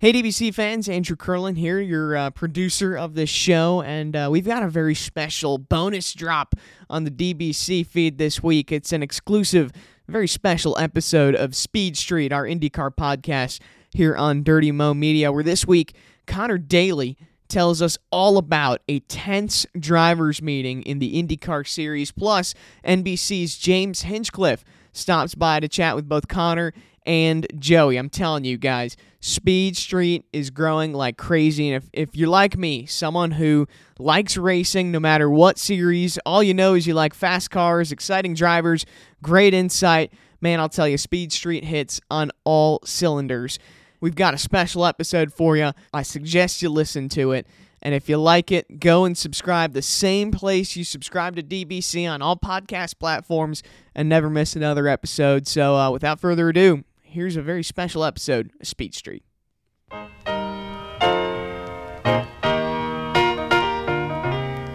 Hey, 0.00 0.12
DBC 0.12 0.54
fans, 0.54 0.88
Andrew 0.88 1.16
Curlin 1.16 1.56
here, 1.56 1.80
your 1.80 2.16
uh, 2.16 2.30
producer 2.30 2.96
of 2.96 3.14
this 3.14 3.28
show, 3.28 3.82
and 3.82 4.14
uh, 4.14 4.28
we've 4.30 4.46
got 4.46 4.62
a 4.62 4.68
very 4.68 4.94
special 4.94 5.58
bonus 5.58 6.14
drop 6.14 6.54
on 6.88 7.02
the 7.02 7.10
DBC 7.10 7.84
feed 7.84 8.16
this 8.16 8.40
week. 8.40 8.70
It's 8.70 8.92
an 8.92 9.02
exclusive, 9.02 9.72
very 10.06 10.28
special 10.28 10.78
episode 10.78 11.34
of 11.34 11.56
Speed 11.56 11.96
Street, 11.96 12.32
our 12.32 12.44
IndyCar 12.44 12.94
podcast 12.94 13.58
here 13.90 14.14
on 14.14 14.44
Dirty 14.44 14.70
Mo 14.70 14.94
Media, 14.94 15.32
where 15.32 15.42
this 15.42 15.66
week 15.66 15.96
Conor 16.28 16.58
Daly 16.58 17.16
tells 17.48 17.82
us 17.82 17.98
all 18.12 18.38
about 18.38 18.82
a 18.86 19.00
tense 19.00 19.66
drivers 19.76 20.40
meeting 20.40 20.82
in 20.82 21.00
the 21.00 21.20
IndyCar 21.20 21.66
series, 21.66 22.12
plus 22.12 22.54
NBC's 22.84 23.58
James 23.58 24.02
Hinchcliffe 24.02 24.64
stops 24.92 25.34
by 25.34 25.58
to 25.58 25.66
chat 25.66 25.96
with 25.96 26.08
both 26.08 26.28
Conor 26.28 26.72
and 27.08 27.46
Joey. 27.58 27.96
I'm 27.96 28.10
telling 28.10 28.44
you 28.44 28.58
guys, 28.58 28.94
Speed 29.20 29.78
Street 29.78 30.26
is 30.30 30.50
growing 30.50 30.92
like 30.92 31.16
crazy. 31.16 31.72
And 31.72 31.82
if, 31.82 31.90
if 31.94 32.14
you're 32.14 32.28
like 32.28 32.56
me, 32.58 32.84
someone 32.84 33.30
who 33.32 33.66
likes 33.98 34.36
racing 34.36 34.92
no 34.92 35.00
matter 35.00 35.28
what 35.30 35.58
series, 35.58 36.18
all 36.26 36.42
you 36.42 36.52
know 36.52 36.74
is 36.74 36.86
you 36.86 36.92
like 36.92 37.14
fast 37.14 37.50
cars, 37.50 37.90
exciting 37.90 38.34
drivers, 38.34 38.84
great 39.22 39.54
insight, 39.54 40.12
man, 40.42 40.60
I'll 40.60 40.68
tell 40.68 40.86
you, 40.86 40.98
Speed 40.98 41.32
Street 41.32 41.64
hits 41.64 41.98
on 42.10 42.30
all 42.44 42.80
cylinders. 42.84 43.58
We've 44.00 44.14
got 44.14 44.34
a 44.34 44.38
special 44.38 44.84
episode 44.84 45.32
for 45.32 45.56
you. 45.56 45.72
I 45.94 46.02
suggest 46.02 46.60
you 46.60 46.68
listen 46.68 47.08
to 47.10 47.32
it. 47.32 47.46
And 47.80 47.94
if 47.94 48.08
you 48.08 48.18
like 48.18 48.52
it, 48.52 48.80
go 48.80 49.06
and 49.06 49.16
subscribe 49.16 49.72
the 49.72 49.82
same 49.82 50.30
place 50.30 50.76
you 50.76 50.84
subscribe 50.84 51.36
to 51.36 51.42
DBC 51.42 52.10
on 52.10 52.20
all 52.20 52.36
podcast 52.36 52.98
platforms 52.98 53.62
and 53.94 54.08
never 54.08 54.28
miss 54.28 54.54
another 54.54 54.88
episode. 54.88 55.46
So, 55.46 55.76
uh, 55.76 55.90
without 55.90 56.20
further 56.20 56.48
ado, 56.48 56.84
here's 57.08 57.36
a 57.36 57.42
very 57.42 57.62
special 57.62 58.04
episode 58.04 58.52
of 58.60 58.66
Speed 58.66 58.94
Street. 58.94 59.24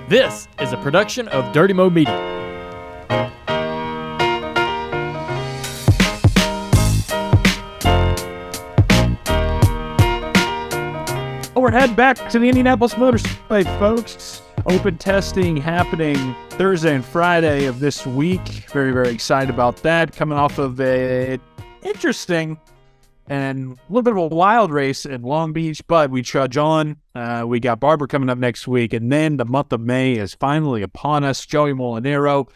This 0.10 0.48
is 0.60 0.74
a 0.74 0.78
production 0.82 1.28
of 1.30 1.52
Dirty 1.54 1.74
Mo 1.74 1.90
Media. 1.90 2.14
Oh, 11.56 11.62
we're 11.62 11.72
heading 11.72 11.96
back 11.96 12.30
to 12.30 12.40
the 12.40 12.50
Indianapolis 12.50 12.98
Motor 12.98 13.20
Speedway, 13.20 13.64
folks. 13.64 14.42
Open 14.66 14.98
testing 14.98 15.58
happening 15.58 16.36
Thursday 16.52 16.96
and 16.96 17.06
Friday 17.06 17.66
of 17.66 17.80
this 17.80 18.08
week. 18.08 18.48
Very, 18.72 18.92
very 18.92 19.10
excited 19.10 19.50
about 19.50 19.78
that. 19.78 20.16
Coming 20.16 20.38
off 20.38 20.58
of 20.58 20.80
a 20.80 21.40
interesting 21.84 22.60
and 23.28 23.74
a 23.74 23.92
little 23.92 24.02
bit 24.02 24.12
of 24.12 24.18
a 24.18 24.28
wild 24.28 24.72
race 24.72 25.06
in 25.06 25.22
Long 25.22 25.54
Beach, 25.54 25.82
but 25.88 26.10
we 26.10 26.22
trudge 26.22 26.58
on. 26.58 26.98
Uh, 27.16 27.44
we 27.48 27.60
got 27.60 27.80
Barber 27.80 28.08
coming 28.08 28.30
up 28.30 28.38
next 28.38 28.68
week, 28.68 28.94
and 28.94 29.12
then 29.12 29.38
the 29.38 29.46
month 29.46 29.72
of 29.72 29.80
May 29.80 30.14
is 30.14 30.34
finally 30.34 30.82
upon 30.82 31.24
us. 31.24 31.46
Joey 31.46 31.74
Mulinaro 31.74 32.50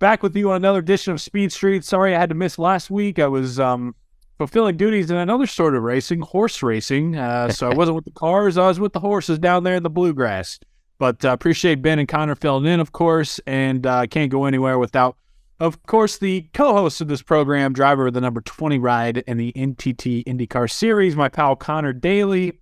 back 0.00 0.22
with 0.22 0.34
you 0.34 0.50
on 0.50 0.56
another 0.56 0.80
edition 0.80 1.12
of 1.12 1.20
Speed 1.20 1.52
Street. 1.52 1.84
Sorry 1.84 2.14
I 2.14 2.18
had 2.18 2.30
to 2.30 2.34
miss 2.34 2.58
last 2.58 2.90
week. 2.90 3.18
I 3.18 3.28
was 3.28 3.60
um, 3.60 3.94
fulfilling 4.38 4.76
duties 4.76 5.10
in 5.10 5.16
another 5.16 5.46
sort 5.46 5.76
of 5.76 5.82
racing, 5.82 6.20
horse 6.20 6.62
racing. 6.62 7.16
Uh, 7.16 7.50
so 7.50 7.70
I 7.70 7.74
wasn't 7.74 7.96
with 7.96 8.06
the 8.06 8.10
cars, 8.10 8.58
I 8.58 8.66
was 8.66 8.80
with 8.80 8.92
the 8.92 9.00
horses 9.00 9.38
down 9.38 9.62
there 9.62 9.74
in 9.74 9.82
the 9.82 9.90
bluegrass. 9.90 10.58
But 10.98 11.24
uh, 11.24 11.30
appreciate 11.30 11.82
Ben 11.82 11.98
and 11.98 12.08
Conor 12.08 12.34
filling 12.34 12.66
in, 12.66 12.80
of 12.80 12.92
course, 12.92 13.40
and 13.46 13.86
uh, 13.86 14.06
can't 14.06 14.30
go 14.30 14.44
anywhere 14.44 14.78
without 14.78 15.16
of 15.60 15.82
course, 15.84 16.18
the 16.18 16.48
co 16.54 16.72
host 16.72 17.00
of 17.02 17.08
this 17.08 17.22
program, 17.22 17.74
driver 17.74 18.06
of 18.06 18.14
the 18.14 18.20
number 18.20 18.40
20 18.40 18.78
ride 18.78 19.18
in 19.18 19.36
the 19.36 19.52
NTT 19.52 20.24
IndyCar 20.24 20.70
Series, 20.70 21.14
my 21.14 21.28
pal 21.28 21.54
Conor 21.54 21.92
Daly. 21.92 22.58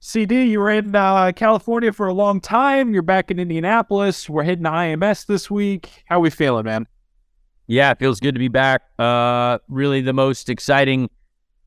CD, 0.00 0.44
you 0.44 0.60
were 0.60 0.70
in 0.70 0.94
uh, 0.94 1.32
California 1.32 1.92
for 1.92 2.06
a 2.06 2.14
long 2.14 2.40
time. 2.40 2.94
You're 2.94 3.02
back 3.02 3.30
in 3.30 3.38
Indianapolis. 3.38 4.30
We're 4.30 4.44
hitting 4.44 4.64
IMS 4.64 5.26
this 5.26 5.50
week. 5.50 6.04
How 6.06 6.20
we 6.20 6.30
feeling, 6.30 6.64
man? 6.64 6.86
Yeah, 7.66 7.90
it 7.90 7.98
feels 7.98 8.20
good 8.20 8.34
to 8.34 8.38
be 8.38 8.48
back. 8.48 8.82
Uh, 8.98 9.58
really, 9.68 10.00
the 10.00 10.12
most 10.12 10.48
exciting 10.48 11.10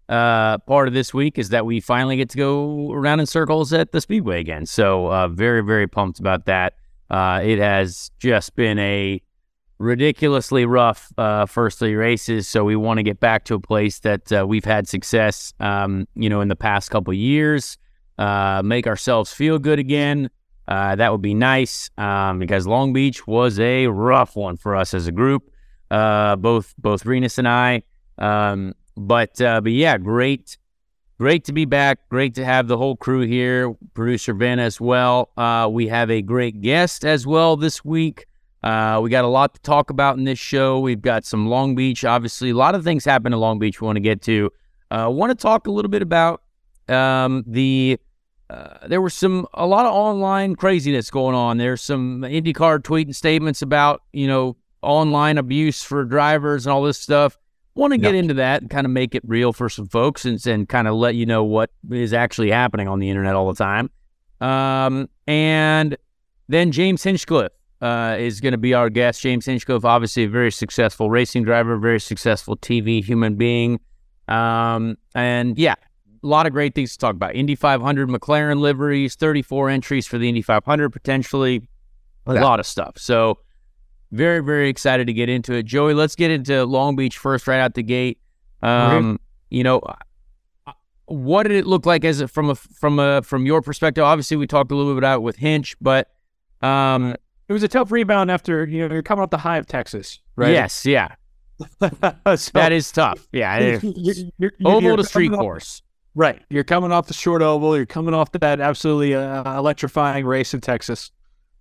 uh, 0.10 0.58
part 0.60 0.88
of 0.88 0.94
this 0.94 1.14
week 1.14 1.38
is 1.38 1.50
that 1.50 1.66
we 1.66 1.80
finally 1.80 2.18
get 2.18 2.30
to 2.30 2.38
go 2.38 2.92
around 2.92 3.20
in 3.20 3.26
circles 3.28 3.72
at 3.74 3.92
the 3.92 4.02
Speedway 4.02 4.40
again. 4.40 4.66
So, 4.66 5.12
uh, 5.12 5.28
very, 5.28 5.62
very 5.62 5.88
pumped 5.88 6.20
about 6.20 6.46
that. 6.46 6.74
Uh, 7.10 7.42
it 7.44 7.60
has 7.60 8.12
just 8.18 8.56
been 8.56 8.80
a 8.80 9.22
ridiculously 9.82 10.66
rough 10.66 11.12
uh, 11.18 11.46
first 11.46 11.80
three 11.80 11.96
races. 11.96 12.48
So 12.48 12.64
we 12.64 12.76
want 12.76 13.00
to 13.00 13.04
get 13.04 13.20
back 13.20 13.46
to 13.46 13.56
a 13.56 13.60
place 13.60 14.00
that 14.00 14.32
uh, 14.32 14.46
we've 14.48 14.64
had 14.64 14.88
success, 14.88 15.54
um, 15.60 16.08
you 16.16 16.30
know, 16.30 16.42
in 16.42 16.48
the 16.48 16.56
past 16.56 16.92
couple 16.92 17.14
years. 17.14 17.78
Uh, 18.18 18.62
make 18.64 18.86
ourselves 18.86 19.34
feel 19.34 19.58
good 19.58 19.80
again. 19.80 20.30
Uh, 20.68 20.96
that 20.96 21.12
would 21.12 21.22
be 21.22 21.34
nice 21.34 21.90
um, 21.98 22.38
because 22.38 22.68
Long 22.68 22.94
Beach 22.94 23.26
was 23.26 23.60
a 23.60 23.88
rough 23.88 24.36
one 24.36 24.56
for 24.56 24.76
us 24.76 24.94
as 24.94 25.08
a 25.08 25.12
group, 25.12 25.52
uh, 25.90 26.36
both 26.36 26.74
both 26.78 27.04
Rinus 27.06 27.40
and 27.40 27.48
I. 27.48 27.82
Um, 28.20 28.76
but 28.96 29.42
uh, 29.42 29.62
but 29.62 29.72
yeah, 29.72 29.98
great, 29.98 30.58
great 31.18 31.46
to 31.46 31.54
be 31.54 31.66
back. 31.66 32.08
Great 32.10 32.36
to 32.36 32.46
have 32.46 32.68
the 32.68 32.78
whole 32.78 32.96
crew 32.96 33.22
here. 33.22 33.74
Producer 33.96 34.36
Ben 34.36 34.60
as 34.60 34.80
well. 34.80 35.32
we 35.72 35.88
have 35.88 36.12
a 36.12 36.22
great 36.22 36.62
guest 36.62 37.04
as 37.04 37.26
well 37.26 37.58
this 37.58 37.84
week. 37.84 38.28
Uh, 38.64 39.00
we 39.02 39.10
got 39.10 39.26
a 39.26 39.28
lot 39.28 39.54
to 39.56 39.62
talk 39.62 39.90
about 39.90 40.18
in 40.18 40.24
this 40.24 40.38
show. 40.38 40.80
We've 40.80 41.02
got 41.02 41.26
some 41.26 41.48
Long 41.48 41.74
Beach, 41.76 42.06
obviously, 42.06 42.52
a 42.52 42.56
lot 42.56 42.76
of 42.76 42.84
things 42.84 43.04
happen 43.04 43.34
in 43.34 43.40
Long 43.40 43.58
Beach 43.58 43.82
we 43.82 43.86
want 43.86 43.96
to 43.96 44.02
get 44.02 44.22
to. 44.24 44.52
I 44.92 45.04
uh, 45.04 45.10
want 45.10 45.32
to 45.32 45.36
talk 45.36 45.68
a 45.68 45.72
little 45.72 45.90
bit 45.90 46.02
about 46.02 46.42
um, 46.88 47.44
the. 47.48 48.00
Uh, 48.50 48.86
there 48.86 49.00
was 49.00 49.14
some 49.14 49.48
a 49.54 49.66
lot 49.66 49.86
of 49.86 49.94
online 49.94 50.58
craziness 50.58 51.10
going 51.10 51.34
on. 51.34 51.58
There's 51.58 51.82
some 51.82 52.22
IndyCar 52.22 52.80
tweeting 52.80 53.16
statements 53.16 53.62
about 53.62 54.02
you 54.12 54.28
know 54.28 54.58
online 54.82 55.38
abuse 55.38 55.82
for 55.82 56.04
drivers 56.04 56.66
and 56.66 56.74
all 56.74 56.84
this 56.84 56.98
stuff. 56.98 57.38
Want 57.74 57.94
to 57.94 57.98
get 57.98 58.14
yep. 58.14 58.24
into 58.24 58.34
that 58.36 58.62
and 58.62 58.70
kind 58.70 58.86
of 58.86 58.92
make 58.92 59.16
it 59.16 59.24
real 59.26 59.54
for 59.54 59.70
some 59.70 59.88
folks 59.88 60.26
and, 60.26 60.46
and 60.46 60.68
kind 60.68 60.90
of 60.90 60.96
let 60.96 61.16
you 61.16 61.26
know 61.26 61.46
what 61.46 61.70
is 61.90 62.12
actually 62.12 62.52
happening 62.52 62.90
on 62.90 63.00
the 63.00 63.10
internet 63.10 63.34
all 63.34 63.48
the 63.48 63.58
time. 63.58 63.90
Um, 64.42 65.08
and 65.26 65.96
then 66.50 66.74
James 66.74 67.02
Hinchcliffe 67.04 67.54
uh, 67.82 68.16
is 68.20 68.40
going 68.40 68.52
to 68.52 68.58
be 68.58 68.74
our 68.74 68.90
guest. 68.90 69.22
James 69.22 69.46
Hinchcliffe, 69.46 69.86
obviously 69.86 70.24
a 70.24 70.30
very 70.30 70.52
successful 70.52 71.10
racing 71.10 71.44
driver, 71.44 71.78
very 71.78 72.00
successful 72.00 72.56
TV 72.58 73.04
human 73.04 73.36
being. 73.36 73.80
Um, 74.28 74.98
and 75.16 75.58
yeah, 75.58 75.76
a 76.24 76.28
lot 76.28 76.46
of 76.46 76.54
great 76.54 76.76
things 76.76 76.92
to 76.94 76.98
talk 76.98 77.16
about. 77.16 77.36
Indy 77.36 77.56
500 77.56 78.10
McLaren 78.10 78.60
liveries, 78.60 79.16
34 79.16 79.70
entries 79.70 80.08
for 80.08 80.18
the 80.18 80.30
Indy 80.30 80.42
500 80.42 80.90
potentially, 80.90 81.68
a 82.28 82.36
yeah. 82.36 82.44
lot 82.44 82.60
of 82.60 82.66
stuff. 82.66 82.98
So 82.98 83.40
very, 84.12 84.42
very 84.42 84.70
excited 84.70 85.08
to 85.08 85.14
get 85.14 85.30
into 85.30 85.54
it. 85.54 85.64
Joey, 85.64 85.94
let's 85.94 86.16
get 86.16 86.32
into 86.32 86.66
Long 86.66 86.96
Beach 86.96 87.18
first, 87.18 87.48
right 87.48 87.60
out 87.60 87.74
the 87.74 87.84
gate. 87.84 88.20
Um, 88.62 89.20
You 89.50 89.64
know, 89.64 89.82
what 91.06 91.44
did 91.44 91.54
it 91.54 91.66
look 91.66 91.86
like 91.86 92.06
as 92.06 92.22
a, 92.22 92.28
from 92.28 92.52
a 92.52 92.56
from 92.56 93.00
a 93.00 93.22
from 93.22 93.46
your 93.46 93.62
perspective? 93.62 94.04
Obviously, 94.04 94.38
we 94.38 94.48
talked 94.48 94.72
a 94.72 94.76
little 94.76 94.94
bit 94.94 95.00
about 95.00 95.18
it 95.18 95.22
with 95.24 95.36
Hinch, 95.36 95.76
but 95.82 96.10
um, 96.62 97.16
it 97.52 97.54
was 97.54 97.64
a 97.64 97.68
tough 97.68 97.92
rebound 97.92 98.32
after 98.32 98.66
you 98.66 98.88
know 98.88 98.94
you're 98.94 99.04
coming 99.04 99.24
off 99.24 99.30
the 99.30 99.38
high 99.38 99.58
of 99.58 99.68
Texas, 99.68 100.22
right? 100.38 100.52
Yes, 100.52 100.86
yeah. 100.86 101.16
so, 101.82 102.52
that 102.54 102.72
is 102.72 102.90
tough. 102.94 103.28
Yeah, 103.34 103.78
you're, 103.84 104.32
you're, 104.38 104.54
oval 104.64 104.96
to 104.96 105.04
street 105.04 105.34
course. 105.34 105.82
right. 106.16 106.42
You're 106.50 106.64
coming 106.64 106.94
off 106.94 107.08
the 107.08 107.14
short 107.14 107.42
oval. 107.42 107.76
You're 107.76 107.86
coming 107.86 108.14
off 108.14 108.32
that 108.32 108.62
absolutely 108.62 109.16
uh, 109.16 109.58
electrifying 109.58 110.26
race 110.26 110.54
in 110.54 110.62
Texas. 110.62 111.12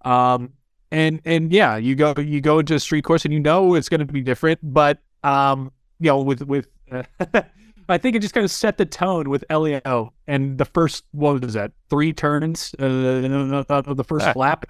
Um, 0.03 0.53
and 0.93 1.21
and 1.25 1.53
yeah, 1.53 1.77
you 1.77 1.97
go 1.97 2.15
you 2.19 2.41
go 2.41 2.61
into 2.61 2.77
a 2.77 2.81
street 2.81 3.03
course 3.03 3.25
and 3.25 3.35
you 3.35 3.41
know 3.41 3.75
it's 3.75 3.89
going 3.89 3.99
to 3.99 4.07
be 4.07 4.21
different, 4.21 4.61
but 4.63 4.99
um, 5.25 5.73
you 5.99 6.07
know 6.07 6.23
with 6.23 6.43
with. 6.43 6.69
Uh, 6.91 7.03
I 7.89 7.99
think 7.99 8.15
it 8.15 8.21
just 8.21 8.35
kind 8.35 8.45
of 8.45 8.53
set 8.53 8.79
the 8.79 8.87
tone 8.87 9.29
with 9.29 9.45
Elio 9.51 10.13
and 10.29 10.59
the 10.59 10.65
first 10.65 11.03
what 11.11 11.43
was 11.43 11.55
that 11.55 11.73
three 11.89 12.13
turns 12.13 12.73
uh, 12.79 13.65
of 13.69 13.97
the 13.97 14.05
first 14.05 14.37
lap 14.37 14.65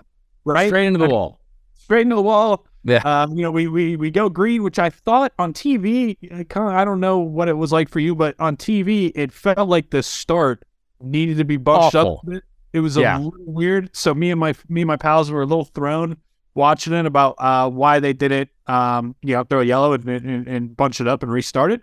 right? 0.55 0.69
Straight 0.69 0.87
into 0.87 0.99
the 0.99 1.09
wall. 1.09 1.41
Straight 1.75 2.03
into 2.03 2.17
the 2.17 2.23
wall. 2.23 2.67
Yeah. 2.85 3.03
Um, 3.05 3.37
you 3.37 3.43
know, 3.43 3.51
we, 3.51 3.67
we 3.67 3.97
we 3.97 4.11
go 4.11 4.29
green, 4.29 4.63
which 4.63 4.79
I 4.79 4.89
thought 4.91 5.33
on 5.39 5.53
TV, 5.53 6.17
I 6.57 6.85
don't 6.85 7.01
know 7.01 7.19
what 7.19 7.49
it 7.49 7.55
was 7.55 7.73
like 7.73 7.89
for 7.89 8.01
you, 8.01 8.15
but 8.15 8.35
on 8.39 8.57
TV, 8.57 9.13
it 9.15 9.33
felt 9.33 9.69
like 9.69 9.91
the 9.91 10.03
start 10.03 10.65
needed 11.01 11.37
to 11.39 11.45
be 11.45 11.57
bunched 11.57 11.95
Awful. 11.95 12.23
up. 12.27 12.43
It 12.73 12.81
was 12.81 12.97
a 12.97 13.01
yeah. 13.01 13.19
little 13.19 13.35
weird. 13.39 13.95
So 13.95 14.15
me 14.15 14.31
and 14.31 14.41
my 14.41 14.55
me 14.69 14.83
and 14.83 14.89
my 14.89 14.97
pals 14.97 15.31
were 15.31 15.43
a 15.43 15.47
little 15.47 15.65
thrown 15.65 16.17
watching 16.55 16.93
it 16.93 17.07
about 17.07 17.35
uh, 17.39 17.69
why 17.69 18.01
they 18.01 18.13
did 18.13 18.33
it. 18.33 18.49
Um, 18.67 19.15
you 19.23 19.35
know, 19.35 19.45
throw 19.45 19.61
a 19.61 19.65
yellow 19.65 19.93
and, 19.93 20.09
and, 20.09 20.47
and 20.47 20.77
bunch 20.77 21.01
it 21.01 21.09
up 21.09 21.23
and 21.23 21.31
restart 21.31 21.73
it. 21.73 21.83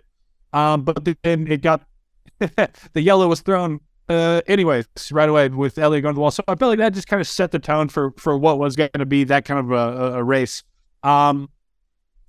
Um, 0.52 0.82
but 0.82 1.06
then 1.22 1.46
it 1.46 1.62
got 1.62 1.82
the 2.38 3.00
yellow 3.00 3.28
was 3.28 3.40
thrown 3.40 3.80
uh, 4.08 4.42
anyways, 4.46 4.86
right 5.12 5.28
away 5.28 5.48
with 5.48 5.78
Elliott 5.78 6.02
going 6.02 6.14
to 6.14 6.16
the 6.16 6.20
wall. 6.20 6.30
So 6.30 6.42
I 6.48 6.54
felt 6.54 6.70
like 6.70 6.78
that 6.78 6.94
just 6.94 7.08
kind 7.08 7.20
of 7.20 7.26
set 7.26 7.50
the 7.50 7.58
tone 7.58 7.88
for 7.88 8.12
for 8.12 8.36
what 8.36 8.58
was 8.58 8.76
going 8.76 8.90
to 8.94 9.06
be 9.06 9.24
that 9.24 9.44
kind 9.44 9.60
of 9.60 9.70
a, 9.70 10.18
a 10.18 10.24
race. 10.24 10.62
Um, 11.02 11.50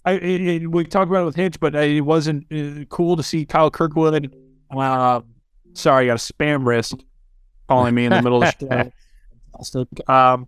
I 0.05 0.13
it, 0.13 0.41
it, 0.41 0.67
we 0.71 0.83
talked 0.85 1.09
about 1.09 1.23
it 1.23 1.25
with 1.25 1.35
Hinch, 1.35 1.59
but 1.59 1.75
it 1.75 2.01
wasn't 2.01 2.45
uh, 2.51 2.85
cool 2.89 3.15
to 3.15 3.23
see 3.23 3.45
Kyle 3.45 3.71
Kirkwood 3.71 4.33
uh, 4.71 5.21
Sorry, 5.73 6.05
I 6.05 6.07
got 6.07 6.29
a 6.29 6.33
spam 6.33 6.65
risk 6.65 6.97
calling 7.67 7.93
me 7.93 8.05
in 8.05 8.11
the 8.11 8.21
middle 8.21 8.43
of 8.43 8.53
the 8.59 8.91
show. 9.63 10.13
Um, 10.13 10.47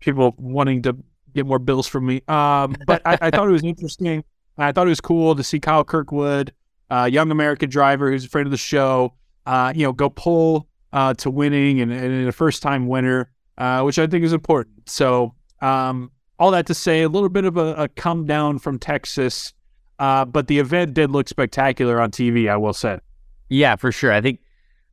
people 0.00 0.34
wanting 0.38 0.82
to 0.82 0.96
get 1.34 1.46
more 1.46 1.58
bills 1.58 1.86
from 1.86 2.06
me. 2.06 2.22
Um, 2.28 2.76
but 2.86 3.02
I, 3.04 3.18
I 3.20 3.30
thought 3.30 3.48
it 3.48 3.52
was 3.52 3.64
interesting. 3.64 4.24
I 4.56 4.72
thought 4.72 4.86
it 4.86 4.90
was 4.90 5.00
cool 5.00 5.34
to 5.34 5.42
see 5.42 5.60
Kyle 5.60 5.84
Kirkwood, 5.84 6.52
uh, 6.90 7.08
young 7.10 7.30
American 7.30 7.68
driver 7.68 8.10
who's 8.10 8.24
a 8.24 8.28
friend 8.28 8.46
of 8.46 8.50
the 8.52 8.56
show, 8.56 9.14
uh, 9.46 9.72
you 9.74 9.84
know, 9.84 9.92
go 9.92 10.10
pull 10.10 10.68
uh, 10.92 11.14
to 11.14 11.30
winning 11.30 11.80
and, 11.80 11.92
and 11.92 12.28
a 12.28 12.32
first 12.32 12.62
time 12.62 12.88
winner, 12.88 13.30
uh, 13.58 13.82
which 13.82 13.98
I 13.98 14.06
think 14.06 14.24
is 14.24 14.32
important. 14.32 14.88
So, 14.88 15.34
um, 15.60 16.10
all 16.38 16.50
that 16.50 16.66
to 16.66 16.74
say, 16.74 17.02
a 17.02 17.08
little 17.08 17.30
bit 17.30 17.44
of 17.44 17.56
a, 17.56 17.74
a 17.74 17.88
come 17.88 18.26
down 18.26 18.58
from 18.58 18.78
Texas, 18.78 19.54
uh, 19.98 20.24
but 20.24 20.48
the 20.48 20.58
event 20.58 20.94
did 20.94 21.10
look 21.10 21.28
spectacular 21.28 22.00
on 22.00 22.10
TV, 22.10 22.50
I 22.50 22.56
will 22.56 22.74
say. 22.74 22.98
Yeah, 23.48 23.76
for 23.76 23.90
sure. 23.90 24.12
I 24.12 24.20
think 24.20 24.40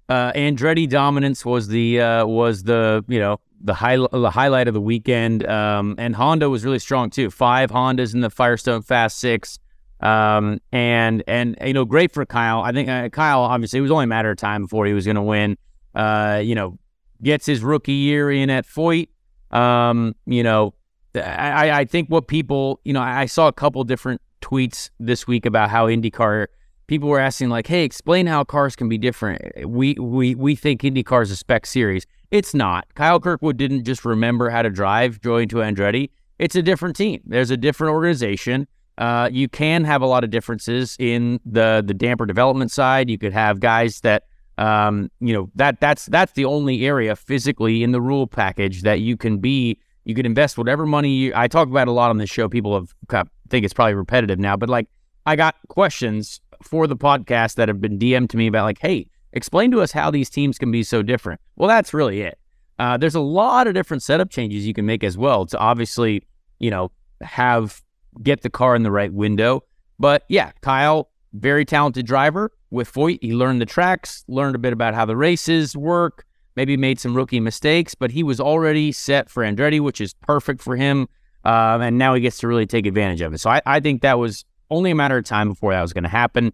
uh, 0.09 0.31
Andretti 0.33 0.87
dominance 0.87 1.45
was 1.45 1.67
the 1.67 1.99
uh, 1.99 2.25
was 2.25 2.63
the 2.63 3.03
you 3.07 3.19
know 3.19 3.39
the 3.61 3.73
high 3.73 3.97
the 3.97 4.29
highlight 4.29 4.67
of 4.67 4.73
the 4.73 4.81
weekend, 4.81 5.47
um, 5.47 5.95
and 5.97 6.15
Honda 6.15 6.49
was 6.49 6.63
really 6.63 6.79
strong 6.79 7.09
too. 7.09 7.29
Five 7.29 7.71
Hondas 7.71 8.13
in 8.13 8.21
the 8.21 8.29
Firestone 8.29 8.81
Fast 8.81 9.17
Six, 9.19 9.59
um, 10.03 10.59
and 10.73 11.23
and 11.27 11.57
you 11.65 11.73
know 11.73 11.85
great 11.85 12.11
for 12.11 12.25
Kyle. 12.25 12.61
I 12.61 12.73
think 12.73 12.89
uh, 12.89 13.09
Kyle 13.09 13.41
obviously 13.41 13.79
it 13.79 13.81
was 13.81 13.91
only 13.91 14.03
a 14.03 14.07
matter 14.07 14.29
of 14.29 14.37
time 14.37 14.63
before 14.63 14.85
he 14.85 14.93
was 14.93 15.05
going 15.05 15.15
to 15.15 15.21
win. 15.21 15.57
Uh, 15.95 16.41
you 16.43 16.55
know, 16.55 16.77
gets 17.23 17.45
his 17.45 17.63
rookie 17.63 17.93
year 17.93 18.29
in 18.29 18.49
at 18.49 18.65
Foyt. 18.65 19.07
Um, 19.51 20.13
you 20.25 20.43
know, 20.43 20.73
I 21.15 21.71
I 21.71 21.85
think 21.85 22.09
what 22.09 22.27
people 22.27 22.81
you 22.83 22.91
know 22.91 23.01
I 23.01 23.25
saw 23.25 23.47
a 23.47 23.53
couple 23.53 23.83
different 23.85 24.21
tweets 24.41 24.89
this 24.99 25.25
week 25.25 25.45
about 25.45 25.69
how 25.69 25.87
IndyCar 25.87 26.47
people 26.87 27.07
were 27.07 27.19
asking 27.19 27.47
like, 27.47 27.67
"Hey, 27.67 27.85
explain 27.85 28.27
how 28.27 28.43
cars 28.43 28.75
can 28.75 28.89
be 28.89 28.97
different." 28.97 29.69
We 29.69 29.93
we 29.93 30.35
we 30.35 30.55
think 30.55 30.81
IndyCar 30.81 31.23
is 31.23 31.31
a 31.31 31.37
spec 31.37 31.65
series. 31.65 32.05
It's 32.29 32.53
not. 32.53 32.93
Kyle 32.95 33.21
Kirkwood 33.21 33.55
didn't 33.55 33.85
just 33.85 34.03
remember 34.03 34.49
how 34.49 34.63
to 34.63 34.69
drive 34.69 35.21
Joey 35.21 35.47
to 35.47 35.57
Andretti. 35.57 36.09
It's 36.39 36.55
a 36.55 36.63
different 36.63 36.97
team. 36.97 37.21
There's 37.25 37.51
a 37.51 37.57
different 37.57 37.93
organization. 37.93 38.67
Uh, 38.97 39.29
you 39.31 39.47
can 39.47 39.83
have 39.83 40.01
a 40.01 40.05
lot 40.05 40.23
of 40.23 40.29
differences 40.29 40.95
in 40.99 41.39
the 41.45 41.83
the 41.85 41.93
damper 41.93 42.25
development 42.25 42.71
side. 42.71 43.09
You 43.09 43.17
could 43.17 43.33
have 43.33 43.59
guys 43.59 44.01
that 44.01 44.23
um, 44.57 45.09
you 45.19 45.33
know 45.33 45.49
that 45.55 45.79
that's 45.79 46.05
that's 46.07 46.33
the 46.33 46.45
only 46.45 46.85
area 46.85 47.15
physically 47.15 47.83
in 47.83 47.91
the 47.91 48.01
rule 48.01 48.27
package 48.27 48.83
that 48.83 48.99
you 48.99 49.17
can 49.17 49.39
be. 49.39 49.79
You 50.05 50.13
could 50.13 50.25
invest 50.25 50.57
whatever 50.57 50.85
money 50.85 51.09
you. 51.09 51.33
I 51.35 51.47
talk 51.47 51.67
about 51.67 51.87
a 51.87 51.91
lot 51.91 52.09
on 52.09 52.17
this 52.17 52.29
show. 52.29 52.47
People 52.49 52.75
have 52.75 52.93
I 53.11 53.23
think 53.49 53.65
it's 53.65 53.73
probably 53.73 53.95
repetitive 53.95 54.39
now, 54.39 54.55
but 54.55 54.69
like 54.69 54.87
I 55.25 55.35
got 55.35 55.55
questions 55.69 56.41
for 56.61 56.87
the 56.87 56.95
podcast 56.95 57.55
that 57.55 57.67
have 57.67 57.81
been 57.81 57.99
DM'd 57.99 58.29
to 58.31 58.37
me 58.37 58.47
about 58.47 58.63
like, 58.63 58.79
hey, 58.79 59.07
explain 59.33 59.71
to 59.71 59.81
us 59.81 59.91
how 59.91 60.11
these 60.11 60.29
teams 60.29 60.57
can 60.57 60.71
be 60.71 60.83
so 60.83 61.01
different. 61.01 61.41
Well, 61.55 61.67
that's 61.67 61.93
really 61.93 62.21
it. 62.21 62.39
Uh, 62.79 62.97
there's 62.97 63.15
a 63.15 63.21
lot 63.21 63.67
of 63.67 63.73
different 63.73 64.01
setup 64.01 64.29
changes 64.29 64.65
you 64.65 64.73
can 64.73 64.85
make 64.85 65.03
as 65.03 65.17
well 65.17 65.45
to 65.45 65.57
obviously, 65.57 66.23
you 66.59 66.71
know, 66.71 66.91
have 67.21 67.82
get 68.21 68.41
the 68.41 68.49
car 68.49 68.75
in 68.75 68.83
the 68.83 68.91
right 68.91 69.13
window. 69.13 69.63
But 69.99 70.23
yeah, 70.29 70.51
Kyle, 70.61 71.09
very 71.33 71.65
talented 71.65 72.05
driver 72.05 72.51
with 72.71 72.91
Foyt. 72.91 73.19
He 73.21 73.33
learned 73.33 73.61
the 73.61 73.65
tracks, 73.65 74.23
learned 74.27 74.55
a 74.55 74.59
bit 74.59 74.73
about 74.73 74.93
how 74.93 75.05
the 75.05 75.15
races 75.15 75.75
work, 75.75 76.25
maybe 76.55 76.77
made 76.77 76.99
some 76.99 77.15
rookie 77.15 77.39
mistakes, 77.39 77.95
but 77.95 78.11
he 78.11 78.23
was 78.23 78.39
already 78.39 78.91
set 78.91 79.29
for 79.29 79.43
Andretti, 79.43 79.79
which 79.79 80.01
is 80.01 80.13
perfect 80.13 80.61
for 80.61 80.75
him. 80.75 81.07
Um, 81.45 81.81
and 81.81 81.97
now 81.97 82.13
he 82.13 82.21
gets 82.21 82.37
to 82.39 82.47
really 82.47 82.65
take 82.65 82.85
advantage 82.85 83.21
of 83.21 83.33
it. 83.33 83.39
So 83.39 83.49
I, 83.49 83.61
I 83.65 83.79
think 83.79 84.01
that 84.01 84.17
was 84.17 84.45
only 84.69 84.91
a 84.91 84.95
matter 84.95 85.17
of 85.17 85.25
time 85.25 85.49
before 85.49 85.73
that 85.73 85.81
was 85.81 85.93
going 85.93 86.03
to 86.03 86.09
happen. 86.09 86.53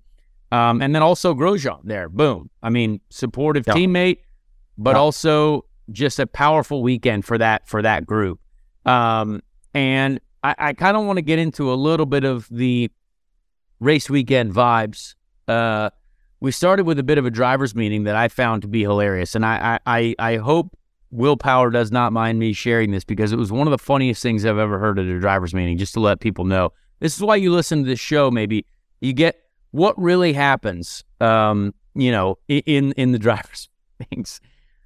Um, 0.51 0.81
and 0.81 0.95
then 0.95 1.03
also 1.03 1.35
Grosjean 1.35 1.81
there, 1.83 2.09
boom. 2.09 2.49
I 2.63 2.69
mean, 2.69 3.01
supportive 3.09 3.65
yeah. 3.67 3.73
teammate, 3.73 4.17
but 4.77 4.91
yeah. 4.91 4.99
also 4.99 5.65
just 5.91 6.19
a 6.19 6.25
powerful 6.27 6.81
weekend 6.81 7.25
for 7.25 7.37
that 7.37 7.67
for 7.67 7.81
that 7.81 8.05
group. 8.05 8.39
Um, 8.85 9.41
and 9.73 10.19
I, 10.43 10.55
I 10.57 10.73
kind 10.73 10.97
of 10.97 11.05
want 11.05 11.17
to 11.17 11.21
get 11.21 11.39
into 11.39 11.71
a 11.71 11.75
little 11.75 12.05
bit 12.05 12.23
of 12.23 12.47
the 12.49 12.89
race 13.79 14.09
weekend 14.09 14.53
vibes. 14.53 15.15
Uh, 15.47 15.89
we 16.39 16.51
started 16.51 16.85
with 16.85 16.99
a 16.99 17.03
bit 17.03 17.17
of 17.17 17.25
a 17.25 17.31
drivers 17.31 17.75
meeting 17.75 18.03
that 18.03 18.15
I 18.15 18.27
found 18.27 18.61
to 18.61 18.67
be 18.67 18.81
hilarious, 18.81 19.35
and 19.35 19.45
I 19.45 19.79
I, 19.85 20.15
I 20.19 20.37
hope 20.37 20.77
Will 21.11 21.37
Power 21.37 21.69
does 21.69 21.91
not 21.91 22.13
mind 22.13 22.39
me 22.39 22.53
sharing 22.53 22.91
this 22.91 23.03
because 23.03 23.31
it 23.31 23.37
was 23.37 23.51
one 23.51 23.67
of 23.67 23.71
the 23.71 23.77
funniest 23.77 24.21
things 24.21 24.45
I've 24.45 24.57
ever 24.57 24.79
heard 24.79 24.99
at 24.99 25.05
a 25.05 25.19
drivers 25.19 25.53
meeting. 25.53 25.77
Just 25.77 25.93
to 25.95 25.99
let 25.99 26.19
people 26.19 26.45
know, 26.45 26.71
this 26.99 27.15
is 27.15 27.21
why 27.21 27.35
you 27.35 27.51
listen 27.51 27.83
to 27.83 27.89
this 27.89 27.99
show. 27.99 28.31
Maybe 28.31 28.65
you 29.01 29.13
get 29.13 29.41
what 29.71 29.99
really 29.99 30.33
happens, 30.33 31.03
um, 31.19 31.73
you 31.95 32.11
know, 32.11 32.37
in 32.47 32.93
in 32.93 33.11
the 33.11 33.19
drivers' 33.27 33.69
meetings. 33.99 34.39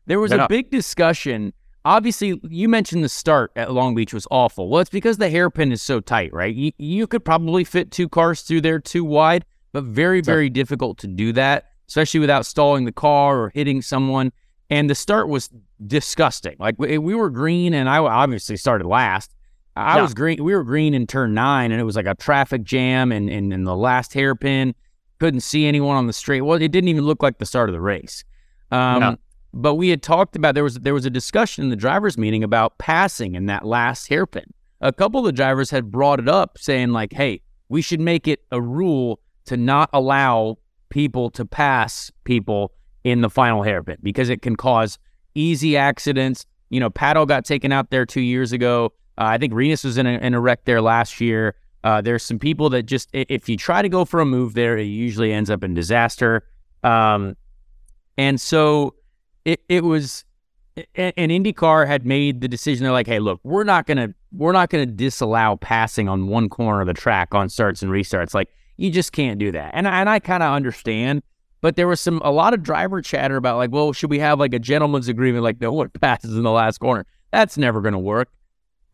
There 0.05 0.19
was 0.19 0.31
a 0.31 0.47
big 0.47 0.71
discussion. 0.71 1.53
Obviously, 1.85 2.39
you 2.43 2.69
mentioned 2.69 3.03
the 3.03 3.09
start 3.09 3.51
at 3.55 3.71
Long 3.71 3.93
Beach 3.93 4.13
was 4.13 4.25
awful. 4.31 4.69
Well, 4.69 4.81
it's 4.81 4.89
because 4.89 5.17
the 5.17 5.29
hairpin 5.29 5.71
is 5.71 5.81
so 5.81 5.99
tight, 5.99 6.31
right? 6.33 6.53
You, 6.53 6.71
you 6.77 7.07
could 7.07 7.25
probably 7.25 7.65
fit 7.65 7.91
two 7.91 8.07
cars 8.07 8.41
through 8.41 8.61
there 8.61 8.79
too 8.79 9.03
wide, 9.03 9.43
but 9.73 9.83
very, 9.83 10.21
very 10.21 10.49
difficult 10.49 10.97
to 10.99 11.07
do 11.07 11.33
that, 11.33 11.71
especially 11.89 12.21
without 12.21 12.45
stalling 12.45 12.85
the 12.85 12.93
car 12.93 13.37
or 13.37 13.49
hitting 13.49 13.81
someone. 13.81 14.31
And 14.69 14.89
the 14.89 14.95
start 14.95 15.27
was 15.27 15.49
disgusting. 15.85 16.55
Like 16.57 16.75
we, 16.77 16.97
we 16.97 17.15
were 17.15 17.29
green, 17.29 17.73
and 17.73 17.89
I 17.89 17.97
obviously 17.97 18.55
started 18.55 18.87
last. 18.87 19.35
I 19.75 19.97
yeah. 19.97 20.03
was 20.03 20.13
green. 20.13 20.41
We 20.41 20.55
were 20.55 20.63
green 20.63 20.93
in 20.93 21.05
turn 21.05 21.33
nine, 21.33 21.71
and 21.71 21.81
it 21.81 21.83
was 21.83 21.97
like 21.97 22.05
a 22.05 22.15
traffic 22.15 22.63
jam, 22.63 23.11
and 23.11 23.29
in 23.29 23.37
and, 23.37 23.53
and 23.53 23.67
the 23.67 23.75
last 23.75 24.13
hairpin 24.13 24.73
couldn't 25.19 25.41
see 25.41 25.65
anyone 25.65 25.97
on 25.97 26.07
the 26.07 26.13
straight. 26.13 26.41
Well, 26.41 26.61
it 26.61 26.71
didn't 26.71 26.87
even 26.87 27.03
look 27.03 27.21
like 27.21 27.39
the 27.39 27.45
start 27.45 27.69
of 27.69 27.73
the 27.73 27.81
race. 27.81 28.23
Um, 28.71 29.01
yeah. 29.01 29.15
But 29.53 29.75
we 29.75 29.89
had 29.89 30.01
talked 30.01 30.35
about 30.35 30.55
there 30.55 30.63
was 30.63 30.79
there 30.79 30.93
was 30.93 31.05
a 31.05 31.11
discussion 31.11 31.63
in 31.63 31.69
the 31.69 31.75
drivers' 31.75 32.17
meeting 32.17 32.43
about 32.43 32.77
passing 32.79 33.35
in 33.35 33.45
that 33.45 33.65
last 33.65 34.07
hairpin. 34.07 34.51
A 34.81 34.91
couple 34.91 35.19
of 35.19 35.25
the 35.25 35.31
drivers 35.31 35.69
had 35.69 35.91
brought 35.91 36.19
it 36.19 36.27
up, 36.27 36.57
saying 36.57 36.89
like, 36.89 37.13
"Hey, 37.13 37.41
we 37.69 37.81
should 37.81 37.99
make 37.99 38.27
it 38.27 38.43
a 38.51 38.59
rule 38.59 39.19
to 39.45 39.55
not 39.55 39.89
allow 39.93 40.57
people 40.89 41.29
to 41.31 41.45
pass 41.45 42.11
people 42.23 42.73
in 43.03 43.21
the 43.21 43.29
final 43.29 43.61
hairpin 43.61 43.97
because 44.01 44.29
it 44.29 44.41
can 44.41 44.55
cause 44.55 44.97
easy 45.35 45.77
accidents." 45.77 46.45
You 46.69 46.79
know, 46.79 46.89
Pato 46.89 47.27
got 47.27 47.45
taken 47.45 47.71
out 47.71 47.91
there 47.91 48.05
two 48.05 48.21
years 48.21 48.51
ago. 48.51 48.93
Uh, 49.19 49.25
I 49.25 49.37
think 49.37 49.53
Rinus 49.53 49.83
was 49.83 49.99
in 49.99 50.07
a, 50.07 50.17
in 50.17 50.33
a 50.33 50.41
wreck 50.41 50.65
there 50.65 50.81
last 50.81 51.21
year. 51.21 51.55
Uh, 51.83 52.01
there's 52.01 52.23
some 52.23 52.39
people 52.39 52.69
that 52.69 52.83
just, 52.83 53.09
if 53.13 53.47
you 53.47 53.57
try 53.57 53.81
to 53.81 53.89
go 53.89 54.05
for 54.05 54.21
a 54.21 54.25
move 54.25 54.53
there, 54.55 54.77
it 54.77 54.85
usually 54.85 55.31
ends 55.31 55.51
up 55.51 55.63
in 55.63 55.73
disaster. 55.73 56.47
Um, 56.83 57.35
and 58.17 58.39
so 58.41 58.95
it, 59.45 59.61
it 59.69 59.83
was, 59.83 60.25
and 60.95 61.13
IndyCar 61.15 61.87
had 61.87 62.05
made 62.05 62.41
the 62.41 62.47
decision. 62.47 62.83
They're 62.83 62.91
like, 62.91 63.07
hey, 63.07 63.19
look, 63.19 63.39
we're 63.43 63.63
not 63.63 63.85
gonna, 63.85 64.13
we're 64.31 64.53
not 64.53 64.69
gonna 64.69 64.85
disallow 64.85 65.57
passing 65.57 66.07
on 66.09 66.27
one 66.27 66.49
corner 66.49 66.81
of 66.81 66.87
the 66.87 66.93
track 66.93 67.33
on 67.33 67.49
starts 67.49 67.81
and 67.81 67.91
restarts. 67.91 68.33
Like, 68.33 68.49
you 68.77 68.89
just 68.89 69.11
can't 69.11 69.39
do 69.39 69.51
that. 69.51 69.71
And 69.73 69.87
and 69.87 70.09
I 70.09 70.19
kind 70.19 70.43
of 70.43 70.53
understand, 70.53 71.21
but 71.61 71.75
there 71.75 71.87
was 71.87 71.99
some 71.99 72.21
a 72.23 72.31
lot 72.31 72.53
of 72.53 72.63
driver 72.63 73.01
chatter 73.01 73.35
about 73.35 73.57
like, 73.57 73.71
well, 73.71 73.93
should 73.93 74.09
we 74.09 74.19
have 74.19 74.39
like 74.39 74.53
a 74.53 74.59
gentleman's 74.59 75.07
agreement? 75.07 75.43
Like, 75.43 75.61
no 75.61 75.71
one 75.71 75.89
passes 76.01 76.35
in 76.35 76.43
the 76.43 76.51
last 76.51 76.79
corner. 76.79 77.05
That's 77.31 77.57
never 77.57 77.81
gonna 77.81 77.99
work. 77.99 78.29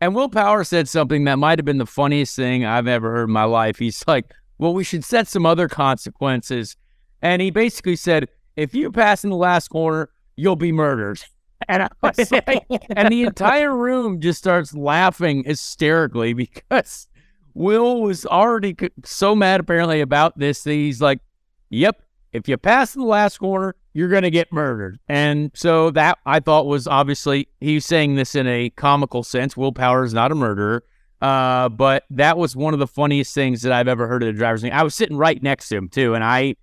And 0.00 0.14
Will 0.14 0.30
Power 0.30 0.64
said 0.64 0.88
something 0.88 1.24
that 1.24 1.38
might 1.38 1.58
have 1.58 1.66
been 1.66 1.78
the 1.78 1.86
funniest 1.86 2.34
thing 2.34 2.64
I've 2.64 2.86
ever 2.86 3.10
heard 3.10 3.24
in 3.28 3.32
my 3.32 3.44
life. 3.44 3.78
He's 3.78 4.02
like, 4.06 4.32
well, 4.58 4.72
we 4.72 4.84
should 4.84 5.04
set 5.04 5.28
some 5.28 5.44
other 5.44 5.68
consequences. 5.68 6.76
And 7.20 7.42
he 7.42 7.50
basically 7.50 7.96
said, 7.96 8.28
if 8.56 8.74
you 8.74 8.90
pass 8.90 9.24
in 9.24 9.30
the 9.30 9.36
last 9.36 9.68
corner, 9.68 10.08
you'll 10.40 10.56
be 10.56 10.72
murdered. 10.72 11.20
And, 11.68 11.90
like, 12.02 12.66
and 12.96 13.12
the 13.12 13.22
entire 13.22 13.76
room 13.76 14.18
just 14.18 14.38
starts 14.38 14.72
laughing 14.72 15.44
hysterically 15.44 16.32
because 16.32 17.06
Will 17.52 18.00
was 18.00 18.24
already 18.24 18.74
so 19.04 19.36
mad 19.36 19.60
apparently 19.60 20.00
about 20.00 20.38
this 20.38 20.62
that 20.62 20.72
he's 20.72 21.02
like, 21.02 21.20
yep, 21.68 22.02
if 22.32 22.48
you 22.48 22.56
pass 22.56 22.94
the 22.94 23.04
last 23.04 23.38
corner, 23.38 23.76
you're 23.92 24.08
going 24.08 24.22
to 24.22 24.30
get 24.30 24.50
murdered. 24.50 24.98
And 25.06 25.50
so 25.54 25.90
that 25.90 26.16
I 26.24 26.40
thought 26.40 26.64
was 26.64 26.86
obviously, 26.86 27.46
he's 27.60 27.84
saying 27.84 28.14
this 28.14 28.34
in 28.34 28.46
a 28.46 28.70
comical 28.70 29.22
sense. 29.22 29.54
Will 29.54 29.72
Power 29.72 30.02
is 30.02 30.14
not 30.14 30.32
a 30.32 30.34
murderer. 30.34 30.82
Uh, 31.20 31.68
but 31.68 32.04
that 32.08 32.38
was 32.38 32.56
one 32.56 32.72
of 32.72 32.80
the 32.80 32.86
funniest 32.86 33.34
things 33.34 33.60
that 33.62 33.72
I've 33.72 33.88
ever 33.88 34.08
heard 34.08 34.22
at 34.22 34.30
a 34.30 34.32
driver's 34.32 34.62
meeting. 34.62 34.78
I 34.78 34.82
was 34.82 34.94
sitting 34.94 35.18
right 35.18 35.40
next 35.42 35.68
to 35.68 35.76
him 35.76 35.90
too, 35.90 36.14
and 36.14 36.24
I, 36.24 36.56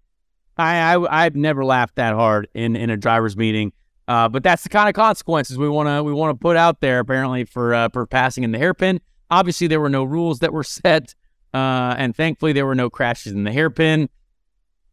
I, 0.57 0.97
I 1.09 1.23
have 1.23 1.35
never 1.35 1.63
laughed 1.63 1.95
that 1.95 2.13
hard 2.13 2.47
in 2.53 2.75
in 2.75 2.89
a 2.89 2.97
driver's 2.97 3.37
meeting. 3.37 3.73
Uh, 4.07 4.29
but 4.29 4.41
that's 4.41 4.63
the 4.63 4.69
kind 4.69 4.87
of 4.87 4.95
consequences 4.95 5.57
we 5.57 5.67
want 5.67 5.89
to 5.89 6.01
we 6.01 6.13
want 6.13 6.37
to 6.37 6.41
put 6.41 6.55
out 6.55 6.79
there 6.79 6.99
apparently 6.99 7.43
for 7.43 7.73
uh, 7.73 7.89
for 7.89 8.05
passing 8.05 8.43
in 8.43 8.51
the 8.51 8.57
hairpin. 8.57 9.01
Obviously, 9.29 9.67
there 9.67 9.81
were 9.81 9.89
no 9.89 10.03
rules 10.03 10.39
that 10.39 10.53
were 10.53 10.63
set, 10.63 11.13
uh, 11.53 11.95
and 11.97 12.15
thankfully 12.15 12.53
there 12.53 12.65
were 12.65 12.75
no 12.75 12.89
crashes 12.89 13.33
in 13.33 13.43
the 13.43 13.51
hairpin. 13.51 14.09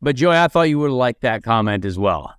But 0.02 0.16
Joey, 0.16 0.36
I 0.36 0.48
thought 0.48 0.62
you 0.62 0.78
would 0.80 0.88
have 0.88 0.94
liked 0.94 1.22
that 1.22 1.42
comment 1.42 1.84
as 1.84 1.98
well. 1.98 2.34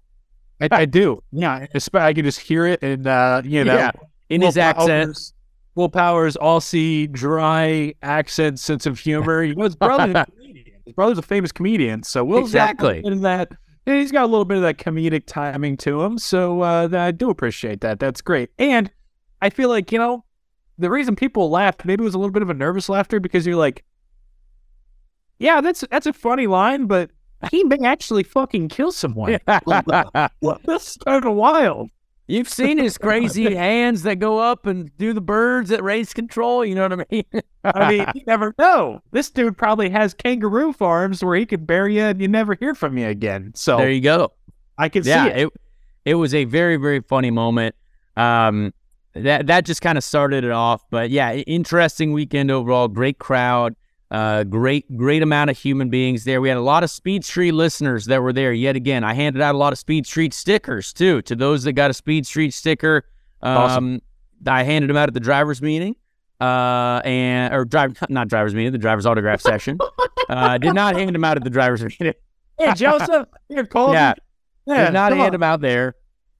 I, 0.61 0.69
I 0.71 0.85
do. 0.85 1.23
Yeah, 1.31 1.67
I 1.93 2.13
can 2.13 2.25
just 2.25 2.39
hear 2.39 2.65
it, 2.65 2.83
and 2.83 3.07
uh, 3.07 3.41
you 3.45 3.63
know, 3.63 3.75
yeah. 3.75 3.91
in 4.29 4.41
his 4.41 4.57
accent. 4.57 5.17
Will 5.75 5.89
Powers, 5.89 6.37
Aussie, 6.37 7.11
dry 7.11 7.93
accent, 8.01 8.59
sense 8.59 8.85
of 8.85 8.97
humor. 8.97 9.43
You 9.43 9.55
know, 9.55 9.65
his 9.65 9.75
brother's 9.75 10.15
a 10.15 10.25
comedian. 10.25 10.44
His 10.85 10.93
brother's 10.93 11.17
a 11.17 11.23
famous 11.23 11.51
comedian, 11.51 12.03
so 12.03 12.23
Will 12.23 12.39
exactly 12.39 13.01
in 13.03 13.21
that 13.21 13.51
And 13.87 13.97
he's 13.97 14.11
got 14.11 14.23
a 14.23 14.27
little 14.27 14.45
bit 14.45 14.57
of 14.57 14.63
that 14.63 14.77
comedic 14.77 15.23
timing 15.27 15.77
to 15.77 16.01
him. 16.01 16.17
So 16.17 16.61
uh, 16.61 16.89
I 16.91 17.11
do 17.11 17.29
appreciate 17.29 17.81
that. 17.81 17.99
That's 17.99 18.21
great. 18.21 18.49
And 18.57 18.91
I 19.41 19.49
feel 19.49 19.69
like, 19.69 19.91
you 19.91 19.99
know, 19.99 20.23
the 20.77 20.89
reason 20.89 21.15
people 21.15 21.49
laughed 21.49 21.85
maybe 21.85 22.01
it 22.01 22.05
was 22.05 22.15
a 22.15 22.17
little 22.17 22.31
bit 22.31 22.41
of 22.41 22.49
a 22.49 22.53
nervous 22.53 22.89
laughter 22.89 23.19
because 23.19 23.45
you're 23.45 23.55
like, 23.55 23.83
yeah, 25.37 25.61
that's 25.61 25.83
that's 25.91 26.07
a 26.07 26.13
funny 26.13 26.47
line, 26.47 26.87
but 26.87 27.11
he 27.51 27.63
may 27.63 27.77
actually 27.85 28.23
fucking 28.23 28.69
kill 28.69 28.91
someone. 28.91 29.37
That's 30.65 30.97
kind 30.97 31.25
of 31.25 31.33
wild. 31.35 31.89
You've 32.27 32.49
seen 32.49 32.79
his 32.79 32.97
crazy 32.97 33.53
hands 33.55 34.03
that 34.03 34.15
go 34.15 34.39
up 34.39 34.65
and 34.65 34.95
do 34.97 35.13
the 35.13 35.21
birds 35.21 35.71
at 35.71 35.83
race 35.83 36.13
control. 36.13 36.65
You 36.65 36.75
know 36.75 36.87
what 36.87 36.93
I 36.93 37.05
mean? 37.11 37.43
I 37.63 37.89
mean, 37.89 38.07
you 38.15 38.23
never 38.27 38.55
know. 38.57 39.01
This 39.11 39.29
dude 39.29 39.57
probably 39.57 39.89
has 39.89 40.13
kangaroo 40.13 40.73
farms 40.73 41.23
where 41.23 41.35
he 41.35 41.45
could 41.45 41.67
bury 41.67 41.97
you 41.97 42.03
and 42.03 42.19
you 42.19 42.27
never 42.27 42.55
hear 42.55 42.73
from 42.73 42.97
you 42.97 43.07
again. 43.07 43.51
So 43.55 43.77
there 43.77 43.91
you 43.91 44.01
go. 44.01 44.31
I 44.77 44.89
can 44.89 45.03
yeah, 45.03 45.25
see 45.25 45.29
it. 45.29 45.37
it. 45.37 45.53
It 46.05 46.15
was 46.15 46.33
a 46.33 46.45
very 46.45 46.77
very 46.77 47.01
funny 47.01 47.31
moment. 47.31 47.75
Um, 48.17 48.73
that 49.13 49.47
that 49.47 49.65
just 49.65 49.81
kind 49.81 49.97
of 49.97 50.03
started 50.03 50.43
it 50.43 50.51
off. 50.51 50.83
But 50.89 51.09
yeah, 51.09 51.33
interesting 51.33 52.11
weekend 52.11 52.51
overall. 52.51 52.87
Great 52.87 53.19
crowd. 53.19 53.75
Uh, 54.11 54.43
great, 54.43 54.95
great 54.97 55.23
amount 55.23 55.49
of 55.49 55.57
human 55.57 55.89
beings 55.89 56.23
there. 56.25 56.39
We 56.39 56.47
had 56.49 56.57
a 56.57 56.61
lot 56.61 56.83
of 56.83 56.91
Speed 56.91 57.25
Street 57.25 57.53
listeners 57.53 58.05
that 58.05 58.21
were 58.21 58.31
there. 58.33 58.53
Yet 58.53 58.75
again, 58.75 59.03
I 59.03 59.13
handed 59.13 59.41
out 59.41 59.55
a 59.55 59.57
lot 59.57 59.73
of 59.73 59.79
Speed 59.79 60.05
Street 60.05 60.33
stickers 60.33 60.93
too 60.93 61.21
to 61.23 61.35
those 61.35 61.63
that 61.63 61.73
got 61.73 61.89
a 61.89 61.93
Speed 61.93 62.25
Street 62.27 62.53
sticker. 62.53 63.03
Um, 63.41 63.57
Awesome. 63.57 64.01
I 64.45 64.63
handed 64.63 64.89
them 64.89 64.97
out 64.97 65.07
at 65.09 65.13
the 65.15 65.19
drivers' 65.19 65.61
meeting, 65.61 65.95
uh, 66.39 67.01
and 67.03 67.53
or 67.53 67.65
drive 67.65 67.97
not 68.09 68.27
drivers' 68.27 68.53
meeting, 68.53 68.71
the 68.73 68.77
drivers' 68.77 69.05
autograph 69.07 69.41
session. 69.41 69.79
Uh, 70.29 70.57
did 70.59 70.73
not 70.75 70.95
hand 70.95 71.15
them 71.15 71.23
out 71.23 71.37
at 71.37 71.43
the 71.43 71.49
drivers' 71.49 71.81
meeting. 71.99 72.13
Hey, 72.59 72.73
Joseph, 72.75 73.27
here, 73.49 73.65
call 73.65 73.91
Yeah, 73.93 74.13
me. 74.67 74.73
Yeah, 74.75 74.85
did 74.85 74.93
not 74.93 75.09
come 75.09 75.17
hand 75.19 75.27
on. 75.27 75.31
them 75.33 75.43
out 75.43 75.61
there. 75.61 75.95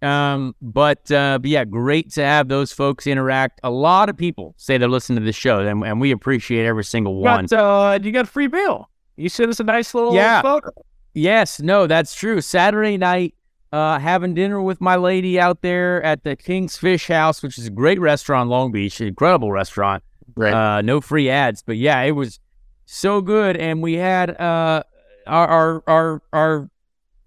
Um, 0.05 0.55
but 0.62 1.12
uh, 1.12 1.39
but 1.39 1.50
yeah, 1.50 1.65
great 1.65 2.12
to 2.13 2.24
have 2.24 2.47
those 2.47 2.71
folks 2.71 3.07
interact. 3.07 3.59
A 3.63 3.71
lot 3.71 4.09
of 4.09 4.15
people 4.15 4.53
say 4.57 4.77
they're 4.77 4.88
listening 4.88 5.19
to 5.19 5.25
the 5.25 5.31
show, 5.33 5.59
and, 5.59 5.83
and 5.83 6.00
we 6.00 6.12
appreciate 6.12 6.65
every 6.65 6.83
single 6.83 7.15
one. 7.15 7.47
got, 7.47 7.59
uh, 7.59 8.00
you 8.01 8.12
got 8.12 8.25
a 8.25 8.29
free 8.29 8.47
meal. 8.47 8.89
You 9.17 9.29
sent 9.29 9.50
us 9.50 9.59
a 9.59 9.63
nice 9.63 9.93
little 9.93 10.13
Yeah. 10.13 10.41
photo. 10.41 10.69
Yes, 11.13 11.59
no, 11.62 11.88
that's 11.88 12.13
true. 12.13 12.41
Saturday 12.41 12.97
night, 12.97 13.33
uh, 13.71 13.97
having 14.00 14.33
dinner 14.33 14.62
with 14.62 14.81
my 14.81 14.97
lady 14.97 15.39
out 15.39 15.62
there 15.62 16.03
at 16.03 16.24
the 16.24 16.35
King's 16.35 16.77
Fish 16.77 17.07
House, 17.07 17.41
which 17.41 17.57
is 17.57 17.67
a 17.67 17.69
great 17.71 18.00
restaurant 18.00 18.50
Long 18.50 18.71
Beach, 18.71 19.00
incredible 19.01 19.51
restaurant. 19.51 20.03
Right. 20.35 20.53
Uh, 20.53 20.81
no 20.81 21.00
free 21.01 21.29
ads, 21.29 21.63
but 21.63 21.77
yeah, 21.77 22.01
it 22.01 22.12
was 22.12 22.39
so 22.85 23.21
good. 23.21 23.55
And 23.55 23.81
we 23.81 23.93
had 23.93 24.29
uh, 24.39 24.83
our, 25.25 25.47
our 25.47 25.83
our 25.88 26.21
our 26.33 26.69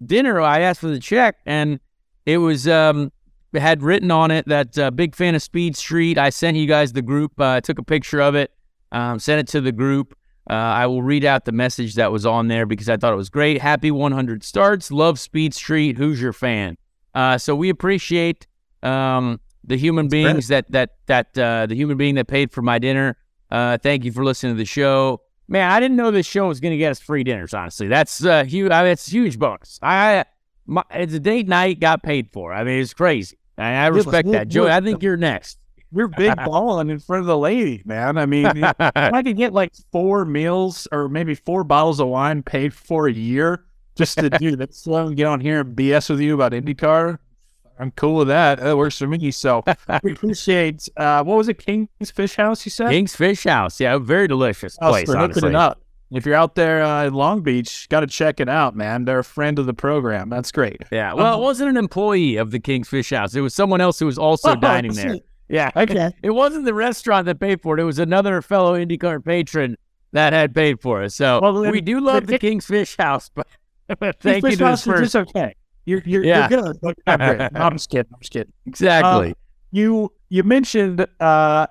dinner. 0.04 0.40
I 0.40 0.60
asked 0.60 0.80
for 0.80 0.88
the 0.88 0.98
check, 1.00 1.36
and 1.46 1.80
it 2.28 2.36
was 2.36 2.68
um 2.68 3.10
it 3.54 3.62
had 3.62 3.82
written 3.82 4.10
on 4.10 4.30
it 4.30 4.46
that 4.46 4.78
uh, 4.78 4.90
big 4.90 5.16
fan 5.16 5.34
of 5.34 5.42
Speed 5.42 5.76
Street. 5.76 6.18
I 6.18 6.28
sent 6.28 6.58
you 6.58 6.66
guys 6.66 6.92
the 6.92 7.00
group. 7.00 7.32
Uh, 7.40 7.52
I 7.52 7.60
took 7.60 7.78
a 7.78 7.82
picture 7.82 8.20
of 8.20 8.34
it, 8.34 8.52
um, 8.92 9.18
sent 9.18 9.40
it 9.40 9.50
to 9.52 9.62
the 9.62 9.72
group. 9.72 10.14
Uh, 10.50 10.52
I 10.52 10.86
will 10.86 11.02
read 11.02 11.24
out 11.24 11.46
the 11.46 11.52
message 11.52 11.94
that 11.94 12.12
was 12.12 12.26
on 12.26 12.48
there 12.48 12.66
because 12.66 12.88
I 12.88 12.98
thought 12.98 13.14
it 13.14 13.16
was 13.16 13.30
great. 13.30 13.60
Happy 13.60 13.90
100 13.90 14.44
starts. 14.44 14.90
Love 14.90 15.18
Speed 15.18 15.54
Street. 15.54 15.96
Who's 15.96 16.20
your 16.20 16.32
fan? 16.34 16.76
Uh, 17.14 17.38
so 17.38 17.56
we 17.56 17.70
appreciate 17.70 18.46
um, 18.82 19.40
the 19.64 19.76
human 19.76 20.08
beings 20.08 20.48
that 20.48 20.70
that 20.70 20.90
that 21.06 21.38
uh, 21.38 21.64
the 21.64 21.74
human 21.74 21.96
being 21.96 22.14
that 22.16 22.26
paid 22.26 22.52
for 22.52 22.60
my 22.60 22.78
dinner. 22.78 23.16
Uh, 23.50 23.78
thank 23.78 24.04
you 24.04 24.12
for 24.12 24.22
listening 24.24 24.52
to 24.52 24.58
the 24.58 24.66
show. 24.66 25.22
Man, 25.48 25.70
I 25.70 25.80
didn't 25.80 25.96
know 25.96 26.10
this 26.10 26.26
show 26.26 26.48
was 26.48 26.60
going 26.60 26.72
to 26.72 26.78
get 26.78 26.90
us 26.90 27.00
free 27.00 27.24
dinners. 27.24 27.54
Honestly, 27.54 27.88
that's 27.88 28.22
uh, 28.22 28.44
huge. 28.44 28.70
I 28.70 28.82
mean, 28.82 28.92
it's 28.92 29.08
a 29.08 29.10
huge 29.10 29.38
bonus. 29.38 29.78
I, 29.82 30.26
my, 30.68 30.84
it's 30.90 31.14
a 31.14 31.18
date 31.20 31.48
night, 31.48 31.80
got 31.80 32.02
paid 32.02 32.30
for. 32.32 32.52
I 32.52 32.62
mean, 32.62 32.80
it's 32.80 32.94
crazy. 32.94 33.36
I, 33.56 33.72
I 33.72 33.86
respect 33.88 34.26
we're- 34.26 34.38
that, 34.38 34.48
Joey. 34.48 34.70
I 34.70 34.80
think 34.80 35.02
you're 35.02 35.16
next. 35.16 35.58
We're 35.90 36.08
big 36.08 36.36
balling 36.44 36.90
in 36.90 36.98
front 36.98 37.22
of 37.22 37.26
the 37.26 37.38
lady, 37.38 37.82
man. 37.86 38.18
I 38.18 38.26
mean, 38.26 38.46
if 38.46 38.74
I 38.78 39.22
could 39.22 39.38
get 39.38 39.54
like 39.54 39.72
four 39.90 40.24
meals 40.26 40.86
or 40.92 41.08
maybe 41.08 41.34
four 41.34 41.64
bottles 41.64 41.98
of 41.98 42.08
wine 42.08 42.42
paid 42.42 42.74
for 42.74 43.08
a 43.08 43.12
year 43.12 43.64
just 43.96 44.18
to 44.18 44.28
do 44.30 44.54
that 44.56 44.74
slow 44.74 45.06
and 45.06 45.16
get 45.16 45.26
on 45.26 45.40
here 45.40 45.60
and 45.60 45.74
BS 45.74 46.10
with 46.10 46.20
you 46.20 46.34
about 46.34 46.52
IndyCar. 46.52 47.18
I'm 47.80 47.90
cool 47.92 48.16
with 48.16 48.28
that. 48.28 48.58
That 48.60 48.76
works 48.76 48.98
for 48.98 49.06
me. 49.06 49.30
So 49.30 49.64
we 50.02 50.12
appreciate 50.12 50.88
uh 50.96 51.24
what 51.24 51.38
was 51.38 51.48
it, 51.48 51.58
King's 51.58 52.10
Fish 52.12 52.36
House, 52.36 52.66
you 52.66 52.70
said? 52.70 52.90
King's 52.90 53.16
Fish 53.16 53.44
House. 53.44 53.80
Yeah, 53.80 53.96
very 53.98 54.28
delicious 54.28 54.76
place. 54.76 55.08
hooking 55.08 55.22
honestly. 55.22 55.48
it 55.48 55.54
up. 55.54 55.80
If 56.10 56.24
you're 56.24 56.34
out 56.34 56.54
there 56.54 56.82
uh, 56.82 57.04
in 57.06 57.12
Long 57.14 57.42
Beach, 57.42 57.86
got 57.90 58.00
to 58.00 58.06
check 58.06 58.40
it 58.40 58.48
out, 58.48 58.74
man. 58.74 59.04
They're 59.04 59.18
a 59.18 59.24
friend 59.24 59.58
of 59.58 59.66
the 59.66 59.74
program. 59.74 60.30
That's 60.30 60.50
great. 60.50 60.80
Yeah. 60.90 61.12
Well, 61.12 61.38
it 61.38 61.42
wasn't 61.42 61.70
an 61.70 61.76
employee 61.76 62.36
of 62.36 62.50
the 62.50 62.58
King's 62.58 62.88
Fish 62.88 63.10
House. 63.10 63.34
It 63.34 63.42
was 63.42 63.54
someone 63.54 63.80
else 63.82 63.98
who 63.98 64.06
was 64.06 64.16
also 64.18 64.54
dining 64.54 64.92
there. 64.94 65.16
Yeah. 65.48 65.70
Okay. 65.76 66.12
It 66.22 66.30
wasn't 66.30 66.64
the 66.66 66.74
restaurant 66.74 67.26
that 67.26 67.40
paid 67.40 67.60
for 67.62 67.76
it. 67.78 67.80
It 67.80 67.84
was 67.84 67.98
another 67.98 68.40
fellow 68.42 68.74
IndyCar 68.78 69.24
patron 69.24 69.76
that 70.12 70.32
had 70.32 70.54
paid 70.54 70.80
for 70.80 71.02
it. 71.02 71.10
So 71.12 71.40
Well, 71.42 71.54
then- 71.60 71.72
we 71.72 71.80
do 71.82 72.00
love 72.00 72.22
the 72.26 72.32
then- 72.32 72.38
King's 72.40 72.66
Fish 72.66 72.96
House, 72.98 73.30
but 73.34 73.46
thank 74.20 74.42
you 74.44 74.50
Fish 74.50 74.58
to 74.58 74.64
House 74.66 74.84
this 74.84 74.86
is 74.86 74.86
person. 74.86 75.04
just 75.24 75.36
okay. 75.36 75.54
You're 75.84 76.02
you're, 76.04 76.24
Yeah. 76.24 76.48
you're 76.50 76.62
good. 76.62 76.76
Okay, 77.08 77.36
great. 77.36 77.50
I'm 77.54 77.72
just 77.72 77.88
kidding. 77.90 78.10
I'm 78.14 78.20
just 78.20 78.32
kidding. 78.32 78.52
Exactly. 78.66 79.34
you 79.70 80.12
you 80.30 80.42
mentioned 80.42 81.06
uh 81.20 81.66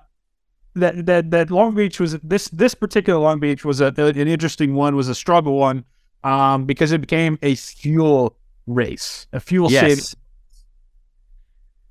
that 0.80 1.06
that 1.06 1.30
that 1.30 1.50
Long 1.50 1.74
Beach 1.74 2.00
was 2.00 2.18
this 2.22 2.48
this 2.48 2.74
particular 2.74 3.18
Long 3.18 3.40
Beach 3.40 3.64
was 3.64 3.80
a, 3.80 3.92
an 3.96 4.28
interesting 4.28 4.74
one 4.74 4.96
was 4.96 5.08
a 5.08 5.14
struggle 5.14 5.56
one 5.56 5.84
um 6.24 6.64
because 6.64 6.92
it 6.92 7.00
became 7.00 7.38
a 7.42 7.54
fuel 7.54 8.36
race 8.66 9.26
a 9.32 9.40
fuel 9.40 9.70
yes. 9.70 10.14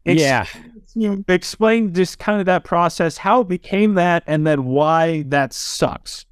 Yeah. 0.05 0.45
you 0.95 1.25
explain 1.27 1.93
just 1.93 2.17
kind 2.17 2.39
of 2.39 2.45
that 2.45 2.63
process 2.63 3.17
how 3.17 3.41
it 3.41 3.47
became 3.47 3.95
that 3.95 4.23
and 4.25 4.47
then 4.47 4.65
why 4.65 5.23
that 5.27 5.53
sucks 5.53 6.25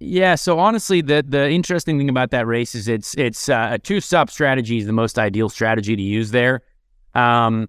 Yeah, 0.00 0.36
so 0.36 0.58
honestly, 0.58 1.00
the 1.00 1.24
the 1.26 1.50
interesting 1.50 1.98
thing 1.98 2.08
about 2.08 2.30
that 2.30 2.46
race 2.46 2.74
is 2.74 2.88
it's 2.88 3.14
it's 3.14 3.48
uh, 3.48 3.70
a 3.72 3.78
two 3.78 4.00
stop 4.00 4.30
strategy 4.30 4.78
is 4.78 4.86
the 4.86 4.92
most 4.92 5.18
ideal 5.18 5.48
strategy 5.48 5.96
to 5.96 6.02
use 6.02 6.30
there. 6.30 6.62
Um, 7.14 7.68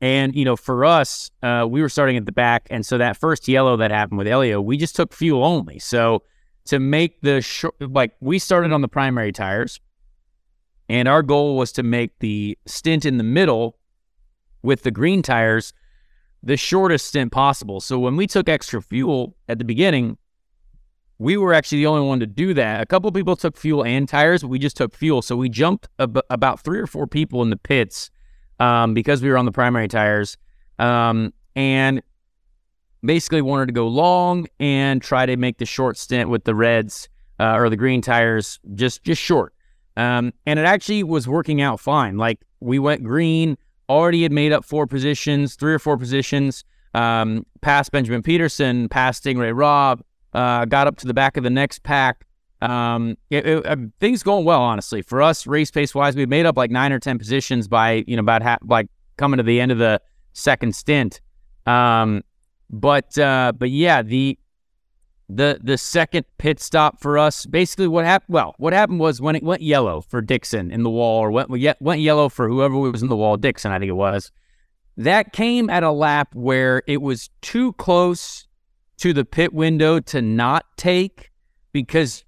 and 0.00 0.34
you 0.34 0.44
know, 0.44 0.56
for 0.56 0.84
us, 0.84 1.30
uh, 1.42 1.66
we 1.68 1.80
were 1.80 1.88
starting 1.88 2.16
at 2.16 2.26
the 2.26 2.32
back, 2.32 2.66
and 2.70 2.84
so 2.84 2.98
that 2.98 3.16
first 3.16 3.48
yellow 3.48 3.76
that 3.76 3.90
happened 3.90 4.18
with 4.18 4.28
Elio, 4.28 4.60
we 4.60 4.76
just 4.76 4.96
took 4.96 5.12
fuel 5.12 5.44
only. 5.44 5.78
So 5.78 6.22
to 6.66 6.78
make 6.78 7.20
the 7.22 7.40
short, 7.40 7.74
like 7.80 8.12
we 8.20 8.38
started 8.38 8.72
on 8.72 8.82
the 8.82 8.88
primary 8.88 9.32
tires, 9.32 9.80
and 10.88 11.08
our 11.08 11.22
goal 11.22 11.56
was 11.56 11.72
to 11.72 11.82
make 11.82 12.18
the 12.18 12.58
stint 12.66 13.04
in 13.04 13.16
the 13.16 13.24
middle 13.24 13.78
with 14.62 14.82
the 14.82 14.90
green 14.90 15.22
tires 15.22 15.72
the 16.42 16.56
shortest 16.56 17.08
stint 17.08 17.32
possible. 17.32 17.80
So 17.80 17.98
when 17.98 18.16
we 18.16 18.26
took 18.26 18.48
extra 18.48 18.80
fuel 18.80 19.36
at 19.48 19.58
the 19.58 19.64
beginning, 19.64 20.16
we 21.18 21.36
were 21.36 21.52
actually 21.52 21.78
the 21.78 21.86
only 21.86 22.06
one 22.06 22.20
to 22.20 22.26
do 22.26 22.54
that. 22.54 22.80
A 22.80 22.86
couple 22.86 23.10
people 23.10 23.34
took 23.36 23.56
fuel 23.56 23.84
and 23.84 24.08
tires, 24.08 24.42
but 24.42 24.48
we 24.48 24.58
just 24.58 24.76
took 24.76 24.94
fuel. 24.94 25.22
So 25.22 25.34
we 25.34 25.48
jumped 25.48 25.88
ab- 25.98 26.20
about 26.30 26.60
three 26.60 26.78
or 26.78 26.86
four 26.86 27.06
people 27.06 27.42
in 27.42 27.50
the 27.50 27.56
pits 27.56 28.10
um, 28.60 28.94
because 28.94 29.22
we 29.22 29.28
were 29.30 29.38
on 29.38 29.44
the 29.44 29.52
primary 29.52 29.88
tires, 29.88 30.36
um, 30.78 31.32
and 31.54 32.02
basically 33.04 33.42
wanted 33.42 33.66
to 33.66 33.72
go 33.72 33.86
long 33.86 34.46
and 34.58 35.00
try 35.00 35.26
to 35.26 35.36
make 35.36 35.58
the 35.58 35.66
short 35.66 35.96
stint 35.96 36.28
with 36.28 36.44
the 36.44 36.54
reds 36.54 37.08
uh, 37.38 37.54
or 37.54 37.68
the 37.70 37.76
green 37.76 38.00
tires 38.00 38.58
just 38.74 39.02
just 39.04 39.22
short. 39.22 39.52
Um, 39.96 40.32
and 40.44 40.58
it 40.58 40.66
actually 40.66 41.02
was 41.02 41.26
working 41.26 41.62
out 41.62 41.80
fine. 41.80 42.18
Like 42.18 42.40
we 42.60 42.78
went 42.78 43.02
green, 43.02 43.56
already 43.88 44.22
had 44.22 44.32
made 44.32 44.52
up 44.52 44.64
four 44.64 44.86
positions, 44.86 45.54
three 45.54 45.72
or 45.72 45.78
four 45.78 45.96
positions, 45.96 46.64
um, 46.94 47.46
past 47.60 47.92
Benjamin 47.92 48.22
Pedersen, 48.22 48.88
past 48.88 49.18
Sting 49.18 49.38
Ray 49.38 49.52
Robb, 49.52 50.02
uh, 50.34 50.64
got 50.66 50.86
up 50.86 50.96
to 50.98 51.06
the 51.06 51.14
back 51.14 51.36
of 51.36 51.44
the 51.44 51.50
next 51.50 51.82
pack. 51.82 52.25
Um, 52.70 53.16
it, 53.30 53.46
it, 53.46 53.66
uh, 53.66 53.76
things 54.00 54.22
going 54.22 54.44
well, 54.44 54.60
honestly. 54.60 55.02
For 55.02 55.22
us, 55.22 55.46
race 55.46 55.70
pace 55.70 55.94
wise, 55.94 56.16
We've 56.16 56.28
made 56.28 56.46
up 56.46 56.56
like 56.56 56.70
nine 56.70 56.92
or 56.92 56.98
ten 56.98 57.18
positions 57.18 57.68
by 57.68 58.04
you 58.06 58.16
know 58.16 58.20
about 58.20 58.42
half, 58.42 58.58
like 58.64 58.88
coming 59.16 59.38
to 59.38 59.42
the 59.42 59.60
end 59.60 59.72
of 59.72 59.78
the 59.78 60.00
second 60.32 60.74
stint. 60.74 61.20
Um, 61.66 62.22
but 62.70 63.16
uh, 63.18 63.52
but 63.56 63.70
yeah, 63.70 64.02
the 64.02 64.38
the 65.28 65.58
the 65.62 65.78
second 65.78 66.24
pit 66.38 66.60
stop 66.60 67.00
for 67.00 67.18
us, 67.18 67.46
basically 67.46 67.88
what 67.88 68.04
happened. 68.04 68.34
Well, 68.34 68.54
what 68.58 68.72
happened 68.72 69.00
was 69.00 69.20
when 69.20 69.36
it 69.36 69.42
went 69.42 69.62
yellow 69.62 70.00
for 70.00 70.20
Dixon 70.20 70.70
in 70.70 70.82
the 70.82 70.90
wall, 70.90 71.20
or 71.20 71.30
went 71.30 71.50
went 71.80 72.00
yellow 72.00 72.28
for 72.28 72.48
whoever 72.48 72.76
was 72.76 73.02
in 73.02 73.08
the 73.08 73.16
wall, 73.16 73.36
Dixon, 73.36 73.72
I 73.72 73.78
think 73.78 73.90
it 73.90 73.94
was. 73.94 74.30
That 74.96 75.32
came 75.32 75.68
at 75.68 75.82
a 75.82 75.90
lap 75.90 76.34
where 76.34 76.82
it 76.86 77.02
was 77.02 77.28
too 77.42 77.74
close 77.74 78.46
to 78.98 79.12
the 79.12 79.24
pit 79.24 79.52
window 79.52 80.00
to 80.00 80.22
not 80.22 80.64
take 80.76 81.30
because 81.72 82.24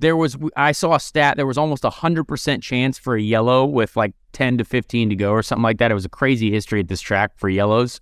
there 0.00 0.16
was 0.16 0.36
I 0.56 0.72
saw 0.72 0.94
a 0.94 1.00
stat 1.00 1.36
there 1.36 1.46
was 1.46 1.58
almost 1.58 1.84
a 1.84 1.90
hundred 1.90 2.24
percent 2.24 2.62
chance 2.62 2.98
for 2.98 3.14
a 3.16 3.20
yellow 3.22 3.64
with 3.64 3.96
like 3.96 4.14
ten 4.32 4.58
to 4.58 4.64
fifteen 4.64 5.10
to 5.10 5.16
go 5.16 5.30
or 5.30 5.42
something 5.42 5.62
like 5.62 5.78
that. 5.78 5.90
It 5.90 5.94
was 5.94 6.04
a 6.04 6.10
crazy 6.10 6.50
history 6.50 6.80
at 6.80 6.88
this 6.88 7.00
track 7.00 7.32
for 7.36 7.48
yellows. 7.48 8.00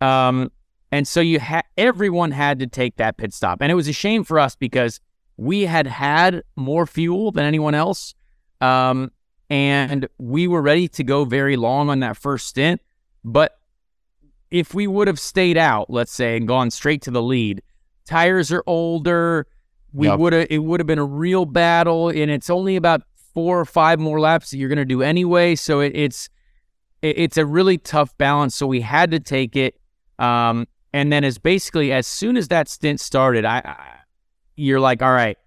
Um, 0.00 0.50
and 0.92 1.06
so 1.06 1.20
you 1.20 1.38
had 1.38 1.64
everyone 1.78 2.32
had 2.32 2.58
to 2.58 2.66
take 2.66 2.96
that 2.96 3.16
pit 3.16 3.32
stop, 3.32 3.62
and 3.62 3.70
it 3.70 3.76
was 3.76 3.88
a 3.88 3.92
shame 3.92 4.24
for 4.24 4.38
us 4.38 4.56
because 4.56 5.00
we 5.36 5.62
had 5.62 5.86
had 5.86 6.42
more 6.56 6.84
fuel 6.84 7.30
than 7.32 7.44
anyone 7.44 7.74
else. 7.74 8.14
Um, 8.60 9.10
and 9.48 10.08
we 10.18 10.46
were 10.46 10.62
ready 10.62 10.86
to 10.88 11.02
go 11.02 11.24
very 11.24 11.56
long 11.56 11.88
on 11.88 12.00
that 12.00 12.16
first 12.16 12.46
stint. 12.46 12.80
But 13.24 13.58
if 14.50 14.74
we 14.74 14.86
would 14.86 15.08
have 15.08 15.18
stayed 15.18 15.56
out, 15.56 15.90
let's 15.90 16.12
say, 16.12 16.36
and 16.36 16.46
gone 16.46 16.70
straight 16.70 17.02
to 17.02 17.10
the 17.10 17.22
lead, 17.22 17.62
tires 18.04 18.52
are 18.52 18.62
older. 18.66 19.46
We 19.92 20.06
Yep. 20.06 20.18
would 20.18 20.32
have 20.32 20.46
it 20.50 20.58
would 20.58 20.80
have 20.80 20.86
been 20.86 20.98
a 20.98 21.04
real 21.04 21.44
battle, 21.44 22.08
and 22.08 22.30
it's 22.30 22.50
only 22.50 22.76
about 22.76 23.02
four 23.34 23.58
or 23.60 23.64
five 23.64 23.98
more 23.98 24.20
laps 24.20 24.50
that 24.50 24.58
you're 24.58 24.68
going 24.68 24.78
to 24.78 24.84
do 24.84 25.02
anyway. 25.02 25.54
So 25.54 25.80
it, 25.80 25.92
it's 25.94 26.28
it, 27.02 27.18
it's 27.18 27.36
a 27.36 27.46
really 27.46 27.78
tough 27.78 28.16
balance. 28.18 28.54
So 28.54 28.66
we 28.66 28.80
had 28.80 29.10
to 29.10 29.20
take 29.20 29.56
it. 29.56 29.80
Um, 30.18 30.66
and 30.92 31.12
then 31.12 31.24
as 31.24 31.38
basically 31.38 31.92
as 31.92 32.06
soon 32.06 32.36
as 32.36 32.48
that 32.48 32.68
stint 32.68 33.00
started, 33.00 33.44
I, 33.44 33.62
I 33.64 33.96
you're 34.56 34.80
like, 34.80 35.02
all 35.02 35.12
right, 35.12 35.38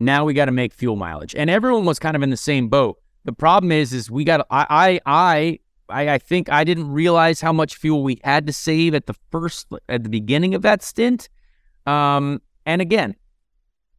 now 0.00 0.24
we 0.24 0.34
got 0.34 0.46
to 0.46 0.52
make 0.52 0.72
fuel 0.74 0.96
mileage, 0.96 1.34
and 1.34 1.48
everyone 1.48 1.84
was 1.84 1.98
kind 1.98 2.16
of 2.16 2.22
in 2.22 2.30
the 2.30 2.36
same 2.36 2.68
boat. 2.68 2.98
The 3.24 3.32
problem 3.32 3.72
is, 3.72 3.92
is 3.92 4.10
we 4.10 4.24
got 4.24 4.46
I 4.50 5.00
I 5.06 5.58
I 5.88 6.08
I 6.10 6.18
think 6.18 6.50
I 6.50 6.64
didn't 6.64 6.90
realize 6.90 7.40
how 7.40 7.52
much 7.52 7.76
fuel 7.76 8.02
we 8.02 8.20
had 8.24 8.46
to 8.46 8.52
save 8.52 8.94
at 8.94 9.06
the 9.06 9.14
first 9.30 9.66
at 9.88 10.02
the 10.02 10.08
beginning 10.08 10.54
of 10.54 10.62
that 10.62 10.82
stint. 10.82 11.28
Um, 11.86 12.42
and 12.66 12.82
again, 12.82 13.16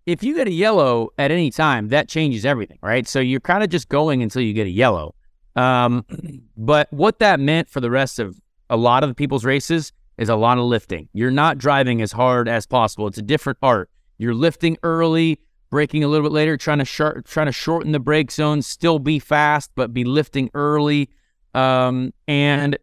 if 0.10 0.24
you 0.24 0.34
get 0.34 0.48
a 0.48 0.52
yellow 0.52 1.10
at 1.20 1.30
any 1.30 1.52
time, 1.52 1.90
that 1.90 2.10
changes 2.10 2.44
everything, 2.44 2.80
right? 2.82 3.08
So 3.08 3.20
you're 3.20 3.40
kind 3.40 3.64
of 3.64 3.70
just 3.70 3.90
going 3.90 4.24
until 4.24 4.42
you 4.42 4.54
get 4.54 4.66
a 4.66 4.72
yellow. 4.72 5.14
Um, 5.56 6.04
but 6.58 6.92
what 6.92 7.20
that 7.20 7.40
meant 7.40 7.70
for 7.70 7.80
the 7.80 7.92
rest 7.92 8.18
of 8.18 8.40
a 8.72 8.78
lot 8.78 9.04
of 9.04 9.16
people's 9.16 9.46
races 9.46 9.94
is 10.18 10.28
a 10.28 10.36
lot 10.36 10.58
of 10.58 10.66
lifting. 10.66 11.10
You're 11.14 11.32
not 11.32 11.60
driving 11.60 12.02
as 12.02 12.12
hard 12.12 12.50
as 12.50 12.66
possible. 12.66 13.08
It's 13.08 13.20
a 13.20 13.24
different 13.24 13.60
art. 13.62 13.90
You're 14.18 14.34
lifting 14.34 14.78
early, 14.82 15.40
braking 15.70 16.04
a 16.04 16.08
little 16.08 16.28
bit 16.28 16.34
later, 16.34 16.58
trying 16.58 16.80
to 16.80 16.86
short, 16.86 17.26
trying 17.26 17.46
to 17.46 17.52
shorten 17.52 17.92
the 17.92 18.00
brake 18.00 18.32
zone, 18.32 18.64
still 18.64 18.98
be 18.98 19.20
fast, 19.20 19.70
but 19.76 19.94
be 19.94 20.04
lifting 20.04 20.50
early. 20.56 21.10
Um, 21.54 22.14
and 22.28 22.78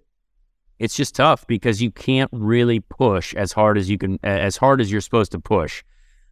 it's 0.78 0.94
just 0.94 1.16
tough 1.16 1.44
because 1.48 1.82
you 1.82 1.90
can't 1.90 2.30
really 2.32 2.80
push 2.80 3.34
as 3.34 3.50
hard 3.52 3.78
as 3.78 3.90
you 3.90 3.98
can, 3.98 4.20
as 4.22 4.56
hard 4.56 4.80
as 4.80 4.92
you're 4.92 5.00
supposed 5.00 5.32
to 5.32 5.40
push. 5.40 5.82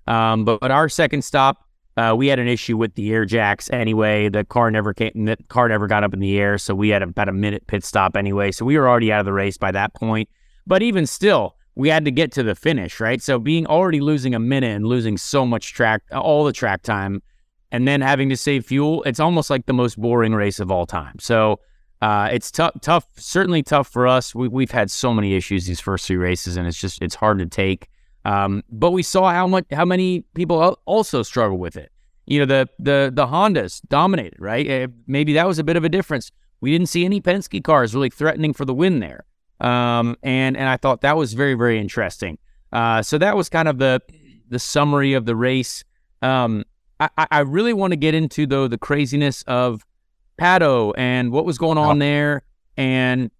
Um, 0.06 0.44
but, 0.44 0.60
but 0.60 0.70
our 0.70 0.88
second 0.88 1.22
stop, 1.22 1.66
uh, 1.96 2.14
we 2.16 2.26
had 2.26 2.38
an 2.38 2.48
issue 2.48 2.76
with 2.76 2.94
the 2.94 3.12
air 3.12 3.24
jacks 3.24 3.70
anyway. 3.70 4.28
The 4.28 4.44
car 4.44 4.70
never 4.70 4.92
came, 4.92 5.24
the 5.24 5.36
car 5.48 5.68
never 5.68 5.86
got 5.86 6.04
up 6.04 6.12
in 6.12 6.20
the 6.20 6.38
air, 6.38 6.58
so 6.58 6.74
we 6.74 6.88
had 6.88 7.02
about 7.02 7.28
a 7.28 7.32
minute 7.32 7.66
pit 7.66 7.84
stop 7.84 8.16
anyway. 8.16 8.50
So 8.50 8.64
we 8.64 8.76
were 8.76 8.88
already 8.88 9.12
out 9.12 9.20
of 9.20 9.26
the 9.26 9.32
race 9.32 9.56
by 9.56 9.70
that 9.72 9.94
point. 9.94 10.28
But 10.66 10.82
even 10.82 11.06
still, 11.06 11.56
we 11.76 11.88
had 11.88 12.04
to 12.04 12.10
get 12.10 12.32
to 12.32 12.42
the 12.42 12.54
finish, 12.54 13.00
right? 13.00 13.22
So 13.22 13.38
being 13.38 13.66
already 13.66 14.00
losing 14.00 14.34
a 14.34 14.38
minute 14.38 14.74
and 14.74 14.86
losing 14.86 15.16
so 15.16 15.44
much 15.46 15.72
track, 15.72 16.02
all 16.12 16.44
the 16.44 16.52
track 16.52 16.82
time, 16.82 17.22
and 17.70 17.86
then 17.88 18.00
having 18.00 18.28
to 18.28 18.36
save 18.36 18.66
fuel, 18.66 19.02
it's 19.04 19.20
almost 19.20 19.50
like 19.50 19.66
the 19.66 19.72
most 19.72 20.00
boring 20.00 20.34
race 20.34 20.60
of 20.60 20.70
all 20.70 20.86
time. 20.86 21.18
So 21.18 21.60
uh, 22.00 22.28
it's 22.30 22.50
tough, 22.50 22.74
tough, 22.80 23.06
certainly 23.16 23.62
tough 23.62 23.88
for 23.88 24.06
us. 24.06 24.34
We, 24.34 24.46
we've 24.48 24.70
had 24.70 24.90
so 24.90 25.12
many 25.12 25.34
issues 25.34 25.66
these 25.66 25.80
first 25.80 26.06
three 26.06 26.16
races, 26.16 26.56
and 26.56 26.66
it's 26.66 26.80
just 26.80 27.02
it's 27.02 27.14
hard 27.14 27.38
to 27.38 27.46
take. 27.46 27.88
Um, 28.24 28.62
but 28.70 28.92
we 28.92 29.02
saw 29.02 29.30
how 29.30 29.46
much 29.46 29.66
how 29.70 29.84
many 29.84 30.20
people 30.34 30.78
also 30.86 31.22
struggle 31.22 31.58
with 31.58 31.76
it. 31.76 31.90
You 32.26 32.38
know, 32.40 32.46
the 32.46 32.68
the 32.78 33.10
the 33.14 33.26
Hondas 33.26 33.82
dominated, 33.88 34.36
right? 34.38 34.66
Eh, 34.66 34.86
maybe 35.06 35.32
that 35.34 35.46
was 35.46 35.58
a 35.58 35.64
bit 35.64 35.76
of 35.76 35.84
a 35.84 35.88
difference. 35.88 36.30
We 36.60 36.70
didn't 36.72 36.88
see 36.88 37.04
any 37.04 37.20
Penske 37.20 37.62
cars 37.62 37.94
really 37.94 38.08
threatening 38.10 38.54
for 38.54 38.64
the 38.64 38.72
win 38.72 39.00
there, 39.00 39.24
um, 39.60 40.16
and 40.22 40.56
and 40.56 40.66
I 40.68 40.78
thought 40.78 41.02
that 41.02 41.16
was 41.18 41.34
very 41.34 41.54
very 41.54 41.78
interesting. 41.78 42.38
Uh, 42.72 43.02
so 43.02 43.18
that 43.18 43.36
was 43.36 43.48
kind 43.50 43.68
of 43.68 43.78
the 43.78 44.00
the 44.48 44.58
summary 44.58 45.12
of 45.12 45.26
the 45.26 45.36
race. 45.36 45.84
Um, 46.22 46.64
I, 47.00 47.08
I- 47.18 47.26
I 47.30 47.38
really 47.40 47.72
want 47.74 47.90
to 47.92 47.96
get 47.96 48.14
into 48.14 48.46
though 48.46 48.68
the 48.68 48.78
craziness 48.78 49.42
of 49.42 49.84
Pato 50.38 50.94
and 50.96 51.30
what 51.30 51.44
was 51.44 51.58
going 51.58 51.76
on 51.76 51.98
there, 51.98 52.42
and 52.78 53.30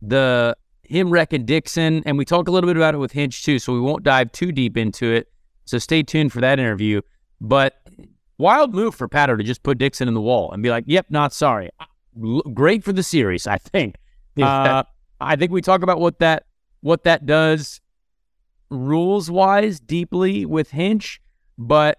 the 0.00 0.56
him 0.88 1.10
wrecking 1.10 1.44
Dixon, 1.44 2.02
and 2.06 2.16
we 2.18 2.24
talk 2.24 2.48
a 2.48 2.50
little 2.50 2.68
bit 2.68 2.76
about 2.76 2.94
it 2.94 2.98
with 2.98 3.12
Hinch 3.12 3.44
too, 3.44 3.58
so 3.58 3.72
we 3.72 3.80
won't 3.80 4.02
dive 4.02 4.32
too 4.32 4.52
deep 4.52 4.76
into 4.76 5.12
it. 5.12 5.28
So 5.64 5.78
stay 5.78 6.02
tuned 6.02 6.32
for 6.32 6.40
that 6.40 6.58
interview. 6.58 7.02
But 7.40 7.80
wild 8.38 8.74
move 8.74 8.94
for 8.94 9.08
Pato 9.08 9.36
to 9.36 9.44
just 9.44 9.62
put 9.62 9.78
Dixon 9.78 10.08
in 10.08 10.14
the 10.14 10.20
wall 10.20 10.50
and 10.52 10.62
be 10.62 10.70
like, 10.70 10.84
"Yep, 10.86 11.06
not 11.10 11.32
sorry." 11.32 11.70
Great 12.54 12.82
for 12.82 12.92
the 12.92 13.02
series, 13.02 13.46
I 13.46 13.58
think. 13.58 13.96
Uh, 14.46 14.82
I 15.20 15.36
think 15.36 15.52
we 15.52 15.60
talk 15.60 15.82
about 15.82 16.00
what 16.00 16.18
that 16.20 16.46
what 16.80 17.04
that 17.04 17.26
does 17.26 17.80
rules 18.70 19.30
wise 19.30 19.80
deeply 19.80 20.46
with 20.46 20.70
Hinch, 20.70 21.20
but 21.56 21.98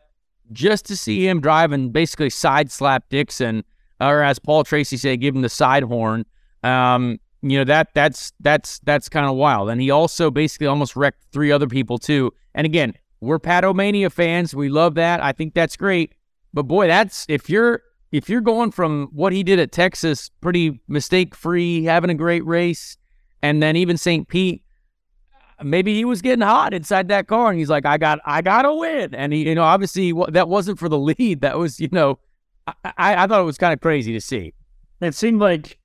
just 0.52 0.86
to 0.86 0.98
see 0.98 1.28
him 1.28 1.42
drive 1.42 1.72
and 1.72 1.94
basically 1.94 2.30
side 2.30 2.72
slap 2.72 3.10
Dixon, 3.10 3.64
or 4.02 4.24
as 4.24 4.40
Paul 4.40 4.64
Tracy 4.64 4.98
said, 4.98 5.22
give 5.22 5.36
him 5.36 5.42
the 5.42 5.50
side 5.50 5.84
horn. 5.84 6.26
Um, 6.64 7.20
you 7.42 7.58
know 7.58 7.64
that 7.64 7.90
that's 7.94 8.34
that's 8.40 8.80
that's 8.80 9.10
kind 9.10 9.26
of 9.26 9.36
wild. 9.36 9.70
And 9.70 9.82
he 9.82 9.92
also 9.92 10.30
basically 10.30 10.68
almost 10.68 10.96
wrecked 10.96 11.24
three 11.32 11.52
other 11.52 11.68
people 11.68 11.98
too. 11.98 12.34
And 12.54 12.66
again, 12.66 12.94
we're 13.22 13.40
Patomania 13.40 14.12
fans. 14.12 14.56
We 14.56 14.70
love 14.70 14.96
that. 14.96 15.22
I 15.22 15.32
think 15.32 15.54
that's 15.54 15.76
great. 15.76 16.14
But 16.54 16.64
boy, 16.64 16.88
that's 16.88 17.26
if 17.30 17.50
you're 17.50 17.84
if 18.12 18.30
you're 18.30 18.42
going 18.42 18.72
from 18.72 19.10
what 19.14 19.34
he 19.34 19.44
did 19.44 19.60
at 19.60 19.72
Texas, 19.72 20.30
pretty 20.42 20.80
mistake 20.88 21.36
free, 21.36 21.84
having 21.84 22.10
a 22.10 22.16
great 22.16 22.46
race, 22.46 22.98
and 23.42 23.62
then 23.62 23.76
even 23.76 23.98
St. 23.98 24.28
Pete, 24.28 24.64
maybe 25.64 25.96
he 25.96 26.06
was 26.06 26.22
getting 26.22 26.42
hot 26.42 26.74
inside 26.74 27.08
that 27.10 27.28
car, 27.28 27.50
and 27.52 27.60
he's 27.60 27.70
like, 27.70 27.86
"I 27.86 27.98
got, 27.98 28.20
I 28.26 28.42
got 28.42 28.64
to 28.64 28.74
win." 28.74 29.14
And 29.14 29.32
he, 29.32 29.48
you 29.48 29.56
know, 29.56 29.64
obviously 29.64 30.14
that 30.30 30.50
wasn't 30.50 30.80
for 30.80 30.90
the 30.90 31.00
lead. 31.20 31.42
That 31.42 31.58
was, 31.58 31.80
you 31.80 31.90
know, 31.92 32.20
I, 32.68 32.74
I, 32.84 33.24
I 33.24 33.28
thought 33.28 33.42
it 33.42 33.46
was 33.46 33.58
kind 33.58 33.74
of 33.74 33.82
crazy 33.82 34.14
to 34.14 34.22
see. 34.22 34.54
It 35.02 35.16
seemed 35.16 35.40
like 35.40 35.80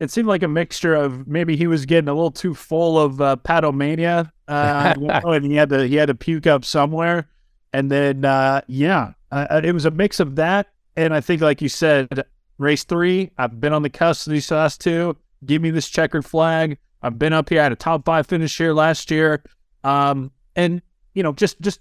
it 0.00 0.10
seemed 0.10 0.28
like 0.28 0.42
a 0.42 0.48
mixture 0.48 0.94
of 0.94 1.26
maybe 1.26 1.56
he 1.56 1.66
was 1.66 1.86
getting 1.86 2.08
a 2.08 2.14
little 2.14 2.30
too 2.30 2.54
full 2.54 2.98
of 2.98 3.20
uh, 3.20 3.36
patomania, 3.44 4.30
uh, 4.46 4.94
and 5.24 5.44
he 5.44 5.54
had 5.54 5.70
to 5.70 5.86
he 5.86 5.96
had 5.96 6.06
to 6.06 6.14
puke 6.14 6.46
up 6.46 6.64
somewhere, 6.64 7.28
and 7.72 7.90
then 7.90 8.24
uh, 8.24 8.60
yeah, 8.68 9.12
uh, 9.32 9.60
it 9.62 9.72
was 9.72 9.84
a 9.84 9.90
mix 9.90 10.20
of 10.20 10.36
that, 10.36 10.68
and 10.96 11.12
I 11.12 11.20
think 11.20 11.42
like 11.42 11.60
you 11.60 11.68
said, 11.68 12.24
race 12.58 12.84
three, 12.84 13.30
I've 13.38 13.60
been 13.60 13.72
on 13.72 13.82
the 13.82 13.90
cusp 13.90 14.26
of 14.26 14.32
these 14.32 14.50
last 14.50 14.80
two. 14.80 15.16
Give 15.44 15.62
me 15.62 15.70
this 15.70 15.88
checkered 15.88 16.24
flag. 16.24 16.78
I've 17.02 17.18
been 17.18 17.32
up 17.32 17.48
here. 17.48 17.60
I 17.60 17.64
had 17.64 17.72
a 17.72 17.76
top 17.76 18.04
five 18.04 18.26
finish 18.26 18.56
here 18.56 18.72
last 18.72 19.10
year, 19.10 19.42
um, 19.82 20.30
and 20.54 20.80
you 21.14 21.22
know 21.24 21.32
just 21.32 21.60
just 21.60 21.80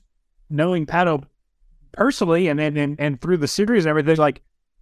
knowing 0.50 0.88
Pato 0.88 1.24
personally 1.92 2.48
and 2.48 2.60
and 2.60 2.78
and, 2.78 3.00
and 3.00 3.22
through 3.22 3.38
the 3.38 3.48
series 3.48 3.86
and 3.86 3.92
everything, 3.92 4.18
like 4.18 4.42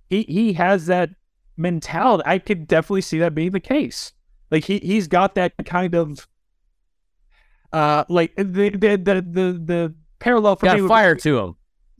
he 0.09 0.23
he 0.23 0.53
has 0.53 0.85
that 0.85 1.09
mentality. 1.57 2.23
I 2.25 2.39
could 2.39 2.67
definitely 2.67 3.01
see 3.01 3.19
that 3.19 3.33
being 3.35 3.51
the 3.51 3.59
case. 3.59 4.13
Like 4.51 4.63
he 4.65 4.79
he's 4.79 5.07
got 5.07 5.35
that 5.35 5.53
kind 5.65 5.95
of 5.95 6.27
uh 7.73 8.05
like 8.09 8.33
the 8.35 8.43
the 8.69 8.69
the 8.97 9.21
the, 9.21 9.61
the 9.63 9.93
parallel 10.19 10.55
for 10.55 10.65
Got 10.65 10.79
me 10.79 10.87
fire 10.87 11.15
be, 11.15 11.21
to 11.21 11.39
him. 11.39 11.55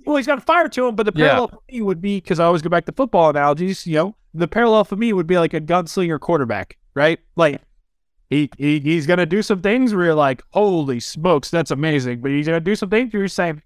well 0.06 0.18
he's 0.18 0.28
got 0.28 0.46
fire 0.46 0.70
to 0.70 0.88
him, 0.88 0.96
but 0.96 1.06
the 1.06 1.12
Yeah. 1.16 1.28
parallel 1.30 1.48
for 1.50 1.60
me 1.72 1.82
would 1.82 2.02
be 2.02 2.18
because 2.22 2.40
I 2.40 2.46
always 2.46 2.62
go 2.62 2.70
back 2.70 2.86
to 2.86 2.92
football 2.92 3.30
analogies. 3.30 3.86
You 3.86 3.96
know, 3.96 4.16
the 4.34 4.48
parallel 4.48 4.84
for 4.86 4.96
me 4.96 5.12
would 5.14 5.28
be 5.28 5.38
like 5.38 5.54
a 5.54 5.62
gunslinger 5.62 6.20
quarterback, 6.20 6.78
right? 6.94 7.20
Like. 7.36 7.62
He, 8.32 8.50
he 8.58 8.80
he's 8.80 9.06
gonna 9.06 9.28
do 9.28 9.44
some 9.44 9.62
things 9.62 9.94
where 9.94 10.06
you're 10.06 10.16
like, 10.16 10.42
holy 10.50 11.00
smokes, 11.00 11.52
that's 11.52 11.70
amazing. 11.70 12.22
But 12.22 12.32
he's 12.32 12.48
gonna 12.48 12.60
do 12.60 12.76
some 12.76 12.90
things 12.90 13.14
where 13.14 13.22
you're 13.22 13.28
saying, 13.28 13.62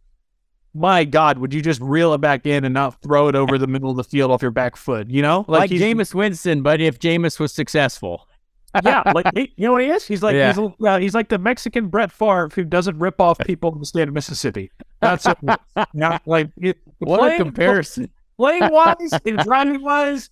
my 0.73 1.03
God, 1.03 1.37
would 1.39 1.53
you 1.53 1.61
just 1.61 1.81
reel 1.81 2.13
it 2.13 2.19
back 2.21 2.45
in 2.45 2.63
and 2.65 2.73
not 2.73 3.01
throw 3.01 3.27
it 3.27 3.35
over 3.35 3.57
the 3.57 3.67
middle 3.67 3.89
of 3.89 3.97
the 3.97 4.03
field 4.03 4.31
off 4.31 4.41
your 4.41 4.51
back 4.51 4.75
foot? 4.75 5.09
You 5.09 5.21
know, 5.21 5.45
Like, 5.47 5.69
he's- 5.69 5.81
Jameis 5.81 6.13
Winston, 6.13 6.61
but 6.61 6.79
if 6.81 6.99
Jameis 6.99 7.39
was 7.39 7.51
successful. 7.53 8.27
yeah, 8.83 9.01
like 9.15 9.25
he, 9.35 9.51
you 9.57 9.65
know 9.65 9.71
what 9.73 9.81
he 9.81 9.89
is? 9.89 10.05
He's 10.05 10.21
like 10.21 10.35
Yeah. 10.35 10.53
he's, 10.53 10.71
uh, 10.85 10.99
he's 10.99 11.15
like 11.15 11.29
the 11.29 11.39
Mexican 11.39 11.87
Brett 11.87 12.11
Favre 12.11 12.49
who 12.53 12.63
doesn't 12.63 12.99
rip 12.99 13.19
off 13.19 13.39
people 13.45 13.73
in 13.73 13.79
the 13.79 13.85
state 13.85 14.07
of 14.07 14.13
Mississippi. 14.13 14.69
That's 15.01 15.25
it. 15.25 15.37
yeah, 15.93 16.19
like 16.27 16.51
it, 16.57 16.77
What 16.99 17.33
a 17.33 17.37
comparison. 17.37 18.11
Playing 18.37 18.71
wise 18.71 19.11
and 19.25 19.39
driving 19.39 19.81
wise, 19.81 20.29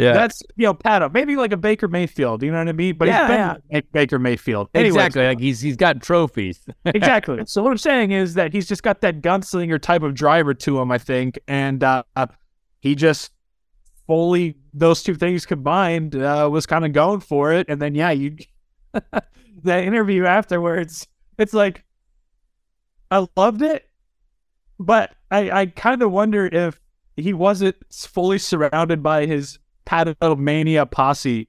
Yeah. 0.00 0.12
that's 0.12 0.42
you 0.56 0.64
know 0.64 0.74
Pato. 0.74 1.12
Maybe 1.12 1.36
like 1.36 1.52
a 1.52 1.56
Baker 1.56 1.88
Mayfield. 1.88 2.42
You 2.42 2.50
know 2.50 2.58
what 2.58 2.68
I 2.68 2.72
mean? 2.72 2.96
But 2.96 3.08
Yeah, 3.08 3.20
he's 3.20 3.28
been 3.28 3.38
yeah. 3.38 3.56
like 3.72 3.92
Baker 3.92 4.18
Mayfield. 4.18 4.68
Anyways, 4.74 4.94
exactly. 4.96 5.26
Like 5.26 5.40
he's 5.40 5.60
he's 5.60 5.76
got 5.76 6.02
trophies. 6.02 6.66
exactly. 6.84 7.42
So 7.46 7.62
what 7.62 7.70
I'm 7.70 7.78
saying 7.78 8.12
is 8.12 8.34
that 8.34 8.52
he's 8.52 8.66
just 8.68 8.82
got 8.82 9.00
that 9.02 9.20
gunslinger 9.20 9.80
type 9.80 10.02
of 10.02 10.14
driver 10.14 10.54
to 10.54 10.80
him, 10.80 10.90
I 10.90 10.98
think, 10.98 11.38
and 11.46 11.84
uh, 11.84 12.02
uh, 12.16 12.26
he 12.80 12.94
just 12.94 13.32
fully 14.06 14.56
those 14.72 15.02
two 15.02 15.14
things 15.14 15.46
combined 15.46 16.16
uh, 16.16 16.48
was 16.50 16.66
kind 16.66 16.84
of 16.84 16.92
going 16.92 17.20
for 17.20 17.52
it. 17.52 17.66
And 17.68 17.80
then 17.80 17.94
yeah, 17.94 18.10
you 18.10 18.36
that 19.62 19.84
interview 19.84 20.24
afterwards, 20.24 21.06
it's 21.38 21.52
like 21.52 21.84
I 23.10 23.26
loved 23.36 23.62
it, 23.62 23.88
but 24.78 25.14
I 25.30 25.50
I 25.50 25.66
kind 25.66 26.02
of 26.02 26.10
wonder 26.10 26.46
if 26.46 26.80
he 27.16 27.32
wasn't 27.32 27.76
fully 27.92 28.38
surrounded 28.38 29.02
by 29.02 29.26
his 29.26 29.58
Patomania 29.90 30.90
posse, 30.90 31.48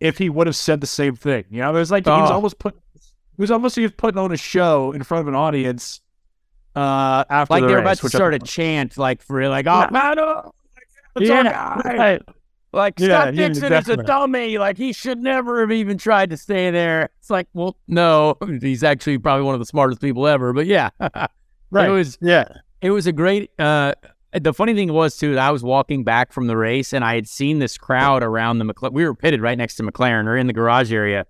if 0.00 0.18
he 0.18 0.30
would 0.30 0.46
have 0.46 0.56
said 0.56 0.80
the 0.80 0.86
same 0.86 1.14
thing. 1.16 1.44
You 1.50 1.60
know, 1.60 1.72
there's 1.72 1.90
like 1.90 2.04
he 2.04 2.10
was 2.10 2.30
Oh. 2.30 2.34
almost 2.34 2.58
put 2.58 2.74
he 2.94 3.42
was 3.42 3.50
almost 3.50 3.76
he 3.76 3.82
was 3.82 3.92
putting 3.92 4.18
on 4.18 4.32
a 4.32 4.36
show 4.36 4.92
in 4.92 5.02
front 5.02 5.22
of 5.22 5.28
an 5.28 5.34
audience 5.34 6.00
uh 6.74 7.24
after 7.30 7.54
like 7.54 7.62
the 7.62 7.68
they're 7.68 7.78
about 7.78 7.98
to 7.98 8.08
start 8.08 8.34
a 8.34 8.38
chant, 8.38 8.96
like 8.98 9.22
for 9.22 9.36
real, 9.36 9.50
like 9.50 9.66
oh 9.66 9.88
Yeah. 9.92 10.42
What's 11.12 11.30
our 11.30 11.44
yeah, 11.44 11.80
guy?" 11.82 11.94
right. 11.96 12.22
Like 12.72 12.98
Yeah, 12.98 13.06
Scott 13.22 13.34
yeah, 13.34 13.48
Dixon 13.48 13.72
is 13.72 13.88
a 13.88 13.96
dummy. 13.96 14.58
Like 14.58 14.76
he 14.76 14.92
should 14.92 15.18
never 15.18 15.60
have 15.60 15.72
even 15.72 15.96
tried 15.96 16.28
to 16.30 16.36
stay 16.36 16.70
there. 16.70 17.08
It's 17.20 17.30
like, 17.30 17.48
well, 17.54 17.78
no, 17.88 18.36
he's 18.60 18.84
actually 18.84 19.16
probably 19.16 19.44
one 19.44 19.54
of 19.54 19.60
the 19.60 19.64
smartest 19.66 20.00
people 20.02 20.26
ever. 20.26 20.52
But 20.52 20.66
yeah, 20.66 20.90
Right. 21.70 21.88
it 21.88 21.92
was 21.92 22.18
Yeah. 22.20 22.44
it 22.82 22.90
was 22.90 23.06
a 23.06 23.12
great. 23.12 23.50
Uh, 23.58 23.94
the 24.38 24.52
funny 24.52 24.74
thing 24.74 24.92
was 24.92 25.16
too 25.16 25.38
I 25.38 25.50
was 25.50 25.62
walking 25.62 26.04
back 26.04 26.32
from 26.32 26.46
the 26.46 26.56
race 26.56 26.92
and 26.92 27.04
I 27.04 27.14
had 27.14 27.28
seen 27.28 27.58
this 27.58 27.78
crowd 27.78 28.22
around 28.22 28.58
the 28.58 28.64
McLaren. 28.64 28.92
We 28.92 29.04
were 29.04 29.14
pitted 29.14 29.40
right 29.40 29.56
next 29.56 29.76
to 29.76 29.82
McLaren 29.82 30.26
or 30.26 30.36
in 30.36 30.46
the 30.46 30.52
garage 30.52 30.92
area, 30.92 31.26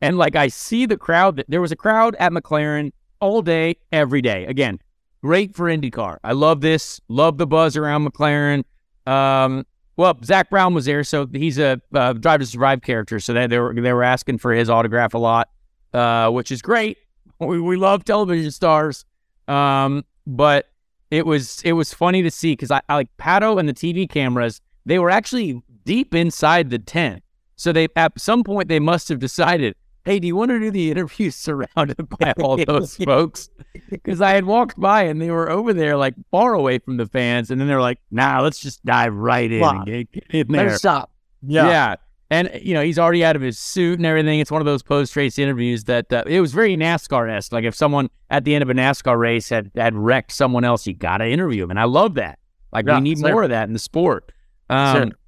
and 0.00 0.18
like 0.18 0.36
I 0.36 0.48
see 0.48 0.86
the 0.86 0.96
crowd. 0.96 1.36
That 1.36 1.46
there 1.48 1.60
was 1.60 1.72
a 1.72 1.76
crowd 1.76 2.16
at 2.18 2.32
McLaren 2.32 2.92
all 3.20 3.42
day, 3.42 3.76
every 3.92 4.22
day. 4.22 4.46
Again, 4.46 4.78
great 5.22 5.54
for 5.54 5.66
IndyCar. 5.66 6.18
I 6.24 6.32
love 6.32 6.60
this. 6.60 7.00
Love 7.08 7.38
the 7.38 7.46
buzz 7.46 7.76
around 7.76 8.06
McLaren. 8.06 8.64
Um, 9.06 9.64
well, 9.96 10.16
Zak 10.22 10.48
Brown 10.50 10.74
was 10.74 10.84
there, 10.84 11.02
so 11.02 11.26
he's 11.26 11.58
a 11.58 11.80
uh, 11.92 12.12
Drive 12.12 12.40
to 12.40 12.46
Survive 12.46 12.82
character. 12.82 13.18
So 13.18 13.32
they, 13.32 13.46
they 13.46 13.58
were 13.58 13.74
they 13.74 13.92
were 13.92 14.04
asking 14.04 14.38
for 14.38 14.52
his 14.52 14.70
autograph 14.70 15.14
a 15.14 15.18
lot, 15.18 15.50
uh, 15.92 16.30
which 16.30 16.52
is 16.52 16.62
great. 16.62 16.98
We, 17.40 17.60
we 17.60 17.76
love 17.76 18.04
television 18.04 18.50
stars, 18.50 19.04
um, 19.48 20.04
but 20.26 20.68
it 21.10 21.26
was 21.26 21.60
it 21.64 21.72
was 21.72 21.92
funny 21.94 22.22
to 22.22 22.30
see 22.30 22.52
because 22.52 22.70
I, 22.70 22.80
I 22.88 22.94
like 22.96 23.08
Pato 23.18 23.58
and 23.58 23.68
the 23.68 23.74
TV 23.74 24.08
cameras. 24.08 24.60
They 24.86 24.98
were 24.98 25.10
actually 25.10 25.62
deep 25.84 26.14
inside 26.14 26.70
the 26.70 26.78
tent, 26.78 27.22
so 27.56 27.72
they 27.72 27.88
at 27.96 28.18
some 28.20 28.44
point 28.44 28.68
they 28.68 28.80
must 28.80 29.08
have 29.08 29.18
decided, 29.18 29.74
hey, 30.04 30.18
do 30.18 30.26
you 30.26 30.36
want 30.36 30.50
to 30.50 30.58
do 30.60 30.70
the 30.70 30.90
interview 30.90 31.30
surrounded 31.46 32.08
by 32.18 32.32
all 32.40 32.56
those 32.64 32.96
folks? 32.96 33.50
Because 33.90 34.20
I 34.20 34.30
had 34.30 34.44
walked 34.44 34.78
by 34.80 35.02
and 35.02 35.20
they 35.20 35.30
were 35.30 35.50
over 35.50 35.72
there 35.72 35.96
like 35.96 36.14
far 36.30 36.54
away 36.54 36.78
from 36.78 36.96
the 36.96 37.06
fans, 37.06 37.50
and 37.50 37.60
then 37.60 37.68
they're 37.68 37.80
like, 37.80 37.98
nah, 38.10 38.40
let's 38.40 38.58
just 38.58 38.84
dive 38.84 39.14
right 39.14 39.50
in 39.50 39.60
Wow. 39.60 39.82
and 39.82 39.86
get, 39.86 40.12
get 40.30 40.46
in 40.48 40.52
there. 40.52 40.76
stop. 40.76 41.10
Yeah. 41.42 41.68
Yeah. 41.68 41.94
And, 42.30 42.50
you 42.62 42.74
know, 42.74 42.82
he's 42.82 42.98
already 42.98 43.24
out 43.24 43.36
of 43.36 43.42
his 43.42 43.58
suit 43.58 43.98
and 43.98 44.04
everything. 44.04 44.38
It's 44.38 44.50
one 44.50 44.60
of 44.60 44.66
those 44.66 44.82
post 44.82 45.16
race 45.16 45.38
interviews 45.38 45.84
that 45.84 46.12
uh, 46.12 46.24
it 46.26 46.40
was 46.40 46.52
very 46.52 46.76
NASCAR 46.76 47.30
esque. 47.30 47.52
Like 47.52 47.64
if 47.64 47.74
someone 47.74 48.10
at 48.28 48.44
the 48.44 48.54
end 48.54 48.62
of 48.62 48.68
a 48.68 48.74
NASCAR 48.74 49.18
race 49.18 49.48
had, 49.48 49.70
had 49.74 49.94
wrecked 49.94 50.32
someone 50.32 50.62
else, 50.64 50.86
you 50.86 50.94
got 50.94 51.18
to 51.18 51.26
interview 51.26 51.64
him. 51.64 51.70
And 51.70 51.80
I 51.80 51.84
love 51.84 52.14
that. 52.14 52.38
Like 52.72 52.86
Yeah, 52.86 52.96
we 52.96 53.00
need 53.00 53.18
more 53.18 53.42
of 53.44 53.50
that 53.50 53.66
in 53.66 53.72
the 53.72 53.78
sport. 53.78 54.30
Um, 54.68 54.96
Sure. 54.96 55.18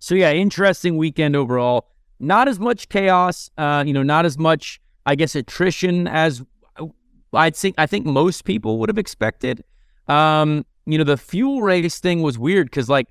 So, 0.00 0.14
yeah, 0.14 0.32
interesting 0.32 0.98
weekend 0.98 1.34
overall. 1.34 1.88
Not 2.20 2.46
as 2.46 2.60
much 2.60 2.90
chaos, 2.90 3.50
uh, 3.56 3.84
you 3.86 3.94
know, 3.94 4.02
not 4.02 4.26
as 4.26 4.36
much, 4.36 4.80
I 5.06 5.14
guess, 5.14 5.34
attrition 5.34 6.06
as 6.06 6.42
I'd 7.32 7.56
think, 7.56 7.74
I 7.78 7.86
think 7.86 8.06
most 8.06 8.44
people 8.44 8.78
would 8.78 8.88
have 8.88 8.98
expected. 8.98 9.64
Um, 10.06 10.66
you 10.86 10.98
know, 10.98 11.04
the 11.04 11.16
fuel 11.16 11.62
race 11.62 11.98
thing 11.98 12.22
was 12.22 12.38
weird 12.38 12.66
because, 12.66 12.88
like, 12.88 13.08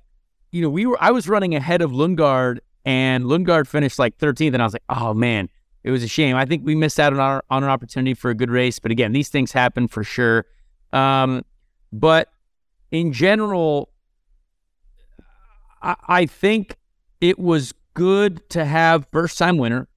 you 0.52 0.62
know, 0.62 0.70
we 0.70 0.86
were 0.86 0.96
I 1.00 1.10
was 1.10 1.28
running 1.28 1.54
ahead 1.54 1.82
of 1.82 1.90
Lundgaard 1.90 2.60
and 2.84 3.24
Lundgaard 3.24 3.66
finished 3.66 3.98
like 3.98 4.18
13th, 4.18 4.54
and 4.54 4.62
I 4.62 4.66
was 4.66 4.72
like, 4.72 4.82
oh 4.88 5.14
man, 5.14 5.48
it 5.82 5.90
was 5.90 6.02
a 6.02 6.08
shame. 6.08 6.36
I 6.36 6.44
think 6.44 6.64
we 6.64 6.74
missed 6.74 6.98
out 6.98 7.12
on 7.12 7.20
our 7.20 7.44
on 7.50 7.62
an 7.62 7.70
opportunity 7.70 8.14
for 8.14 8.30
a 8.30 8.34
good 8.34 8.50
race, 8.50 8.78
but 8.78 8.90
again, 8.90 9.12
these 9.12 9.28
things 9.28 9.52
happen 9.52 9.88
for 9.88 10.04
sure. 10.04 10.46
Um, 10.92 11.44
but 11.92 12.30
in 12.90 13.12
general, 13.12 13.90
I, 15.82 15.96
I 16.08 16.26
think 16.26 16.76
it 17.20 17.38
was 17.38 17.72
good 17.94 18.48
to 18.50 18.64
have 18.64 19.06
first 19.12 19.38
time 19.38 19.56
winner, 19.56 19.88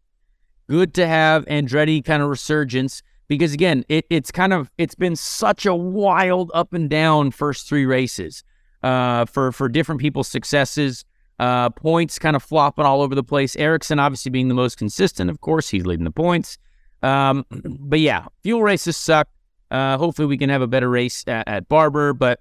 good 0.68 0.94
to 0.96 1.08
have 1.08 1.46
Andretti 1.46 2.04
kind 2.04 2.22
of 2.22 2.30
resurgence 2.30 3.02
because 3.28 3.54
again, 3.54 3.84
it, 3.90 4.06
it's 4.10 4.32
kind 4.32 4.54
of 4.54 4.72
it's 4.78 4.96
been 4.96 5.16
such 5.16 5.66
a 5.66 5.76
wild 5.76 6.52
up 6.54 6.74
and 6.74 6.90
down 6.90 7.32
first 7.32 7.68
three 7.68 7.86
races 7.86 8.44
uh, 8.84 9.26
for 9.26 9.52
for 9.52 9.70
different 9.70 10.02
people's 10.02 10.28
successes. 10.28 11.06
Uh, 11.40 11.70
points 11.70 12.18
kind 12.18 12.36
of 12.36 12.42
flopping 12.42 12.86
all 12.86 13.02
over 13.02 13.14
the 13.14 13.24
place. 13.24 13.56
Ericsson 13.58 14.00
obviously 14.00 14.32
being 14.32 14.48
the 14.48 14.56
most 14.56 14.78
consistent. 14.78 15.30
Of 15.30 15.42
course, 15.42 15.70
he's 15.70 15.86
leading 15.86 16.06
the 16.06 16.12
points. 16.12 16.58
Um, 17.04 17.46
but 17.52 18.00
yeah, 18.00 18.26
fuel 18.42 18.64
races 18.64 18.98
suck. 18.98 19.28
Uh, 19.70 19.98
hopefully, 19.98 20.26
we 20.26 20.38
can 20.38 20.50
have 20.50 20.62
a 20.62 20.68
better 20.68 20.90
race 20.90 21.24
at, 21.28 21.48
at 21.48 21.70
Barber. 21.70 22.14
But 22.14 22.40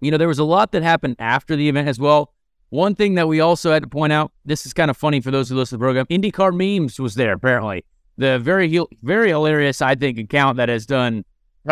you 0.00 0.10
know, 0.10 0.18
there 0.18 0.28
was 0.28 0.38
a 0.38 0.44
lot 0.44 0.72
that 0.72 0.82
happened 0.82 1.16
after 1.18 1.56
the 1.56 1.68
event 1.68 1.88
as 1.88 1.98
well. 1.98 2.32
One 2.70 2.94
thing 2.94 3.14
that 3.14 3.28
we 3.28 3.40
also 3.40 3.70
had 3.72 3.82
to 3.82 3.88
point 3.88 4.12
out. 4.12 4.32
This 4.44 4.66
is 4.66 4.72
kind 4.72 4.90
of 4.90 4.96
funny 4.96 5.20
for 5.20 5.30
those 5.30 5.48
who 5.48 5.56
listen 5.56 5.78
to 5.78 5.82
the 5.82 5.84
program. 5.84 6.06
IndyCar 6.06 6.54
memes 6.54 6.98
was 6.98 7.14
there 7.16 7.34
apparently. 7.34 7.84
The 8.18 8.38
very 8.38 8.78
very 9.02 9.30
hilarious, 9.30 9.82
I 9.82 9.94
think, 9.94 10.18
account 10.18 10.58
that 10.58 10.68
has 10.68 10.86
done 10.86 11.24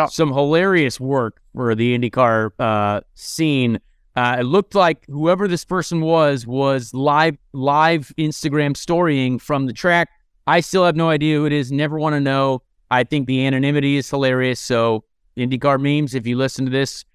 some 0.09 0.31
hilarious 0.31 0.99
work 0.99 1.41
for 1.53 1.75
the 1.75 1.97
IndyCar 1.97 2.51
uh, 2.59 3.01
scene. 3.13 3.79
Uh, 4.15 4.37
it 4.39 4.43
looked 4.43 4.75
like 4.75 5.05
whoever 5.07 5.47
this 5.47 5.63
person 5.63 6.01
was 6.01 6.45
was 6.45 6.93
live 6.93 7.37
live 7.53 8.11
Instagram 8.17 8.75
storying 8.75 9.39
from 9.39 9.67
the 9.67 9.73
track. 9.73 10.09
I 10.47 10.59
still 10.59 10.85
have 10.85 10.95
no 10.95 11.09
idea 11.09 11.37
who 11.37 11.45
it 11.45 11.53
is. 11.53 11.71
Never 11.71 11.97
want 11.97 12.13
to 12.13 12.19
know. 12.19 12.61
I 12.89 13.03
think 13.03 13.27
the 13.27 13.45
anonymity 13.45 13.95
is 13.95 14.09
hilarious. 14.09 14.59
So 14.59 15.05
IndyCar 15.37 15.79
memes, 15.79 16.13
if 16.13 16.27
you 16.27 16.37
listen 16.37 16.65
to 16.65 16.71
this, 16.71 17.05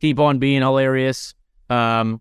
keep 0.00 0.18
on 0.18 0.38
being 0.38 0.60
hilarious. 0.60 1.34
Um, 1.70 2.20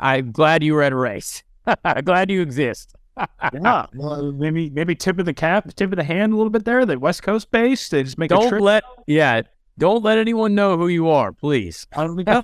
I'm 0.00 0.32
glad 0.32 0.64
you 0.64 0.74
were 0.74 0.82
at 0.82 0.92
a 0.92 0.96
race. 0.96 1.44
glad 2.04 2.30
you 2.30 2.42
exist. 2.42 2.96
yeah. 3.52 3.86
Well, 3.94 4.32
maybe 4.32 4.70
maybe 4.70 4.94
tip 4.94 5.18
of 5.18 5.26
the 5.26 5.34
cap, 5.34 5.72
tip 5.74 5.92
of 5.92 5.96
the 5.96 6.04
hand 6.04 6.32
a 6.32 6.36
little 6.36 6.50
bit 6.50 6.64
there. 6.64 6.84
The 6.86 6.98
West 6.98 7.22
Coast 7.22 7.50
base. 7.50 7.88
They 7.88 8.02
just 8.02 8.18
make 8.18 8.30
a 8.30 8.34
Don't 8.34 8.48
trip. 8.48 8.62
let 8.62 8.84
yeah. 9.06 9.42
Don't 9.78 10.02
let 10.04 10.18
anyone 10.18 10.54
know 10.54 10.76
who 10.76 10.88
you 10.88 11.08
are, 11.08 11.32
please. 11.32 11.86
How 11.92 12.06
did 12.06 12.16
we 12.16 12.24
go? 12.24 12.42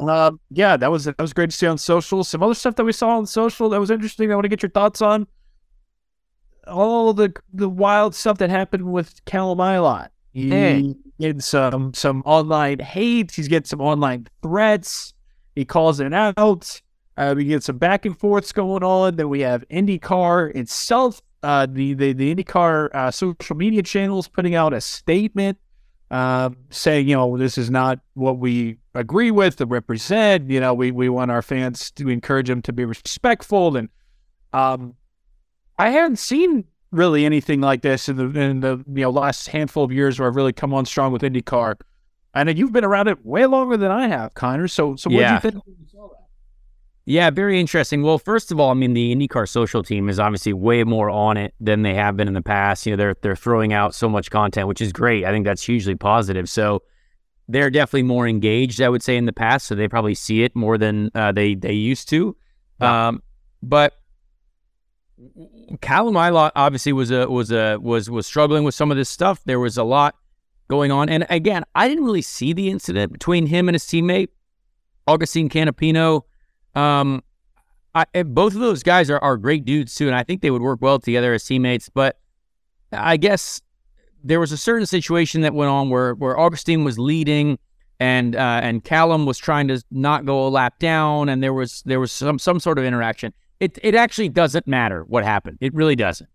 Um, 0.00 0.40
yeah, 0.50 0.76
that 0.76 0.90
was 0.90 1.04
that 1.04 1.18
was 1.18 1.32
great 1.32 1.50
to 1.50 1.56
see 1.56 1.66
on 1.66 1.76
social. 1.78 2.24
Some 2.24 2.42
other 2.42 2.54
stuff 2.54 2.76
that 2.76 2.84
we 2.84 2.92
saw 2.92 3.18
on 3.18 3.26
social 3.26 3.68
that 3.68 3.80
was 3.80 3.90
interesting. 3.90 4.32
I 4.32 4.34
want 4.34 4.44
to 4.44 4.48
get 4.48 4.62
your 4.62 4.70
thoughts 4.70 5.02
on 5.02 5.26
all 6.66 7.12
the 7.12 7.34
the 7.52 7.68
wild 7.68 8.14
stuff 8.14 8.38
that 8.38 8.50
happened 8.50 8.90
with 8.90 9.24
Callum 9.24 9.58
Ilott. 9.58 10.08
He 10.32 10.48
Hey. 10.48 10.94
some 11.38 11.94
some 11.94 12.22
online 12.24 12.78
hate. 12.78 13.32
He's 13.32 13.48
getting 13.48 13.66
some 13.66 13.80
online 13.80 14.26
threats. 14.42 15.14
He 15.54 15.64
calls 15.64 16.00
it 16.00 16.12
out. 16.12 16.80
Uh, 17.16 17.34
we 17.36 17.44
get 17.44 17.62
some 17.62 17.78
back 17.78 18.06
and 18.06 18.18
forths 18.18 18.52
going 18.52 18.82
on. 18.82 19.16
Then 19.16 19.28
we 19.28 19.40
have 19.40 19.64
IndyCar 19.68 20.54
itself. 20.56 21.22
Uh, 21.42 21.66
the 21.66 21.94
the 21.94 22.12
the 22.12 22.34
IndyCar 22.34 22.94
uh, 22.94 23.10
social 23.10 23.56
media 23.56 23.82
channels 23.82 24.26
putting 24.28 24.54
out 24.54 24.72
a 24.72 24.80
statement 24.80 25.58
um, 26.10 26.56
saying, 26.70 27.08
you 27.08 27.16
know, 27.16 27.36
this 27.36 27.58
is 27.58 27.70
not 27.70 27.98
what 28.14 28.38
we 28.38 28.76
agree 28.94 29.30
with 29.30 29.60
or 29.60 29.66
represent. 29.66 30.50
You 30.50 30.60
know, 30.60 30.74
we, 30.74 30.90
we 30.90 31.08
want 31.08 31.30
our 31.30 31.42
fans 31.42 31.90
to 31.92 32.08
encourage 32.08 32.48
them 32.48 32.62
to 32.62 32.72
be 32.72 32.84
respectful. 32.84 33.76
And 33.76 33.88
um, 34.52 34.94
I 35.78 35.90
haven't 35.90 36.18
seen 36.18 36.64
really 36.90 37.24
anything 37.24 37.60
like 37.60 37.82
this 37.82 38.08
in 38.08 38.16
the 38.16 38.26
in 38.40 38.60
the 38.60 38.76
you 38.86 39.02
know 39.02 39.10
last 39.10 39.48
handful 39.48 39.82
of 39.82 39.90
years 39.90 40.20
where 40.20 40.28
I've 40.28 40.36
really 40.36 40.52
come 40.52 40.72
on 40.72 40.84
strong 40.86 41.12
with 41.12 41.22
IndyCar. 41.22 41.76
I 42.34 42.44
know 42.44 42.52
you've 42.52 42.72
been 42.72 42.84
around 42.84 43.08
it 43.08 43.24
way 43.26 43.46
longer 43.46 43.76
than 43.76 43.90
I 43.90 44.06
have, 44.08 44.34
Conor. 44.34 44.68
So 44.68 44.94
so 44.96 45.10
what 45.10 45.20
Yeah. 45.20 45.28
do 45.40 45.48
you 45.48 45.52
think? 45.52 45.66
when 45.66 45.76
you 45.80 45.86
saw 45.90 46.08
that? 46.08 46.28
Yeah, 47.06 47.28
very 47.30 47.60
interesting. 47.60 48.02
Well, 48.02 48.18
first 48.18 48.50
of 48.50 48.58
all, 48.58 48.70
I 48.70 48.74
mean 48.74 48.94
the 48.94 49.14
IndyCar 49.14 49.46
social 49.48 49.82
team 49.82 50.08
is 50.08 50.18
obviously 50.18 50.54
way 50.54 50.84
more 50.84 51.10
on 51.10 51.36
it 51.36 51.54
than 51.60 51.82
they 51.82 51.94
have 51.94 52.16
been 52.16 52.28
in 52.28 52.34
the 52.34 52.42
past. 52.42 52.86
You 52.86 52.92
know, 52.92 52.96
they're 52.96 53.16
they're 53.20 53.36
throwing 53.36 53.72
out 53.72 53.94
so 53.94 54.08
much 54.08 54.30
content, 54.30 54.68
which 54.68 54.80
is 54.80 54.92
great. 54.92 55.24
I 55.24 55.30
think 55.30 55.44
that's 55.44 55.62
hugely 55.62 55.96
positive. 55.96 56.48
So 56.48 56.82
they're 57.46 57.70
definitely 57.70 58.04
more 58.04 58.26
engaged, 58.26 58.80
I 58.80 58.88
would 58.88 59.02
say, 59.02 59.18
in 59.18 59.26
the 59.26 59.34
past. 59.34 59.66
So 59.66 59.74
they 59.74 59.86
probably 59.86 60.14
see 60.14 60.44
it 60.44 60.56
more 60.56 60.78
than 60.78 61.10
uh, 61.14 61.32
they 61.32 61.54
they 61.54 61.74
used 61.74 62.08
to. 62.10 62.36
Um, 62.80 63.22
but 63.62 63.94
Callum 65.80 66.14
Ilott 66.14 66.52
obviously 66.56 66.92
was 66.92 67.10
a 67.10 67.28
was 67.28 67.52
a 67.52 67.76
was 67.76 68.08
was 68.08 68.26
struggling 68.26 68.64
with 68.64 68.74
some 68.74 68.90
of 68.90 68.96
this 68.96 69.10
stuff. 69.10 69.42
There 69.44 69.60
was 69.60 69.76
a 69.76 69.84
lot 69.84 70.16
going 70.68 70.90
on, 70.90 71.10
and 71.10 71.26
again, 71.28 71.64
I 71.74 71.86
didn't 71.86 72.04
really 72.04 72.22
see 72.22 72.54
the 72.54 72.70
incident 72.70 73.12
between 73.12 73.46
him 73.46 73.68
and 73.68 73.74
his 73.74 73.84
teammate 73.84 74.28
Augustine 75.06 75.50
Canapino. 75.50 76.22
Um, 76.74 77.22
I, 77.94 78.06
eh, 78.14 78.22
both 78.24 78.54
of 78.54 78.60
those 78.60 78.82
guys 78.82 79.10
are, 79.10 79.18
are 79.18 79.36
great 79.36 79.64
dudes 79.64 79.94
too, 79.94 80.06
and 80.06 80.16
I 80.16 80.22
think 80.24 80.42
they 80.42 80.50
would 80.50 80.62
work 80.62 80.80
well 80.82 80.98
together 80.98 81.32
as 81.32 81.44
teammates. 81.44 81.88
But 81.88 82.18
I 82.92 83.16
guess 83.16 83.62
there 84.22 84.40
was 84.40 84.52
a 84.52 84.56
certain 84.56 84.86
situation 84.86 85.42
that 85.42 85.54
went 85.54 85.70
on 85.70 85.90
where 85.90 86.14
where 86.14 86.38
Augustine 86.38 86.84
was 86.84 86.98
leading, 86.98 87.58
and 88.00 88.34
uh, 88.34 88.60
and 88.62 88.82
Callum 88.82 89.26
was 89.26 89.38
trying 89.38 89.68
to 89.68 89.82
not 89.90 90.24
go 90.24 90.46
a 90.46 90.48
lap 90.48 90.78
down, 90.78 91.28
and 91.28 91.42
there 91.42 91.52
was 91.52 91.82
there 91.86 92.00
was 92.00 92.10
some 92.10 92.38
some 92.38 92.58
sort 92.58 92.78
of 92.78 92.84
interaction. 92.84 93.32
It 93.60 93.78
it 93.82 93.94
actually 93.94 94.28
doesn't 94.28 94.66
matter 94.66 95.04
what 95.04 95.24
happened. 95.24 95.58
It 95.60 95.72
really 95.74 95.96
doesn't. 95.96 96.28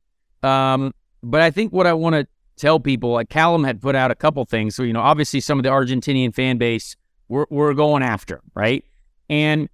Um, 0.44 0.94
but 1.22 1.42
I 1.42 1.52
think 1.52 1.74
what 1.74 1.86
I 1.86 1.94
want 1.94 2.16
to 2.16 2.28
tell 2.56 2.80
people, 2.80 3.12
like 3.12 3.30
Callum 3.30 3.66
had 3.66 3.82
put 3.82 3.96
out 3.96 4.12
a 4.12 4.16
couple 4.16 4.46
things. 4.46 4.76
So 4.76 4.84
you 4.84 4.94
know, 4.94 5.02
obviously 5.02 5.42
some 5.42 5.60
of 5.60 5.64
the 5.64 5.70
Argentinian 5.70 6.34
fan 6.34 6.58
base 6.58 6.96
were 7.28 7.48
were 7.50 7.74
going 7.74 8.04
after, 8.04 8.42
right? 8.54 8.86
And 9.30 9.68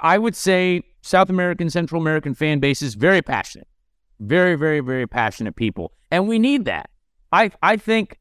I 0.00 0.18
would 0.18 0.36
say 0.36 0.82
South 1.02 1.30
American, 1.30 1.70
Central 1.70 2.00
American 2.00 2.34
fan 2.34 2.60
base 2.60 2.82
is 2.82 2.94
very 2.94 3.22
passionate, 3.22 3.68
very, 4.20 4.56
very, 4.56 4.80
very 4.80 5.06
passionate 5.06 5.56
people, 5.56 5.92
and 6.10 6.28
we 6.28 6.38
need 6.38 6.64
that. 6.66 6.90
I 7.32 7.50
I 7.62 7.76
think 7.76 8.18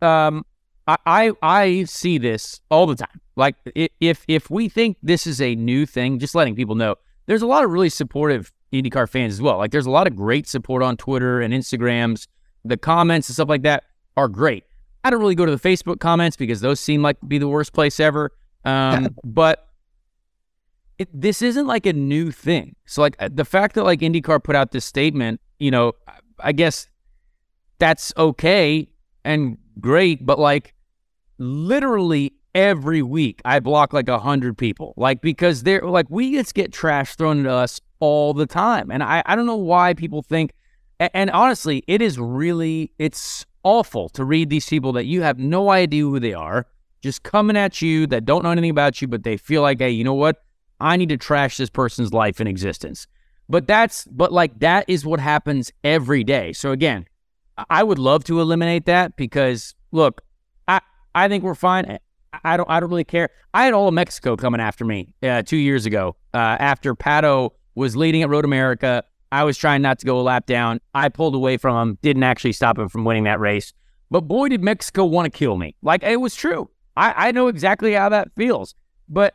um, 0.00 0.44
I, 0.86 0.96
I 1.06 1.32
I 1.42 1.84
see 1.84 2.18
this 2.18 2.60
all 2.70 2.86
the 2.86 2.96
time. 2.96 3.20
Like 3.36 3.56
if 3.74 4.24
if 4.28 4.50
we 4.50 4.68
think 4.68 4.98
this 5.02 5.26
is 5.26 5.40
a 5.40 5.54
new 5.54 5.86
thing, 5.86 6.18
just 6.18 6.34
letting 6.34 6.54
people 6.54 6.74
know, 6.74 6.96
there's 7.26 7.42
a 7.42 7.46
lot 7.46 7.64
of 7.64 7.70
really 7.70 7.88
supportive 7.88 8.52
IndyCar 8.72 9.08
fans 9.08 9.34
as 9.34 9.42
well. 9.42 9.58
Like 9.58 9.70
there's 9.70 9.86
a 9.86 9.90
lot 9.90 10.06
of 10.06 10.16
great 10.16 10.46
support 10.46 10.82
on 10.82 10.96
Twitter 10.96 11.40
and 11.40 11.54
Instagrams. 11.54 12.26
The 12.64 12.76
comments 12.76 13.28
and 13.28 13.34
stuff 13.34 13.48
like 13.48 13.62
that 13.62 13.84
are 14.16 14.28
great. 14.28 14.64
I 15.04 15.10
don't 15.10 15.20
really 15.20 15.34
go 15.34 15.46
to 15.46 15.54
the 15.54 15.68
Facebook 15.68 15.98
comments 16.00 16.36
because 16.36 16.60
those 16.60 16.78
seem 16.78 17.02
like 17.02 17.18
to 17.20 17.26
be 17.26 17.38
the 17.38 17.48
worst 17.48 17.72
place 17.72 17.98
ever. 17.98 18.32
Um, 18.64 19.16
but 19.24 19.68
it, 21.02 21.08
this 21.12 21.42
isn't 21.42 21.66
like 21.66 21.86
a 21.86 21.92
new 21.92 22.30
thing. 22.30 22.74
So 22.86 23.02
like 23.02 23.16
uh, 23.18 23.28
the 23.32 23.44
fact 23.44 23.74
that 23.74 23.84
like 23.84 24.00
IndyCar 24.00 24.42
put 24.42 24.56
out 24.56 24.70
this 24.70 24.84
statement, 24.84 25.40
you 25.58 25.70
know, 25.70 25.92
I 26.38 26.52
guess 26.52 26.88
that's 27.78 28.12
okay 28.16 28.88
and 29.24 29.58
great, 29.80 30.24
but 30.24 30.38
like 30.38 30.74
literally 31.38 32.32
every 32.54 33.02
week 33.02 33.40
I 33.44 33.60
block 33.60 33.92
like 33.92 34.08
a 34.08 34.18
hundred 34.18 34.56
people, 34.56 34.94
like 34.96 35.20
because 35.20 35.62
they're 35.62 35.82
like 35.82 36.06
we 36.08 36.32
just 36.32 36.54
get 36.54 36.72
trash 36.72 37.16
thrown 37.16 37.46
at 37.46 37.52
us 37.52 37.80
all 38.00 38.34
the 38.34 38.46
time, 38.46 38.90
and 38.90 39.02
I 39.02 39.22
I 39.26 39.36
don't 39.36 39.46
know 39.46 39.56
why 39.56 39.94
people 39.94 40.22
think, 40.22 40.52
and, 41.00 41.10
and 41.14 41.30
honestly, 41.30 41.82
it 41.86 42.02
is 42.02 42.18
really 42.18 42.92
it's 42.98 43.46
awful 43.64 44.08
to 44.10 44.24
read 44.24 44.50
these 44.50 44.68
people 44.68 44.92
that 44.92 45.06
you 45.06 45.22
have 45.22 45.38
no 45.38 45.70
idea 45.70 46.02
who 46.02 46.18
they 46.18 46.34
are, 46.34 46.66
just 47.00 47.22
coming 47.22 47.56
at 47.56 47.80
you 47.80 48.06
that 48.08 48.24
don't 48.24 48.42
know 48.42 48.50
anything 48.50 48.70
about 48.70 49.00
you, 49.00 49.08
but 49.08 49.22
they 49.22 49.36
feel 49.36 49.62
like, 49.62 49.80
hey, 49.80 49.90
you 49.90 50.04
know 50.04 50.14
what? 50.14 50.42
I 50.82 50.96
need 50.96 51.08
to 51.10 51.16
trash 51.16 51.56
this 51.56 51.70
person's 51.70 52.12
life 52.12 52.40
and 52.40 52.48
existence. 52.48 53.06
But 53.48 53.66
that's, 53.66 54.04
but 54.06 54.32
like 54.32 54.58
that 54.60 54.84
is 54.88 55.04
what 55.06 55.20
happens 55.20 55.70
every 55.84 56.24
day. 56.24 56.52
So 56.52 56.72
again, 56.72 57.06
I 57.70 57.82
would 57.82 57.98
love 57.98 58.24
to 58.24 58.40
eliminate 58.40 58.86
that 58.86 59.16
because 59.16 59.74
look, 59.92 60.22
I, 60.68 60.80
I 61.14 61.28
think 61.28 61.44
we're 61.44 61.54
fine. 61.54 61.98
I 62.44 62.56
don't, 62.56 62.68
I 62.68 62.80
don't 62.80 62.88
really 62.88 63.04
care. 63.04 63.30
I 63.54 63.64
had 63.64 63.74
all 63.74 63.88
of 63.88 63.94
Mexico 63.94 64.36
coming 64.36 64.60
after 64.60 64.84
me 64.84 65.14
uh, 65.22 65.42
two 65.42 65.58
years 65.58 65.86
ago 65.86 66.16
uh, 66.34 66.56
after 66.58 66.94
Pato 66.94 67.50
was 67.74 67.94
leading 67.96 68.22
at 68.22 68.28
Road 68.28 68.44
America. 68.44 69.04
I 69.30 69.44
was 69.44 69.56
trying 69.56 69.82
not 69.82 69.98
to 70.00 70.06
go 70.06 70.18
a 70.18 70.22
lap 70.22 70.46
down. 70.46 70.80
I 70.94 71.08
pulled 71.08 71.34
away 71.34 71.56
from 71.58 71.76
him, 71.76 71.98
didn't 72.02 72.22
actually 72.22 72.52
stop 72.52 72.78
him 72.78 72.88
from 72.88 73.04
winning 73.04 73.24
that 73.24 73.40
race. 73.40 73.72
But 74.10 74.22
boy, 74.22 74.48
did 74.48 74.62
Mexico 74.62 75.04
want 75.04 75.32
to 75.32 75.38
kill 75.38 75.56
me. 75.56 75.74
Like 75.82 76.02
it 76.02 76.20
was 76.20 76.34
true. 76.34 76.68
I, 76.96 77.28
I 77.28 77.32
know 77.32 77.48
exactly 77.48 77.92
how 77.92 78.08
that 78.10 78.34
feels. 78.34 78.74
But 79.08 79.34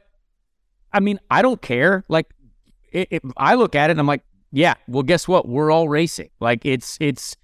I 0.98 1.00
mean, 1.00 1.20
I 1.30 1.44
don't 1.44 1.62
care. 1.62 2.04
Like 2.10 2.26
it, 2.92 3.08
it, 3.12 3.22
I 3.38 3.54
look 3.54 3.76
at 3.76 3.90
it 3.90 3.92
and 3.92 4.00
I'm 4.00 4.08
like, 4.08 4.24
yeah, 4.52 4.74
well, 4.88 5.04
guess 5.04 5.28
what? 5.28 5.48
We're 5.48 5.70
all 5.70 5.88
racing. 5.88 6.32
Like 6.40 6.66
it's, 6.66 6.98
it's, 7.00 7.38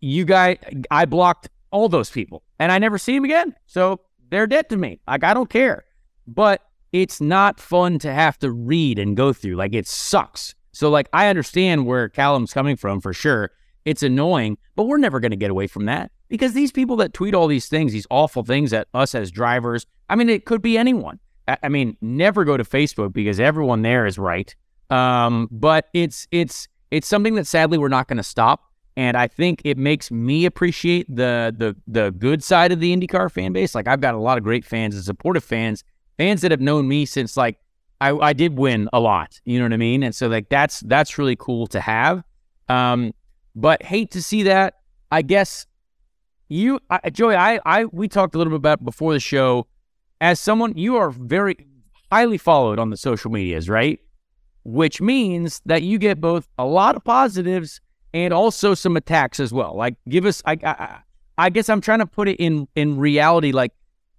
you 0.00 0.24
guys, 0.24 0.58
I 0.90 1.04
blocked 1.04 1.48
all 1.70 1.88
those 1.88 2.10
people 2.10 2.42
and 2.58 2.72
I 2.72 2.78
never 2.78 2.98
see 2.98 3.14
them 3.14 3.24
again. 3.24 3.54
So 3.66 4.00
they're 4.28 4.48
dead 4.48 4.68
to 4.70 4.76
me. 4.76 4.98
Like 5.06 5.22
I 5.22 5.34
don't 5.34 5.48
care. 5.48 5.84
But 6.26 6.62
it's 6.92 7.20
not 7.20 7.60
fun 7.60 8.00
to 8.00 8.12
have 8.12 8.38
to 8.40 8.50
read 8.50 8.98
and 8.98 9.16
go 9.16 9.32
through. 9.32 9.54
Like 9.54 9.72
it 9.72 9.86
sucks. 9.86 10.56
So 10.72 10.90
like 10.90 11.08
I 11.12 11.28
understand 11.28 11.86
where 11.86 12.08
Callum's 12.08 12.52
coming 12.52 12.76
from 12.76 13.00
for 13.00 13.12
sure. 13.12 13.52
It's 13.84 14.02
annoying, 14.02 14.58
but 14.74 14.88
we're 14.88 14.98
never 14.98 15.20
going 15.20 15.30
to 15.30 15.36
get 15.36 15.52
away 15.52 15.68
from 15.68 15.84
that 15.84 16.10
because 16.28 16.54
these 16.54 16.72
people 16.72 16.96
that 16.96 17.14
tweet 17.14 17.36
all 17.36 17.46
these 17.46 17.68
things, 17.68 17.92
these 17.92 18.08
awful 18.10 18.42
things 18.42 18.72
at 18.72 18.88
us 18.92 19.14
as 19.14 19.30
drivers, 19.30 19.86
I 20.08 20.16
mean, 20.16 20.28
it 20.28 20.44
could 20.44 20.60
be 20.60 20.76
anyone. 20.76 21.20
I 21.48 21.68
mean, 21.68 21.96
never 22.00 22.44
go 22.44 22.56
to 22.56 22.64
Facebook 22.64 23.12
because 23.12 23.38
everyone 23.38 23.82
there 23.82 24.06
is 24.06 24.18
right. 24.18 24.54
Um, 24.90 25.48
but 25.50 25.88
it's 25.92 26.26
it's 26.30 26.68
it's 26.90 27.06
something 27.06 27.34
that 27.34 27.46
sadly 27.46 27.78
we're 27.78 27.88
not 27.88 28.08
going 28.08 28.16
to 28.18 28.22
stop. 28.22 28.64
And 28.96 29.16
I 29.16 29.28
think 29.28 29.60
it 29.64 29.76
makes 29.76 30.10
me 30.10 30.46
appreciate 30.46 31.06
the 31.14 31.54
the 31.56 31.76
the 31.86 32.10
good 32.12 32.42
side 32.42 32.72
of 32.72 32.80
the 32.80 32.96
IndyCar 32.96 33.30
fan 33.30 33.52
base. 33.52 33.74
Like 33.74 33.88
I've 33.88 34.00
got 34.00 34.14
a 34.14 34.18
lot 34.18 34.38
of 34.38 34.44
great 34.44 34.64
fans 34.64 34.94
and 34.94 35.04
supportive 35.04 35.44
fans, 35.44 35.84
fans 36.16 36.40
that 36.42 36.50
have 36.50 36.60
known 36.60 36.88
me 36.88 37.04
since 37.04 37.36
like 37.36 37.58
I, 38.00 38.10
I 38.16 38.32
did 38.32 38.58
win 38.58 38.88
a 38.92 39.00
lot. 39.00 39.40
You 39.44 39.58
know 39.58 39.64
what 39.64 39.72
I 39.72 39.78
mean? 39.78 40.02
And 40.02 40.14
so 40.14 40.28
like 40.28 40.48
that's 40.48 40.80
that's 40.80 41.18
really 41.18 41.36
cool 41.36 41.66
to 41.68 41.80
have. 41.80 42.22
Um, 42.68 43.12
but 43.54 43.82
hate 43.82 44.10
to 44.12 44.22
see 44.22 44.44
that. 44.44 44.74
I 45.10 45.22
guess 45.22 45.66
you, 46.48 46.80
I, 46.90 47.10
Joey, 47.10 47.36
I, 47.36 47.60
I, 47.64 47.84
we 47.86 48.08
talked 48.08 48.34
a 48.34 48.38
little 48.38 48.50
bit 48.50 48.58
about 48.58 48.84
before 48.84 49.12
the 49.12 49.20
show. 49.20 49.66
As 50.20 50.40
someone, 50.40 50.76
you 50.76 50.96
are 50.96 51.10
very 51.10 51.56
highly 52.10 52.38
followed 52.38 52.78
on 52.78 52.90
the 52.90 52.96
social 52.96 53.30
medias, 53.30 53.68
right? 53.68 54.00
Which 54.64 55.00
means 55.00 55.60
that 55.66 55.82
you 55.82 55.98
get 55.98 56.20
both 56.20 56.48
a 56.58 56.64
lot 56.64 56.96
of 56.96 57.04
positives 57.04 57.80
and 58.14 58.32
also 58.32 58.74
some 58.74 58.96
attacks 58.96 59.40
as 59.40 59.52
well. 59.52 59.76
Like, 59.76 59.96
give 60.08 60.24
us, 60.24 60.42
I, 60.46 60.58
I, 60.64 60.98
I 61.38 61.50
guess 61.50 61.68
I'm 61.68 61.80
trying 61.80 61.98
to 61.98 62.06
put 62.06 62.28
it 62.28 62.36
in 62.36 62.66
in 62.74 62.98
reality. 62.98 63.52
Like, 63.52 63.72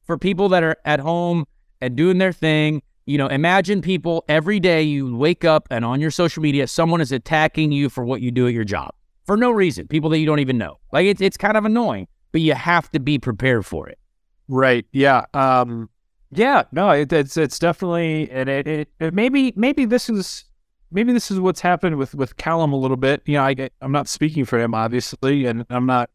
for 0.03 0.17
people 0.17 0.49
that 0.49 0.63
are 0.63 0.77
at 0.85 0.99
home 0.99 1.45
and 1.81 1.95
doing 1.95 2.17
their 2.17 2.31
thing, 2.31 2.81
you 3.05 3.17
know, 3.17 3.27
imagine 3.27 3.81
people 3.81 4.23
every 4.27 4.59
day 4.59 4.83
you 4.83 5.15
wake 5.15 5.45
up 5.45 5.67
and 5.71 5.83
on 5.83 5.99
your 5.99 6.11
social 6.11 6.43
media, 6.43 6.67
someone 6.67 7.01
is 7.01 7.11
attacking 7.11 7.71
you 7.71 7.89
for 7.89 8.03
what 8.03 8.21
you 8.21 8.31
do 8.31 8.47
at 8.47 8.53
your 8.53 8.63
job 8.63 8.93
for 9.27 9.37
no 9.37 9.51
reason. 9.51 9.87
People 9.87 10.09
that 10.09 10.19
you 10.19 10.25
don't 10.25 10.39
even 10.39 10.57
know. 10.57 10.79
Like 10.91 11.05
it's 11.05 11.21
it's 11.21 11.37
kind 11.37 11.57
of 11.57 11.65
annoying, 11.65 12.07
but 12.31 12.41
you 12.41 12.53
have 12.53 12.89
to 12.91 12.99
be 12.99 13.19
prepared 13.19 13.65
for 13.65 13.87
it. 13.87 13.99
Right. 14.47 14.85
Yeah. 14.91 15.25
Um. 15.33 15.89
Yeah. 16.31 16.63
No. 16.71 16.89
It, 16.91 17.11
it's 17.11 17.37
it's 17.37 17.59
definitely 17.59 18.29
and 18.31 18.49
it, 18.49 18.67
it, 18.67 18.89
it 18.99 19.13
maybe 19.13 19.53
maybe 19.55 19.85
this 19.85 20.09
is 20.09 20.45
maybe 20.91 21.13
this 21.13 21.31
is 21.31 21.39
what's 21.39 21.61
happened 21.61 21.97
with 21.97 22.15
with 22.15 22.37
Callum 22.37 22.73
a 22.73 22.77
little 22.77 22.97
bit. 22.97 23.21
You 23.25 23.35
know, 23.35 23.43
I 23.43 23.69
I'm 23.81 23.91
not 23.91 24.07
speaking 24.07 24.45
for 24.45 24.59
him 24.59 24.73
obviously, 24.73 25.45
and 25.45 25.65
I'm 25.69 25.85
not 25.85 26.09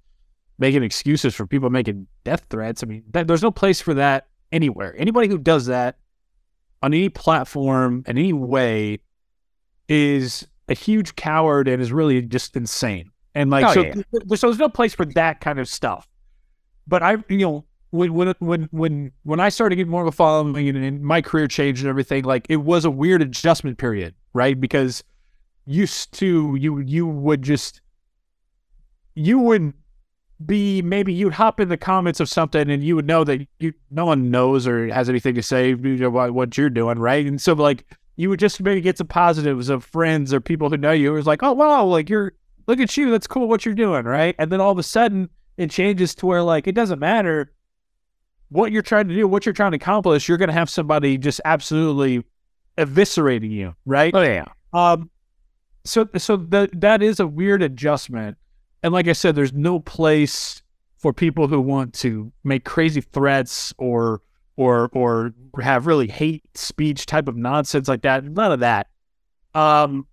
making 0.58 0.82
excuses 0.82 1.34
for 1.34 1.46
people 1.46 1.70
making 1.70 2.06
death 2.24 2.46
threats. 2.48 2.82
I 2.82 2.86
mean, 2.86 3.04
that, 3.10 3.26
there's 3.26 3.42
no 3.42 3.50
place 3.50 3.80
for 3.80 3.94
that 3.94 4.28
anywhere. 4.52 4.94
Anybody 4.96 5.28
who 5.28 5.38
does 5.38 5.66
that 5.66 5.96
on 6.82 6.92
any 6.92 7.08
platform 7.08 8.04
in 8.06 8.18
any 8.18 8.32
way 8.32 9.00
is 9.88 10.46
a 10.68 10.74
huge 10.74 11.16
coward 11.16 11.68
and 11.68 11.82
is 11.82 11.92
really 11.92 12.22
just 12.22 12.56
insane. 12.56 13.10
And 13.34 13.50
like, 13.50 13.64
oh, 13.64 13.72
so, 13.72 13.82
yeah. 13.82 13.94
so 14.36 14.46
there's 14.46 14.58
no 14.58 14.68
place 14.68 14.94
for 14.94 15.04
that 15.06 15.40
kind 15.40 15.58
of 15.58 15.68
stuff. 15.68 16.08
But 16.86 17.02
I, 17.02 17.16
you 17.28 17.38
know, 17.38 17.64
when 17.92 18.14
when 18.14 18.34
when 18.38 18.68
when 18.72 19.12
when 19.22 19.38
I 19.38 19.50
started 19.50 19.76
getting 19.76 19.90
more 19.90 20.00
of 20.00 20.08
a 20.08 20.12
following 20.12 20.68
and, 20.68 20.78
and 20.78 21.02
my 21.02 21.20
career 21.20 21.46
changed 21.46 21.82
and 21.82 21.90
everything, 21.90 22.24
like 22.24 22.46
it 22.48 22.56
was 22.56 22.84
a 22.84 22.90
weird 22.90 23.20
adjustment 23.20 23.78
period, 23.78 24.14
right? 24.32 24.58
Because 24.58 25.04
used 25.66 26.12
to 26.14 26.56
you 26.58 26.80
you 26.80 27.06
would 27.06 27.42
just 27.42 27.82
you 29.14 29.38
would 29.38 29.74
be 30.44 30.80
maybe 30.80 31.12
you'd 31.12 31.34
hop 31.34 31.60
in 31.60 31.68
the 31.68 31.76
comments 31.76 32.18
of 32.18 32.28
something 32.28 32.70
and 32.70 32.82
you 32.82 32.96
would 32.96 33.06
know 33.06 33.24
that 33.24 33.46
you 33.60 33.74
no 33.90 34.06
one 34.06 34.30
knows 34.30 34.66
or 34.66 34.88
has 34.88 35.10
anything 35.10 35.34
to 35.34 35.42
say 35.42 35.72
about 35.72 36.32
what 36.32 36.56
you're 36.56 36.70
doing, 36.70 36.98
right? 36.98 37.26
And 37.26 37.40
so 37.40 37.52
like 37.52 37.84
you 38.16 38.30
would 38.30 38.40
just 38.40 38.60
maybe 38.62 38.80
get 38.80 38.96
some 38.96 39.06
positives 39.06 39.68
of 39.68 39.84
friends 39.84 40.32
or 40.32 40.40
people 40.40 40.70
who 40.70 40.78
know 40.78 40.92
you. 40.92 41.12
It 41.12 41.16
was 41.16 41.26
like, 41.26 41.42
oh 41.42 41.52
wow, 41.52 41.84
like 41.84 42.08
you're 42.08 42.32
look 42.66 42.80
at 42.80 42.96
you, 42.96 43.10
that's 43.10 43.26
cool 43.26 43.48
what 43.48 43.66
you're 43.66 43.74
doing, 43.74 44.06
right? 44.06 44.34
And 44.38 44.50
then 44.50 44.62
all 44.62 44.72
of 44.72 44.78
a 44.78 44.82
sudden 44.82 45.28
it 45.58 45.70
changes 45.70 46.14
to 46.14 46.26
where 46.26 46.42
like 46.42 46.66
it 46.66 46.74
doesn't 46.74 46.98
matter 46.98 47.52
what 48.52 48.72
you're 48.72 48.82
trying 48.82 49.08
to 49.08 49.14
do, 49.14 49.26
what 49.26 49.46
you're 49.46 49.52
trying 49.52 49.72
to 49.72 49.76
accomplish, 49.76 50.28
you're 50.28 50.38
gonna 50.38 50.52
have 50.52 50.70
somebody 50.70 51.18
just 51.18 51.40
absolutely 51.44 52.24
eviscerating 52.78 53.50
you, 53.50 53.74
right? 53.84 54.14
Oh 54.14 54.22
yeah. 54.22 54.46
Um 54.72 55.10
so 55.84 56.08
so 56.16 56.36
that 56.36 56.80
that 56.80 57.02
is 57.02 57.20
a 57.20 57.26
weird 57.26 57.62
adjustment 57.62 58.36
and 58.82 58.92
like 58.92 59.08
I 59.08 59.12
said, 59.12 59.34
there's 59.34 59.52
no 59.52 59.78
place 59.78 60.62
for 60.98 61.12
people 61.12 61.48
who 61.48 61.60
want 61.60 61.94
to 61.94 62.32
make 62.44 62.64
crazy 62.64 63.00
threats 63.00 63.72
or 63.78 64.22
or 64.56 64.90
or 64.92 65.32
have 65.60 65.86
really 65.86 66.08
hate 66.08 66.42
speech 66.56 67.06
type 67.06 67.28
of 67.28 67.36
nonsense 67.36 67.88
like 67.88 68.02
that. 68.02 68.24
None 68.24 68.52
of 68.52 68.60
that. 68.60 68.88
Um, 69.54 70.06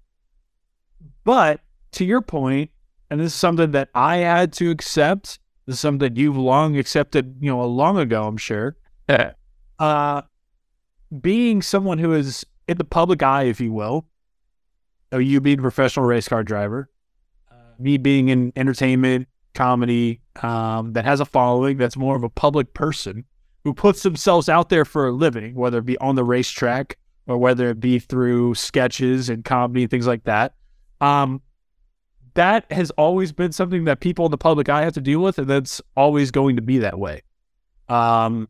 but 1.24 1.62
to 1.94 2.06
your 2.06 2.22
point, 2.22 2.72
and 3.10 3.20
this 3.20 3.28
is 3.28 3.40
something 3.40 3.72
that 3.72 3.90
I 3.94 4.18
had 4.18 4.54
to 4.54 4.70
accept. 4.70 5.40
This 5.70 5.76
is 5.76 5.82
something 5.82 6.16
you've 6.16 6.36
long 6.36 6.78
accepted, 6.78 7.36
you 7.42 7.52
know, 7.52 7.62
a 7.62 7.70
long 7.70 8.00
ago. 8.00 8.26
I'm 8.26 8.38
sure. 8.38 8.76
uh, 9.80 10.22
being 11.22 11.62
someone 11.62 12.00
who 12.00 12.12
is 12.14 12.44
in 12.68 12.80
the 12.80 12.84
public 12.84 13.22
eye, 13.22 13.44
if 13.44 13.62
you 13.62 13.72
will, 13.72 14.08
you 15.14 15.40
being 15.40 15.60
a 15.60 15.62
professional 15.62 16.08
race 16.08 16.28
car 16.28 16.42
driver, 16.42 16.90
uh, 17.52 17.54
me 17.78 17.98
being 17.98 18.30
in 18.30 18.52
entertainment, 18.56 19.28
comedy, 19.54 20.22
um, 20.42 20.94
that 20.94 21.06
has 21.06 21.20
a 21.20 21.26
following, 21.26 21.78
that's 21.78 21.96
more 21.96 22.16
of 22.16 22.24
a 22.24 22.30
public 22.30 22.74
person 22.74 23.24
who 23.64 23.72
puts 23.72 24.02
themselves 24.02 24.50
out 24.50 24.70
there 24.70 24.86
for 24.86 25.10
a 25.10 25.12
living, 25.12 25.54
whether 25.54 25.78
it 25.78 25.86
be 25.86 26.00
on 26.00 26.16
the 26.16 26.24
racetrack 26.24 26.98
or 27.28 27.38
whether 27.38 27.70
it 27.70 27.80
be 27.80 28.00
through 28.00 28.56
sketches 28.56 29.30
and 29.30 29.46
comedy 29.46 29.84
and 29.84 29.92
things 29.92 30.08
like 30.08 30.24
that. 30.24 30.56
Um, 31.00 31.44
that 32.34 32.72
has 32.72 32.92
always 32.92 33.32
been 33.32 33.52
something 33.52 33.86
that 33.86 34.00
people 34.00 34.26
in 34.26 34.32
the 34.32 34.38
public 34.38 34.70
eye 34.70 34.84
have 34.84 34.94
to 34.94 35.02
deal 35.02 35.22
with, 35.22 35.38
and 35.40 35.48
that's 35.48 35.82
always 35.96 36.32
going 36.32 36.56
to 36.56 36.62
be 36.62 36.80
that 36.80 37.00
way. 37.00 37.22
Um, 37.88 38.48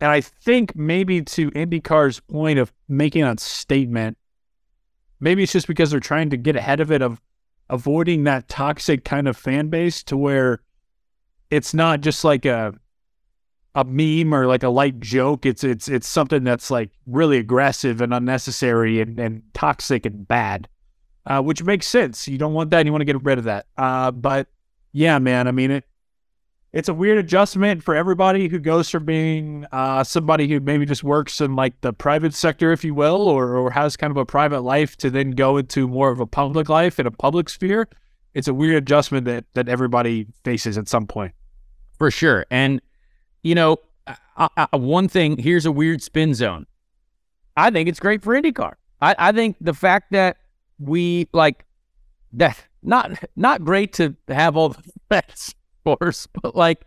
and 0.00 0.10
I 0.10 0.20
think 0.20 0.74
maybe 0.74 1.22
to 1.22 1.50
IndyCar's 1.50 2.20
point 2.20 2.58
of 2.58 2.72
making 2.88 3.24
a 3.24 3.36
statement, 3.38 4.16
maybe 5.18 5.42
it's 5.42 5.52
just 5.52 5.66
because 5.66 5.90
they're 5.90 6.00
trying 6.00 6.30
to 6.30 6.36
get 6.36 6.56
ahead 6.56 6.80
of 6.80 6.90
it 6.90 7.02
of 7.02 7.20
avoiding 7.68 8.24
that 8.24 8.48
toxic 8.48 9.04
kind 9.04 9.28
of 9.28 9.36
fan 9.36 9.68
base 9.68 10.02
to 10.04 10.16
where 10.16 10.60
it's 11.50 11.74
not 11.74 12.00
just 12.00 12.24
like 12.24 12.44
a 12.44 12.74
a 13.74 13.84
meme 13.84 14.34
or 14.34 14.46
like 14.46 14.62
a 14.62 14.68
light 14.68 14.98
joke. 15.00 15.46
It's 15.46 15.62
it's 15.62 15.88
it's 15.88 16.06
something 16.06 16.44
that's 16.44 16.70
like 16.70 16.90
really 17.06 17.38
aggressive 17.38 18.00
and 18.00 18.12
unnecessary 18.12 19.00
and, 19.00 19.18
and 19.18 19.42
toxic 19.54 20.06
and 20.06 20.26
bad, 20.26 20.68
uh, 21.26 21.42
which 21.42 21.62
makes 21.62 21.86
sense. 21.86 22.26
You 22.28 22.38
don't 22.38 22.54
want 22.54 22.70
that. 22.70 22.86
You 22.86 22.92
want 22.92 23.02
to 23.02 23.06
get 23.06 23.22
rid 23.22 23.38
of 23.38 23.44
that. 23.44 23.66
Uh, 23.76 24.10
but 24.10 24.48
yeah, 24.92 25.18
man. 25.18 25.48
I 25.48 25.52
mean, 25.52 25.70
it 25.70 25.84
it's 26.72 26.88
a 26.88 26.94
weird 26.94 27.18
adjustment 27.18 27.82
for 27.82 27.96
everybody 27.96 28.48
who 28.48 28.60
goes 28.60 28.88
from 28.88 29.04
being 29.04 29.66
uh, 29.72 30.04
somebody 30.04 30.46
who 30.46 30.60
maybe 30.60 30.86
just 30.86 31.02
works 31.02 31.40
in 31.40 31.56
like 31.56 31.80
the 31.80 31.92
private 31.92 32.32
sector, 32.32 32.70
if 32.72 32.84
you 32.84 32.94
will, 32.94 33.28
or, 33.28 33.56
or 33.56 33.72
has 33.72 33.96
kind 33.96 34.12
of 34.12 34.16
a 34.16 34.24
private 34.24 34.60
life 34.60 34.96
to 34.98 35.10
then 35.10 35.32
go 35.32 35.56
into 35.56 35.88
more 35.88 36.10
of 36.10 36.20
a 36.20 36.26
public 36.26 36.68
life 36.68 37.00
in 37.00 37.06
a 37.06 37.10
public 37.10 37.48
sphere. 37.48 37.88
It's 38.34 38.46
a 38.46 38.54
weird 38.54 38.76
adjustment 38.76 39.24
that 39.26 39.44
that 39.54 39.68
everybody 39.68 40.28
faces 40.44 40.78
at 40.78 40.88
some 40.88 41.06
point. 41.06 41.32
For 41.98 42.10
sure. 42.10 42.46
And, 42.50 42.80
you 43.42 43.54
know, 43.54 43.78
I, 44.36 44.48
I, 44.56 44.76
one 44.76 45.08
thing 45.08 45.36
here's 45.36 45.66
a 45.66 45.72
weird 45.72 46.02
spin 46.02 46.34
zone. 46.34 46.66
I 47.56 47.70
think 47.70 47.88
it's 47.88 48.00
great 48.00 48.22
for 48.22 48.40
IndyCar. 48.40 48.74
I, 49.02 49.14
I 49.18 49.32
think 49.32 49.56
the 49.60 49.74
fact 49.74 50.12
that 50.12 50.36
we 50.80 51.28
like 51.32 51.64
that 52.32 52.58
not 52.82 53.22
not 53.36 53.64
great 53.64 53.92
to 53.92 54.16
have 54.28 54.56
all 54.56 54.70
the 54.70 54.82
threats 55.08 55.54
of 55.84 55.98
course, 55.98 56.26
but 56.42 56.54
like 56.54 56.84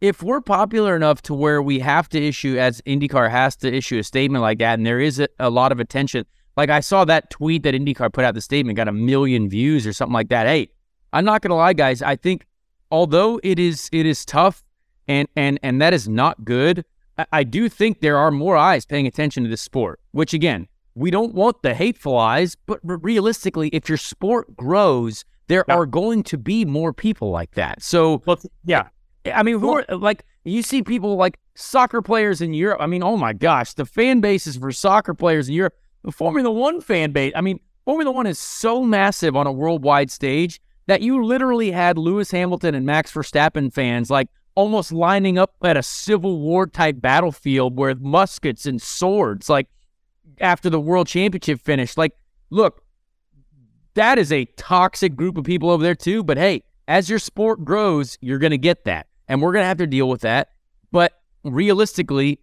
if 0.00 0.22
we're 0.22 0.40
popular 0.40 0.94
enough 0.94 1.22
to 1.22 1.34
where 1.34 1.60
we 1.60 1.80
have 1.80 2.08
to 2.10 2.24
issue, 2.24 2.56
as 2.56 2.80
IndyCar 2.82 3.30
has 3.30 3.56
to 3.56 3.72
issue 3.72 3.98
a 3.98 4.04
statement 4.04 4.42
like 4.42 4.58
that, 4.58 4.78
and 4.78 4.86
there 4.86 5.00
is 5.00 5.18
a, 5.18 5.28
a, 5.40 5.50
lot 5.50 5.72
of 5.72 5.80
attention. 5.80 6.24
Like 6.56 6.70
I 6.70 6.80
saw 6.80 7.04
that 7.06 7.30
tweet 7.30 7.64
that 7.64 7.74
IndyCar 7.74 8.12
put 8.12 8.24
out 8.24 8.34
the 8.34 8.40
statement, 8.40 8.76
got 8.76 8.88
a 8.88 8.92
million 8.92 9.48
views 9.48 9.86
or 9.86 9.92
something 9.92 10.14
like 10.14 10.28
that. 10.28 10.46
Hey, 10.46 10.68
I'm 11.12 11.24
not 11.24 11.42
gonna 11.42 11.56
lie, 11.56 11.72
guys. 11.72 12.02
I 12.02 12.16
think 12.16 12.46
although 12.90 13.40
it 13.42 13.58
is 13.58 13.88
it 13.92 14.06
is 14.06 14.24
tough 14.24 14.62
and 15.06 15.28
and 15.36 15.58
and 15.62 15.80
that 15.82 15.92
is 15.92 16.08
not 16.08 16.44
good, 16.44 16.84
I 17.32 17.44
do 17.44 17.68
think 17.68 18.00
there 18.00 18.16
are 18.16 18.30
more 18.30 18.56
eyes 18.56 18.86
paying 18.86 19.06
attention 19.06 19.42
to 19.44 19.50
this 19.50 19.62
sport. 19.62 20.00
Which 20.12 20.32
again, 20.32 20.68
we 20.98 21.10
don't 21.10 21.34
want 21.34 21.62
the 21.62 21.74
hateful 21.74 22.18
eyes, 22.18 22.56
but 22.66 22.80
realistically, 22.82 23.68
if 23.68 23.88
your 23.88 23.98
sport 23.98 24.56
grows 24.56 25.24
there 25.48 25.64
yeah. 25.66 25.74
are 25.74 25.86
going 25.86 26.22
to 26.22 26.38
be 26.38 26.64
more 26.64 26.92
people 26.92 27.30
like 27.30 27.52
that. 27.52 27.82
So, 27.82 28.22
well, 28.26 28.38
yeah. 28.64 28.88
I 29.34 29.42
mean, 29.42 29.58
who 29.58 29.74
well, 29.74 29.84
are 29.88 29.96
like 29.96 30.24
you 30.44 30.62
see 30.62 30.82
people 30.82 31.16
like 31.16 31.38
soccer 31.54 32.00
players 32.00 32.40
in 32.40 32.54
Europe. 32.54 32.80
I 32.80 32.86
mean, 32.86 33.02
oh 33.02 33.16
my 33.16 33.32
gosh, 33.32 33.74
the 33.74 33.84
fan 33.84 34.20
bases 34.20 34.56
for 34.56 34.70
soccer 34.70 35.12
players 35.12 35.48
in 35.48 35.54
Europe, 35.54 35.74
the 36.04 36.12
Formula 36.12 36.50
One 36.50 36.80
fan 36.80 37.10
base. 37.12 37.32
I 37.34 37.40
mean, 37.40 37.60
Formula 37.84 38.10
One 38.12 38.26
is 38.26 38.38
so 38.38 38.82
massive 38.82 39.36
on 39.36 39.46
a 39.46 39.52
worldwide 39.52 40.10
stage 40.10 40.60
that 40.86 41.02
you 41.02 41.22
literally 41.24 41.70
had 41.70 41.98
Lewis 41.98 42.30
Hamilton 42.30 42.74
and 42.74 42.86
Max 42.86 43.12
Verstappen 43.12 43.72
fans 43.72 44.10
like 44.10 44.28
almost 44.54 44.92
lining 44.92 45.36
up 45.36 45.54
at 45.62 45.76
a 45.76 45.82
Civil 45.82 46.40
War 46.40 46.66
type 46.66 47.00
battlefield 47.00 47.78
with 47.78 48.00
muskets 48.00 48.64
and 48.64 48.80
swords, 48.80 49.50
like 49.50 49.68
after 50.40 50.70
the 50.70 50.80
World 50.80 51.06
Championship 51.06 51.60
finished. 51.60 51.98
Like, 51.98 52.12
look, 52.50 52.82
that 53.94 54.18
is 54.18 54.32
a 54.32 54.44
toxic 54.56 55.16
group 55.16 55.36
of 55.36 55.44
people 55.44 55.70
over 55.70 55.82
there 55.82 55.94
too. 55.94 56.22
But 56.22 56.38
hey, 56.38 56.62
as 56.86 57.10
your 57.10 57.18
sport 57.18 57.64
grows, 57.64 58.16
you're 58.20 58.38
going 58.38 58.52
to 58.52 58.58
get 58.58 58.84
that. 58.84 59.06
And 59.26 59.42
we're 59.42 59.52
going 59.52 59.62
to 59.62 59.68
have 59.68 59.78
to 59.78 59.86
deal 59.86 60.08
with 60.08 60.22
that. 60.22 60.50
But 60.90 61.12
realistically, 61.44 62.40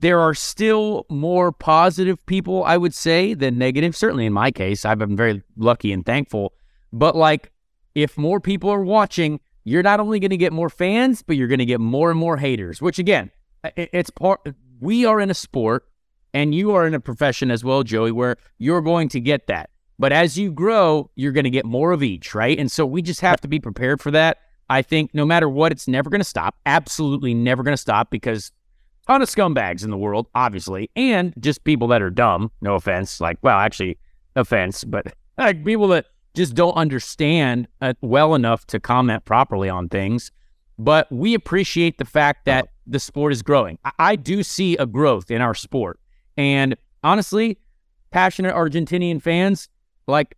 there 0.00 0.20
are 0.20 0.34
still 0.34 1.06
more 1.10 1.50
positive 1.50 2.24
people, 2.26 2.62
I 2.64 2.76
would 2.76 2.94
say, 2.94 3.34
than 3.34 3.58
negative. 3.58 3.96
Certainly 3.96 4.26
in 4.26 4.32
my 4.32 4.50
case, 4.50 4.84
I've 4.84 4.98
been 4.98 5.16
very 5.16 5.42
lucky 5.56 5.92
and 5.92 6.06
thankful. 6.06 6.52
But 6.92 7.16
like, 7.16 7.50
if 7.94 8.16
more 8.16 8.38
people 8.38 8.70
are 8.70 8.84
watching, 8.84 9.40
you're 9.64 9.82
not 9.82 9.98
only 9.98 10.20
going 10.20 10.30
to 10.30 10.36
get 10.36 10.52
more 10.52 10.70
fans, 10.70 11.22
but 11.22 11.36
you're 11.36 11.48
going 11.48 11.58
to 11.58 11.66
get 11.66 11.80
more 11.80 12.10
and 12.10 12.18
more 12.18 12.36
haters, 12.36 12.80
which 12.80 12.98
again, 13.00 13.30
it's 13.76 14.10
part, 14.10 14.40
we 14.78 15.04
are 15.04 15.20
in 15.20 15.30
a 15.30 15.34
sport 15.34 15.88
and 16.34 16.54
you 16.54 16.72
are 16.72 16.86
in 16.86 16.94
a 16.94 17.00
profession 17.00 17.50
as 17.50 17.64
well, 17.64 17.82
Joey, 17.82 18.12
where 18.12 18.36
you're 18.58 18.80
going 18.82 19.08
to 19.10 19.20
get 19.20 19.46
that. 19.46 19.70
But 19.98 20.12
as 20.12 20.38
you 20.38 20.52
grow, 20.52 21.10
you're 21.16 21.32
going 21.32 21.44
to 21.44 21.50
get 21.50 21.64
more 21.64 21.92
of 21.92 22.02
each, 22.02 22.34
right? 22.34 22.58
And 22.58 22.70
so 22.70 22.86
we 22.86 23.02
just 23.02 23.20
have 23.20 23.40
to 23.40 23.48
be 23.48 23.58
prepared 23.58 24.00
for 24.00 24.10
that. 24.12 24.38
I 24.70 24.82
think 24.82 25.14
no 25.14 25.24
matter 25.24 25.48
what, 25.48 25.72
it's 25.72 25.88
never 25.88 26.10
going 26.10 26.20
to 26.20 26.24
stop. 26.24 26.56
Absolutely 26.66 27.34
never 27.34 27.62
going 27.62 27.72
to 27.72 27.80
stop 27.80 28.10
because 28.10 28.52
ton 29.08 29.22
of 29.22 29.28
scumbags 29.28 29.82
in 29.82 29.90
the 29.90 29.96
world, 29.96 30.26
obviously, 30.34 30.90
and 30.94 31.32
just 31.40 31.64
people 31.64 31.88
that 31.88 32.02
are 32.02 32.10
dumb. 32.10 32.50
No 32.60 32.74
offense, 32.74 33.20
like 33.20 33.38
well, 33.42 33.58
actually, 33.58 33.98
offense, 34.36 34.84
but 34.84 35.06
like 35.38 35.64
people 35.64 35.88
that 35.88 36.06
just 36.34 36.54
don't 36.54 36.74
understand 36.74 37.66
uh, 37.80 37.94
well 38.02 38.34
enough 38.34 38.66
to 38.66 38.78
comment 38.78 39.24
properly 39.24 39.68
on 39.68 39.88
things. 39.88 40.30
But 40.78 41.10
we 41.10 41.34
appreciate 41.34 41.98
the 41.98 42.04
fact 42.04 42.44
that 42.44 42.68
the 42.86 43.00
sport 43.00 43.32
is 43.32 43.42
growing. 43.42 43.78
I, 43.84 43.92
I 43.98 44.16
do 44.16 44.42
see 44.42 44.76
a 44.76 44.86
growth 44.86 45.30
in 45.30 45.40
our 45.40 45.54
sport, 45.54 45.98
and 46.38 46.76
honestly, 47.04 47.58
passionate 48.10 48.54
Argentinian 48.54 49.20
fans 49.20 49.68
like 50.06 50.36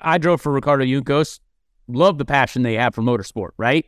I 0.00 0.18
drove 0.18 0.40
for 0.40 0.50
Ricardo 0.50 0.84
Juncos. 0.84 1.38
Love 1.86 2.18
the 2.18 2.24
passion 2.24 2.62
they 2.62 2.74
have 2.74 2.94
for 2.94 3.02
motorsport, 3.02 3.50
right? 3.56 3.86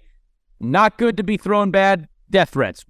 Not 0.60 0.98
good 0.98 1.16
to 1.16 1.24
be 1.24 1.36
throwing 1.36 1.70
bad 1.70 2.08
death 2.30 2.50
threats. 2.50 2.84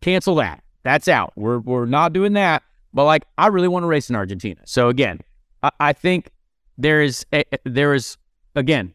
Cancel 0.00 0.34
that. 0.36 0.62
That's 0.82 1.08
out. 1.08 1.32
We're 1.36 1.58
we're 1.58 1.86
not 1.86 2.12
doing 2.12 2.34
that. 2.34 2.62
But 2.92 3.04
like, 3.04 3.24
I 3.36 3.48
really 3.48 3.68
want 3.68 3.84
to 3.84 3.86
race 3.88 4.10
in 4.10 4.16
Argentina. 4.16 4.60
So 4.64 4.88
again, 4.88 5.20
I, 5.62 5.70
I 5.80 5.92
think 5.92 6.30
there 6.76 7.02
is 7.02 7.26
a, 7.32 7.44
there 7.64 7.94
is 7.94 8.16
again 8.54 8.94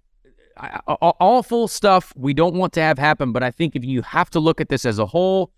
awful 0.87 1.67
stuff 1.67 2.13
we 2.15 2.33
don't 2.33 2.55
want 2.55 2.73
to 2.73 2.81
have 2.81 2.97
happen. 2.97 3.31
But 3.31 3.43
I 3.43 3.51
think 3.51 3.75
if 3.75 3.83
you 3.83 4.01
have 4.01 4.29
to 4.31 4.39
look 4.39 4.59
at 4.59 4.69
this 4.69 4.85
as 4.85 4.99
a 4.99 5.05
whole, 5.05 5.51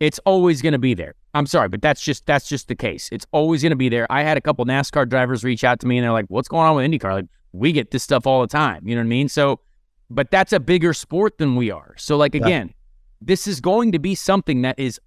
it's 0.00 0.18
always 0.20 0.62
going 0.62 0.72
to 0.72 0.78
be 0.78 0.94
there. 0.94 1.14
I'm 1.34 1.46
sorry, 1.46 1.68
but 1.68 1.82
that's 1.82 2.00
just 2.00 2.26
that's 2.26 2.48
just 2.48 2.66
the 2.68 2.74
case. 2.74 3.08
It's 3.12 3.26
always 3.32 3.62
going 3.62 3.70
to 3.70 3.76
be 3.76 3.88
there. 3.88 4.10
I 4.10 4.22
had 4.22 4.36
a 4.36 4.40
couple 4.40 4.64
NASCAR 4.64 5.08
drivers 5.08 5.44
reach 5.44 5.62
out 5.62 5.78
to 5.80 5.86
me 5.86 5.98
and 5.98 6.04
they're 6.04 6.12
like, 6.12 6.26
"What's 6.28 6.48
going 6.48 6.66
on 6.66 6.76
with 6.76 6.90
IndyCar?" 6.90 7.12
Like, 7.12 7.26
we 7.52 7.70
get 7.70 7.90
this 7.90 8.02
stuff 8.02 8.26
all 8.26 8.40
the 8.40 8.48
time. 8.48 8.88
You 8.88 8.96
know 8.96 9.02
what 9.02 9.06
I 9.06 9.08
mean? 9.08 9.28
So, 9.28 9.60
but 10.08 10.30
that's 10.30 10.52
a 10.52 10.58
bigger 10.58 10.92
sport 10.94 11.38
than 11.38 11.54
we 11.54 11.70
are. 11.70 11.94
So, 11.98 12.16
like 12.16 12.34
again, 12.34 12.68
yeah. 12.68 12.74
this 13.20 13.46
is 13.46 13.60
going 13.60 13.92
to 13.92 13.98
be 13.98 14.14
something 14.14 14.62
that 14.62 14.78
is 14.78 14.98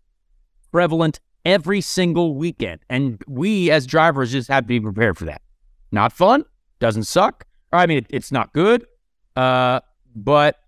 prevalent 0.71 1.19
every 1.43 1.81
single 1.81 2.35
weekend, 2.35 2.79
and 2.89 3.21
we 3.27 3.71
as 3.71 3.85
drivers 3.85 4.31
just 4.31 4.47
have 4.47 4.63
to 4.63 4.67
be 4.67 4.79
prepared 4.79 5.17
for 5.17 5.25
that. 5.25 5.41
Not 5.91 6.13
fun, 6.13 6.45
doesn't 6.79 7.03
suck. 7.03 7.45
I 7.71 7.87
mean, 7.87 7.97
it, 7.99 8.05
it's 8.09 8.31
not 8.31 8.53
good, 8.53 8.85
uh, 9.35 9.81
but 10.15 10.59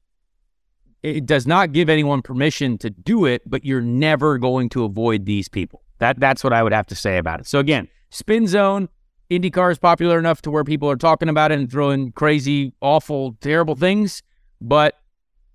it 1.05 1.25
does 1.25 1.45
not 1.45 1.71
give 1.71 1.87
anyone 1.87 2.23
permission 2.23 2.79
to 2.79 2.89
do 2.89 3.25
it, 3.25 3.43
but 3.45 3.63
you're 3.63 3.81
never 3.81 4.39
going 4.39 4.69
to 4.69 4.83
avoid 4.83 5.25
these 5.25 5.47
people. 5.47 5.83
That 5.99 6.19
that's 6.19 6.43
what 6.43 6.51
I 6.51 6.63
would 6.63 6.73
have 6.73 6.87
to 6.87 6.95
say 6.95 7.17
about 7.17 7.39
it. 7.39 7.47
So 7.47 7.59
again, 7.59 7.87
spin 8.09 8.47
zone, 8.47 8.89
IndyCar 9.29 9.71
is 9.71 9.77
popular 9.77 10.17
enough 10.17 10.41
to 10.43 10.51
where 10.51 10.63
people 10.63 10.89
are 10.89 10.95
talking 10.95 11.29
about 11.29 11.51
it 11.51 11.59
and 11.59 11.71
throwing 11.71 12.11
crazy, 12.13 12.73
awful, 12.81 13.37
terrible 13.39 13.75
things, 13.75 14.23
but 14.59 14.99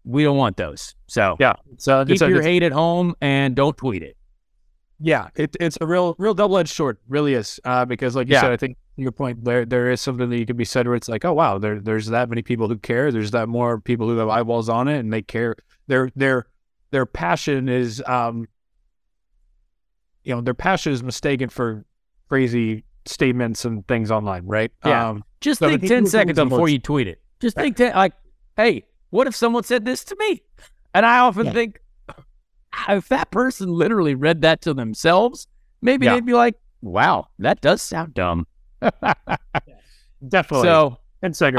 we 0.04 0.22
don't 0.22 0.36
want 0.36 0.56
those. 0.56 0.94
So 1.08 1.36
yeah, 1.40 1.54
so 1.78 2.04
keep 2.04 2.20
your 2.20 2.42
hate 2.42 2.62
at 2.62 2.72
home 2.72 3.16
and 3.20 3.56
don't 3.56 3.76
tweet 3.76 4.04
it. 4.04 4.16
Yeah, 5.00 5.28
it, 5.34 5.56
it's 5.58 5.78
a 5.80 5.86
real, 5.86 6.14
real 6.18 6.34
double 6.34 6.58
edged 6.58 6.74
sword, 6.74 6.98
really 7.08 7.34
is. 7.34 7.58
Uh, 7.64 7.84
because 7.86 8.14
like 8.14 8.28
you 8.28 8.34
yeah. 8.34 8.42
said, 8.42 8.52
I 8.52 8.56
think 8.56 8.76
your 9.02 9.12
point 9.12 9.44
there, 9.44 9.64
there 9.64 9.90
is 9.90 10.00
something 10.00 10.30
that 10.30 10.38
you 10.38 10.46
can 10.46 10.56
be 10.56 10.64
said 10.64 10.86
where 10.86 10.96
it's 10.96 11.08
like, 11.08 11.24
oh 11.24 11.32
wow, 11.32 11.58
there, 11.58 11.80
there's 11.80 12.06
that 12.06 12.28
many 12.28 12.42
people 12.42 12.68
who 12.68 12.78
care. 12.78 13.10
There's 13.10 13.30
that 13.32 13.48
more 13.48 13.80
people 13.80 14.08
who 14.08 14.16
have 14.18 14.28
eyeballs 14.28 14.68
on 14.68 14.88
it, 14.88 14.98
and 14.98 15.12
they 15.12 15.22
care. 15.22 15.56
Their 15.86 16.10
their 16.16 16.46
their 16.90 17.06
passion 17.06 17.68
is, 17.68 18.02
um, 18.06 18.46
you 20.24 20.34
know, 20.34 20.40
their 20.40 20.54
passion 20.54 20.92
is 20.92 21.02
mistaken 21.02 21.48
for 21.48 21.84
crazy 22.28 22.84
statements 23.06 23.64
and 23.64 23.86
things 23.88 24.10
online, 24.10 24.46
right? 24.46 24.70
Yeah. 24.84 25.08
Um, 25.08 25.24
Just 25.40 25.60
so 25.60 25.68
think 25.68 25.86
ten 25.86 26.06
seconds 26.06 26.38
before 26.38 26.68
you 26.68 26.78
tweet 26.78 27.08
it. 27.08 27.20
Just 27.40 27.56
think 27.56 27.76
ten, 27.76 27.94
like, 27.94 28.12
hey, 28.56 28.84
what 29.10 29.26
if 29.26 29.34
someone 29.34 29.64
said 29.64 29.84
this 29.84 30.04
to 30.04 30.16
me? 30.18 30.42
And 30.94 31.06
I 31.06 31.18
often 31.18 31.46
yeah. 31.46 31.52
think, 31.52 31.80
if 32.88 33.08
that 33.08 33.30
person 33.30 33.68
literally 33.68 34.14
read 34.14 34.42
that 34.42 34.60
to 34.62 34.74
themselves, 34.74 35.46
maybe 35.80 36.06
yeah. 36.06 36.14
they'd 36.14 36.26
be 36.26 36.34
like, 36.34 36.56
wow, 36.82 37.28
that 37.38 37.60
does 37.60 37.82
sound 37.82 38.14
dumb. 38.14 38.46
Definitely. 40.28 40.66
So. 40.66 40.98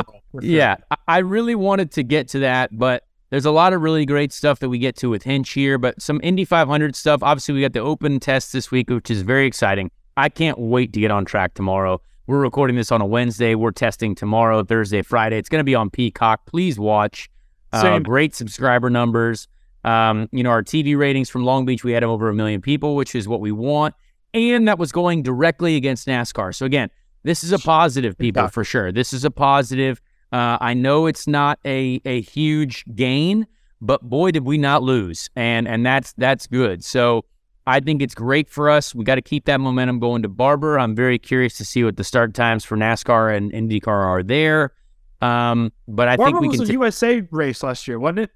Sure. 0.01 0.41
Yeah, 0.43 0.77
I 1.07 1.19
really 1.19 1.53
wanted 1.55 1.91
to 1.91 2.03
get 2.03 2.27
to 2.29 2.39
that, 2.39 2.75
but 2.75 3.03
there's 3.29 3.45
a 3.45 3.51
lot 3.51 3.73
of 3.73 3.81
really 3.81 4.05
great 4.05 4.33
stuff 4.33 4.59
that 4.59 4.69
we 4.69 4.79
get 4.79 4.95
to 4.97 5.09
with 5.09 5.23
Hinch 5.23 5.51
here, 5.51 5.77
but 5.77 6.01
some 6.01 6.19
Indy 6.23 6.45
500 6.45 6.95
stuff. 6.95 7.21
Obviously, 7.21 7.53
we 7.53 7.61
got 7.61 7.73
the 7.73 7.79
open 7.79 8.19
test 8.19 8.53
this 8.53 8.71
week, 8.71 8.89
which 8.89 9.11
is 9.11 9.21
very 9.21 9.45
exciting. 9.45 9.91
I 10.17 10.29
can't 10.29 10.57
wait 10.57 10.93
to 10.93 10.99
get 10.99 11.11
on 11.11 11.25
track 11.25 11.53
tomorrow. 11.53 12.01
We're 12.27 12.41
recording 12.41 12.75
this 12.75 12.91
on 12.91 13.01
a 13.01 13.05
Wednesday. 13.05 13.55
We're 13.55 13.71
testing 13.71 14.15
tomorrow, 14.15 14.63
Thursday, 14.63 15.01
Friday. 15.01 15.37
It's 15.37 15.49
going 15.49 15.59
to 15.59 15.65
be 15.65 15.75
on 15.75 15.89
Peacock. 15.89 16.45
Please 16.45 16.79
watch. 16.79 17.29
Uh, 17.71 17.99
great 17.99 18.35
subscriber 18.35 18.89
numbers. 18.89 19.47
Um, 19.83 20.27
you 20.31 20.43
know, 20.43 20.49
our 20.49 20.63
TV 20.63 20.97
ratings 20.97 21.29
from 21.29 21.45
Long 21.45 21.65
Beach, 21.65 21.83
we 21.83 21.91
had 21.91 22.03
over 22.03 22.29
a 22.29 22.33
million 22.33 22.61
people, 22.61 22.95
which 22.95 23.15
is 23.15 23.27
what 23.27 23.41
we 23.41 23.51
want. 23.51 23.95
And 24.33 24.67
that 24.67 24.77
was 24.77 24.91
going 24.91 25.23
directly 25.23 25.75
against 25.75 26.07
NASCAR. 26.07 26.53
So 26.53 26.65
again, 26.65 26.89
this 27.23 27.43
is 27.43 27.51
a 27.51 27.59
positive, 27.59 28.17
people, 28.17 28.47
for 28.47 28.63
sure. 28.63 28.91
This 28.91 29.13
is 29.13 29.25
a 29.25 29.31
positive. 29.31 30.01
Uh, 30.31 30.57
I 30.61 30.73
know 30.73 31.07
it's 31.07 31.27
not 31.27 31.59
a, 31.65 32.01
a 32.05 32.21
huge 32.21 32.85
gain, 32.95 33.45
but 33.81 34.01
boy, 34.01 34.31
did 34.31 34.45
we 34.45 34.57
not 34.57 34.83
lose, 34.83 35.29
and 35.35 35.67
and 35.67 35.85
that's 35.85 36.13
that's 36.13 36.47
good. 36.47 36.83
So 36.83 37.25
I 37.67 37.79
think 37.79 38.01
it's 38.01 38.15
great 38.15 38.49
for 38.49 38.69
us. 38.69 38.95
We 38.95 39.03
got 39.03 39.15
to 39.15 39.21
keep 39.21 39.45
that 39.45 39.59
momentum 39.59 39.99
going 39.99 40.23
to 40.23 40.29
Barber. 40.29 40.79
I'm 40.79 40.95
very 40.95 41.19
curious 41.19 41.57
to 41.57 41.65
see 41.65 41.83
what 41.83 41.97
the 41.97 42.03
start 42.03 42.33
times 42.33 42.65
for 42.65 42.75
NASCAR 42.75 43.35
and 43.35 43.51
IndyCar 43.51 43.87
are 43.87 44.23
there. 44.23 44.73
Um, 45.21 45.71
but 45.87 46.07
I 46.07 46.17
Barber 46.17 46.39
think 46.39 46.41
we 46.41 46.47
can. 46.47 46.59
was 46.59 46.59
can. 46.59 46.63
a 46.63 46.67
T- 46.67 46.73
USA 46.73 47.27
race 47.31 47.61
last 47.61 47.87
year, 47.87 47.99
wasn't 47.99 48.19
it? 48.19 48.31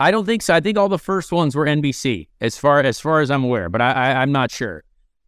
I 0.00 0.10
don't 0.10 0.26
think 0.26 0.42
so. 0.42 0.54
I 0.54 0.60
think 0.60 0.76
all 0.76 0.88
the 0.88 0.98
first 0.98 1.32
ones 1.32 1.54
were 1.54 1.64
NBC, 1.64 2.28
as 2.40 2.58
far 2.58 2.80
as 2.80 3.00
far 3.00 3.20
as 3.20 3.30
I'm 3.30 3.44
aware, 3.44 3.68
but 3.68 3.80
I, 3.80 3.92
I 3.92 4.22
I'm 4.22 4.32
not 4.32 4.50
sure. 4.50 4.84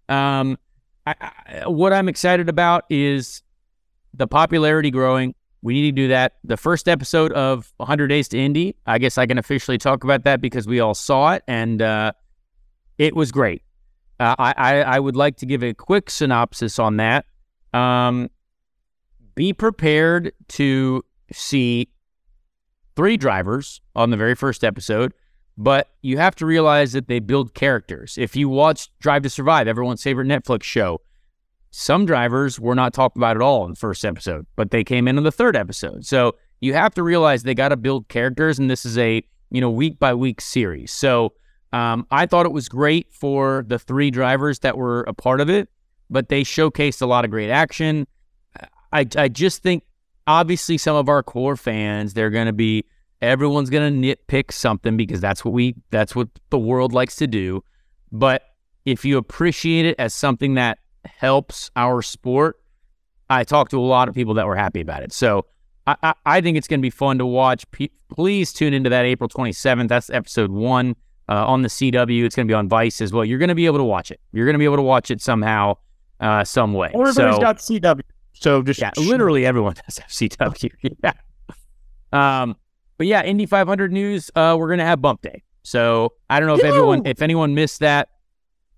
Um, 0.09 0.59
I, 1.07 1.15
I, 1.21 1.69
what 1.69 1.93
I'm 1.93 2.09
excited 2.09 2.49
about 2.49 2.85
is 2.91 3.43
the 4.15 4.27
popularity 4.27 4.91
growing. 4.91 5.35
We 5.63 5.75
need 5.75 5.83
to 5.83 5.93
do 5.93 6.09
that. 6.09 6.37
The 6.45 6.57
first 6.57 6.89
episode 6.89 7.33
of 7.33 7.73
100 7.79 8.09
Days 8.09 8.29
to 8.29 8.39
Indy, 8.39 8.77
I 8.87 8.99
guess 8.99 9.19
I 9.19 9.27
can 9.27 9.39
officially 9.39 9.79
talk 9.79 10.05
about 10.05 10.25
that 10.25 10.41
because 10.41 10.67
we 10.67 10.81
all 10.81 10.95
saw 10.95 11.33
it 11.33 11.43
and 11.49 11.83
uh, 11.83 12.13
it 12.99 13.15
was 13.15 13.33
great. 13.33 13.63
Uh, 14.19 14.35
I, 14.39 14.83
I, 14.83 14.99
would 14.99 15.15
like 15.15 15.37
to 15.39 15.47
give 15.47 15.63
a 15.63 15.75
quick 15.75 16.09
synopsis 16.09 16.79
on 16.79 16.97
that. 16.97 17.27
Um, 17.75 18.31
be 19.35 19.53
prepared 19.53 20.33
to 20.49 21.05
see 21.31 21.91
three 22.95 23.19
drivers 23.19 23.83
on 23.95 24.09
the 24.09 24.17
very 24.17 24.35
first 24.35 24.65
episode, 24.65 25.13
but 25.57 25.91
you 26.03 26.19
have 26.19 26.35
to 26.37 26.47
realize 26.47 26.93
that 26.93 27.09
they 27.09 27.19
build 27.19 27.55
characters. 27.55 28.19
If 28.19 28.37
you 28.37 28.49
watch 28.49 28.91
Drive 28.99 29.23
to 29.23 29.31
Survive, 29.31 29.69
everyone's 29.69 30.03
favorite 30.03 30.29
Netflix 30.29 30.65
show, 30.65 31.01
some 31.71 32.07
drivers 32.07 32.61
were 32.61 32.75
not 32.75 32.95
talked 32.95 33.17
about 33.17 33.37
at 33.37 33.43
all 33.43 33.65
in 33.65 33.71
the 33.71 33.77
first 33.77 34.05
episode, 34.05 34.47
but 34.57 34.71
they 34.71 34.85
came 34.85 35.09
in 35.09 35.19
in 35.19 35.25
the 35.25 35.33
third 35.33 35.57
episode. 35.57 36.07
So 36.07 36.37
you 36.61 36.75
have 36.75 36.95
to 36.95 37.03
realize 37.03 37.43
they 37.43 37.55
got 37.55 37.69
to 37.69 37.77
build 37.77 38.09
characters, 38.09 38.59
and 38.59 38.71
this 38.71 38.85
is 38.85 38.97
a 38.99 39.23
you 39.51 39.61
know 39.61 39.71
week 39.71 39.99
by 39.99 40.15
week 40.15 40.41
series. 40.41 40.93
So 40.93 41.35
um, 41.73 42.07
I 42.11 42.27
thought 42.27 42.47
it 42.47 42.53
was 42.53 42.69
great 42.69 43.13
for 43.13 43.65
the 43.67 43.79
three 43.79 44.11
drivers 44.11 44.61
that 44.61 44.77
were 44.77 45.03
a 45.03 45.15
part 45.15 45.41
of 45.41 45.51
it, 45.51 45.69
but 46.09 46.29
they 46.29 46.43
showcased 46.43 47.03
a 47.03 47.07
lot 47.07 47.25
of 47.25 47.31
great 47.31 47.51
action. 47.51 48.07
I 48.93 49.07
I 49.17 49.29
just 49.29 49.63
think 49.63 49.85
obviously 50.27 50.79
some 50.79 50.97
of 50.97 51.09
our 51.09 51.23
core 51.23 51.57
fans 51.57 52.15
they're 52.15 52.31
going 52.31 52.47
to 52.47 52.53
be 52.53 52.85
everyone's 53.23 53.71
going 53.71 54.03
to 54.03 54.17
nitpick 54.17 54.53
something 54.53 54.97
because 54.97 55.21
that's 55.21 55.45
what 55.45 55.53
we 55.53 55.75
that's 55.91 56.15
what 56.15 56.29
the 56.51 56.59
world 56.59 56.93
likes 56.93 57.17
to 57.17 57.27
do. 57.27 57.63
But 58.13 58.43
if 58.85 59.05
you 59.05 59.19
appreciate 59.19 59.87
it 59.87 59.97
as 59.99 60.15
something 60.15 60.55
that 60.55 60.79
helps 61.05 61.71
our 61.77 62.03
sport, 62.03 62.61
I 63.29 63.45
talked 63.45 63.73
to 63.73 63.79
a 63.79 63.81
lot 63.81 64.09
of 64.09 64.15
people 64.15 64.35
that 64.35 64.47
were 64.47 64.57
happy 64.57 64.81
about 64.81 65.03
it. 65.03 65.13
So 65.13 65.47
I, 65.87 65.97
I, 66.03 66.15
I 66.25 66.41
think 66.41 66.57
it's 66.57 66.69
going 66.69 66.81
to 66.81 66.83
be 66.83 66.91
fun 66.91 67.19
to 67.19 67.27
watch. 67.27 67.69
P- 67.71 67.91
please 68.15 68.53
tune 68.53 68.75
into 68.75 68.91
that 68.91 69.05
April 69.05 69.29
27th. 69.29 69.89
That's 69.89 70.11
episode 70.11 70.51
one 70.51 70.95
uh, 71.29 71.47
on 71.47 71.63
the 71.63 71.69
CW. 71.69 72.25
It's 72.25 72.37
going 72.37 72.47
to 72.47 72.51
be 72.51 72.55
on 72.55 72.69
Vice 72.69 73.01
as 73.01 73.13
well. 73.13 73.25
You're 73.25 73.39
going 73.39 73.49
to 73.49 73.55
be 73.55 73.67
able 73.67 73.79
to 73.79 73.85
watch 73.85 74.11
it. 74.11 74.21
You're 74.33 74.47
going 74.47 74.55
to 74.55 74.59
be 74.59 74.65
able 74.65 74.77
to 74.77 74.83
watch 74.83 75.11
it 75.11 75.21
somehow, 75.21 75.77
uh, 76.21 76.45
some 76.45 76.73
way. 76.73 76.89
Everybody's 76.89 77.15
so, 77.15 77.41
got 77.41 77.59
CW. 77.59 78.03
So 78.33 78.63
just 78.63 78.81
yeah, 78.81 78.91
literally 78.97 79.47
everyone 79.47 79.75
does 79.87 79.99
have 79.99 80.11
CW. 80.11 80.71
yeah. 81.05 81.13
Um, 82.13 82.57
but 82.99 83.07
yeah, 83.07 83.23
Indy 83.23 83.47
500 83.47 83.93
news. 83.93 84.31
Uh, 84.35 84.57
we're 84.59 84.69
gonna 84.69 84.85
have 84.85 85.01
bump 85.01 85.23
day. 85.23 85.43
So 85.63 86.13
I 86.31 86.39
don't 86.39 86.49
know 86.49 86.57
if 86.57 86.65
everyone, 86.65 87.07
if 87.07 87.23
anyone 87.23 87.55
missed 87.55 87.81
that, 87.81 88.09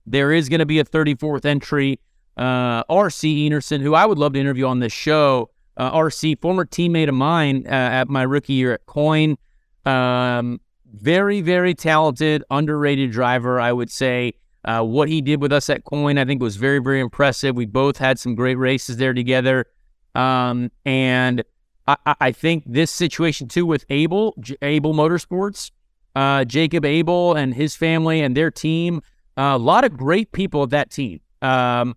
there 0.07 0.33
is 0.33 0.49
gonna 0.49 0.67
be 0.67 0.79
a 0.79 0.85
34th 0.85 1.45
entry. 1.45 2.01
Uh, 2.37 2.85
RC 2.85 3.49
Enerson, 3.49 3.81
who 3.81 3.95
I 3.95 4.07
would 4.07 4.19
love 4.19 4.33
to 4.35 4.41
interview 4.41 4.67
on 4.67 4.79
this 4.79 4.93
show. 4.93 5.51
Uh, 5.77 5.93
RC, 5.93 6.41
former 6.41 6.65
teammate 6.65 7.09
of 7.09 7.15
mine 7.15 7.65
uh, 7.67 7.71
at 7.71 8.09
my 8.09 8.23
rookie 8.23 8.55
year 8.55 8.73
at 8.73 8.87
Coyne. 8.87 9.37
Um, 9.85 10.61
very, 10.93 11.41
very 11.41 11.75
talented, 11.75 12.45
underrated 12.51 13.11
driver, 13.11 13.61
I 13.61 13.73
would 13.73 13.91
say. 13.91 14.35
Uh, 14.65 14.83
what 14.83 15.09
he 15.09 15.21
did 15.21 15.41
with 15.41 15.53
us 15.53 15.71
at 15.71 15.85
Coyne, 15.85 16.19
I 16.19 16.25
think, 16.25 16.43
was 16.43 16.57
very, 16.57 16.79
very 16.79 17.01
impressive. 17.01 17.57
We 17.57 17.67
both 17.67 17.97
had 17.97 18.19
some 18.19 18.35
great 18.35 18.57
races 18.57 18.97
there 18.97 19.15
together. 19.15 19.67
Um, 20.15 20.71
and 20.85 21.43
I, 21.89 22.15
I, 22.21 22.33
think 22.33 22.65
this 22.67 22.91
situation, 22.91 23.49
too, 23.49 23.65
with 23.65 23.85
Abel, 23.89 24.35
J- 24.41 24.57
Abel 24.61 24.93
Motorsports, 24.93 25.71
uh, 26.15 26.45
Jacob 26.45 26.85
Abel 26.85 27.35
and 27.35 27.55
his 27.55 27.75
family 27.75 28.21
and 28.21 28.37
their 28.37 28.51
team, 28.51 29.01
uh, 29.39 29.53
a 29.55 29.59
lot 29.59 29.85
of 29.85 29.97
great 29.97 30.33
people 30.33 30.63
of 30.63 30.71
that 30.71 30.91
team. 30.91 31.21
Um, 31.41 31.97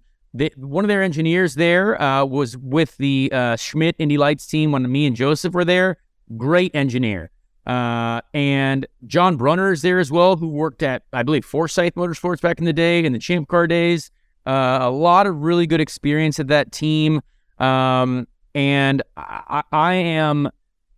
one 0.55 0.85
of 0.85 0.87
their 0.87 1.03
engineers 1.03 1.55
there 1.55 2.01
uh, 2.01 2.23
was 2.23 2.57
with 2.57 2.95
the 2.97 3.29
uh, 3.33 3.55
Schmidt 3.57 3.95
Indy 3.99 4.17
Lights 4.17 4.47
team 4.47 4.71
when 4.71 4.89
me 4.89 5.05
and 5.05 5.15
Joseph 5.15 5.53
were 5.53 5.65
there. 5.65 5.97
Great 6.37 6.73
engineer. 6.73 7.31
Uh, 7.67 8.21
and 8.33 8.87
John 9.05 9.37
Brunner 9.37 9.71
is 9.71 9.81
there 9.81 9.99
as 9.99 10.11
well, 10.11 10.37
who 10.37 10.47
worked 10.47 10.83
at, 10.83 11.03
I 11.11 11.23
believe, 11.23 11.45
Forsythe 11.45 11.93
Motorsports 11.93 12.41
back 12.41 12.59
in 12.59 12.65
the 12.65 12.73
day, 12.73 13.03
in 13.03 13.11
the 13.11 13.19
Champ 13.19 13.47
Car 13.49 13.67
days. 13.67 14.09
Uh, 14.45 14.79
a 14.81 14.89
lot 14.89 15.27
of 15.27 15.41
really 15.41 15.67
good 15.67 15.81
experience 15.81 16.39
at 16.39 16.47
that 16.47 16.71
team. 16.71 17.21
Um, 17.59 18.27
and 18.53 19.01
I, 19.17 19.63
I, 19.71 19.93
am, 19.93 20.49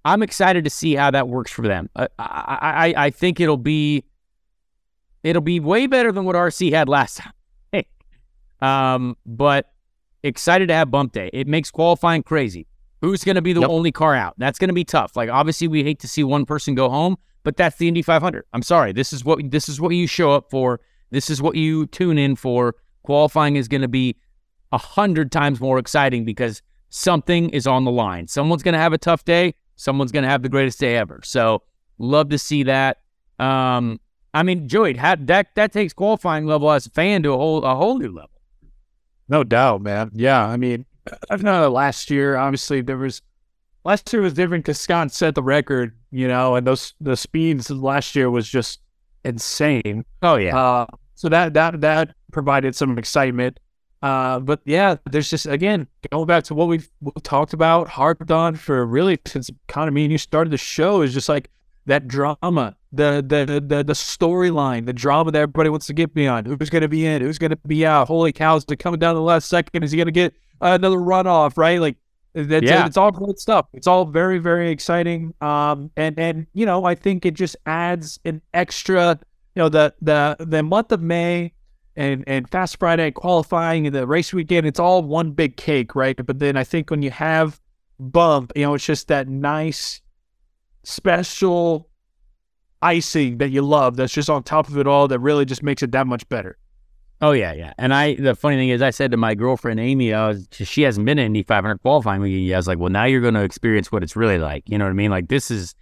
I'm 0.06 0.24
excited 0.24 0.64
to 0.64 0.70
see 0.70 0.96
how 0.96 1.12
that 1.12 1.28
works 1.28 1.52
for 1.52 1.68
them. 1.68 1.90
I, 1.96 2.08
I, 2.18 2.94
I 2.98 3.10
think 3.10 3.40
it'll 3.40 3.58
be, 3.58 4.04
it'll 5.24 5.42
be 5.42 5.60
way 5.60 5.88
better 5.88 6.12
than 6.12 6.26
what 6.26 6.36
RC 6.36 6.72
had 6.72 6.90
last 6.90 7.18
time. 7.20 7.34
Hey, 7.72 7.88
um, 8.62 9.18
but 9.26 9.72
excited 10.24 10.68
to 10.68 10.74
have 10.74 10.90
bump 10.90 11.12
day. 11.12 11.30
It 11.34 11.48
makes 11.48 11.70
qualifying 11.70 12.24
crazy. 12.24 12.68
Who's 13.02 13.24
going 13.24 13.36
to 13.36 13.42
be 13.42 13.52
the 13.52 13.62
yep. 13.62 13.70
only 13.70 13.92
car 13.92 14.16
out? 14.16 14.34
That's 14.38 14.58
going 14.58 14.70
to 14.70 14.74
be 14.74 14.86
tough. 14.86 15.18
Like 15.18 15.30
obviously 15.30 15.68
we 15.68 15.84
hate 15.84 16.00
to 16.00 16.08
see 16.08 16.24
one 16.24 16.46
person 16.46 16.74
go 16.74 16.90
home, 16.90 17.18
but 17.44 17.58
that's 17.58 17.76
the 17.76 17.88
Indy 17.90 18.02
500. 18.02 18.46
I'm 18.54 18.62
sorry. 18.62 18.94
This 18.94 19.12
is 19.12 19.26
what 19.26 19.52
this 19.52 19.68
is 19.68 19.82
what 19.82 19.90
you 19.90 20.08
show 20.08 20.32
up 20.32 20.50
for. 20.50 20.80
This 21.12 21.30
is 21.30 21.42
what 21.42 21.56
you 21.56 21.86
tune 21.88 22.18
in 22.18 22.38
for. 22.38 22.76
Qualifying 23.04 23.58
is 23.58 23.68
going 23.68 23.82
to 23.82 23.90
be 23.90 24.16
a 24.72 24.78
hundred 24.78 25.32
times 25.32 25.60
more 25.60 25.78
exciting 25.78 26.24
because 26.24 26.62
something 26.94 27.50
is 27.50 27.66
on 27.66 27.86
the 27.86 27.92
line. 27.92 28.28
Someone's 28.28 28.62
going 28.62 28.74
to 28.74 28.80
have 28.80 28.94
a 28.94 29.00
tough 29.00 29.26
day. 29.26 29.56
Someone's 29.76 30.12
going 30.12 30.22
to 30.24 30.30
have 30.30 30.44
the 30.44 30.50
greatest 30.50 30.80
day 30.80 30.96
ever. 30.96 31.22
So 31.24 31.64
love 31.98 32.30
to 32.30 32.38
see 32.38 32.64
that. 32.64 33.00
Um, 33.40 34.00
I 34.36 34.44
mean, 34.44 34.68
Joey, 34.68 34.94
that 34.94 35.56
that 35.56 35.74
takes 35.74 35.92
qualifying 35.94 36.46
level 36.46 36.72
as 36.72 36.86
a 36.86 36.92
fan 36.92 37.24
to 37.24 37.34
a 37.34 37.38
whole 37.38 37.64
a 37.66 37.76
whole 37.76 37.98
new 37.98 38.12
level. 38.12 38.30
No 39.28 39.44
doubt, 39.44 39.82
man. 39.82 40.12
Yeah, 40.14 40.46
I 40.46 40.58
mean, 40.58 40.86
I've 41.30 41.44
know 41.44 41.68
last 41.70 42.12
year, 42.12 42.36
obviously 42.36 42.82
there 42.82 42.98
was 42.98 43.22
last 43.84 44.12
year 44.14 44.22
was 44.22 44.34
different 44.34 44.64
because 44.64 44.80
Scott 44.80 45.12
set 45.12 45.34
the 45.34 45.44
record, 45.44 45.98
you 46.12 46.28
know, 46.28 46.56
and 46.56 46.66
those 46.66 46.94
the 47.02 47.18
speeds 47.18 47.72
last 47.72 48.16
year 48.16 48.30
was 48.30 48.48
just 48.48 48.80
insane. 49.26 50.06
Oh 50.22 50.36
yeah. 50.36 50.58
Uh, 50.58 50.86
so 51.16 51.28
that 51.30 51.56
that 51.56 51.82
that 51.82 52.16
provided 52.32 52.76
some 52.76 52.98
excitement. 53.00 53.60
Uh, 54.04 54.38
but 54.38 54.60
yeah, 54.66 54.98
there's 55.10 55.30
just 55.30 55.46
again 55.46 55.88
going 56.12 56.28
back 56.28 56.44
to 56.44 56.54
what 56.54 56.68
we've, 56.68 56.90
talked 57.24 57.54
about, 57.54 57.88
harped 57.88 58.30
on 58.32 58.54
for 58.54 58.86
really 58.86 59.18
since 59.26 59.50
kind 59.68 59.88
of 59.88 59.94
me 59.94 60.04
and 60.04 60.12
you 60.12 60.18
started 60.18 60.52
the 60.52 60.58
show 60.58 61.02
is 61.02 61.14
just 61.14 61.30
like 61.30 61.50
that 61.86 62.06
drama, 62.06 62.76
the 62.92 63.24
the 63.26 63.64
the 63.66 63.82
the 63.82 63.94
storyline, 63.94 64.86
the 64.86 64.92
drama 64.92 65.32
that 65.32 65.40
everybody 65.40 65.70
wants 65.70 65.86
to 65.86 65.94
get 65.94 66.14
beyond. 66.14 66.48
Who's 66.48 66.70
going 66.70 66.82
to 66.82 66.90
be 66.90 67.06
in? 67.06 67.22
Who's 67.22 67.38
going 67.38 67.52
to 67.52 67.60
be 67.66 67.86
out? 67.86 68.08
Holy 68.08 68.34
cows! 68.34 68.66
To 68.66 68.76
coming 68.76 69.00
down 69.00 69.16
the 69.16 69.22
last 69.22 69.48
second, 69.48 69.84
is 69.84 69.92
he 69.92 69.98
going 69.98 70.08
to 70.08 70.12
get 70.12 70.34
another 70.60 70.98
runoff? 70.98 71.58
Right? 71.58 71.80
Like 71.80 71.96
that's 72.34 72.66
yeah. 72.66 72.86
it's 72.86 72.98
all 72.98 73.12
great 73.12 73.40
stuff. 73.40 73.68
It's 73.72 73.88
all 73.88 74.04
very 74.04 74.38
very 74.38 74.70
exciting. 74.70 75.34
Um, 75.40 75.92
and 75.96 76.20
and 76.20 76.48
you 76.52 76.66
know 76.66 76.84
I 76.84 76.96
think 76.96 77.26
it 77.26 77.36
just 77.36 77.56
adds 77.66 78.20
an 78.26 78.42
extra. 78.54 79.18
You 79.56 79.62
know 79.62 79.70
the 79.70 79.94
the 80.02 80.36
the 80.40 80.62
month 80.62 80.92
of 80.92 81.02
May 81.02 81.54
and 81.96 82.24
and 82.28 82.50
Fast 82.50 82.80
Friday 82.80 83.12
qualifying 83.12 83.86
and 83.86 83.96
the 83.96 84.08
race 84.08 84.34
weekend. 84.34 84.66
It's 84.66 84.80
all 84.80 85.04
one 85.04 85.32
big 85.32 85.58
cake, 85.58 85.96
right? 85.96 86.16
But 86.16 86.40
then 86.40 86.58
I 86.58 86.64
think 86.64 86.90
when 86.90 87.02
you 87.02 87.12
have 87.12 87.60
bump, 88.00 88.52
you 88.56 88.64
know, 88.64 88.74
it's 88.74 88.86
just 88.86 89.08
that 89.08 89.28
nice 89.28 90.02
special 90.84 91.90
icing 92.82 93.38
that 93.38 93.50
you 93.50 93.62
love 93.62 93.96
that's 93.96 94.14
just 94.14 94.30
on 94.30 94.44
top 94.44 94.68
of 94.68 94.78
it 94.78 94.86
all 94.86 95.08
that 95.08 95.20
really 95.20 95.46
just 95.46 95.64
makes 95.64 95.82
it 95.82 95.92
that 95.94 96.06
much 96.06 96.28
better. 96.30 96.58
Oh 97.22 97.32
yeah, 97.32 97.54
yeah. 97.54 97.74
And 97.78 97.94
I, 97.94 98.16
the 98.16 98.36
funny 98.36 98.58
thing 98.58 98.68
is, 98.68 98.82
I 98.82 98.90
said 98.90 99.12
to 99.12 99.18
my 99.18 99.34
girlfriend 99.34 99.80
Amy, 99.80 100.14
I 100.14 100.28
was, 100.28 100.46
she 100.52 100.82
hasn't 100.82 101.06
been 101.06 101.18
in 101.18 101.28
Indy 101.28 101.44
500 101.44 101.78
qualifying 101.78 102.20
weekend. 102.20 102.54
I 102.54 102.58
was 102.58 102.68
like, 102.68 102.80
well, 102.80 102.90
now 102.90 103.06
you're 103.06 103.22
going 103.22 103.36
to 103.36 103.44
experience 103.44 103.94
what 103.94 104.04
it's 104.04 104.18
really 104.18 104.40
like. 104.40 104.64
You 104.68 104.78
know 104.78 104.84
what 104.84 104.92
I 104.92 104.94
mean? 104.94 105.10
Like 105.10 105.30
this 105.30 105.50
is 105.50 105.74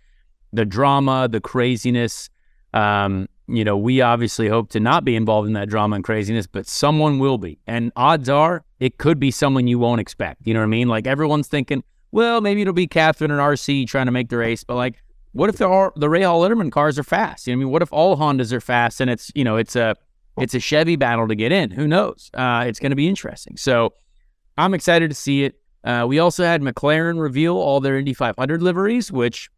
the 0.53 0.65
drama, 0.65 1.27
the 1.27 1.41
craziness. 1.41 2.29
Um, 2.75 3.27
you 3.47 3.63
know, 3.63 3.77
we 3.77 4.01
obviously 4.01 4.47
hope 4.47 4.69
to 4.69 4.79
not 4.79 5.03
be 5.03 5.15
involved 5.15 5.47
in 5.47 5.53
that 5.53 5.69
drama 5.69 5.95
and 5.95 6.05
craziness, 6.05 6.47
but 6.47 6.67
someone 6.67 7.19
will 7.19 7.37
be. 7.37 7.59
And 7.67 7.91
odds 7.95 8.29
are 8.29 8.63
it 8.79 8.97
could 8.97 9.19
be 9.19 9.31
someone 9.31 9.67
you 9.67 9.79
won't 9.79 10.01
expect. 10.01 10.47
You 10.47 10.53
know 10.53 10.61
what 10.61 10.65
I 10.65 10.69
mean? 10.69 10.87
Like 10.87 11.07
everyone's 11.07 11.47
thinking, 11.47 11.83
well, 12.11 12.41
maybe 12.41 12.61
it'll 12.61 12.73
be 12.73 12.87
Katherine 12.87 13.31
and 13.31 13.39
RC 13.39 13.87
trying 13.87 14.07
to 14.07 14.11
make 14.11 14.29
the 14.29 14.37
race, 14.37 14.63
but 14.63 14.75
like, 14.75 15.01
what 15.33 15.49
if 15.49 15.57
the 15.57 15.91
the 15.95 16.07
Rahal 16.07 16.45
Letterman 16.45 16.71
cars 16.71 16.99
are 16.99 17.03
fast? 17.03 17.47
You 17.47 17.53
know, 17.53 17.57
what 17.57 17.61
I 17.61 17.65
mean, 17.65 17.71
what 17.71 17.81
if 17.81 17.93
all 17.93 18.17
Hondas 18.17 18.51
are 18.51 18.59
fast 18.59 18.99
and 18.99 19.09
it's 19.09 19.31
you 19.33 19.45
know 19.45 19.55
it's 19.55 19.75
a 19.77 19.95
it's 20.37 20.53
a 20.53 20.59
Chevy 20.59 20.97
battle 20.97 21.27
to 21.27 21.35
get 21.35 21.51
in? 21.51 21.71
Who 21.71 21.87
knows? 21.87 22.29
Uh, 22.33 22.65
it's 22.67 22.79
going 22.79 22.89
to 22.89 22.95
be 22.97 23.07
interesting. 23.07 23.55
So 23.55 23.93
I'm 24.57 24.73
excited 24.73 25.09
to 25.09 25.15
see 25.15 25.43
it. 25.43 25.55
Uh, 25.83 26.05
we 26.07 26.19
also 26.19 26.43
had 26.43 26.61
McLaren 26.61 27.19
reveal 27.19 27.55
all 27.55 27.79
their 27.79 27.97
Indy 27.97 28.13
500 28.13 28.61
liveries, 28.61 29.11
which 29.11 29.49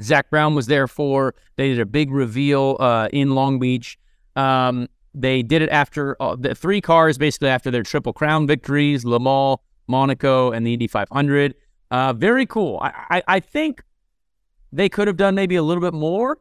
Zak 0.00 0.30
Brown 0.30 0.54
was 0.54 0.66
there 0.66 0.86
for. 0.86 1.34
They 1.56 1.68
did 1.68 1.80
a 1.80 1.86
big 1.86 2.10
reveal 2.10 2.76
uh, 2.80 3.08
in 3.12 3.34
Long 3.34 3.58
Beach. 3.58 3.98
Um, 4.34 4.88
they 5.14 5.42
did 5.42 5.62
it 5.62 5.70
after 5.70 6.20
uh, 6.20 6.36
the 6.36 6.54
three 6.54 6.80
cars, 6.80 7.16
basically 7.16 7.48
after 7.48 7.70
their 7.70 7.82
Triple 7.82 8.12
Crown 8.12 8.46
victories, 8.46 9.04
Le 9.04 9.18
Mans, 9.18 9.58
Monaco, 9.86 10.52
and 10.52 10.66
the 10.66 10.74
Indy 10.74 10.86
500. 10.86 11.54
Uh, 11.90 12.12
very 12.12 12.44
cool. 12.46 12.78
I, 12.82 12.92
I, 13.10 13.22
I 13.26 13.40
think 13.40 13.82
they 14.72 14.88
could 14.88 15.08
have 15.08 15.16
done 15.16 15.34
maybe 15.34 15.56
a 15.56 15.62
little 15.62 15.80
bit 15.80 15.94
more, 15.94 16.38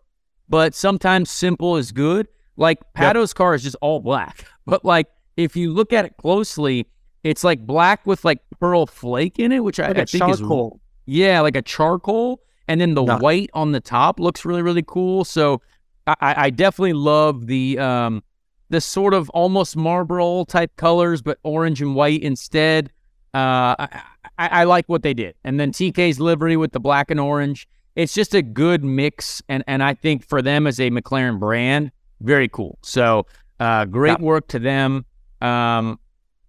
but 0.49 0.76
sometimes 0.76 1.30
simple 1.30 1.78
is 1.78 1.91
good. 1.91 2.28
Like 2.58 2.80
Pato's 2.93 3.32
yep. 3.32 3.36
car 3.36 3.56
is 3.56 3.64
just 3.64 3.76
all 3.82 3.99
black, 3.99 4.45
but 4.66 4.84
like 4.84 5.08
if 5.38 5.56
you 5.56 5.74
look 5.74 5.93
at 5.93 6.06
it 6.06 6.18
closely, 6.18 6.88
it's 7.24 7.43
like 7.43 7.66
black 7.66 8.06
with 8.06 8.24
like 8.24 8.39
pearl 8.60 8.86
flake 8.86 9.39
in 9.39 9.51
it, 9.51 9.60
which 9.64 9.80
like 9.80 9.97
I, 9.97 10.01
I 10.01 10.06
think 10.06 10.24
charcoal. 10.24 10.80
is 11.08 11.14
yeah, 11.14 11.41
like 11.41 11.56
a 11.56 11.62
charcoal, 11.62 12.41
and 12.68 12.82
then 12.82 12.93
the 12.93 13.03
no. 13.03 13.18
white 13.18 13.49
on 13.53 13.72
the 13.72 13.80
top 13.80 14.20
looks 14.20 14.45
really 14.45 14.61
really 14.61 14.84
cool. 14.86 15.24
So 15.24 15.61
I, 16.07 16.16
I 16.22 16.49
definitely 16.49 16.93
love 16.93 17.47
the 17.47 17.80
um 17.80 18.24
the 18.70 18.82
sort 18.82 19.13
of 19.13 19.30
almost 19.30 19.78
Marlboro 19.78 20.43
type 20.45 20.76
colors, 20.76 21.22
but 21.22 21.38
orange 21.43 21.82
and 21.82 21.95
white 21.95 22.22
instead. 22.22 22.91
Uh, 23.34 23.76
I, 23.78 24.01
I, 24.38 24.47
I 24.47 24.63
like 24.63 24.88
what 24.88 25.03
they 25.03 25.13
did, 25.13 25.36
and 25.43 25.59
then 25.59 25.72
TK's 25.72 26.20
livery 26.20 26.57
with 26.57 26.72
the 26.72 26.80
black 26.80 27.11
and 27.11 27.20
orange. 27.20 27.68
It's 27.95 28.13
just 28.13 28.34
a 28.34 28.41
good 28.41 28.84
mix, 28.84 29.41
and 29.49 29.63
and 29.68 29.84
I 29.84 29.93
think 29.93 30.26
for 30.26 30.41
them 30.41 30.68
as 30.68 30.80
a 30.80 30.89
McLaren 30.89 31.39
brand, 31.39 31.91
very 32.22 32.47
cool. 32.47 32.78
So 32.82 33.26
uh, 33.59 33.86
great 33.86 34.20
yeah. 34.20 34.26
work 34.26 34.47
to 34.49 34.59
them. 34.59 35.05
Um, 35.41 35.99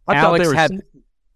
I 0.08 0.14
Alex 0.14 0.22
thought 0.22 0.38
they 0.38 0.48
were. 0.48 0.54
Had, 0.54 0.82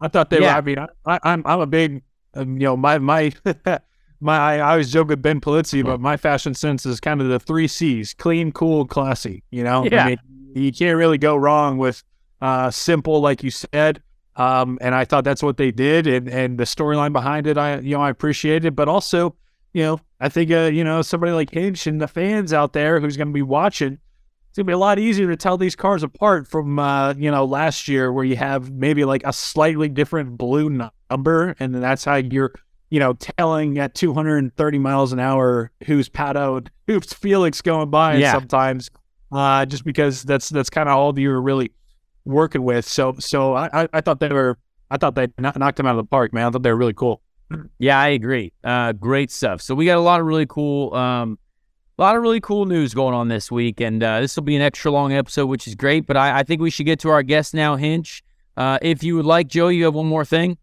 I 0.00 0.08
thought 0.08 0.30
they 0.30 0.40
yeah. 0.40 0.54
were. 0.54 0.58
I 0.58 0.60
mean, 0.62 0.78
I, 0.78 1.14
am 1.14 1.20
I'm, 1.22 1.42
I'm 1.46 1.60
a 1.60 1.66
big, 1.66 2.02
um, 2.34 2.54
you 2.54 2.64
know, 2.64 2.76
my 2.76 2.98
my 2.98 3.32
my. 4.20 4.56
I 4.56 4.70
always 4.72 4.92
joke 4.92 5.08
with 5.08 5.22
Ben 5.22 5.40
Polizzi, 5.40 5.84
but 5.84 6.00
my 6.00 6.16
fashion 6.16 6.54
sense 6.54 6.86
is 6.86 7.00
kind 7.00 7.20
of 7.20 7.28
the 7.28 7.40
three 7.40 7.68
C's: 7.68 8.14
clean, 8.14 8.52
cool, 8.52 8.86
classy. 8.86 9.42
You 9.50 9.64
know, 9.64 9.84
yeah. 9.84 10.04
I 10.04 10.08
mean, 10.08 10.18
you 10.54 10.72
can't 10.72 10.96
really 10.96 11.18
go 11.18 11.36
wrong 11.36 11.78
with 11.78 12.02
uh, 12.40 12.70
simple, 12.70 13.20
like 13.20 13.42
you 13.42 13.50
said. 13.50 14.02
Um, 14.36 14.78
and 14.80 14.94
I 14.94 15.04
thought 15.04 15.24
that's 15.24 15.42
what 15.42 15.56
they 15.56 15.70
did, 15.70 16.06
and 16.06 16.28
and 16.28 16.58
the 16.58 16.64
storyline 16.64 17.12
behind 17.12 17.46
it, 17.46 17.58
I 17.58 17.78
you 17.80 17.96
know 17.96 18.02
I 18.02 18.10
appreciated, 18.10 18.76
but 18.76 18.88
also, 18.88 19.34
you 19.72 19.82
know, 19.82 20.00
I 20.20 20.28
think 20.28 20.50
uh, 20.50 20.70
you 20.72 20.84
know 20.84 21.02
somebody 21.02 21.32
like 21.32 21.50
Hinch 21.50 21.86
and 21.86 22.00
the 22.00 22.08
fans 22.08 22.52
out 22.52 22.72
there 22.72 23.00
who's 23.00 23.16
going 23.16 23.28
to 23.28 23.34
be 23.34 23.42
watching 23.42 23.98
it's 24.50 24.58
gonna 24.58 24.66
be 24.66 24.72
a 24.72 24.78
lot 24.78 24.98
easier 24.98 25.28
to 25.28 25.36
tell 25.36 25.56
these 25.56 25.76
cars 25.76 26.02
apart 26.02 26.48
from 26.48 26.80
uh, 26.80 27.14
you 27.14 27.30
know 27.30 27.44
last 27.44 27.86
year 27.86 28.12
where 28.12 28.24
you 28.24 28.34
have 28.34 28.72
maybe 28.72 29.04
like 29.04 29.22
a 29.24 29.32
slightly 29.32 29.88
different 29.88 30.36
blue 30.36 30.68
number, 31.08 31.54
and 31.60 31.72
that's 31.76 32.04
how 32.04 32.16
you're 32.16 32.52
you 32.90 33.00
know 33.00 33.14
telling 33.14 33.78
at 33.78 33.94
230 33.94 34.78
miles 34.78 35.12
an 35.12 35.18
hour 35.18 35.70
who's 35.86 36.08
Pato, 36.08 36.66
who's 36.86 37.12
Felix 37.12 37.62
going 37.62 37.90
by 37.90 38.16
yeah. 38.16 38.32
sometimes, 38.32 38.90
uh, 39.32 39.64
just 39.66 39.84
because 39.84 40.22
that's 40.22 40.48
that's 40.48 40.70
kind 40.70 40.88
of 40.88 40.96
all 40.96 41.18
you're 41.18 41.40
really 41.40 41.72
working 42.24 42.62
with. 42.62 42.84
So 42.84 43.14
so 43.18 43.54
I 43.56 43.88
I 43.92 44.00
thought 44.00 44.20
they 44.20 44.28
were 44.28 44.58
I 44.90 44.96
thought 44.96 45.14
they 45.14 45.28
knocked 45.38 45.76
them 45.76 45.86
out 45.86 45.92
of 45.92 46.04
the 46.04 46.08
park, 46.08 46.32
man. 46.32 46.46
I 46.46 46.50
thought 46.50 46.62
they 46.62 46.70
were 46.70 46.76
really 46.76 46.94
cool. 46.94 47.22
Yeah, 47.78 47.98
I 47.98 48.08
agree. 48.08 48.52
Uh, 48.62 48.92
great 48.92 49.30
stuff. 49.30 49.60
So 49.60 49.74
we 49.74 49.84
got 49.84 49.98
a 49.98 50.00
lot 50.00 50.20
of 50.20 50.26
really 50.26 50.46
cool. 50.46 50.94
Um, 50.94 51.38
a 51.98 52.02
lot 52.02 52.16
of 52.16 52.22
really 52.22 52.40
cool 52.40 52.64
news 52.64 52.94
going 52.94 53.14
on 53.14 53.28
this 53.28 53.50
week, 53.50 53.80
and 53.80 54.02
uh, 54.02 54.20
this 54.20 54.36
will 54.36 54.44
be 54.44 54.56
an 54.56 54.62
extra 54.62 54.90
long 54.90 55.12
episode, 55.12 55.46
which 55.46 55.66
is 55.66 55.74
great. 55.74 56.06
But 56.06 56.16
I, 56.16 56.38
I 56.40 56.42
think 56.44 56.60
we 56.60 56.70
should 56.70 56.86
get 56.86 57.00
to 57.00 57.10
our 57.10 57.22
guest 57.22 57.52
now, 57.52 57.76
Hinch. 57.76 58.22
Uh, 58.56 58.78
if 58.80 59.02
you 59.02 59.16
would 59.16 59.26
like, 59.26 59.48
Joe, 59.48 59.68
you 59.68 59.84
have 59.84 59.94
one 59.94 60.06
more 60.06 60.24
thing. 60.24 60.58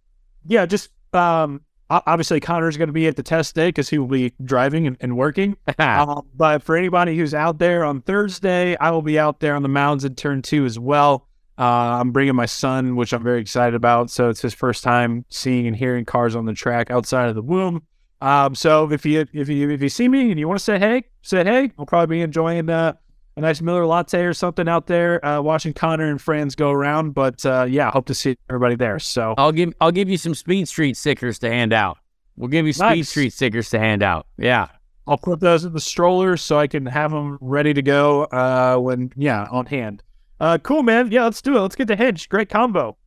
Yeah, 0.45 0.65
just 0.65 0.89
um, 1.13 1.61
obviously 1.89 2.39
Conor's 2.39 2.77
going 2.77 2.87
to 2.87 2.93
be 2.93 3.07
at 3.07 3.15
the 3.15 3.23
test 3.23 3.55
day 3.55 3.69
because 3.69 3.89
he 3.89 3.97
will 3.97 4.07
be 4.07 4.33
driving 4.43 4.87
and, 4.87 4.97
and 4.99 5.17
working. 5.17 5.57
uh, 5.79 6.21
but 6.35 6.63
for 6.63 6.75
anybody 6.75 7.17
who's 7.17 7.33
out 7.33 7.59
there 7.59 7.83
on 7.85 8.01
Thursday, 8.01 8.75
I 8.77 8.91
will 8.91 9.01
be 9.01 9.17
out 9.17 9.39
there 9.39 9.55
on 9.55 9.63
the 9.63 9.69
mounds 9.69 10.05
in 10.05 10.15
turn 10.15 10.41
two 10.41 10.65
as 10.65 10.77
well. 10.77 11.27
Uh, 11.57 11.97
I'm 11.99 12.11
bringing 12.11 12.35
my 12.35 12.45
son, 12.45 12.95
which 12.95 13.13
I'm 13.13 13.23
very 13.23 13.41
excited 13.41 13.73
about. 13.73 14.11
So 14.11 14.29
it's 14.29 14.41
his 14.41 14.53
first 14.53 14.83
time 14.83 15.25
seeing 15.29 15.65
and 15.65 15.75
hearing 15.75 16.05
cars 16.05 16.35
on 16.35 16.45
the 16.45 16.53
track 16.53 16.91
outside 16.91 17.29
of 17.29 17.35
the 17.35 17.41
womb. 17.41 17.83
Um, 18.21 18.55
so 18.55 18.91
if 18.91 19.05
you 19.05 19.25
if 19.33 19.47
you 19.47 19.69
if 19.69 19.81
you 19.81 19.89
see 19.89 20.07
me 20.07 20.31
and 20.31 20.39
you 20.39 20.47
want 20.47 20.59
to 20.59 20.63
say 20.63 20.79
hey, 20.79 21.03
say 21.21 21.43
hey. 21.43 21.71
I'll 21.77 21.85
probably 21.85 22.17
be 22.17 22.21
enjoying 22.21 22.69
uh, 22.69 22.93
a 23.37 23.41
nice 23.41 23.61
Miller 23.61 23.85
latte 23.85 24.23
or 24.23 24.33
something 24.33 24.67
out 24.67 24.87
there, 24.87 25.23
uh, 25.23 25.39
watching 25.39 25.71
Conor 25.71 26.09
and 26.09 26.21
friends 26.21 26.55
go 26.55 26.71
around. 26.71 27.11
But 27.13 27.45
uh, 27.45 27.65
yeah, 27.69 27.91
hope 27.91 28.07
to 28.07 28.13
see 28.13 28.35
everybody 28.49 28.75
there. 28.75 28.99
So 28.99 29.35
I'll 29.37 29.51
give 29.51 29.73
I'll 29.79 29.91
give 29.91 30.09
you 30.09 30.17
some 30.17 30.35
Speed 30.35 30.67
Street 30.67 30.97
stickers 30.97 31.39
to 31.39 31.49
hand 31.49 31.71
out. 31.71 31.99
We'll 32.35 32.49
give 32.49 32.65
you 32.65 32.73
Speed 32.73 32.83
nice. 32.83 33.09
Street 33.09 33.33
stickers 33.33 33.69
to 33.69 33.79
hand 33.79 34.03
out. 34.03 34.27
Yeah. 34.37 34.67
I'll 35.07 35.17
put 35.17 35.39
those 35.39 35.63
in 35.63 35.71
the 35.71 35.79
stroller 35.79 36.35
so 36.35 36.59
I 36.59 36.67
can 36.67 36.85
have 36.85 37.11
them 37.11 37.37
ready 37.39 37.73
to 37.73 37.81
go 37.81 38.23
uh, 38.25 38.77
when, 38.77 39.13
yeah, 39.15 39.47
on 39.49 39.65
hand. 39.65 40.03
Uh, 40.39 40.57
cool, 40.57 40.83
man. 40.83 41.11
Yeah, 41.11 41.23
let's 41.23 41.41
do 41.41 41.55
it. 41.55 41.61
Let's 41.61 41.77
get 41.77 41.87
the 41.87 41.95
Hinch. 41.95 42.27
Great 42.27 42.49
combo. 42.49 42.97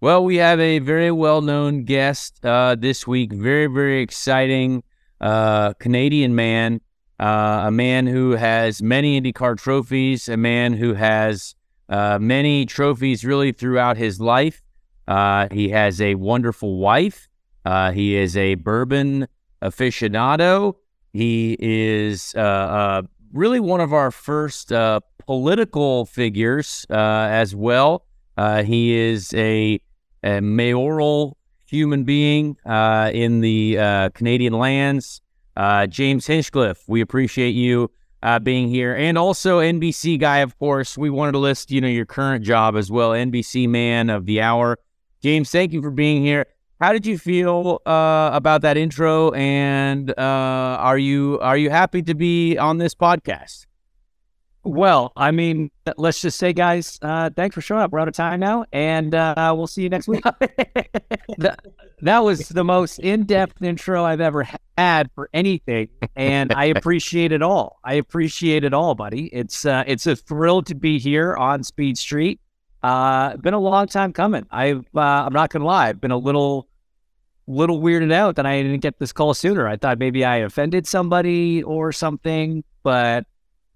Well, 0.00 0.24
we 0.24 0.36
have 0.36 0.58
a 0.58 0.78
very 0.78 1.12
well 1.12 1.42
known 1.42 1.84
guest 1.84 2.44
uh, 2.44 2.76
this 2.76 3.06
week. 3.06 3.32
Very, 3.32 3.66
very 3.66 4.00
exciting 4.00 4.82
uh, 5.20 5.74
Canadian 5.74 6.34
man, 6.34 6.80
uh, 7.22 7.66
a 7.66 7.70
man 7.70 8.06
who 8.06 8.32
has 8.32 8.82
many 8.82 9.20
IndyCar 9.20 9.56
trophies, 9.56 10.28
a 10.28 10.36
man 10.36 10.72
who 10.72 10.94
has 10.94 11.54
uh, 11.88 12.18
many 12.20 12.66
trophies 12.66 13.24
really 13.24 13.52
throughout 13.52 13.96
his 13.96 14.20
life. 14.20 14.60
Uh, 15.06 15.46
he 15.52 15.68
has 15.68 16.00
a 16.00 16.16
wonderful 16.16 16.78
wife. 16.78 17.28
Uh, 17.64 17.92
he 17.92 18.16
is 18.16 18.36
a 18.36 18.56
bourbon 18.56 19.28
aficionado. 19.62 20.74
He 21.12 21.56
is 21.60 22.34
really 23.32 23.60
one 23.60 23.80
of 23.80 23.92
our 23.92 24.10
first 24.10 24.72
political 25.24 26.06
figures 26.06 26.84
as 26.90 27.54
well. 27.54 28.04
he 28.64 28.94
is 28.94 29.32
a 29.34 29.80
a 30.24 30.40
mayoral 30.40 31.36
human 31.66 32.04
being 32.04 32.56
uh, 32.66 33.10
in 33.12 33.40
the 33.40 33.78
uh, 33.78 34.08
Canadian 34.10 34.52
lands. 34.52 35.20
Uh, 35.56 35.86
James 35.86 36.26
Hinchcliffe, 36.26 36.82
we 36.86 37.00
appreciate 37.00 37.50
you 37.50 37.90
uh, 38.22 38.38
being 38.38 38.68
here, 38.68 38.94
and 38.94 39.18
also 39.18 39.60
NBC 39.60 40.18
guy, 40.18 40.38
of 40.38 40.58
course. 40.58 40.96
We 40.96 41.10
wanted 41.10 41.32
to 41.32 41.38
list, 41.38 41.70
you 41.70 41.80
know, 41.80 41.88
your 41.88 42.06
current 42.06 42.44
job 42.44 42.76
as 42.76 42.90
well, 42.90 43.10
NBC 43.10 43.68
man 43.68 44.10
of 44.10 44.26
the 44.26 44.40
hour. 44.40 44.78
James, 45.22 45.50
thank 45.50 45.72
you 45.72 45.82
for 45.82 45.90
being 45.90 46.22
here. 46.22 46.46
How 46.80 46.92
did 46.92 47.06
you 47.06 47.16
feel 47.16 47.80
uh, 47.86 48.30
about 48.32 48.62
that 48.62 48.76
intro? 48.76 49.30
And 49.32 50.10
uh, 50.10 50.14
are 50.18 50.98
you 50.98 51.38
are 51.40 51.56
you 51.56 51.70
happy 51.70 52.02
to 52.02 52.14
be 52.14 52.58
on 52.58 52.78
this 52.78 52.94
podcast? 52.94 53.66
Well, 54.64 55.12
I 55.16 55.32
mean, 55.32 55.72
let's 55.96 56.20
just 56.20 56.38
say, 56.38 56.52
guys, 56.52 56.96
uh, 57.02 57.30
thanks 57.34 57.54
for 57.54 57.60
showing 57.60 57.82
up. 57.82 57.90
We're 57.90 57.98
out 57.98 58.06
of 58.06 58.14
time 58.14 58.38
now, 58.38 58.64
and 58.72 59.12
uh, 59.12 59.52
we'll 59.56 59.66
see 59.66 59.82
you 59.82 59.88
next 59.88 60.06
week. 60.06 60.22
that, 61.38 61.58
that 62.00 62.18
was 62.20 62.48
the 62.48 62.62
most 62.62 63.00
in 63.00 63.24
depth 63.24 63.60
intro 63.60 64.04
I've 64.04 64.20
ever 64.20 64.46
had 64.78 65.10
for 65.16 65.28
anything, 65.34 65.88
and 66.14 66.52
I 66.52 66.64
appreciate 66.76 67.32
it 67.32 67.42
all. 67.42 67.80
I 67.82 67.94
appreciate 67.94 68.62
it 68.62 68.72
all, 68.72 68.94
buddy. 68.94 69.26
It's 69.26 69.64
uh, 69.64 69.82
it's 69.84 70.06
a 70.06 70.14
thrill 70.14 70.62
to 70.62 70.76
be 70.76 71.00
here 71.00 71.34
on 71.34 71.64
Speed 71.64 71.98
Street. 71.98 72.40
Uh, 72.84 73.36
been 73.38 73.54
a 73.54 73.60
long 73.60 73.88
time 73.88 74.12
coming. 74.12 74.46
I've 74.52 74.86
uh, 74.94 75.00
I'm 75.00 75.32
not 75.32 75.50
gonna 75.50 75.64
lie, 75.64 75.88
I've 75.88 76.00
been 76.00 76.12
a 76.12 76.18
little 76.18 76.68
little 77.48 77.80
weirded 77.80 78.12
out 78.12 78.36
that 78.36 78.46
I 78.46 78.62
didn't 78.62 78.80
get 78.80 79.00
this 79.00 79.12
call 79.12 79.34
sooner. 79.34 79.66
I 79.66 79.76
thought 79.76 79.98
maybe 79.98 80.24
I 80.24 80.36
offended 80.36 80.86
somebody 80.86 81.64
or 81.64 81.90
something, 81.90 82.62
but 82.84 83.26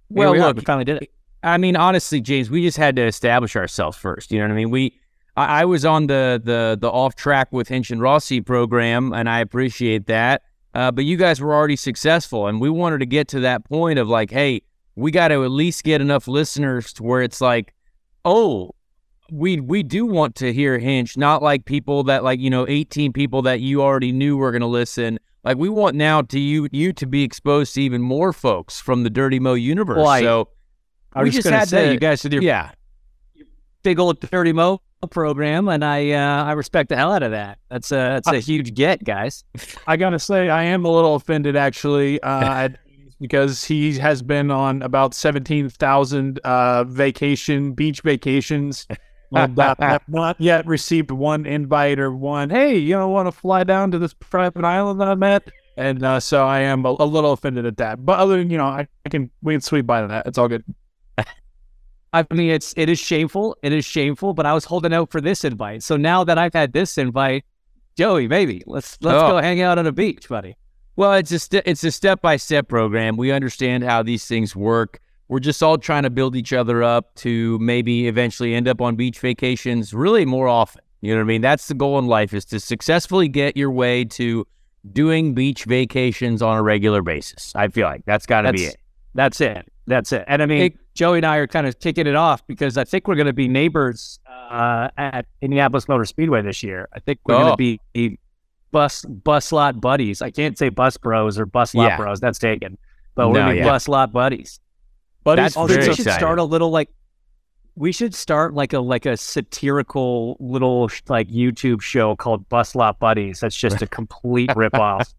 well, 0.09 0.33
we 0.33 0.41
look, 0.41 0.57
we 0.57 0.63
finally 0.63 0.85
did 0.85 1.03
it. 1.03 1.11
I 1.43 1.59
mean, 1.59 1.77
honestly, 1.77 2.21
James, 2.21 2.51
we 2.51 2.63
just 2.63 2.77
had 2.77 2.97
to 2.97 3.03
establish 3.07 3.57
ourselves 3.57 3.97
first. 3.97 4.33
You 4.33 4.39
know 4.39 4.47
what 4.47 4.53
I 4.53 4.57
mean? 4.57 4.71
We, 4.71 4.99
I, 5.37 5.63
I 5.63 5.65
was 5.65 5.85
on 5.85 6.07
the 6.07 6.41
the 6.43 6.77
the 6.81 6.91
off 6.91 7.15
track 7.15 7.53
with 7.53 7.69
Hinch 7.69 7.91
and 7.91 8.01
Rossi 8.01 8.41
program, 8.41 9.13
and 9.13 9.29
I 9.29 9.41
appreciate 9.41 10.07
that. 10.07 10.43
Uh, 10.75 10.91
but 10.91 11.05
you 11.05 11.17
guys 11.17 11.41
were 11.41 11.55
already 11.55 11.77
successful, 11.77 12.47
and 12.47 12.61
we 12.61 12.69
wanted 12.69 12.99
to 12.99 13.07
get 13.07 13.29
to 13.29 13.41
that 13.41 13.65
point 13.65 13.99
of 13.99 14.09
like, 14.09 14.31
hey, 14.31 14.63
we 14.95 15.11
got 15.11 15.29
to 15.29 15.45
at 15.45 15.51
least 15.51 15.85
get 15.85 16.01
enough 16.01 16.29
listeners 16.29 16.93
to 16.95 17.03
where 17.03 17.23
it's 17.23 17.41
like, 17.41 17.75
oh, 18.25 18.73
we 19.31 19.61
we 19.61 19.83
do 19.83 20.07
want 20.07 20.35
to 20.37 20.53
hear 20.53 20.79
Hinch, 20.79 21.17
not 21.17 21.43
like 21.43 21.65
people 21.65 22.05
that 22.05 22.25
like 22.25 22.41
you 22.41 22.51
know, 22.51 22.67
eighteen 22.69 23.13
people 23.13 23.43
that 23.43 23.61
you 23.61 23.83
already 23.83 24.13
knew 24.13 24.37
were 24.37 24.51
going 24.51 24.61
to 24.61 24.67
listen. 24.67 25.19
Like 25.45 25.59
we 25.59 25.69
want 25.69 25.95
now 25.97 26.23
to 26.23 26.39
you 26.39 26.69
you 26.73 26.93
to 26.95 27.07
be 27.07 27.23
exposed 27.23 27.75
to 27.75 27.83
even 27.83 28.03
more 28.03 28.33
folks 28.33 28.81
from 28.81 29.05
the 29.05 29.11
Dirty 29.11 29.39
Mo 29.39 29.55
universe. 29.55 29.99
Well, 29.99 30.07
I, 30.07 30.21
so 30.23 30.49
I 31.13 31.23
was 31.23 31.35
just 31.35 31.49
had 31.49 31.61
to 31.61 31.67
say, 31.67 31.87
to, 31.87 31.93
you 31.93 31.99
guys 31.99 32.23
did 32.23 32.33
your 32.33 32.43
yeah 32.43 32.73
big 33.83 34.01
old 34.01 34.19
Dirty 34.19 34.53
Mo 34.53 34.81
program, 35.11 35.69
and 35.69 35.85
I 35.85 36.11
uh, 36.11 36.45
I 36.45 36.53
respect 36.53 36.89
the 36.89 36.97
hell 36.97 37.13
out 37.13 37.23
of 37.23 37.31
that. 37.31 37.59
That's 37.71 37.93
a 37.93 38.21
that's 38.25 38.29
a 38.29 38.41
huge 38.41 38.75
get, 38.75 39.05
guys. 39.05 39.45
I 39.87 39.97
gotta 39.97 40.19
say, 40.19 40.49
I 40.49 40.65
am 40.65 40.85
a 40.85 40.91
little 40.91 41.15
offended 41.15 41.55
actually, 41.55 42.21
uh, 42.23 42.71
because 43.21 43.65
he 43.65 43.97
has 43.99 44.23
been 44.23 44.51
on 44.51 44.83
about 44.83 45.15
seventeen 45.15 45.69
thousand 45.69 46.41
uh, 46.41 46.85
vacation 46.85 47.73
beach 47.73 48.01
vacations. 48.03 48.87
and 49.35 49.59
uh, 49.59 49.75
have 49.79 50.09
not 50.09 50.41
yet 50.41 50.67
received 50.67 51.11
one 51.11 51.47
invite 51.47 51.99
or 51.99 52.13
one, 52.13 52.51
hey, 52.51 52.77
you 52.77 52.95
don't 52.95 53.13
want 53.13 53.27
to 53.27 53.33
fly 53.33 53.65
down 53.65 53.91
to 53.91 53.99
this 53.99 54.15
private 54.15 54.65
island 54.65 55.01
that 55.01 55.09
I'm 55.09 55.23
at? 55.23 55.51
and 55.77 56.03
uh, 56.03 56.21
so 56.21 56.47
I 56.47 56.61
am 56.61 56.85
a, 56.85 56.97
a, 56.99 57.05
little 57.05 57.33
offended 57.33 57.67
at 57.67 57.77
that. 57.77 58.05
But 58.05 58.19
other 58.19 58.39
than 58.39 58.51
you 58.51 58.59
know, 58.59 58.67
I, 58.67 58.89
I 59.05 59.09
can 59.09 59.31
we 59.43 59.55
can 59.55 59.61
sweep 59.61 59.87
by 59.87 60.07
that. 60.07 60.27
It's 60.27 60.39
all 60.39 60.49
good. 60.49 60.65
I 62.13 62.27
mean, 62.31 62.51
it's 62.51 62.73
it 62.77 62.89
is 62.89 62.99
shameful. 62.99 63.57
It 63.63 63.73
is 63.73 63.85
shameful. 63.85 64.33
But 64.35 64.47
I 64.47 64.55
was 64.55 64.65
holding 64.65 64.95
out 64.95 65.11
for 65.11 65.21
this 65.21 65.45
invite. 65.45 65.83
So 65.83 65.97
now 65.97 66.25
that 66.25 66.39
I've 66.39 66.55
had 66.55 66.73
this 66.73 66.97
invite, 66.97 67.45
Joey, 67.97 68.27
maybe 68.27 68.63
let's 68.67 68.97
let's 69.03 69.23
oh. 69.23 69.33
go 69.33 69.39
hang 69.39 69.61
out 69.61 69.79
on 69.79 69.87
a 69.87 69.93
beach, 69.93 70.29
buddy. 70.29 70.57
Well, 70.97 71.13
it's 71.13 71.31
a 71.33 71.39
st- 71.39 71.65
it's 71.67 71.85
a 71.85 71.91
step 71.91 72.23
by 72.23 72.37
step 72.37 72.69
program. 72.69 73.19
We 73.19 73.31
understand 73.31 73.85
how 73.85 74.03
these 74.03 74.25
things 74.25 74.57
work. 74.57 75.01
We're 75.29 75.41
just 75.41 75.63
all 75.63 75.79
trying 75.79 76.05
to 76.05 76.11
build 76.11 76.37
each 76.37 76.53
other 76.53 76.83
up 76.83 77.15
to 77.17 77.59
maybe 77.59 78.07
eventually 78.09 78.55
end 78.55 78.69
up 78.69 78.81
on 78.81 78.97
beach 78.97 79.19
vacations 79.19 79.93
really 79.93 80.25
more 80.25 80.49
often. 80.49 80.83
You 81.01 81.13
know 81.13 81.19
what 81.19 81.25
I 81.25 81.27
mean? 81.27 81.41
That's 81.41 81.69
the 81.69 81.75
goal 81.75 81.99
in 81.99 82.07
life 82.07 82.33
is 82.33 82.45
to 82.47 82.61
successfully 82.61 83.29
get 83.29 83.57
your 83.57 83.71
way 83.71 84.05
to 84.05 84.47
doing 84.93 85.35
beach 85.35 85.65
vacations 85.65 86.43
on 86.43 86.57
a 86.57 86.63
regular 86.63 87.03
basis. 87.03 87.53
I 87.55 87.69
feel 87.69 87.87
like 87.87 88.05
that's 88.07 88.27
got 88.27 88.43
to 88.43 88.53
be 88.53 88.65
it. 88.65 88.77
That's 89.15 89.41
it. 89.41 89.71
That's 89.87 90.13
it. 90.13 90.25
And 90.27 90.43
I 90.43 90.47
mean, 90.47 90.63
it, 90.63 90.95
Joey 90.95 91.19
and 91.19 91.27
I 91.27 91.37
are 91.37 91.47
kind 91.47 91.67
of 91.67 91.79
kicking 91.79 92.07
it 92.07 92.17
off 92.17 92.47
because 92.47 92.77
I 92.77 92.85
think 92.85 93.09
we're 93.09 93.15
going 93.15 93.27
to 93.27 93.33
be 93.33 93.49
neighbors 93.49 94.19
uh, 94.51 94.89
at 94.97 95.27
Indianapolis 95.43 95.89
Motor 95.89 96.05
Speedway 96.05 96.43
this 96.43 96.63
year. 96.63 96.89
I 96.93 97.01
think 97.01 97.21
we're 97.25 97.35
oh. 97.35 97.39
going 97.39 97.53
to 97.53 97.57
be 97.95 98.19
bus 98.77 99.05
bus 99.05 99.53
lot 99.53 99.81
buddies. 99.81 100.21
I 100.23 100.31
can't 100.31 100.59
say 100.59 100.69
bus 100.69 100.97
bros 100.97 101.39
or 101.39 101.47
bus 101.47 101.75
lot 101.75 101.87
yeah. 101.87 101.97
bros. 101.97 102.21
That's 102.21 102.39
taken. 102.39 102.77
But 103.15 103.29
we're 103.29 103.35
no, 103.35 103.41
gonna 103.41 103.53
be 103.53 103.59
yeah. 103.61 103.65
bus 103.65 103.89
lot 103.89 104.13
buddies. 104.13 104.61
Buddies. 105.27 105.55
That's 105.55 105.89
we 105.89 105.93
should 105.93 106.13
start 106.13 106.39
a 106.39 106.45
little 106.45 106.71
like 106.71 106.89
we 107.75 107.91
should 107.91 108.15
start 108.15 108.55
like 108.55 108.73
a 108.73 108.79
like 108.79 109.07
a 109.07 109.17
satirical 109.17 110.37
little 110.39 110.89
like 111.09 111.29
YouTube 111.29 111.83
show 111.83 112.15
called 112.15 112.49
Bus 112.49 112.77
Lot 112.77 113.01
Buddies. 113.01 113.41
That's 113.41 113.57
just 113.57 113.83
a 113.83 113.89
complete 113.89 114.51
ripoff. 114.51 115.13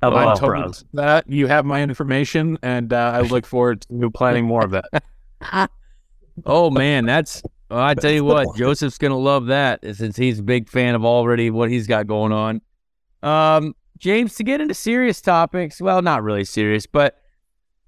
of 0.00 0.14
well, 0.14 0.38
Bros. 0.38 0.82
That 0.94 1.28
you 1.28 1.46
have 1.46 1.66
my 1.66 1.82
information, 1.82 2.58
and 2.62 2.90
uh, 2.90 3.12
I 3.14 3.20
look 3.20 3.44
forward 3.44 3.82
to 3.82 4.10
planning 4.10 4.46
more 4.46 4.64
of 4.64 4.70
that. 4.70 5.02
oh 6.46 6.70
man, 6.70 7.04
that's 7.04 7.42
well, 7.68 7.80
I 7.80 7.92
tell 7.92 8.12
you 8.12 8.24
what, 8.24 8.56
Joseph's 8.56 8.96
gonna 8.96 9.18
love 9.18 9.44
that 9.48 9.80
since 9.94 10.16
he's 10.16 10.38
a 10.38 10.42
big 10.42 10.70
fan 10.70 10.94
of 10.94 11.04
already 11.04 11.50
what 11.50 11.68
he's 11.68 11.86
got 11.86 12.06
going 12.06 12.32
on. 12.32 12.62
Um, 13.22 13.76
James, 13.98 14.36
to 14.36 14.42
get 14.42 14.62
into 14.62 14.72
serious 14.72 15.20
topics, 15.20 15.82
well, 15.82 16.00
not 16.00 16.22
really 16.22 16.44
serious, 16.44 16.86
but 16.86 17.23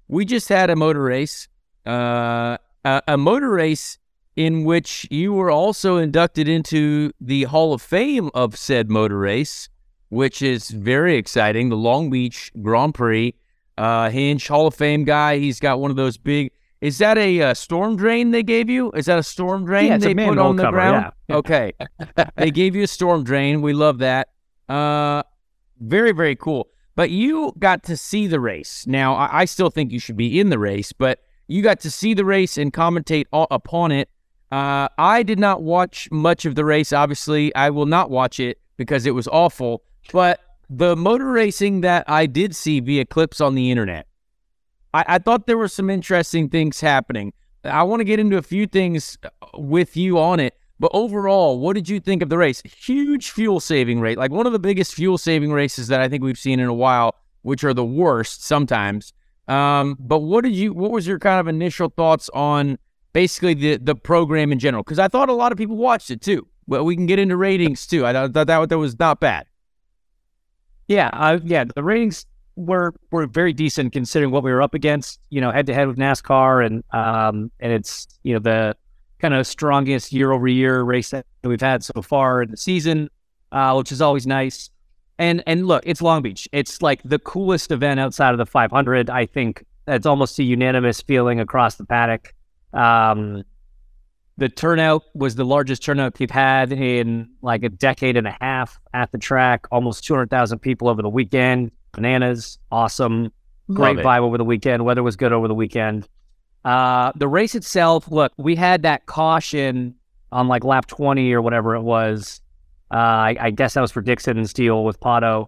we 0.07 0.25
just 0.25 0.49
had 0.49 0.69
a 0.69 0.75
motor 0.75 1.03
race, 1.03 1.47
uh, 1.85 2.57
a, 2.85 3.01
a 3.07 3.17
motor 3.17 3.49
race 3.49 3.97
in 4.35 4.63
which 4.63 5.07
you 5.09 5.33
were 5.33 5.49
also 5.49 5.97
inducted 5.97 6.47
into 6.47 7.11
the 7.19 7.43
Hall 7.43 7.73
of 7.73 7.81
Fame 7.81 8.29
of 8.33 8.55
said 8.55 8.89
motor 8.89 9.17
race, 9.17 9.69
which 10.09 10.41
is 10.41 10.69
very 10.69 11.15
exciting. 11.15 11.69
The 11.69 11.75
Long 11.75 12.09
Beach 12.09 12.51
Grand 12.61 12.93
Prix, 12.93 13.33
uh, 13.77 14.09
Hinch 14.09 14.47
Hall 14.47 14.67
of 14.67 14.75
Fame 14.75 15.05
guy. 15.05 15.39
He's 15.39 15.59
got 15.59 15.79
one 15.79 15.91
of 15.91 15.97
those 15.97 16.17
big 16.17 16.51
is 16.79 16.99
that 16.99 17.17
a 17.17 17.41
uh, 17.41 17.53
storm 17.53 17.95
drain 17.95 18.31
they 18.31 18.43
gave 18.43 18.69
you? 18.69 18.91
Is 18.91 19.07
that 19.07 19.17
a 19.17 19.23
storm 19.23 19.65
drain 19.65 19.87
yeah, 19.87 19.97
they 19.97 20.13
put 20.13 20.37
on 20.37 20.57
the 20.57 20.63
cover, 20.63 20.77
ground? 20.77 21.11
Yeah. 21.27 21.35
Okay. 21.37 21.73
they 22.35 22.51
gave 22.51 22.75
you 22.75 22.83
a 22.83 22.87
storm 22.87 23.23
drain. 23.23 23.61
We 23.61 23.73
love 23.73 23.97
that. 23.97 24.29
Uh, 24.69 25.23
very, 25.79 26.13
very 26.13 26.35
cool. 26.35 26.69
But 26.97 27.11
you 27.11 27.53
got 27.59 27.83
to 27.83 27.95
see 27.95 28.25
the 28.25 28.39
race. 28.39 28.85
Now, 28.87 29.13
I, 29.13 29.41
I 29.41 29.45
still 29.45 29.69
think 29.69 29.91
you 29.91 29.99
should 29.99 30.17
be 30.17 30.39
in 30.39 30.49
the 30.49 30.57
race, 30.57 30.91
but 30.91 31.19
you 31.47 31.61
got 31.61 31.79
to 31.81 31.91
see 31.91 32.15
the 32.15 32.25
race 32.25 32.57
and 32.57 32.73
commentate 32.73 33.27
upon 33.31 33.91
it. 33.91 34.09
Uh, 34.51 34.89
I 34.97 35.21
did 35.21 35.37
not 35.37 35.61
watch 35.61 36.09
much 36.11 36.43
of 36.45 36.55
the 36.55 36.65
race. 36.65 36.91
Obviously, 36.91 37.53
I 37.53 37.69
will 37.69 37.85
not 37.85 38.09
watch 38.09 38.39
it 38.39 38.59
because 38.77 39.05
it 39.05 39.11
was 39.11 39.27
awful. 39.27 39.83
But 40.11 40.39
the 40.71 40.95
motor 40.95 41.31
racing 41.31 41.81
that 41.81 42.03
I 42.09 42.25
did 42.25 42.55
see 42.55 42.79
via 42.79 43.05
clips 43.05 43.41
on 43.41 43.53
the 43.53 43.69
internet, 43.69 44.07
I, 44.91 45.05
I 45.07 45.19
thought 45.19 45.45
there 45.45 45.57
were 45.59 45.67
some 45.67 45.91
interesting 45.91 46.49
things 46.49 46.81
happening. 46.81 47.31
I 47.63 47.83
want 47.83 47.99
to 47.99 48.05
get 48.05 48.19
into 48.19 48.37
a 48.37 48.41
few 48.41 48.65
things 48.65 49.19
uh, 49.21 49.29
with 49.53 49.95
you 49.95 50.17
on 50.17 50.39
it. 50.39 50.55
But 50.79 50.91
overall, 50.93 51.59
what 51.59 51.73
did 51.73 51.89
you 51.89 51.99
think 51.99 52.21
of 52.21 52.29
the 52.29 52.37
race? 52.37 52.61
Huge 52.61 53.31
fuel 53.31 53.59
saving 53.59 53.99
rate, 53.99 54.17
like 54.17 54.31
one 54.31 54.45
of 54.45 54.53
the 54.53 54.59
biggest 54.59 54.93
fuel 54.93 55.17
saving 55.17 55.51
races 55.51 55.87
that 55.87 56.01
I 56.01 56.07
think 56.07 56.23
we've 56.23 56.37
seen 56.37 56.59
in 56.59 56.67
a 56.67 56.73
while, 56.73 57.15
which 57.41 57.63
are 57.63 57.73
the 57.73 57.85
worst 57.85 58.43
sometimes. 58.43 59.13
Um, 59.47 59.97
but 59.99 60.19
what 60.19 60.43
did 60.43 60.53
you? 60.53 60.73
What 60.73 60.91
was 60.91 61.07
your 61.07 61.19
kind 61.19 61.39
of 61.39 61.47
initial 61.47 61.89
thoughts 61.89 62.29
on 62.33 62.77
basically 63.13 63.53
the 63.53 63.77
the 63.77 63.95
program 63.95 64.51
in 64.51 64.59
general? 64.59 64.83
Because 64.83 64.99
I 64.99 65.07
thought 65.07 65.29
a 65.29 65.33
lot 65.33 65.51
of 65.51 65.57
people 65.57 65.77
watched 65.77 66.11
it 66.11 66.21
too. 66.21 66.47
But 66.67 66.83
we 66.83 66.95
can 66.95 67.05
get 67.05 67.17
into 67.17 67.37
ratings 67.37 67.87
too. 67.87 68.05
I 68.05 68.13
thought 68.13 68.33
that 68.33 68.69
that 68.69 68.77
was 68.77 68.99
not 68.99 69.19
bad. 69.19 69.47
Yeah, 70.87 71.09
uh, 71.13 71.39
yeah, 71.43 71.63
the 71.63 71.83
ratings 71.83 72.25
were 72.55 72.93
were 73.11 73.25
very 73.25 73.53
decent 73.53 73.93
considering 73.93 74.31
what 74.31 74.43
we 74.43 74.51
were 74.51 74.61
up 74.61 74.73
against. 74.73 75.19
You 75.29 75.41
know, 75.41 75.51
head 75.51 75.65
to 75.67 75.73
head 75.73 75.87
with 75.87 75.97
NASCAR, 75.97 76.65
and 76.65 76.83
um, 76.91 77.51
and 77.59 77.71
it's 77.71 78.07
you 78.23 78.33
know 78.33 78.39
the 78.39 78.75
kind 79.19 79.33
of 79.33 79.45
strongest 79.47 80.11
year 80.11 80.31
over 80.31 80.47
year 80.47 80.81
race 80.81 81.11
that 81.11 81.25
we've 81.43 81.61
had 81.61 81.83
so 81.83 82.01
far 82.01 82.41
in 82.41 82.51
the 82.51 82.57
season, 82.57 83.09
uh, 83.51 83.73
which 83.75 83.91
is 83.91 84.01
always 84.01 84.27
nice. 84.27 84.69
And 85.19 85.43
and 85.47 85.67
look, 85.67 85.83
it's 85.85 86.01
Long 86.01 86.21
Beach. 86.21 86.47
It's 86.51 86.81
like 86.81 87.01
the 87.03 87.19
coolest 87.19 87.71
event 87.71 87.99
outside 87.99 88.31
of 88.31 88.37
the 88.37 88.45
500. 88.45 89.09
I 89.09 89.25
think 89.25 89.65
that's 89.85 90.05
almost 90.05 90.37
a 90.39 90.43
unanimous 90.43 91.01
feeling 91.01 91.39
across 91.39 91.75
the 91.75 91.85
paddock. 91.85 92.33
Um, 92.73 93.43
the 94.37 94.49
turnout 94.49 95.03
was 95.15 95.33
the 95.33 95.45
largest 95.45 95.83
turnout 95.83 96.19
we've 96.19 96.29
had 96.29 96.71
in 96.71 97.29
like 97.41 97.63
a 97.63 97.69
decade 97.69 98.17
and 98.17 98.27
a 98.27 98.37
half 98.39 98.79
at 98.93 99.11
the 99.11 99.17
track. 99.17 99.65
Almost 99.71 100.03
200,000 100.03 100.59
people 100.59 100.87
over 100.87 101.01
the 101.01 101.09
weekend 101.09 101.71
bananas, 101.97 102.59
awesome, 102.71 103.33
great 103.73 103.97
vibe 103.97 104.21
over 104.21 104.37
the 104.37 104.45
weekend. 104.45 104.85
Weather 104.85 105.03
was 105.03 105.17
good 105.17 105.33
over 105.33 105.47
the 105.49 105.55
weekend. 105.55 106.07
Uh, 106.67 107.13
the 107.15 107.29
race 107.29 107.55
itself, 107.55 108.11
look, 108.11 108.33
we 108.35 108.53
had 108.53 108.81
that 108.81 109.05
caution 109.05 109.95
on 110.33 110.49
like 110.49 110.65
lap 110.65 110.85
20 110.85 111.31
or 111.31 111.41
whatever 111.41 111.75
it 111.75 111.81
was. 111.81 112.41
Uh, 112.91 112.97
I, 112.97 113.37
I, 113.39 113.51
guess 113.51 113.75
that 113.75 113.79
was 113.79 113.89
for 113.89 114.01
Dixon 114.01 114.37
and 114.37 114.49
Steele 114.49 114.83
with 114.83 114.99
Pato. 114.99 115.47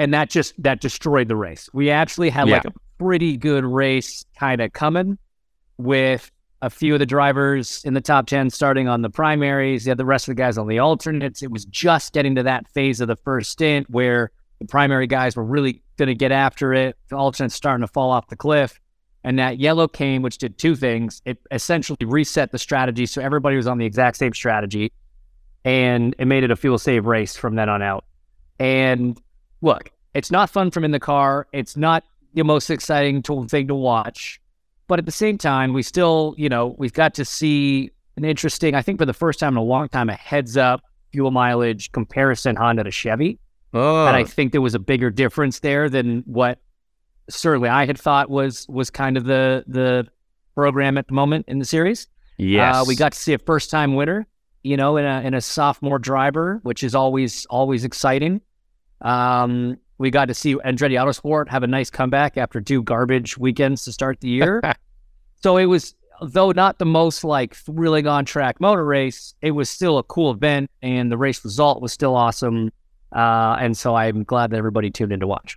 And 0.00 0.12
that 0.14 0.30
just, 0.30 0.60
that 0.60 0.80
destroyed 0.80 1.28
the 1.28 1.36
race. 1.36 1.70
We 1.72 1.90
actually 1.90 2.28
had 2.28 2.48
yeah. 2.48 2.56
like 2.56 2.64
a 2.64 2.72
pretty 2.98 3.36
good 3.36 3.64
race 3.64 4.24
kind 4.36 4.60
of 4.60 4.72
coming 4.72 5.16
with 5.78 6.28
a 6.60 6.70
few 6.70 6.94
of 6.94 6.98
the 6.98 7.06
drivers 7.06 7.80
in 7.84 7.94
the 7.94 8.00
top 8.00 8.26
10 8.26 8.50
starting 8.50 8.88
on 8.88 9.02
the 9.02 9.10
primaries. 9.10 9.86
You 9.86 9.90
had 9.90 9.98
the 9.98 10.04
rest 10.04 10.26
of 10.26 10.34
the 10.34 10.42
guys 10.42 10.58
on 10.58 10.66
the 10.66 10.80
alternates. 10.80 11.44
It 11.44 11.52
was 11.52 11.66
just 11.66 12.12
getting 12.12 12.34
to 12.34 12.42
that 12.42 12.66
phase 12.74 13.00
of 13.00 13.06
the 13.06 13.14
first 13.14 13.52
stint 13.52 13.88
where 13.90 14.32
the 14.58 14.66
primary 14.66 15.06
guys 15.06 15.36
were 15.36 15.44
really 15.44 15.84
going 15.98 16.08
to 16.08 16.16
get 16.16 16.32
after 16.32 16.74
it. 16.74 16.96
The 17.10 17.16
alternates 17.16 17.54
starting 17.54 17.86
to 17.86 17.92
fall 17.92 18.10
off 18.10 18.26
the 18.26 18.34
cliff. 18.34 18.80
And 19.24 19.38
that 19.38 19.58
yellow 19.58 19.86
came, 19.86 20.22
which 20.22 20.38
did 20.38 20.58
two 20.58 20.74
things. 20.74 21.22
It 21.24 21.38
essentially 21.50 21.98
reset 22.04 22.50
the 22.50 22.58
strategy. 22.58 23.06
So 23.06 23.22
everybody 23.22 23.56
was 23.56 23.66
on 23.66 23.78
the 23.78 23.86
exact 23.86 24.16
same 24.16 24.34
strategy. 24.34 24.92
And 25.64 26.14
it 26.18 26.24
made 26.24 26.42
it 26.42 26.50
a 26.50 26.56
fuel 26.56 26.78
save 26.78 27.06
race 27.06 27.36
from 27.36 27.54
then 27.54 27.68
on 27.68 27.82
out. 27.82 28.04
And 28.58 29.20
look, 29.60 29.90
it's 30.14 30.30
not 30.30 30.50
fun 30.50 30.70
from 30.70 30.84
in 30.84 30.90
the 30.90 31.00
car. 31.00 31.46
It's 31.52 31.76
not 31.76 32.04
the 32.34 32.42
most 32.42 32.68
exciting 32.68 33.22
thing 33.22 33.68
to 33.68 33.74
watch. 33.74 34.40
But 34.88 34.98
at 34.98 35.06
the 35.06 35.12
same 35.12 35.38
time, 35.38 35.72
we 35.72 35.82
still, 35.82 36.34
you 36.36 36.48
know, 36.48 36.74
we've 36.78 36.92
got 36.92 37.14
to 37.14 37.24
see 37.24 37.90
an 38.16 38.24
interesting, 38.24 38.74
I 38.74 38.82
think 38.82 38.98
for 38.98 39.06
the 39.06 39.14
first 39.14 39.38
time 39.38 39.54
in 39.54 39.58
a 39.58 39.62
long 39.62 39.88
time, 39.88 40.10
a 40.10 40.14
heads 40.14 40.56
up 40.56 40.82
fuel 41.12 41.30
mileage 41.30 41.92
comparison 41.92 42.56
Honda 42.56 42.84
to 42.84 42.90
Chevy. 42.90 43.38
Oh. 43.72 44.06
And 44.06 44.16
I 44.16 44.24
think 44.24 44.52
there 44.52 44.60
was 44.60 44.74
a 44.74 44.78
bigger 44.78 45.10
difference 45.10 45.60
there 45.60 45.88
than 45.88 46.22
what 46.26 46.58
certainly 47.28 47.68
I 47.68 47.86
had 47.86 47.98
thought 47.98 48.30
was 48.30 48.66
was 48.68 48.90
kind 48.90 49.16
of 49.16 49.24
the 49.24 49.64
the 49.66 50.06
program 50.54 50.98
at 50.98 51.08
the 51.08 51.14
moment 51.14 51.46
in 51.48 51.58
the 51.58 51.64
series. 51.64 52.08
Yes, 52.38 52.76
uh, 52.76 52.84
we 52.86 52.96
got 52.96 53.12
to 53.12 53.18
see 53.18 53.32
a 53.32 53.38
first 53.38 53.70
time 53.70 53.94
winner, 53.94 54.26
you 54.62 54.76
know, 54.76 54.96
in 54.96 55.04
a 55.04 55.20
in 55.20 55.34
a 55.34 55.40
sophomore 55.40 55.98
driver, 55.98 56.60
which 56.62 56.82
is 56.82 56.94
always 56.94 57.46
always 57.46 57.84
exciting. 57.84 58.40
Um, 59.00 59.78
we 59.98 60.10
got 60.10 60.26
to 60.26 60.34
see 60.34 60.56
Andretti 60.56 60.94
Autosport 60.94 61.48
have 61.48 61.62
a 61.62 61.66
nice 61.66 61.90
comeback 61.90 62.36
after 62.36 62.60
two 62.60 62.82
garbage 62.82 63.38
weekends 63.38 63.84
to 63.84 63.92
start 63.92 64.20
the 64.20 64.28
year. 64.28 64.60
so 65.42 65.56
it 65.56 65.66
was, 65.66 65.94
though 66.20 66.50
not 66.50 66.78
the 66.78 66.84
most 66.84 67.22
like 67.22 67.54
thrilling 67.54 68.06
on 68.06 68.24
track 68.24 68.60
motor 68.60 68.84
race, 68.84 69.34
it 69.42 69.52
was 69.52 69.70
still 69.70 69.98
a 69.98 70.02
cool 70.02 70.32
event, 70.32 70.70
and 70.82 71.10
the 71.10 71.16
race 71.16 71.44
result 71.44 71.80
was 71.80 71.92
still 71.92 72.16
awesome. 72.16 72.72
Uh, 73.14 73.56
and 73.60 73.76
so 73.76 73.94
I'm 73.94 74.24
glad 74.24 74.50
that 74.50 74.56
everybody 74.56 74.90
tuned 74.90 75.12
in 75.12 75.20
to 75.20 75.26
watch. 75.26 75.56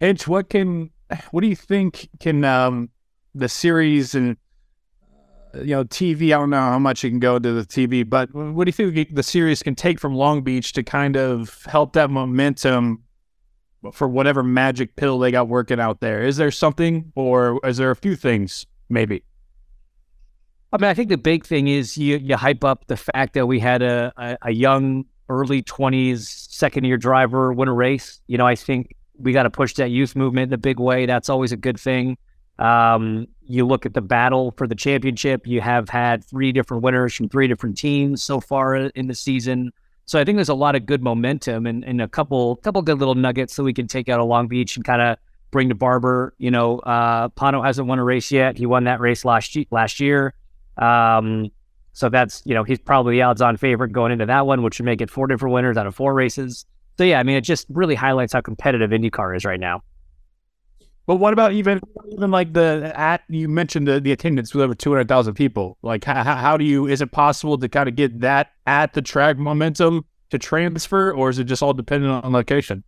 Hinch, 0.00 0.28
what 0.28 0.48
can, 0.48 0.90
what 1.30 1.40
do 1.40 1.48
you 1.48 1.56
think 1.56 2.08
can 2.20 2.44
um, 2.44 2.90
the 3.34 3.48
series 3.48 4.14
and 4.14 4.36
uh, 5.54 5.60
you 5.60 5.74
know 5.74 5.84
TV? 5.84 6.26
I 6.26 6.38
don't 6.38 6.50
know 6.50 6.60
how 6.60 6.78
much 6.78 7.04
it 7.04 7.10
can 7.10 7.18
go 7.18 7.38
to 7.38 7.52
the 7.52 7.62
TV, 7.62 8.08
but 8.08 8.32
what 8.32 8.64
do 8.64 8.68
you 8.68 8.92
think 8.92 9.14
the 9.14 9.22
series 9.22 9.62
can 9.62 9.74
take 9.74 9.98
from 9.98 10.14
Long 10.14 10.42
Beach 10.42 10.72
to 10.74 10.82
kind 10.82 11.16
of 11.16 11.64
help 11.64 11.94
that 11.94 12.10
momentum 12.10 13.02
for 13.92 14.08
whatever 14.08 14.42
magic 14.42 14.96
pill 14.96 15.18
they 15.18 15.30
got 15.30 15.48
working 15.48 15.80
out 15.80 16.00
there? 16.00 16.22
Is 16.22 16.36
there 16.36 16.50
something, 16.50 17.12
or 17.16 17.60
is 17.64 17.78
there 17.78 17.90
a 17.90 17.96
few 17.96 18.14
things 18.14 18.66
maybe? 18.88 19.22
I 20.72 20.76
mean, 20.76 20.90
I 20.90 20.94
think 20.94 21.08
the 21.08 21.18
big 21.18 21.46
thing 21.46 21.66
is 21.66 21.96
you 21.96 22.18
you 22.18 22.36
hype 22.36 22.62
up 22.62 22.86
the 22.86 22.96
fact 22.96 23.34
that 23.34 23.46
we 23.46 23.58
had 23.58 23.82
a, 23.82 24.12
a, 24.16 24.36
a 24.42 24.50
young 24.52 25.06
early 25.30 25.62
20s, 25.62 26.20
second 26.50 26.84
year 26.84 26.96
driver 26.96 27.52
win 27.52 27.68
a 27.68 27.72
race. 27.72 28.20
You 28.26 28.38
know, 28.38 28.46
I 28.46 28.54
think 28.54 28.94
we 29.18 29.32
got 29.32 29.44
to 29.44 29.50
push 29.50 29.74
that 29.74 29.90
youth 29.90 30.16
movement 30.16 30.50
in 30.50 30.54
a 30.54 30.58
big 30.58 30.78
way. 30.78 31.06
That's 31.06 31.28
always 31.28 31.52
a 31.52 31.56
good 31.56 31.78
thing. 31.78 32.16
Um, 32.58 33.26
you 33.42 33.66
look 33.66 33.86
at 33.86 33.94
the 33.94 34.00
battle 34.00 34.52
for 34.56 34.66
the 34.66 34.74
championship, 34.74 35.46
you 35.46 35.60
have 35.60 35.88
had 35.88 36.24
three 36.24 36.52
different 36.52 36.82
winners 36.82 37.14
from 37.14 37.28
three 37.28 37.46
different 37.46 37.78
teams 37.78 38.22
so 38.22 38.40
far 38.40 38.76
in 38.76 39.06
the 39.06 39.14
season. 39.14 39.72
So 40.06 40.18
I 40.18 40.24
think 40.24 40.36
there's 40.36 40.48
a 40.48 40.54
lot 40.54 40.74
of 40.74 40.86
good 40.86 41.02
momentum 41.02 41.66
and, 41.66 41.84
and 41.84 42.00
a 42.00 42.08
couple 42.08 42.56
couple 42.56 42.82
good 42.82 42.98
little 42.98 43.14
nuggets 43.14 43.56
that 43.56 43.62
we 43.62 43.74
can 43.74 43.86
take 43.86 44.08
out 44.08 44.20
of 44.20 44.26
Long 44.26 44.48
Beach 44.48 44.76
and 44.76 44.84
kind 44.84 45.02
of 45.02 45.18
bring 45.50 45.68
to 45.68 45.74
Barber. 45.74 46.34
You 46.38 46.50
know, 46.50 46.78
uh, 46.80 47.28
Pato 47.28 47.64
hasn't 47.64 47.86
won 47.86 47.98
a 47.98 48.04
race 48.04 48.32
yet. 48.32 48.56
He 48.56 48.66
won 48.66 48.84
that 48.84 49.00
race 49.00 49.24
last 49.24 49.56
last 49.70 50.00
year. 50.00 50.34
Um, 50.78 51.50
so 51.92 52.08
that's 52.08 52.42
you 52.44 52.54
know 52.54 52.64
he's 52.64 52.78
probably 52.78 53.16
the 53.16 53.22
odds-on 53.22 53.56
favorite 53.56 53.92
going 53.92 54.12
into 54.12 54.26
that 54.26 54.46
one, 54.46 54.62
which 54.62 54.78
would 54.78 54.86
make 54.86 55.00
it 55.00 55.10
four 55.10 55.26
different 55.26 55.52
winners 55.52 55.76
out 55.76 55.86
of 55.86 55.94
four 55.94 56.14
races. 56.14 56.64
So 56.98 57.04
yeah, 57.04 57.20
I 57.20 57.22
mean, 57.22 57.36
it 57.36 57.42
just 57.42 57.66
really 57.68 57.94
highlights 57.94 58.32
how 58.32 58.40
competitive 58.40 58.90
IndyCar 58.90 59.36
is 59.36 59.44
right 59.44 59.60
now. 59.60 59.82
But 61.06 61.16
what 61.16 61.32
about 61.32 61.52
even 61.52 61.80
even 62.10 62.30
like 62.30 62.52
the 62.52 62.92
at 62.94 63.22
you 63.28 63.48
mentioned 63.48 63.88
the, 63.88 63.98
the 63.98 64.12
attendance 64.12 64.52
with 64.52 64.62
over 64.62 64.74
two 64.74 64.90
hundred 64.90 65.08
thousand 65.08 65.34
people? 65.34 65.78
Like 65.80 66.04
how, 66.04 66.22
how 66.22 66.56
do 66.58 66.64
you 66.64 66.86
is 66.86 67.00
it 67.00 67.12
possible 67.12 67.56
to 67.56 67.68
kind 67.68 67.88
of 67.88 67.96
get 67.96 68.20
that 68.20 68.48
at 68.66 68.92
the 68.92 69.00
track 69.00 69.38
momentum 69.38 70.04
to 70.30 70.38
transfer, 70.38 71.12
or 71.12 71.30
is 71.30 71.38
it 71.38 71.44
just 71.44 71.62
all 71.62 71.72
dependent 71.72 72.24
on 72.24 72.32
location? 72.32 72.84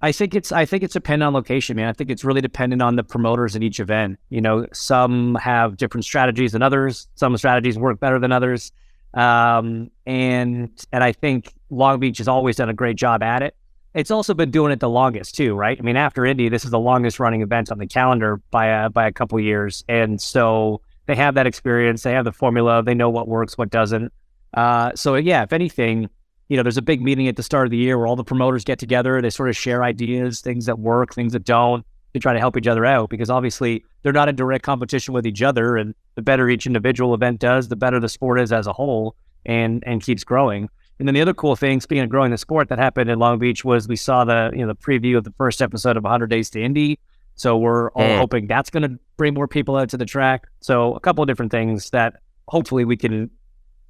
I 0.00 0.10
think 0.10 0.34
it's 0.34 0.50
I 0.50 0.64
think 0.64 0.82
it's 0.82 0.94
dependent 0.94 1.28
on 1.28 1.34
location, 1.34 1.76
man. 1.76 1.88
I 1.88 1.92
think 1.92 2.10
it's 2.10 2.24
really 2.24 2.40
dependent 2.40 2.82
on 2.82 2.96
the 2.96 3.04
promoters 3.04 3.54
in 3.54 3.62
each 3.62 3.78
event. 3.78 4.18
You 4.30 4.40
know, 4.40 4.66
some 4.72 5.36
have 5.36 5.76
different 5.76 6.04
strategies 6.04 6.52
than 6.52 6.62
others. 6.62 7.06
Some 7.14 7.36
strategies 7.36 7.78
work 7.78 8.00
better 8.00 8.18
than 8.18 8.32
others, 8.32 8.72
um, 9.14 9.90
and 10.06 10.70
and 10.92 11.04
I 11.04 11.12
think 11.12 11.54
Long 11.70 12.00
Beach 12.00 12.18
has 12.18 12.28
always 12.28 12.56
done 12.56 12.68
a 12.68 12.74
great 12.74 12.96
job 12.96 13.22
at 13.22 13.42
it 13.42 13.54
it's 13.94 14.10
also 14.10 14.34
been 14.34 14.50
doing 14.50 14.70
it 14.70 14.80
the 14.80 14.88
longest 14.88 15.34
too, 15.34 15.54
right? 15.54 15.78
I 15.78 15.82
mean, 15.82 15.96
after 15.96 16.24
Indy, 16.24 16.48
this 16.48 16.64
is 16.64 16.70
the 16.70 16.78
longest 16.78 17.18
running 17.18 17.42
event 17.42 17.72
on 17.72 17.78
the 17.78 17.86
calendar 17.86 18.40
by 18.50 18.66
a 18.66 18.90
by 18.90 19.06
a 19.06 19.12
couple 19.12 19.40
years, 19.40 19.82
and 19.88 20.20
so 20.20 20.80
they 21.06 21.16
have 21.16 21.34
that 21.34 21.46
experience. 21.46 22.02
They 22.02 22.12
have 22.12 22.24
the 22.24 22.32
formula. 22.32 22.82
They 22.82 22.94
know 22.94 23.10
what 23.10 23.28
works, 23.28 23.56
what 23.56 23.70
doesn't. 23.70 24.12
Uh, 24.54 24.92
so 24.94 25.14
yeah, 25.14 25.42
if 25.42 25.52
anything, 25.52 26.08
you 26.48 26.56
know, 26.56 26.62
there's 26.62 26.76
a 26.76 26.82
big 26.82 27.02
meeting 27.02 27.28
at 27.28 27.36
the 27.36 27.42
start 27.42 27.66
of 27.66 27.70
the 27.70 27.76
year 27.76 27.98
where 27.98 28.06
all 28.06 28.16
the 28.16 28.24
promoters 28.24 28.62
get 28.62 28.78
together. 28.78 29.20
They 29.20 29.30
sort 29.30 29.48
of 29.48 29.56
share 29.56 29.82
ideas, 29.82 30.40
things 30.42 30.66
that 30.66 30.78
work, 30.78 31.14
things 31.14 31.32
that 31.32 31.44
don't, 31.44 31.84
to 32.14 32.20
try 32.20 32.32
to 32.32 32.38
help 32.38 32.56
each 32.56 32.66
other 32.66 32.84
out. 32.84 33.10
Because 33.10 33.30
obviously, 33.30 33.84
they're 34.02 34.12
not 34.12 34.28
in 34.28 34.36
direct 34.36 34.64
competition 34.64 35.14
with 35.14 35.26
each 35.26 35.42
other, 35.42 35.76
and 35.76 35.94
the 36.14 36.22
better 36.22 36.48
each 36.48 36.66
individual 36.66 37.14
event 37.14 37.40
does, 37.40 37.68
the 37.68 37.76
better 37.76 38.00
the 38.00 38.08
sport 38.08 38.40
is 38.40 38.52
as 38.52 38.66
a 38.66 38.72
whole, 38.72 39.14
and 39.46 39.82
and 39.86 40.02
keeps 40.02 40.24
growing. 40.24 40.68
And 40.98 41.06
then 41.06 41.14
the 41.14 41.20
other 41.20 41.34
cool 41.34 41.54
thing, 41.54 41.80
speaking 41.80 42.02
of 42.02 42.10
growing 42.10 42.32
the 42.32 42.38
sport, 42.38 42.68
that 42.70 42.78
happened 42.78 43.08
in 43.08 43.18
Long 43.18 43.38
Beach 43.38 43.64
was 43.64 43.86
we 43.86 43.96
saw 43.96 44.24
the 44.24 44.50
you 44.52 44.60
know 44.60 44.68
the 44.68 44.76
preview 44.76 45.16
of 45.16 45.24
the 45.24 45.32
first 45.38 45.62
episode 45.62 45.96
of 45.96 46.02
100 46.02 46.28
Days 46.28 46.50
to 46.50 46.62
Indy. 46.62 46.98
So 47.34 47.56
we're 47.56 47.90
all 47.92 48.02
mm. 48.02 48.18
hoping 48.18 48.48
that's 48.48 48.68
going 48.68 48.82
to 48.82 48.98
bring 49.16 49.34
more 49.34 49.46
people 49.46 49.76
out 49.76 49.88
to 49.90 49.96
the 49.96 50.04
track. 50.04 50.48
So 50.60 50.94
a 50.94 51.00
couple 51.00 51.22
of 51.22 51.28
different 51.28 51.52
things 51.52 51.90
that 51.90 52.16
hopefully 52.48 52.84
we 52.84 52.96
can 52.96 53.30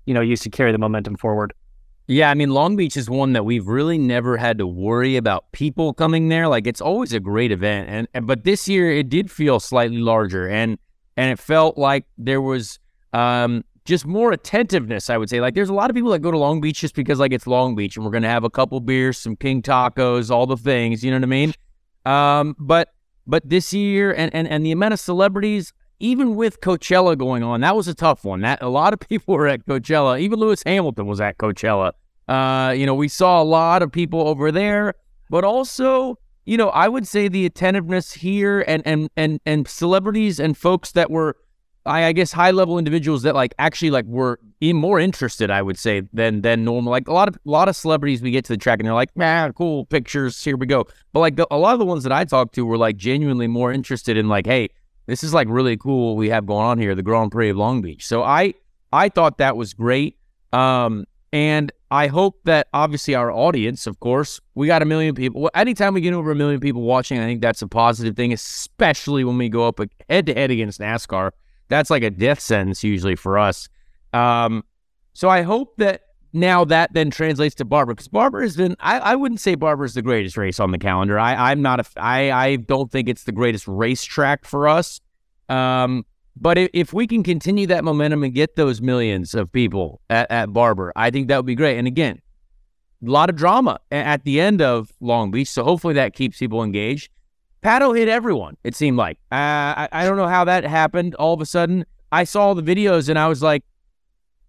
you 0.05 0.15
know 0.15 0.21
use 0.21 0.41
to 0.41 0.51
carry 0.51 0.73
the 0.73 0.79
momentum 0.79 1.17
forward. 1.17 1.55
Yeah, 2.11 2.31
I 2.31 2.35
mean 2.35 2.49
Long 2.49 2.75
Beach 2.75 2.97
is 2.97 3.11
one 3.11 3.35
that 3.35 3.45
we've 3.45 3.69
really 3.69 3.99
never 3.99 4.39
had 4.39 4.57
to 4.59 4.67
worry 4.67 5.17
about 5.17 5.53
people 5.53 5.93
coming 5.93 6.29
there. 6.29 6.49
Like 6.49 6.67
it's 6.67 6.81
always 6.81 7.13
a 7.13 7.21
great 7.21 7.53
event, 7.53 7.91
and, 7.91 8.09
and 8.15 8.27
but 8.27 8.45
this 8.45 8.67
year 8.67 8.91
it 8.91 9.11
did 9.11 9.31
feel 9.31 9.61
slightly 9.61 9.99
larger, 9.99 10.49
and 10.49 10.79
and 11.19 11.31
it 11.31 11.39
felt 11.39 11.77
like 11.77 12.07
there 12.17 12.41
was 12.41 12.79
um, 13.13 13.63
just 13.85 14.07
more 14.07 14.33
attentiveness, 14.33 15.11
I 15.11 15.19
would 15.19 15.29
say. 15.29 15.43
Like 15.43 15.55
there's 15.55 15.69
a 15.69 15.75
lot 15.75 15.91
of 15.91 15.95
people 15.95 16.11
that 16.13 16.21
go 16.21 16.31
to 16.31 16.39
Long 16.39 16.63
Beach 16.63 16.81
just 16.81 16.95
because 16.95 17.19
like 17.19 17.35
it's 17.35 17.47
Long 17.47 17.75
Beach 17.75 17.97
and 17.97 18.07
we're 18.07 18.11
gonna 18.11 18.27
have 18.27 18.45
a 18.45 18.51
couple 18.51 18.81
beers, 18.81 19.19
some 19.19 19.37
king 19.37 19.61
tacos, 19.61 20.31
all 20.31 20.47
the 20.47 20.57
things, 20.57 21.05
you 21.05 21.11
know 21.11 21.19
what 21.19 21.25
I 21.25 21.27
mean? 21.27 21.53
Um, 22.07 22.57
but 22.59 22.95
but 23.27 23.47
this 23.47 23.75
year 23.75 24.15
and, 24.15 24.35
and 24.35 24.49
and 24.49 24.65
the 24.65 24.73
amount 24.73 24.95
of 24.95 25.01
celebrities, 25.01 25.75
even 26.01 26.37
with 26.37 26.61
Coachella 26.61 27.17
going 27.17 27.43
on, 27.43 27.61
that 27.61 27.75
was 27.77 27.89
a 27.89 27.95
tough 27.95 28.25
one. 28.25 28.41
That 28.41 28.63
a 28.63 28.69
lot 28.69 28.93
of 28.93 29.01
people 29.09 29.35
were 29.35 29.49
at 29.49 29.67
Coachella. 29.67 30.21
Even 30.21 30.39
Lewis 30.39 30.63
Hamilton 30.65 31.07
was 31.07 31.21
at 31.21 31.39
Coachella. 31.39 31.93
Uh, 32.29 32.73
you 32.73 32.87
know, 32.87 32.95
we 32.95 33.09
saw 33.09 33.43
a 33.43 33.45
lot 33.45 33.83
of 33.83 33.91
people 33.91 34.29
over 34.29 34.53
there, 34.53 34.95
but 35.31 35.45
also, 35.45 36.19
you 36.45 36.57
know, 36.57 36.69
I 36.69 36.89
would 36.89 37.07
say 37.07 37.29
the 37.29 37.47
attentiveness 37.47 38.13
here 38.13 38.65
and 38.67 38.83
and 38.87 39.09
and 39.17 39.41
and 39.47 39.67
celebrities 39.67 40.39
and 40.39 40.57
folks 40.57 40.93
that 40.93 41.11
were 41.11 41.37
I, 41.89 42.05
I 42.05 42.13
guess 42.13 42.31
high 42.33 42.51
level 42.51 42.79
individuals 42.79 43.23
that 43.23 43.35
like 43.35 43.55
actually 43.59 43.91
like 43.91 44.05
were 44.05 44.39
more 44.63 45.01
interested, 45.01 45.51
I 45.51 45.63
would 45.63 45.79
say, 45.79 46.03
than 46.13 46.43
than 46.43 46.65
normal. 46.65 46.91
Like 46.91 47.09
a 47.09 47.13
lot 47.13 47.29
of 47.29 47.37
a 47.37 47.39
lot 47.45 47.69
of 47.69 47.77
celebrities, 47.77 48.21
we 48.21 48.31
get 48.31 48.45
to 48.47 48.53
the 48.53 48.59
track 48.59 48.79
and 48.79 48.87
they're 48.87 48.95
like, 48.95 49.17
man, 49.17 49.53
cool 49.55 49.87
pictures, 49.87 50.43
here 50.43 50.57
we 50.57 50.67
go. 50.67 50.87
But 51.13 51.21
like 51.21 51.37
the, 51.37 51.47
a 51.51 51.57
lot 51.57 51.73
of 51.73 51.79
the 51.79 51.87
ones 51.87 52.03
that 52.03 52.13
I 52.13 52.25
talked 52.25 52.55
to 52.57 52.67
were 52.67 52.79
like 52.79 52.97
genuinely 52.97 53.47
more 53.47 53.73
interested 53.73 54.17
in 54.17 54.29
like, 54.29 54.47
hey, 54.47 54.69
this 55.09 55.25
is 55.25 55.35
like 55.35 55.49
really 55.51 55.77
cool 55.77 56.11
what 56.11 56.17
we 56.17 56.29
have 56.29 56.47
going 56.47 56.65
on 56.65 56.79
here, 56.79 56.95
the 56.95 57.03
Grand 57.03 57.33
Prix 57.33 57.49
of 57.49 57.57
Long 57.57 57.83
Beach. 57.83 58.07
So 58.07 58.23
I 58.23 58.55
I 58.93 59.09
thought 59.09 59.39
that 59.39 59.57
was 59.57 59.75
great. 59.75 60.17
Um, 60.53 61.05
and 61.33 61.73
I 61.91 62.07
hope 62.07 62.37
that 62.45 62.69
obviously 62.73 63.17
our 63.17 63.33
audience, 63.33 63.89
of 63.89 63.99
course, 63.99 64.41
we 64.55 64.69
got 64.69 64.83
a 64.83 64.85
million 64.85 65.17
people. 65.17 65.51
Anytime 65.55 65.95
we 65.95 66.01
get 66.01 66.15
over 66.15 66.31
a 66.31 66.37
million 66.37 66.61
people 66.61 66.83
watching, 66.83 67.19
I 67.19 67.25
think 67.25 67.43
that's 67.43 67.61
a 67.61 67.67
positive 67.67 68.15
thing, 68.15 68.33
especially 68.33 69.25
when 69.25 69.37
we 69.37 69.49
go 69.49 69.67
up 69.67 69.81
head 70.09 70.27
to 70.27 70.35
head 70.35 70.53
against 70.53 70.79
NASCAR 70.79 71.33
that's 71.69 71.91
like 71.91 72.03
a 72.03 72.11
death 72.11 72.41
sentence 72.41 72.83
usually 72.83 73.15
for 73.15 73.39
us. 73.39 73.69
Um, 74.13 74.65
so 75.13 75.29
I 75.29 75.43
hope 75.43 75.77
that 75.77 76.03
now 76.33 76.65
that 76.65 76.93
then 76.93 77.11
translates 77.11 77.55
to 77.57 77.65
Barber 77.65 77.95
because 77.95 78.09
Barber 78.09 78.43
has 78.43 78.57
been. 78.57 78.77
I, 78.81 78.99
I 78.99 79.17
wouldn't 79.17 79.41
say 79.41 79.55
Barber 79.55 79.85
is 79.85 79.95
the 79.95 80.03
greatest 80.03 80.37
race 80.37 80.61
on 80.61 80.71
the 80.71 80.79
calendar. 80.79 81.19
I 81.19 81.51
I'm 81.51 81.63
not 81.63 81.81
a. 81.81 81.85
I 81.97 82.31
I 82.31 82.57
don't 82.57 82.91
think 82.91 83.09
it's 83.09 83.25
the 83.25 83.33
greatest 83.33 83.67
racetrack 83.67 84.45
for 84.45 84.69
us. 84.69 85.01
Um, 85.49 86.05
but 86.41 86.59
if, 86.59 86.71
if 86.73 86.93
we 86.93 87.07
can 87.07 87.23
continue 87.23 87.67
that 87.67 87.85
momentum 87.85 88.23
and 88.23 88.33
get 88.33 88.57
those 88.57 88.81
millions 88.81 89.35
of 89.35 89.51
people 89.51 90.01
at, 90.09 90.31
at 90.31 90.53
Barber, 90.53 90.93
I 90.95 91.11
think 91.11 91.29
that 91.29 91.37
would 91.37 91.47
be 91.47 91.55
great. 91.55 91.79
And 91.79 91.87
again, 91.87 92.21
a 93.05 93.11
lot 93.11 93.31
of 93.31 93.37
drama 93.37 93.81
at 93.91 94.25
the 94.25 94.41
end 94.41 94.63
of 94.63 94.93
Long 95.01 95.31
Beach, 95.31 95.49
so 95.49 95.65
hopefully 95.65 95.95
that 95.95 96.15
keeps 96.15 96.39
people 96.39 96.63
engaged. 96.63 97.11
Pato 97.63 97.97
hit 97.97 98.09
everyone, 98.09 98.57
it 98.63 98.77
seemed 98.77 98.97
like. 98.97 99.19
Uh, 99.33 99.35
I, 99.35 99.89
I 99.91 100.05
don't 100.05 100.17
know 100.17 100.29
how 100.29 100.45
that 100.45 100.65
happened 100.65 101.15
all 101.17 101.35
of 101.35 101.41
a 101.41 101.47
sudden. 101.47 101.85
I 102.13 102.25
saw 102.25 102.55
the 102.55 102.63
videos 102.63 103.09
and 103.09 103.19
I 103.19 103.27
was 103.29 103.43
like, 103.43 103.65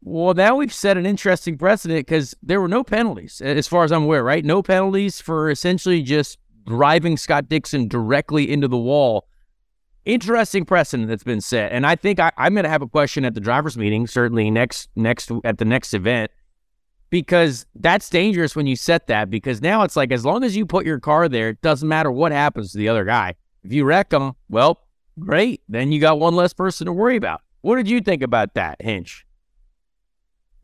well, 0.02 0.34
now 0.34 0.56
we've 0.56 0.74
set 0.74 0.98
an 0.98 1.06
interesting 1.06 1.58
precedent 1.58 2.06
because 2.06 2.36
there 2.42 2.62
were 2.62 2.68
no 2.68 2.84
penalties, 2.84 3.42
as 3.42 3.68
far 3.68 3.84
as 3.84 3.92
I'm 3.92 4.04
aware, 4.04 4.24
right? 4.24 4.46
No 4.46 4.64
penalties 4.64 5.20
for 5.20 5.50
essentially 5.50 6.02
just 6.02 6.38
driving 6.66 7.18
Scott 7.18 7.50
Dixon 7.50 7.88
directly 7.88 8.50
into 8.50 8.68
the 8.68 8.78
wall. 8.78 9.28
Interesting 10.06 10.66
precedent 10.66 11.10
that's 11.10 11.24
been 11.24 11.42
set, 11.42 11.72
and 11.72 11.86
I 11.86 11.96
think 11.96 12.20
I, 12.20 12.32
am 12.38 12.54
going 12.54 12.64
to 12.64 12.70
have 12.70 12.82
a 12.82 12.88
question 12.88 13.26
at 13.26 13.34
the 13.34 13.42
drivers' 13.42 13.78
meeting, 13.78 14.08
certainly 14.08 14.50
next 14.50 14.90
next 14.96 15.30
at 15.44 15.58
the 15.58 15.66
next 15.66 15.94
event, 15.94 16.32
because 17.10 17.66
that's 17.76 18.10
dangerous 18.10 18.56
when 18.56 18.66
you 18.66 18.76
set 18.76 19.08
that 19.08 19.30
because 19.30 19.62
now 19.62 19.84
it's 19.84 19.96
like 19.96 20.12
as 20.12 20.26
long 20.26 20.44
as 20.44 20.56
you 20.56 20.66
put 20.66 20.86
your 20.86 21.00
car 21.00 21.28
there, 21.28 21.50
it 21.50 21.62
doesn't 21.62 21.88
matter 21.88 22.12
what 22.12 22.32
happens 22.32 22.72
to 22.72 22.78
the 22.78 22.88
other 22.88 23.04
guy. 23.04 23.36
If 23.64 23.74
you 23.74 23.84
wreck 23.84 24.10
them, 24.10 24.34
well, 24.48 24.80
great. 25.20 25.62
Then 25.68 25.92
you 25.92 26.00
got 26.00 26.20
one 26.20 26.36
less 26.36 26.54
person 26.54 26.86
to 26.86 26.94
worry 26.94 27.18
about. 27.18 27.42
What 27.62 27.76
did 27.76 27.90
you 27.90 28.00
think 28.00 28.24
about 28.24 28.54
that, 28.54 28.82
Hinch? 28.82 29.26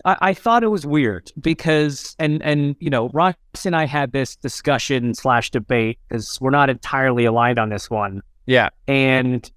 I, 0.05 0.17
I 0.21 0.33
thought 0.33 0.63
it 0.63 0.67
was 0.67 0.85
weird 0.85 1.31
because, 1.41 2.15
and 2.19 2.41
and 2.43 2.75
you 2.79 2.89
know, 2.89 3.09
Ross 3.09 3.35
and 3.65 3.75
I 3.75 3.85
had 3.85 4.11
this 4.11 4.35
discussion 4.35 5.13
slash 5.13 5.51
debate 5.51 5.99
because 6.07 6.39
we're 6.39 6.51
not 6.51 6.69
entirely 6.69 7.25
aligned 7.25 7.59
on 7.59 7.69
this 7.69 7.89
one. 7.89 8.21
Yeah, 8.45 8.69
and 8.87 9.49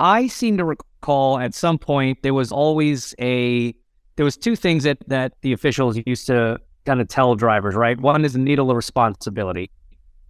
I 0.00 0.26
seem 0.26 0.58
to 0.58 0.64
recall 0.64 1.38
at 1.38 1.54
some 1.54 1.78
point 1.78 2.22
there 2.22 2.34
was 2.34 2.52
always 2.52 3.14
a 3.20 3.74
there 4.16 4.24
was 4.24 4.36
two 4.36 4.56
things 4.56 4.84
that 4.84 4.98
that 5.06 5.34
the 5.42 5.52
officials 5.52 5.98
used 6.04 6.26
to 6.26 6.60
kind 6.84 7.00
of 7.00 7.08
tell 7.08 7.34
drivers, 7.36 7.74
right? 7.74 7.98
One 7.98 8.24
is 8.24 8.32
the 8.32 8.38
needle 8.40 8.70
of 8.70 8.76
responsibility. 8.76 9.70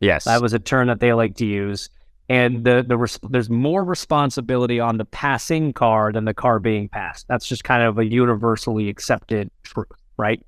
Yes, 0.01 0.24
that 0.24 0.43
was 0.43 0.53
a 0.53 0.59
term 0.59 0.89
that 0.89 1.01
they 1.01 1.12
like 1.12 1.37
to 1.37 1.47
use, 1.47 1.89
and 2.29 2.64
the 2.64 2.85
the 2.87 2.99
res- 2.99 3.18
there's 3.31 3.49
more 3.49 3.85
responsibility 3.85 4.81
on 4.81 4.99
the 4.99 5.05
passing 5.05 5.72
car 5.72 6.12
than 6.12 6.24
the 6.24 6.35
car 6.35 6.59
being 6.59 6.89
passed. 6.89 7.26
That's 7.29 7.47
just 7.47 7.64
kind 7.64 7.83
of 7.83 7.99
a 7.99 8.05
universally 8.05 8.89
accepted 8.89 9.51
truth, 9.62 9.87
right? 10.16 10.45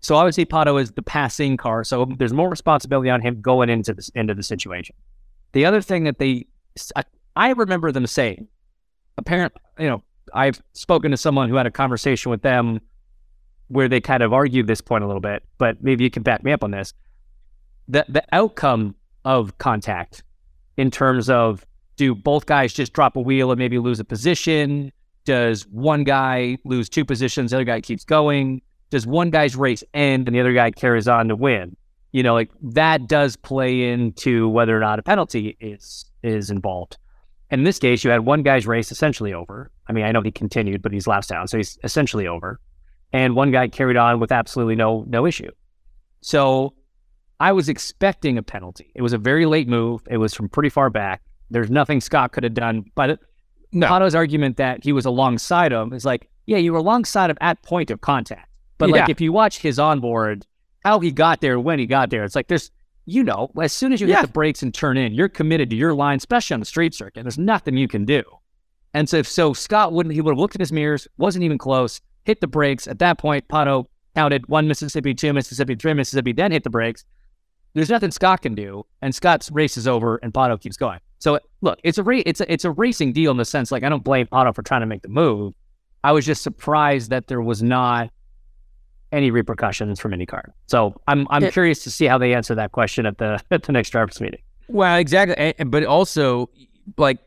So 0.00 0.14
obviously 0.14 0.44
Pato 0.44 0.80
is 0.80 0.92
the 0.92 1.02
passing 1.02 1.56
car, 1.56 1.82
so 1.82 2.06
there's 2.18 2.32
more 2.32 2.48
responsibility 2.48 3.10
on 3.10 3.20
him 3.20 3.40
going 3.40 3.68
into 3.68 3.94
this 3.94 4.08
into 4.10 4.34
the 4.34 4.42
situation. 4.42 4.94
The 5.52 5.64
other 5.64 5.80
thing 5.80 6.04
that 6.04 6.18
they, 6.18 6.46
I, 6.94 7.04
I 7.34 7.50
remember 7.52 7.90
them 7.90 8.06
saying, 8.06 8.46
apparently, 9.16 9.60
you 9.78 9.88
know, 9.88 10.02
I've 10.34 10.62
spoken 10.74 11.10
to 11.10 11.16
someone 11.16 11.48
who 11.48 11.56
had 11.56 11.66
a 11.66 11.70
conversation 11.70 12.30
with 12.30 12.42
them 12.42 12.80
where 13.68 13.88
they 13.88 14.00
kind 14.00 14.22
of 14.22 14.32
argued 14.32 14.66
this 14.66 14.80
point 14.80 15.02
a 15.02 15.06
little 15.06 15.20
bit, 15.20 15.42
but 15.58 15.82
maybe 15.82 16.04
you 16.04 16.10
can 16.10 16.22
back 16.22 16.44
me 16.44 16.52
up 16.52 16.62
on 16.62 16.70
this. 16.70 16.92
The 17.88 18.04
the 18.08 18.22
outcome 18.32 18.94
of 19.24 19.58
contact 19.58 20.22
in 20.76 20.90
terms 20.90 21.30
of 21.30 21.66
do 21.96 22.14
both 22.14 22.46
guys 22.46 22.72
just 22.72 22.92
drop 22.92 23.16
a 23.16 23.20
wheel 23.20 23.50
and 23.50 23.58
maybe 23.58 23.78
lose 23.78 24.00
a 24.00 24.04
position? 24.04 24.92
Does 25.24 25.66
one 25.68 26.04
guy 26.04 26.58
lose 26.64 26.88
two 26.88 27.04
positions, 27.04 27.50
the 27.50 27.56
other 27.56 27.64
guy 27.64 27.80
keeps 27.80 28.04
going? 28.04 28.62
does 28.90 29.06
one 29.06 29.30
guy's 29.30 29.56
race 29.56 29.82
end 29.94 30.28
and 30.28 30.34
the 30.34 30.40
other 30.40 30.52
guy 30.52 30.70
carries 30.70 31.08
on 31.08 31.28
to 31.28 31.36
win? 31.36 31.76
You 32.12 32.22
know, 32.22 32.34
like 32.34 32.50
that 32.62 33.08
does 33.08 33.36
play 33.36 33.90
into 33.90 34.48
whether 34.48 34.76
or 34.76 34.80
not 34.80 34.98
a 34.98 35.02
penalty 35.02 35.56
is 35.60 36.04
is 36.22 36.50
involved. 36.50 36.96
And 37.50 37.60
in 37.60 37.64
this 37.64 37.78
case, 37.78 38.02
you 38.02 38.10
had 38.10 38.24
one 38.24 38.42
guy's 38.42 38.66
race 38.66 38.90
essentially 38.90 39.32
over. 39.32 39.70
I 39.86 39.92
mean, 39.92 40.04
I 40.04 40.12
know 40.12 40.20
he 40.20 40.32
continued, 40.32 40.82
but 40.82 40.92
he's 40.92 41.06
laps 41.06 41.28
down, 41.28 41.46
so 41.46 41.58
he's 41.58 41.78
essentially 41.84 42.26
over. 42.26 42.60
And 43.12 43.36
one 43.36 43.52
guy 43.52 43.68
carried 43.68 43.96
on 43.96 44.18
with 44.18 44.32
absolutely 44.32 44.76
no 44.76 45.04
no 45.08 45.26
issue. 45.26 45.50
So 46.22 46.74
I 47.38 47.52
was 47.52 47.68
expecting 47.68 48.38
a 48.38 48.42
penalty. 48.42 48.90
It 48.94 49.02
was 49.02 49.12
a 49.12 49.18
very 49.18 49.46
late 49.46 49.68
move. 49.68 50.02
It 50.08 50.16
was 50.16 50.34
from 50.34 50.48
pretty 50.48 50.70
far 50.70 50.90
back. 50.90 51.22
There's 51.50 51.70
nothing 51.70 52.00
Scott 52.00 52.32
could 52.32 52.44
have 52.44 52.54
done. 52.54 52.90
But 52.94 53.20
no. 53.72 53.86
Pato's 53.86 54.14
argument 54.14 54.56
that 54.56 54.84
he 54.84 54.92
was 54.92 55.04
alongside 55.04 55.72
him 55.72 55.92
is 55.92 56.04
like, 56.04 56.28
yeah, 56.46 56.58
you 56.58 56.72
were 56.72 56.78
alongside 56.78 57.30
him 57.30 57.36
at 57.40 57.62
point 57.62 57.90
of 57.90 58.00
contact. 58.00 58.48
But 58.78 58.90
like, 58.90 59.08
if 59.08 59.20
you 59.20 59.32
watch 59.32 59.58
his 59.58 59.78
onboard, 59.78 60.46
how 60.84 61.00
he 61.00 61.10
got 61.10 61.40
there, 61.40 61.58
when 61.58 61.78
he 61.78 61.86
got 61.86 62.10
there, 62.10 62.24
it's 62.24 62.34
like 62.34 62.48
there's, 62.48 62.70
you 63.04 63.22
know, 63.22 63.50
as 63.60 63.72
soon 63.72 63.92
as 63.92 64.00
you 64.00 64.06
yeah. 64.06 64.16
hit 64.16 64.26
the 64.26 64.32
brakes 64.32 64.62
and 64.62 64.72
turn 64.72 64.96
in, 64.96 65.14
you're 65.14 65.28
committed 65.28 65.70
to 65.70 65.76
your 65.76 65.94
line, 65.94 66.16
especially 66.18 66.54
on 66.54 66.60
the 66.60 66.66
street 66.66 66.94
circuit. 66.94 67.22
There's 67.22 67.38
nothing 67.38 67.76
you 67.76 67.88
can 67.88 68.04
do. 68.04 68.22
And 68.94 69.08
so, 69.08 69.22
so 69.22 69.52
Scott 69.52 69.92
wouldn't, 69.92 70.14
he 70.14 70.20
would 70.20 70.32
have 70.32 70.38
looked 70.38 70.54
at 70.54 70.60
his 70.60 70.72
mirrors, 70.72 71.06
wasn't 71.18 71.44
even 71.44 71.58
close, 71.58 72.00
hit 72.24 72.40
the 72.40 72.46
brakes. 72.46 72.86
At 72.86 72.98
that 73.00 73.18
point, 73.18 73.46
Pato 73.48 73.86
counted 74.14 74.48
one 74.48 74.68
Mississippi, 74.68 75.14
two 75.14 75.32
Mississippi, 75.32 75.74
three 75.74 75.94
Mississippi, 75.94 76.32
then 76.32 76.52
hit 76.52 76.64
the 76.64 76.70
brakes. 76.70 77.04
There's 77.76 77.90
nothing 77.90 78.10
Scott 78.10 78.40
can 78.40 78.54
do, 78.54 78.86
and 79.02 79.14
Scott's 79.14 79.50
race 79.50 79.76
is 79.76 79.86
over, 79.86 80.16
and 80.22 80.32
Pato 80.32 80.58
keeps 80.58 80.78
going. 80.78 80.98
So 81.18 81.38
look, 81.60 81.78
it's 81.84 81.98
a 81.98 82.02
ra- 82.02 82.22
it's 82.24 82.40
a 82.40 82.50
it's 82.50 82.64
a 82.64 82.70
racing 82.70 83.12
deal 83.12 83.30
in 83.30 83.36
the 83.36 83.44
sense 83.44 83.70
like 83.70 83.82
I 83.82 83.90
don't 83.90 84.02
blame 84.02 84.26
Pato 84.28 84.54
for 84.54 84.62
trying 84.62 84.80
to 84.80 84.86
make 84.86 85.02
the 85.02 85.10
move. 85.10 85.52
I 86.02 86.12
was 86.12 86.24
just 86.24 86.42
surprised 86.42 87.10
that 87.10 87.26
there 87.26 87.42
was 87.42 87.62
not 87.62 88.08
any 89.12 89.30
repercussions 89.30 90.00
from 90.00 90.14
any 90.14 90.24
IndyCar. 90.24 90.52
So 90.68 90.98
I'm 91.06 91.26
I'm 91.28 91.44
it, 91.44 91.52
curious 91.52 91.84
to 91.84 91.90
see 91.90 92.06
how 92.06 92.16
they 92.16 92.32
answer 92.32 92.54
that 92.54 92.72
question 92.72 93.04
at 93.04 93.18
the 93.18 93.42
at 93.50 93.64
the 93.64 93.72
next 93.72 93.90
drivers 93.90 94.22
meeting. 94.22 94.40
Well, 94.68 94.96
exactly, 94.96 95.52
but 95.66 95.84
also 95.84 96.48
like 96.96 97.18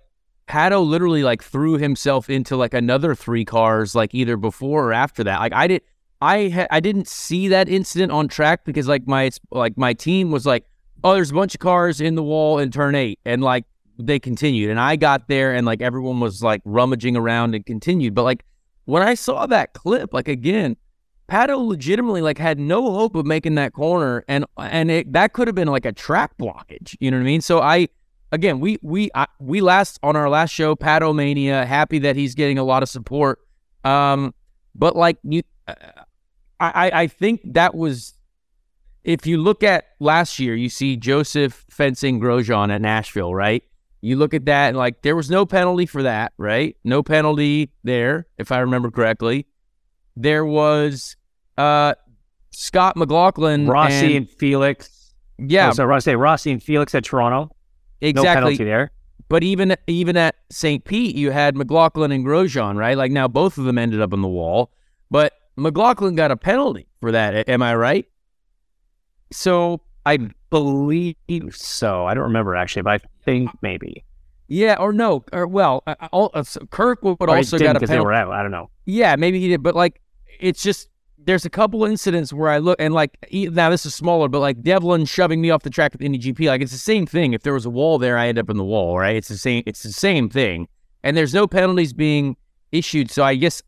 Pato 0.47 0.83
literally 0.83 1.21
like 1.21 1.43
threw 1.43 1.77
himself 1.77 2.27
into 2.27 2.57
like 2.57 2.73
another 2.73 3.13
three 3.13 3.45
cars 3.45 3.93
like 3.93 4.15
either 4.15 4.35
before 4.35 4.87
or 4.87 4.93
after 4.93 5.23
that. 5.25 5.41
Like 5.41 5.53
I 5.53 5.67
did 5.67 5.83
I 6.21 6.49
ha- 6.49 6.67
I 6.69 6.79
didn't 6.79 7.07
see 7.07 7.47
that 7.47 7.69
incident 7.69 8.11
on 8.11 8.27
track 8.27 8.65
because 8.65 8.87
like 8.87 9.07
my 9.07 9.31
like 9.51 9.77
my 9.77 9.93
team 9.93 10.31
was 10.31 10.45
like, 10.45 10.65
oh, 11.03 11.13
there's 11.13 11.31
a 11.31 11.33
bunch 11.33 11.55
of 11.55 11.59
cars 11.59 12.01
in 12.01 12.15
the 12.15 12.23
wall 12.23 12.59
in 12.59 12.71
turn 12.71 12.95
eight, 12.95 13.19
and 13.25 13.41
like 13.41 13.65
they 13.97 14.19
continued, 14.19 14.69
and 14.69 14.79
I 14.79 14.95
got 14.95 15.27
there 15.27 15.53
and 15.53 15.65
like 15.65 15.81
everyone 15.81 16.19
was 16.19 16.43
like 16.43 16.61
rummaging 16.65 17.15
around 17.15 17.55
and 17.55 17.65
continued, 17.65 18.15
but 18.15 18.23
like 18.23 18.43
when 18.85 19.03
I 19.03 19.13
saw 19.13 19.45
that 19.45 19.73
clip, 19.73 20.13
like 20.13 20.27
again, 20.27 20.75
Pato 21.29 21.65
legitimately 21.65 22.21
like 22.21 22.37
had 22.37 22.59
no 22.59 22.91
hope 22.91 23.15
of 23.15 23.25
making 23.25 23.55
that 23.55 23.73
corner, 23.73 24.25
and 24.27 24.45
and 24.57 24.91
it, 24.91 25.13
that 25.13 25.33
could 25.33 25.47
have 25.47 25.55
been 25.55 25.67
like 25.67 25.85
a 25.85 25.93
track 25.93 26.37
blockage, 26.37 26.97
you 26.99 27.11
know 27.11 27.17
what 27.17 27.21
I 27.21 27.25
mean? 27.25 27.41
So 27.41 27.61
I 27.61 27.87
again 28.31 28.59
we 28.59 28.77
we 28.81 29.09
I, 29.15 29.27
we 29.39 29.61
last 29.61 29.99
on 30.03 30.15
our 30.15 30.29
last 30.29 30.51
show, 30.51 30.75
Pato 30.75 31.15
Mania, 31.15 31.65
happy 31.65 31.99
that 31.99 32.15
he's 32.15 32.35
getting 32.35 32.57
a 32.57 32.63
lot 32.63 32.83
of 32.83 32.89
support. 32.89 33.39
Um, 33.85 34.33
but 34.75 34.95
like 34.95 35.17
you, 35.23 35.43
I, 36.59 36.91
I 36.93 37.07
think 37.07 37.41
that 37.53 37.73
was 37.73 38.13
if 39.03 39.25
you 39.25 39.37
look 39.37 39.63
at 39.63 39.85
last 39.99 40.39
year, 40.39 40.55
you 40.55 40.69
see 40.69 40.97
Joseph 40.97 41.65
fencing 41.69 42.19
Grosjean 42.19 42.73
at 42.73 42.81
Nashville, 42.81 43.33
right? 43.33 43.63
You 44.01 44.15
look 44.15 44.33
at 44.33 44.45
that 44.45 44.69
and 44.69 44.77
like 44.77 45.01
there 45.01 45.15
was 45.15 45.29
no 45.29 45.45
penalty 45.45 45.85
for 45.85 46.03
that, 46.03 46.33
right? 46.37 46.75
No 46.83 47.03
penalty 47.03 47.71
there, 47.83 48.27
if 48.37 48.51
I 48.51 48.59
remember 48.59 48.91
correctly. 48.91 49.45
There 50.15 50.45
was 50.45 51.15
uh 51.57 51.95
Scott 52.51 52.97
McLaughlin, 52.97 53.67
Rossi 53.67 53.93
and, 53.93 54.15
and 54.15 54.29
Felix. 54.29 55.13
Yeah, 55.37 55.69
oh, 55.69 55.73
so 55.73 55.85
Rossi, 55.85 56.15
Rossi 56.15 56.51
and 56.51 56.61
Felix 56.61 56.93
at 56.93 57.05
Toronto. 57.05 57.55
Exactly. 58.01 58.29
No 58.29 58.33
penalty 58.33 58.63
there. 58.63 58.91
But 59.29 59.43
even 59.43 59.75
even 59.87 60.17
at 60.17 60.35
St. 60.49 60.83
Pete, 60.83 61.15
you 61.15 61.31
had 61.31 61.55
McLaughlin 61.55 62.11
and 62.11 62.25
Grosjean, 62.25 62.75
right? 62.75 62.97
Like 62.97 63.11
now, 63.11 63.27
both 63.27 63.57
of 63.57 63.65
them 63.65 63.77
ended 63.77 64.01
up 64.01 64.11
on 64.11 64.21
the 64.21 64.27
wall. 64.27 64.71
But 65.11 65.33
McLaughlin 65.59 66.15
got 66.15 66.31
a 66.31 66.37
penalty 66.37 66.87
for 67.01 67.11
that. 67.11 67.47
Am 67.49 67.61
I 67.61 67.75
right? 67.75 68.05
So 69.31 69.81
I 70.05 70.17
believe 70.49 71.15
so. 71.51 72.05
I 72.05 72.13
don't 72.13 72.23
remember 72.23 72.55
actually, 72.55 72.83
but 72.83 73.01
I 73.01 73.07
think 73.25 73.51
maybe. 73.61 74.03
Yeah, 74.47 74.77
or 74.79 74.91
no, 74.91 75.23
or 75.31 75.45
well, 75.45 75.83
uh, 75.85 75.95
uh, 76.11 76.43
Kirkwood, 76.71 77.17
also 77.21 77.59
got 77.59 77.75
a 77.75 77.79
penalty. 77.79 77.85
They 77.85 77.99
were 77.99 78.13
Out, 78.13 78.31
I 78.31 78.41
don't 78.41 78.49
know. 78.49 78.71
Yeah, 78.85 79.15
maybe 79.15 79.39
he 79.39 79.47
did, 79.47 79.61
but 79.61 79.75
like, 79.75 80.01
it's 80.39 80.63
just 80.63 80.89
there's 81.23 81.45
a 81.45 81.49
couple 81.49 81.85
incidents 81.85 82.33
where 82.33 82.49
I 82.49 82.57
look 82.57 82.77
and 82.79 82.93
like 82.93 83.15
now 83.31 83.69
this 83.69 83.85
is 83.85 83.93
smaller, 83.93 84.27
but 84.27 84.39
like 84.39 84.63
Devlin 84.63 85.05
shoving 85.05 85.41
me 85.41 85.51
off 85.51 85.61
the 85.61 85.69
track 85.69 85.93
with 85.93 86.01
Indy 86.01 86.17
GP, 86.17 86.47
like 86.47 86.61
it's 86.61 86.71
the 86.71 86.79
same 86.79 87.05
thing. 87.05 87.33
If 87.33 87.43
there 87.43 87.53
was 87.53 87.65
a 87.65 87.69
wall 87.69 87.99
there, 87.99 88.17
I 88.17 88.27
end 88.27 88.39
up 88.39 88.49
in 88.49 88.57
the 88.57 88.63
wall, 88.63 88.97
right? 88.97 89.15
It's 89.15 89.27
the 89.27 89.37
same. 89.37 89.61
It's 89.67 89.83
the 89.83 89.93
same 89.93 90.29
thing, 90.29 90.67
and 91.03 91.15
there's 91.15 91.33
no 91.33 91.45
penalties 91.45 91.93
being 91.93 92.35
issued. 92.71 93.11
So 93.11 93.23
I 93.23 93.35
guess 93.35 93.61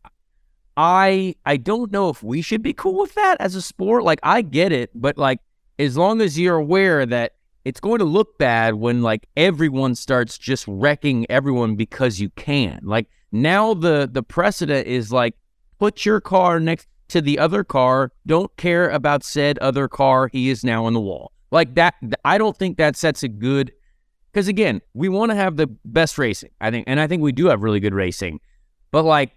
I 0.76 1.34
I 1.44 1.56
don't 1.56 1.92
know 1.92 2.08
if 2.08 2.22
we 2.22 2.42
should 2.42 2.62
be 2.62 2.72
cool 2.72 2.98
with 2.98 3.14
that 3.14 3.36
as 3.40 3.54
a 3.54 3.62
sport. 3.62 4.04
Like 4.04 4.20
I 4.22 4.42
get 4.42 4.72
it, 4.72 4.90
but 4.94 5.18
like 5.18 5.38
as 5.78 5.96
long 5.96 6.20
as 6.20 6.38
you're 6.38 6.56
aware 6.56 7.04
that 7.06 7.32
it's 7.64 7.80
going 7.80 7.98
to 7.98 8.04
look 8.04 8.38
bad 8.38 8.74
when 8.74 9.02
like 9.02 9.26
everyone 9.36 9.94
starts 9.94 10.38
just 10.38 10.64
wrecking 10.66 11.26
everyone 11.30 11.76
because 11.76 12.20
you 12.20 12.30
can. 12.30 12.80
Like 12.82 13.06
now 13.30 13.74
the 13.74 14.08
the 14.10 14.22
precedent 14.22 14.86
is 14.86 15.12
like 15.12 15.34
put 15.78 16.04
your 16.04 16.20
car 16.20 16.58
next 16.58 16.88
to 17.08 17.20
the 17.20 17.38
other 17.38 17.62
car, 17.62 18.12
don't 18.26 18.54
care 18.56 18.88
about 18.88 19.22
said 19.22 19.58
other 19.58 19.86
car, 19.88 20.28
he 20.28 20.48
is 20.48 20.64
now 20.64 20.86
on 20.86 20.94
the 20.94 21.00
wall. 21.00 21.32
Like 21.50 21.74
that 21.74 21.94
I 22.24 22.38
don't 22.38 22.56
think 22.56 22.78
that 22.78 22.96
sets 22.96 23.22
a 23.22 23.28
good 23.28 23.72
cuz 24.32 24.48
again, 24.48 24.80
we 24.94 25.10
want 25.10 25.30
to 25.30 25.36
have 25.36 25.56
the 25.56 25.66
best 25.84 26.16
racing. 26.16 26.50
I 26.60 26.70
think 26.70 26.84
and 26.88 26.98
I 26.98 27.06
think 27.06 27.22
we 27.22 27.32
do 27.32 27.46
have 27.46 27.62
really 27.62 27.80
good 27.80 27.94
racing. 27.94 28.40
But 28.90 29.04
like 29.04 29.32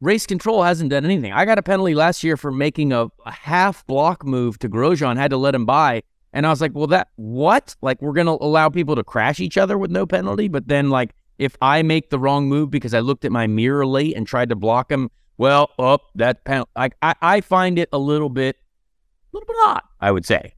race 0.00 0.26
control 0.26 0.62
hasn't 0.62 0.90
done 0.90 1.04
anything. 1.04 1.32
I 1.32 1.44
got 1.44 1.58
a 1.58 1.62
penalty 1.62 1.94
last 1.94 2.24
year 2.24 2.36
for 2.36 2.50
making 2.50 2.92
a, 2.92 3.06
a 3.26 3.30
half 3.30 3.86
block 3.86 4.24
move 4.24 4.58
to 4.60 4.68
Grosjean, 4.68 5.16
had 5.16 5.30
to 5.30 5.36
let 5.36 5.54
him 5.54 5.66
by. 5.66 6.02
And 6.32 6.46
I 6.46 6.50
was 6.50 6.60
like, 6.60 6.72
well, 6.74 6.86
that 6.88 7.08
what? 7.16 7.74
Like, 7.82 8.00
we're 8.00 8.12
going 8.12 8.26
to 8.26 8.38
allow 8.40 8.68
people 8.68 8.94
to 8.96 9.04
crash 9.04 9.40
each 9.40 9.58
other 9.58 9.76
with 9.76 9.90
no 9.90 10.06
penalty. 10.06 10.48
But 10.48 10.68
then, 10.68 10.90
like, 10.90 11.10
if 11.38 11.56
I 11.60 11.82
make 11.82 12.10
the 12.10 12.18
wrong 12.18 12.48
move 12.48 12.70
because 12.70 12.94
I 12.94 13.00
looked 13.00 13.24
at 13.24 13.32
my 13.32 13.46
mirror 13.46 13.86
late 13.86 14.16
and 14.16 14.26
tried 14.26 14.50
to 14.50 14.56
block 14.56 14.90
him, 14.90 15.10
well, 15.38 15.70
up 15.78 16.02
oh, 16.04 16.10
that 16.16 16.44
penalty. 16.44 16.70
Like, 16.76 16.94
I, 17.02 17.14
I 17.20 17.40
find 17.40 17.78
it 17.78 17.88
a 17.92 17.98
little 17.98 18.28
bit, 18.28 18.56
a 18.56 19.36
little 19.36 19.46
bit 19.46 19.56
odd, 19.64 19.82
I 20.00 20.12
would 20.12 20.24
say. 20.24 20.54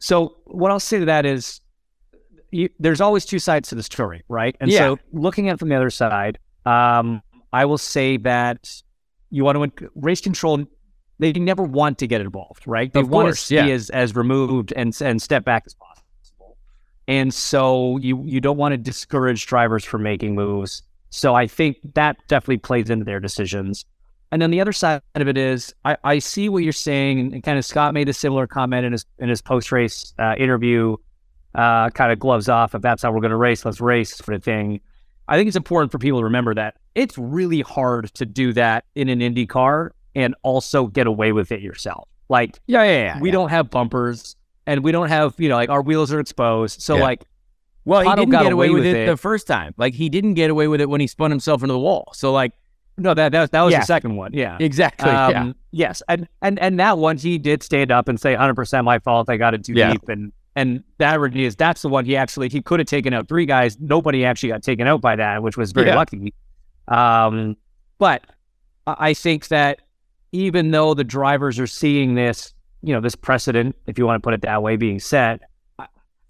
So, 0.00 0.36
what 0.44 0.70
I'll 0.70 0.80
say 0.80 0.98
to 0.98 1.04
that 1.04 1.24
is, 1.24 1.60
you, 2.50 2.70
there's 2.78 3.00
always 3.00 3.24
two 3.26 3.38
sides 3.38 3.68
to 3.68 3.74
the 3.74 3.82
story, 3.82 4.22
right? 4.28 4.56
And 4.60 4.70
yeah. 4.70 4.78
so, 4.78 4.98
looking 5.12 5.48
at 5.48 5.54
it 5.54 5.58
from 5.58 5.68
the 5.68 5.76
other 5.76 5.90
side, 5.90 6.38
um, 6.64 7.22
I 7.52 7.64
will 7.64 7.78
say 7.78 8.16
that 8.18 8.82
you 9.30 9.44
want 9.44 9.76
to 9.76 9.90
race 9.94 10.20
control. 10.20 10.64
They 11.18 11.32
never 11.32 11.62
want 11.62 11.98
to 11.98 12.06
get 12.06 12.20
involved, 12.20 12.66
right? 12.66 12.92
They 12.92 13.00
of 13.00 13.08
want 13.08 13.26
course, 13.26 13.48
to 13.48 13.54
yeah. 13.56 13.66
be 13.66 13.72
as, 13.72 13.90
as 13.90 14.14
removed 14.14 14.72
and 14.76 14.96
and 15.00 15.20
step 15.20 15.44
back 15.44 15.64
as 15.66 15.74
possible. 15.74 16.56
And 17.08 17.32
so 17.32 17.96
you 17.98 18.22
you 18.24 18.40
don't 18.40 18.56
want 18.56 18.72
to 18.72 18.76
discourage 18.76 19.46
drivers 19.46 19.84
from 19.84 20.02
making 20.02 20.34
moves. 20.34 20.82
So 21.10 21.34
I 21.34 21.46
think 21.46 21.78
that 21.94 22.16
definitely 22.28 22.58
plays 22.58 22.90
into 22.90 23.04
their 23.04 23.20
decisions. 23.20 23.84
And 24.30 24.42
then 24.42 24.50
the 24.50 24.60
other 24.60 24.72
side 24.72 25.00
of 25.14 25.26
it 25.26 25.38
is, 25.38 25.74
I, 25.86 25.96
I 26.04 26.18
see 26.18 26.50
what 26.50 26.62
you're 26.62 26.72
saying, 26.72 27.32
and 27.32 27.42
kind 27.42 27.58
of 27.58 27.64
Scott 27.64 27.94
made 27.94 28.10
a 28.10 28.12
similar 28.12 28.46
comment 28.46 28.84
in 28.84 28.92
his 28.92 29.06
in 29.18 29.28
his 29.28 29.40
post 29.40 29.72
race 29.72 30.12
uh, 30.18 30.34
interview, 30.38 30.96
uh, 31.54 31.88
kind 31.90 32.12
of 32.12 32.18
gloves 32.18 32.48
off. 32.48 32.74
If 32.74 32.82
that's 32.82 33.02
how 33.02 33.10
we're 33.10 33.22
going 33.22 33.30
to 33.30 33.36
race, 33.36 33.64
let's 33.64 33.80
race, 33.80 34.16
sort 34.16 34.36
of 34.36 34.44
thing. 34.44 34.80
I 35.28 35.36
think 35.36 35.48
it's 35.48 35.56
important 35.56 35.92
for 35.92 35.98
people 35.98 36.20
to 36.20 36.24
remember 36.24 36.54
that 36.54 36.76
it's 36.94 37.16
really 37.18 37.60
hard 37.60 38.12
to 38.14 38.26
do 38.26 38.52
that 38.54 38.84
in 38.94 39.08
an 39.08 39.20
Indy 39.20 39.46
car 39.46 39.92
and 40.14 40.34
also 40.42 40.86
get 40.86 41.06
away 41.06 41.32
with 41.32 41.52
it 41.52 41.60
yourself. 41.60 42.08
Like, 42.28 42.58
yeah, 42.66 42.82
yeah, 42.82 42.90
yeah 42.90 43.20
we 43.20 43.28
yeah. 43.28 43.32
don't 43.32 43.50
have 43.50 43.70
bumpers 43.70 44.36
and 44.66 44.82
we 44.82 44.92
don't 44.92 45.08
have, 45.08 45.34
you 45.38 45.48
know, 45.48 45.56
like 45.56 45.70
our 45.70 45.82
wheels 45.82 46.12
are 46.12 46.20
exposed. 46.20 46.80
So, 46.80 46.96
yeah. 46.96 47.02
like, 47.02 47.24
well, 47.84 48.02
he 48.02 48.14
didn't 48.16 48.30
get 48.30 48.52
away, 48.52 48.66
away 48.66 48.70
with, 48.70 48.86
it, 48.86 48.96
it, 48.96 49.06
the 49.06 49.16
first 49.16 49.46
time. 49.46 49.74
Like, 49.76 49.94
he 49.94 50.08
didn't 50.08 50.34
get 50.34 50.50
away 50.50 50.68
with 50.68 50.80
it 50.80 50.88
when 50.88 51.00
he 51.00 51.06
spun 51.06 51.30
himself 51.30 51.62
into 51.62 51.72
the 51.72 51.78
wall. 51.78 52.10
So, 52.14 52.32
like, 52.32 52.52
no, 52.98 53.14
that 53.14 53.32
that 53.32 53.40
was, 53.40 53.50
that 53.50 53.62
was 53.62 53.74
the 53.74 53.82
second 53.82 54.16
one. 54.16 54.32
Yeah, 54.34 54.56
exactly. 54.58 55.08
Um, 55.08 55.30
yeah. 55.32 55.52
Yes, 55.70 56.02
and 56.08 56.26
and 56.42 56.58
and 56.58 56.80
that 56.80 56.98
one 56.98 57.16
he 57.16 57.38
did 57.38 57.62
stand 57.62 57.92
up 57.92 58.08
and 58.08 58.18
say, 58.20 58.32
"100 58.32 58.54
percent 58.54 58.84
my 58.84 58.98
fault. 58.98 59.30
I 59.30 59.36
got 59.36 59.54
it 59.54 59.64
too 59.64 59.74
deep." 59.74 60.08
And 60.08 60.32
and 60.58 60.82
that 60.98 61.20
is 61.36 61.54
that's 61.54 61.82
the 61.82 61.88
one 61.88 62.04
he 62.04 62.16
actually 62.16 62.48
he 62.48 62.60
could 62.60 62.80
have 62.80 62.88
taken 62.88 63.14
out 63.14 63.28
three 63.28 63.46
guys. 63.46 63.78
Nobody 63.78 64.24
actually 64.24 64.48
got 64.48 64.64
taken 64.64 64.88
out 64.88 65.00
by 65.00 65.14
that, 65.14 65.40
which 65.40 65.56
was 65.56 65.70
very 65.70 65.86
yeah. 65.86 65.94
lucky. 65.94 66.34
Um, 66.88 67.56
but 67.98 68.24
I 68.86 69.14
think 69.14 69.48
that 69.48 69.82
even 70.32 70.72
though 70.72 70.94
the 70.94 71.04
drivers 71.04 71.60
are 71.60 71.68
seeing 71.68 72.16
this, 72.16 72.54
you 72.82 72.92
know, 72.92 73.00
this 73.00 73.14
precedent, 73.14 73.76
if 73.86 73.98
you 73.98 74.06
want 74.06 74.20
to 74.20 74.26
put 74.26 74.34
it 74.34 74.42
that 74.42 74.60
way, 74.60 74.74
being 74.76 74.98
set, 74.98 75.42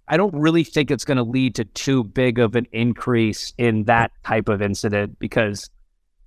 I 0.08 0.18
don't 0.18 0.34
really 0.34 0.64
think 0.64 0.90
it's 0.90 1.06
going 1.06 1.16
to 1.16 1.22
lead 1.22 1.54
to 1.54 1.64
too 1.64 2.04
big 2.04 2.38
of 2.38 2.54
an 2.54 2.66
increase 2.72 3.54
in 3.56 3.84
that 3.84 4.12
type 4.24 4.50
of 4.50 4.60
incident 4.60 5.18
because 5.18 5.70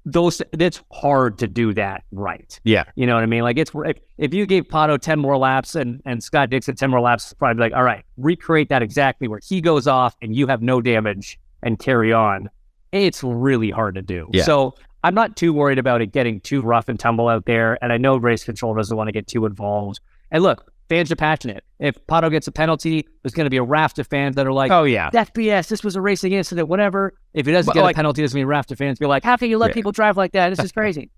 those 0.06 0.42
it's 0.54 0.82
hard 0.92 1.38
to 1.40 1.48
do 1.48 1.74
that 1.74 2.04
right. 2.12 2.60
Yeah. 2.64 2.86
You 2.96 3.06
know 3.06 3.16
what 3.16 3.24
I 3.24 3.28
mean? 3.28 3.44
Like 3.44 3.58
it's 3.58 3.72
if, 3.74 3.98
if 4.18 4.34
you 4.34 4.46
gave 4.46 4.66
Pato 4.66 5.00
10 5.00 5.20
more 5.20 5.38
laps 5.38 5.76
and, 5.76 6.02
and 6.06 6.24
Scott 6.24 6.50
Dixon 6.50 6.76
10 6.76 6.90
more 6.90 7.02
laps, 7.02 7.34
probably 7.34 7.62
like, 7.62 7.74
all 7.74 7.84
right, 7.84 8.04
recreate 8.18 8.70
that 8.70 8.82
exactly 8.82 9.28
where 9.28 9.40
he 9.44 9.62
goes 9.62 9.88
off 9.88 10.16
and 10.22 10.36
you 10.36 10.48
have 10.48 10.62
no 10.62 10.82
damage 10.82 11.40
and 11.62 11.78
carry 11.78 12.12
on. 12.12 12.50
It's 12.92 13.24
really 13.24 13.70
hard 13.70 13.96
to 13.96 14.02
do. 14.02 14.28
Yeah. 14.34 14.44
So 14.44 14.76
I'm 15.04 15.14
not 15.14 15.36
too 15.36 15.54
worried 15.54 15.80
about 15.80 16.02
it 16.02 16.08
getting 16.08 16.40
too 16.42 16.62
rough 16.62 16.90
and 16.90 17.00
tumble 17.00 17.28
out 17.28 17.46
there. 17.46 17.78
And 17.84 17.94
I 17.94 17.98
know 17.98 18.18
race 18.18 18.44
control 18.44 18.74
doesn't 18.74 18.96
want 18.96 19.08
to 19.08 19.12
get 19.12 19.28
too 19.28 19.46
involved. 19.46 20.00
And 20.32 20.44
look, 20.44 20.71
fans 20.96 21.12
are 21.12 21.16
passionate. 21.16 21.64
If 21.80 21.96
Pato 22.08 22.30
gets 22.30 22.48
a 22.48 22.52
penalty, 22.52 23.08
there's 23.24 23.34
going 23.34 23.46
to 23.46 23.50
be 23.50 23.58
a 23.58 23.64
raft 23.64 23.98
of 24.00 24.08
fans 24.08 24.36
that 24.36 24.46
are 24.46 24.52
like, 24.52 24.72
Oh 24.72 24.84
yeah. 24.84 25.10
that's 25.12 25.32
BS. 25.32 25.68
This 25.70 25.84
was 25.84 25.96
a 25.96 26.02
racing 26.02 26.34
incident, 26.34 26.68
whatever. 26.68 27.14
If 27.34 27.46
he 27.46 27.52
doesn't 27.52 27.74
get 27.74 27.82
like- 27.84 27.96
a 27.96 27.98
penalty, 27.98 28.22
there's 28.22 28.34
going 28.34 28.42
to 28.42 28.46
be 28.46 28.50
a 28.50 28.56
raft 28.58 28.72
of 28.72 28.78
fans 28.78 29.00
be 29.00 29.06
like, 29.06 29.24
how 29.24 29.38
can 29.38 29.50
you 29.50 29.58
let 29.58 29.70
Yeah. 29.70 29.74
people 29.76 29.92
drive 29.94 30.18
like 30.18 30.34
that? 30.34 30.50
This 30.50 30.60
is 30.66 30.72
crazy. 30.80 31.10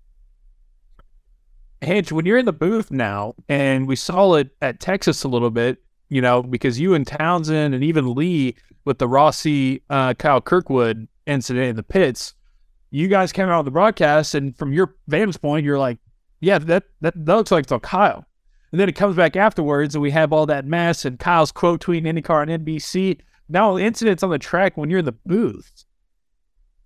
Hinch, 1.80 2.12
when 2.12 2.24
you're 2.24 2.38
in 2.38 2.46
the 2.46 2.52
booth 2.52 2.90
now, 2.90 3.34
and 3.48 3.86
we 3.86 3.96
saw 3.96 4.34
it 4.34 4.50
at 4.62 4.80
Texas 4.80 5.22
a 5.24 5.28
little 5.28 5.50
bit, 5.50 5.78
you 6.08 6.22
know, 6.22 6.42
because 6.42 6.80
you 6.80 6.94
and 6.94 7.06
Townsend 7.06 7.74
and 7.74 7.84
even 7.84 8.14
Leigh 8.14 8.54
with 8.84 8.98
the 8.98 9.08
Rossi 9.08 9.82
uh, 9.90 10.14
Kyle 10.14 10.40
Kirkwood 10.40 11.08
incident 11.26 11.66
in 11.70 11.76
the 11.76 11.82
pits, 11.82 12.34
you 12.90 13.08
guys 13.08 13.32
came 13.32 13.48
out 13.48 13.58
on 13.58 13.64
the 13.64 13.70
broadcast, 13.70 14.34
and 14.34 14.56
from 14.56 14.72
your 14.72 14.94
vantage 15.08 15.40
point, 15.40 15.64
you're 15.66 15.78
like, 15.78 15.98
yeah, 16.40 16.58
that 16.58 16.84
that, 17.00 17.14
that 17.26 17.36
looks 17.36 17.50
like 17.50 17.64
it's 17.64 17.72
on 17.72 17.80
Kyle. 17.80 18.24
And 18.74 18.80
then 18.80 18.88
it 18.88 18.96
comes 18.96 19.14
back 19.14 19.36
afterwards, 19.36 19.94
and 19.94 20.02
we 20.02 20.10
have 20.10 20.32
all 20.32 20.46
that 20.46 20.64
mess, 20.64 21.04
and 21.04 21.16
Kyle's 21.16 21.52
quote 21.52 21.80
tweeting 21.80 22.12
IndyCar 22.12 22.42
and 22.42 22.66
NBC. 22.66 23.20
Now, 23.48 23.78
incidents 23.78 24.24
on 24.24 24.30
the 24.30 24.38
track 24.40 24.76
when 24.76 24.90
you're 24.90 24.98
in 24.98 25.04
the 25.04 25.14
booth. 25.24 25.84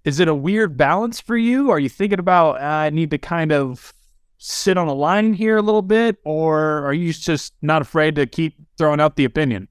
Is 0.04 0.20
it 0.20 0.28
a 0.28 0.34
weird 0.34 0.76
balance 0.76 1.18
for 1.18 1.34
you? 1.34 1.70
Are 1.70 1.78
you 1.78 1.88
thinking 1.88 2.18
about 2.18 2.60
uh, 2.60 2.64
I 2.64 2.90
need 2.90 3.10
to 3.12 3.16
kind 3.16 3.52
of 3.52 3.94
sit 4.36 4.76
on 4.76 4.86
a 4.86 4.92
line 4.92 5.32
here 5.32 5.56
a 5.56 5.62
little 5.62 5.80
bit, 5.80 6.18
or 6.26 6.84
are 6.84 6.92
you 6.92 7.10
just 7.10 7.54
not 7.62 7.80
afraid 7.80 8.16
to 8.16 8.26
keep 8.26 8.56
throwing 8.76 9.00
out 9.00 9.16
the 9.16 9.24
opinion? 9.24 9.66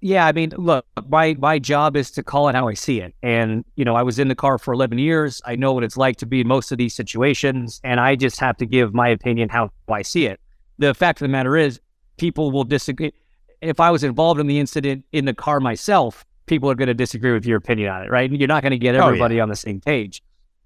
Yeah, 0.00 0.24
I 0.24 0.32
mean, 0.32 0.54
look, 0.56 0.86
my 1.06 1.36
my 1.38 1.58
job 1.58 1.98
is 1.98 2.10
to 2.12 2.22
call 2.22 2.48
it 2.48 2.54
how 2.54 2.66
I 2.66 2.72
see 2.72 3.02
it. 3.02 3.14
And, 3.22 3.62
you 3.76 3.84
know, 3.84 3.94
I 3.94 4.02
was 4.02 4.18
in 4.18 4.28
the 4.28 4.34
car 4.34 4.56
for 4.56 4.72
11 4.72 4.96
years. 4.96 5.42
I 5.44 5.54
know 5.54 5.74
what 5.74 5.84
it's 5.84 5.98
like 5.98 6.16
to 6.16 6.26
be 6.26 6.40
in 6.40 6.48
most 6.48 6.72
of 6.72 6.78
these 6.78 6.94
situations, 6.94 7.78
and 7.84 8.00
I 8.00 8.16
just 8.16 8.40
have 8.40 8.56
to 8.56 8.64
give 8.64 8.94
my 8.94 9.08
opinion 9.08 9.50
how 9.50 9.70
I 9.86 10.00
see 10.00 10.24
it. 10.24 10.40
The 10.78 10.94
fact 10.94 11.20
of 11.20 11.24
the 11.24 11.28
matter 11.28 11.56
is, 11.56 11.80
people 12.16 12.50
will 12.50 12.64
disagree. 12.64 13.12
If 13.60 13.80
I 13.80 13.90
was 13.90 14.04
involved 14.04 14.40
in 14.40 14.46
the 14.46 14.58
incident 14.58 15.04
in 15.12 15.24
the 15.24 15.34
car 15.34 15.60
myself, 15.60 16.24
people 16.46 16.70
are 16.70 16.74
going 16.74 16.88
to 16.88 16.94
disagree 16.94 17.32
with 17.32 17.44
your 17.46 17.58
opinion 17.58 17.90
on 17.90 18.02
it, 18.04 18.10
right? 18.10 18.30
You're 18.30 18.48
not 18.48 18.62
going 18.62 18.70
to 18.72 18.78
get 18.78 18.94
Oh, 18.94 18.98
yeah. 18.98 19.06
everybody 19.06 19.40
on 19.40 19.48
the 19.48 19.56
same 19.56 19.80
page. 19.80 20.22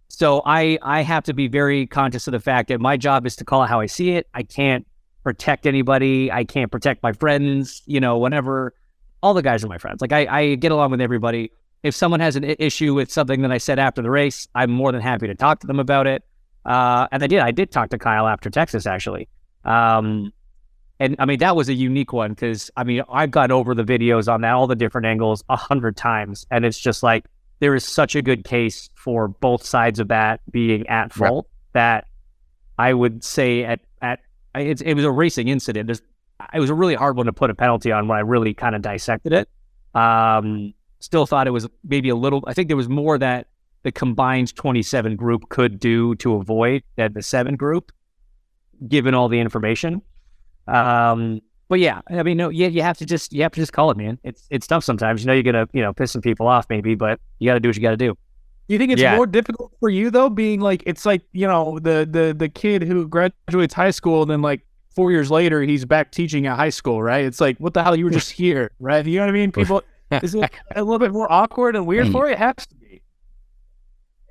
So 0.09 0.43
I 0.45 0.79
I 0.83 1.01
have 1.03 1.25
to 1.25 1.33
be 1.33 1.49
very 1.49 1.87
conscious 1.87 2.27
of 2.27 2.33
the 2.33 2.41
fact 2.41 2.69
that 2.69 2.81
my 2.81 2.99
job 2.99 3.27
is 3.27 3.35
to 3.37 3.45
call 3.45 3.65
it 3.65 3.69
how 3.69 3.81
I 3.81 3.87
see 3.87 4.11
it. 4.11 4.27
I 4.35 4.43
can't 4.43 4.87
protect 5.25 5.67
anybody. 5.67 6.31
I 6.31 6.45
can't 6.45 6.71
protect 6.71 7.03
my 7.03 7.13
friends. 7.13 7.83
You 7.87 7.99
know, 8.01 8.19
whenever 8.19 8.75
all 9.23 9.33
the 9.33 9.43
guys 9.43 9.65
are 9.65 9.69
my 9.69 9.79
friends. 9.79 10.03
Like 10.03 10.13
I, 10.13 10.27
I 10.27 10.55
get 10.57 10.71
along 10.73 10.91
with 10.91 11.01
everybody. 11.01 11.51
If 11.83 11.95
someone 11.95 12.21
has 12.21 12.37
an 12.37 12.45
issue 12.45 12.93
with 12.93 13.11
something 13.11 13.41
that 13.43 13.51
I 13.53 13.59
said 13.59 13.79
after 13.79 14.03
the 14.03 14.11
race, 14.11 14.47
I'm 14.55 14.71
more 14.71 14.93
than 14.93 15.01
happy 15.01 15.27
to 15.29 15.35
talk 15.35 15.61
to 15.61 15.67
them 15.67 15.81
about 15.81 16.07
it. 16.07 16.23
Uh, 16.67 17.09
and 17.11 17.23
I 17.25 17.27
did. 17.27 17.39
I 17.41 17.51
did 17.51 17.71
talk 17.73 17.89
to 17.91 17.99
Kyle 17.99 18.29
after 18.29 18.51
Texas, 18.51 18.87
actually. 18.87 19.29
Um, 19.65 20.33
and 21.01 21.17
I 21.19 21.25
mean 21.25 21.39
that 21.41 21.57
was 21.57 21.69
a 21.69 21.75
unique 21.75 22.13
one 22.13 22.31
because 22.31 22.71
I 22.77 22.85
mean 22.85 23.03
I've 23.11 23.31
gone 23.31 23.51
over 23.51 23.75
the 23.75 23.85
videos 23.85 24.33
on 24.33 24.43
that, 24.43 24.53
all 24.53 24.67
the 24.67 24.77
different 24.77 25.07
angles 25.07 25.43
a 25.49 25.57
hundred 25.57 25.97
times, 25.97 26.47
and 26.51 26.65
it's 26.65 26.79
just 26.79 27.03
like 27.03 27.25
there 27.61 27.75
is 27.75 27.85
such 27.85 28.15
a 28.17 28.23
good 28.23 28.45
case 28.45 28.89
for 28.95 29.29
both 29.29 29.65
sides 29.65 29.99
of 30.01 30.09
that 30.09 30.41
being 30.51 30.87
at 30.89 31.13
fault 31.13 31.49
that 31.73 32.07
I 32.79 32.93
would 32.93 33.25
say 33.25 33.65
at 33.65 33.81
at 34.01 34.21
I- 34.55 34.61
it's, 34.61 34.83
it 34.83 34.95
was 34.95 35.05
a 35.05 35.11
racing 35.11 35.49
incident. 35.49 35.87
There's 35.87 36.03
it 36.53 36.61
was 36.61 36.71
a 36.71 36.75
really 36.75 36.95
hard 36.95 37.17
one 37.17 37.27
to 37.27 37.33
put 37.33 37.51
a 37.51 37.55
penalty 37.55 37.93
on 37.93 38.09
when 38.09 38.19
I 38.19 38.23
really 38.23 38.53
kind 38.55 38.75
of 38.75 38.83
dissected 38.83 39.33
it. 39.33 39.49
Um, 39.95 40.75
still 41.01 41.27
thought 41.27 41.47
it 41.47 41.51
was 41.51 41.69
maybe 41.85 42.09
a 42.09 42.17
little. 42.17 42.43
I 42.47 42.55
think 42.55 42.69
there 42.69 42.77
was 42.77 42.89
more 42.89 43.19
that 43.19 43.47
the 43.83 43.93
combined 43.93 44.55
27 44.55 45.17
group 45.17 45.49
could 45.49 45.79
do 45.81 46.15
to 46.17 46.35
avoid 46.35 46.83
that 46.97 47.15
the 47.15 47.23
seven 47.23 47.57
group, 47.57 47.93
given 48.89 49.15
all 49.15 49.29
the 49.29 49.41
information. 49.41 50.03
Um, 50.67 51.41
but 51.69 51.81
yeah, 51.81 52.01
I 52.11 52.23
mean, 52.23 52.37
no, 52.37 52.51
yeah, 52.51 52.69
you 52.69 52.83
have 52.83 52.99
to 52.99 53.07
just 53.07 53.33
you 53.33 53.43
have 53.43 53.53
to 53.53 53.61
just 53.61 53.73
call 53.73 53.91
it, 53.91 53.97
man. 53.97 54.19
It's 54.23 54.47
it's 54.51 54.67
tough 54.67 54.85
sometimes. 54.85 55.23
You 55.23 55.29
know, 55.29 55.33
you're 55.33 55.43
gonna 55.43 55.67
you 55.73 55.81
know 55.83 55.93
piss 55.93 56.13
some 56.13 56.21
people 56.23 56.47
off 56.47 56.67
maybe, 56.69 56.95
but 56.95 57.19
you 57.39 57.49
got 57.49 57.55
to 57.55 57.61
do 57.61 57.69
what 57.69 57.77
you 57.77 57.83
got 57.83 57.91
to 57.91 57.97
do. 57.97 58.17
You 58.69 58.79
think 58.79 58.93
it's 58.93 59.01
Yeah. 59.03 59.17
more 59.17 59.27
difficult 59.27 59.73
for 59.81 59.89
you 59.89 60.11
though, 60.11 60.29
being 60.31 60.61
like 60.61 60.83
it's 60.87 61.05
like 61.07 61.23
you 61.33 61.47
know 61.47 61.79
the 61.81 62.07
the 62.11 62.35
the 62.37 62.49
kid 62.49 62.83
who 62.83 63.09
graduates 63.09 63.75
high 63.75 63.91
school 63.91 64.23
and 64.23 64.31
then 64.31 64.43
like 64.43 64.65
four 64.95 65.11
years 65.11 65.31
later 65.31 65.63
he's 65.63 65.85
back 65.87 66.13
teaching 66.13 66.47
at 66.47 66.57
high 66.57 66.69
school, 66.69 67.03
right? 67.03 67.25
It's 67.25 67.41
like 67.41 67.57
what 67.59 67.75
the 67.75 67.83
hell 67.83 67.97
you 67.97 68.05
were 68.05 68.11
just 68.11 68.31
here, 68.43 68.71
right? 68.79 69.05
You 69.05 69.17
know 69.19 69.25
what 69.25 69.31
I 69.31 69.33
mean? 69.33 69.53
People 69.53 69.83
is 70.23 70.35
it 70.35 70.51
a 70.77 70.83
little 70.85 70.99
bit 70.99 71.13
more 71.13 71.31
awkward 71.33 71.75
and 71.75 71.87
weird 71.87 72.13
for 72.13 72.27
you? 72.27 72.33
It 72.35 72.39
has 72.39 72.55
to 72.67 72.75
be. 72.77 73.02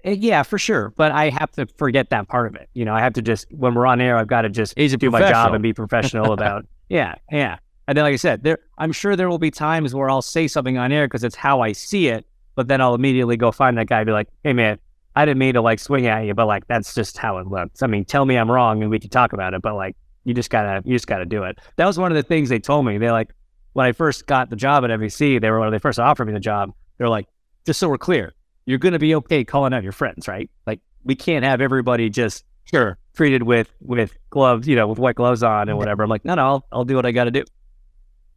Uh, 0.05 0.11
Yeah, 0.11 0.43
for 0.43 0.57
sure. 0.57 0.93
But 0.95 1.11
I 1.11 1.29
have 1.29 1.51
to 1.53 1.65
forget 1.77 2.09
that 2.09 2.27
part 2.27 2.47
of 2.47 2.55
it. 2.55 2.69
You 2.73 2.85
know, 2.85 2.93
I 2.93 3.01
have 3.01 3.13
to 3.13 3.21
just 3.21 3.51
when 3.51 3.73
we're 3.73 3.85
on 3.87 4.01
air, 4.01 4.17
I've 4.17 4.27
got 4.27 4.41
to 4.41 4.49
just 4.49 4.75
do 4.99 5.09
my 5.11 5.19
job 5.31 5.53
and 5.53 5.63
be 5.63 5.73
professional 5.73 6.33
about. 6.33 6.65
Yeah, 6.89 7.15
yeah. 7.31 7.57
And 7.87 7.97
then, 7.97 8.03
like 8.03 8.11
I 8.11 8.17
said, 8.17 8.43
there, 8.43 8.59
I'm 8.77 8.91
sure 8.91 9.15
there 9.15 9.29
will 9.29 9.37
be 9.39 9.49
times 9.49 9.95
where 9.95 10.09
I'll 10.09 10.21
say 10.21 10.49
something 10.49 10.77
on 10.77 10.91
air 10.91 11.07
because 11.07 11.23
it's 11.23 11.37
how 11.37 11.61
I 11.61 11.71
see 11.71 12.09
it. 12.09 12.25
But 12.55 12.67
then 12.67 12.81
I'll 12.81 12.95
immediately 12.95 13.37
go 13.37 13.49
find 13.53 13.77
that 13.77 13.87
guy 13.87 13.99
and 13.99 14.05
be 14.05 14.11
like, 14.11 14.27
"Hey, 14.43 14.51
man, 14.51 14.77
I 15.15 15.23
didn't 15.23 15.37
mean 15.37 15.53
to 15.53 15.61
like 15.61 15.79
swing 15.79 16.07
at 16.07 16.25
you, 16.25 16.33
but 16.33 16.47
like 16.47 16.67
that's 16.67 16.93
just 16.93 17.17
how 17.17 17.37
it 17.37 17.47
looks. 17.47 17.81
I 17.81 17.87
mean, 17.87 18.03
tell 18.03 18.25
me 18.25 18.35
I'm 18.37 18.51
wrong 18.51 18.81
and 18.81 18.91
we 18.91 18.99
can 18.99 19.09
talk 19.09 19.31
about 19.31 19.53
it. 19.53 19.61
But 19.61 19.75
like, 19.75 19.95
you 20.25 20.33
just 20.33 20.49
gotta, 20.49 20.81
you 20.85 20.93
just 20.95 21.07
gotta 21.07 21.25
do 21.25 21.43
it. 21.43 21.59
That 21.77 21.85
was 21.85 21.97
one 21.97 22.11
of 22.11 22.15
the 22.17 22.23
things 22.23 22.49
they 22.49 22.59
told 22.59 22.85
me. 22.85 22.97
They're 22.97 23.11
like, 23.13 23.31
when 23.71 23.85
I 23.85 23.93
first 23.93 24.27
got 24.27 24.49
the 24.49 24.57
job 24.57 24.83
at 24.83 24.89
NBC, 24.89 25.39
they 25.39 25.49
were 25.49 25.61
when 25.61 25.71
they 25.71 25.79
first 25.79 25.97
offered 25.97 26.25
me 26.25 26.33
the 26.33 26.39
job. 26.41 26.73
They're 26.97 27.07
like, 27.09 27.27
just 27.65 27.79
so 27.79 27.87
we're 27.87 27.97
clear, 27.97 28.33
you're 28.71 28.79
going 28.79 28.93
to 28.93 28.99
be 28.99 29.13
okay 29.15 29.43
calling 29.43 29.73
out 29.73 29.83
your 29.83 29.91
friends, 29.91 30.27
right? 30.27 30.49
Like 30.65 30.79
we 31.03 31.13
can't 31.15 31.45
have 31.45 31.61
everybody 31.61 32.09
just 32.09 32.43
Sure. 32.65 32.97
treated 33.15 33.43
with 33.43 33.69
with 33.81 34.15
gloves, 34.29 34.67
you 34.67 34.75
know, 34.75 34.87
with 34.87 34.97
white 34.97 35.15
gloves 35.15 35.43
on 35.43 35.67
and 35.69 35.77
whatever. 35.77 36.03
I'm 36.03 36.09
like, 36.09 36.23
no, 36.25 36.35
no, 36.35 36.41
I'll, 36.45 36.65
I'll 36.71 36.85
do 36.85 36.95
what 36.95 37.05
I 37.05 37.11
got 37.11 37.25
to 37.25 37.31
do. 37.31 37.43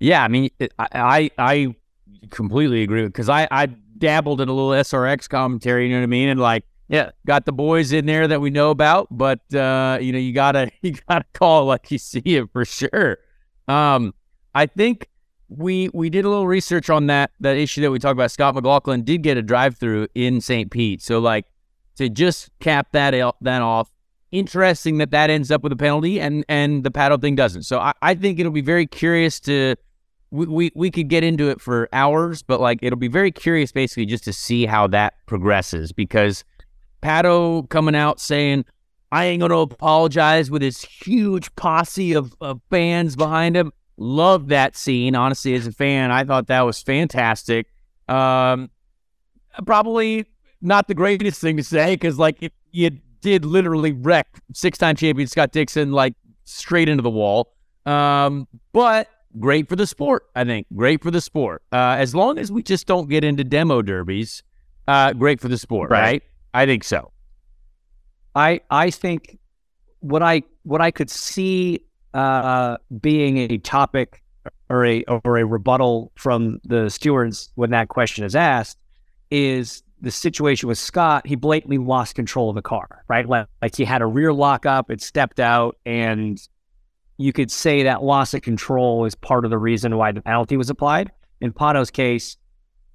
Yeah, 0.01 0.23
I 0.25 0.29
mean, 0.29 0.51
it, 0.59 0.73
I, 0.79 0.89
I 0.93 1.31
I 1.39 1.75
completely 2.31 2.83
agree 2.83 3.03
with 3.03 3.13
because 3.13 3.29
I 3.29 3.47
I 3.51 3.67
dabbled 3.67 4.41
in 4.41 4.49
a 4.49 4.53
little 4.53 4.71
SRX 4.71 5.29
commentary. 5.29 5.87
You 5.87 5.95
know 5.95 6.01
what 6.01 6.05
I 6.05 6.07
mean? 6.07 6.29
And 6.31 6.41
like, 6.41 6.65
Yeah. 6.89 7.11
got 7.27 7.45
the 7.47 7.53
boys 7.53 7.93
in 7.93 8.07
there 8.07 8.27
that 8.27 8.41
we 8.41 8.51
know 8.51 8.71
about, 8.71 9.07
but 9.11 9.41
uh, 9.55 9.99
you 10.01 10.13
know, 10.13 10.19
you 10.19 10.33
gotta 10.33 10.71
you 10.83 10.95
gotta 11.09 11.25
call 11.33 11.67
like 11.67 11.91
you 11.91 11.99
see 11.99 12.23
it 12.25 12.51
for 12.53 12.65
sure. 12.65 13.19
Um, 13.69 14.15
I 14.55 14.67
think 14.67 15.09
we 15.49 15.89
we 15.93 16.11
did 16.11 16.25
a 16.25 16.29
little 16.29 16.47
research 16.47 16.91
on 16.91 17.07
that 17.07 17.31
that 17.41 17.57
issue 17.57 17.81
that 17.83 17.91
we 17.91 17.99
talked 17.99 18.13
about. 18.13 18.31
Scott 18.31 18.55
McLaughlin 18.55 19.05
did 19.05 19.23
get 19.23 19.37
a 19.37 19.43
drive 19.43 19.77
through 19.77 20.09
in 20.15 20.41
St. 20.41 20.71
Pete, 20.71 21.03
so 21.03 21.19
like 21.19 21.47
to 21.97 22.09
just 22.09 22.51
cap 22.61 22.89
that 22.93 23.13
that 23.41 23.63
off. 23.63 23.91
Interesting 24.33 24.99
that 24.99 25.13
that 25.13 25.31
ends 25.31 25.53
up 25.53 25.63
with 25.63 25.73
a 25.73 25.77
penalty 25.77 26.21
and 26.21 26.45
and 26.49 26.83
the 26.83 26.91
Pato 26.91 27.21
thing 27.21 27.37
doesn't. 27.37 27.63
So 27.63 27.79
I, 27.79 27.93
I 28.03 28.15
think 28.15 28.41
it'll 28.41 28.51
be 28.51 28.61
very 28.61 28.87
curious 28.87 29.39
to 29.41 29.77
we, 30.33 30.47
we 30.47 30.73
we 30.75 30.91
could 30.91 31.09
get 31.09 31.23
into 31.23 31.49
it 31.49 31.61
for 31.61 31.89
hours, 31.93 32.43
but 32.43 32.61
like 32.61 32.81
it'll 32.83 32.99
be 32.99 33.09
very 33.09 33.31
curious 33.31 33.71
basically 33.71 34.07
just 34.07 34.25
to 34.25 34.33
see 34.33 34.67
how 34.67 34.89
that 34.89 35.15
progresses 35.27 35.93
because 35.93 36.43
Pato 37.01 37.69
coming 37.69 37.95
out 37.95 38.19
saying 38.19 38.65
I 39.13 39.27
ain't 39.27 39.41
gonna 39.41 39.59
apologize 39.59 40.51
with 40.51 40.63
his 40.63 40.83
huge 40.83 41.55
posse 41.55 42.15
of, 42.15 42.35
of 42.41 42.61
fans 42.71 43.15
behind 43.15 43.57
him. 43.57 43.73
Love 43.97 44.49
that 44.49 44.77
scene. 44.77 45.15
Honestly, 45.15 45.55
as 45.55 45.67
a 45.67 45.73
fan, 45.73 46.11
I 46.11 46.25
thought 46.25 46.49
that 46.49 46.63
was 46.63 46.83
fantastic. 46.83 47.67
Um, 48.09 48.71
probably 49.67 50.27
not 50.61 50.89
the 50.89 50.95
greatest 50.95 51.41
thing 51.41 51.57
to 51.57 51.63
say 51.65 51.95
because 51.95 52.19
like 52.19 52.43
it, 52.43 52.53
you 52.73 52.91
did 53.21 53.45
literally 53.45 53.93
wreck 53.93 54.27
six-time 54.53 54.97
champion 54.97 55.29
Scott 55.29 55.53
Dixon 55.53 55.93
like 55.93 56.15
straight 56.45 56.89
into 56.89 57.03
the 57.03 57.11
wall. 57.11 57.55
Um, 57.87 58.49
but 58.73 59.09
great 59.39 59.69
for 59.69 59.77
the 59.77 59.87
sport, 59.87 60.25
I 60.35 60.45
think. 60.45 60.67
Great 60.75 61.03
for 61.03 61.11
the 61.11 61.21
sport. 61.21 61.63
Uh, 61.73 61.97
as 61.99 62.15
long 62.15 62.39
as 62.39 62.51
we 62.51 62.63
just 62.63 62.87
don't 62.87 63.09
get 63.09 63.25
into 63.25 63.45
demo 63.45 63.81
derbies, 63.83 64.43
uh, 64.89 65.13
great 65.13 65.41
for 65.41 65.49
the 65.49 65.59
sport, 65.59 65.91
Right. 65.91 66.01
right? 66.03 66.23
I 66.53 66.67
think 66.67 66.85
so. 66.85 67.13
I 68.35 68.61
I 68.71 68.91
think 68.91 69.39
what 70.01 70.23
I 70.23 70.43
what 70.65 70.81
I 70.81 70.91
could 70.91 71.09
see 71.11 71.81
uh, 72.15 72.79
being 73.01 73.39
a 73.39 73.59
topic 73.59 74.23
or 74.71 74.87
a 74.87 75.05
or 75.05 75.39
a 75.39 75.45
rebuttal 75.45 76.13
from 76.17 76.61
the 76.65 76.89
stewards 76.89 77.51
when 77.55 77.71
that 77.71 77.89
question 77.89 78.25
is 78.25 78.35
asked 78.35 78.79
is 79.31 79.83
the 80.01 80.11
situation 80.11 80.69
with 80.69 80.79
Scott. 80.79 81.27
He 81.27 81.35
blatantly 81.35 81.79
lost 81.79 82.15
control 82.15 82.51
of 82.51 82.55
the 82.55 82.63
car, 82.63 83.05
right? 83.09 83.27
Like, 83.29 83.47
like 83.63 83.75
he 83.75 83.85
had 83.85 84.03
a 84.03 84.07
rear 84.07 84.33
lockup, 84.33 84.91
it 84.91 85.01
stepped 85.01 85.41
out, 85.41 85.77
and 85.87 86.41
you 87.17 87.33
could 87.33 87.51
say 87.51 87.83
that 87.85 88.03
loss 88.03 88.35
of 88.35 88.43
control 88.43 89.05
is 89.05 89.15
part 89.15 89.45
of 89.45 89.51
the 89.51 89.59
reason 89.59 89.97
why 89.97 90.13
the 90.13 90.21
penalty 90.21 90.57
was 90.57 90.69
applied. 90.69 91.11
In 91.41 91.53
Pato's 91.53 91.91
case, 91.91 92.37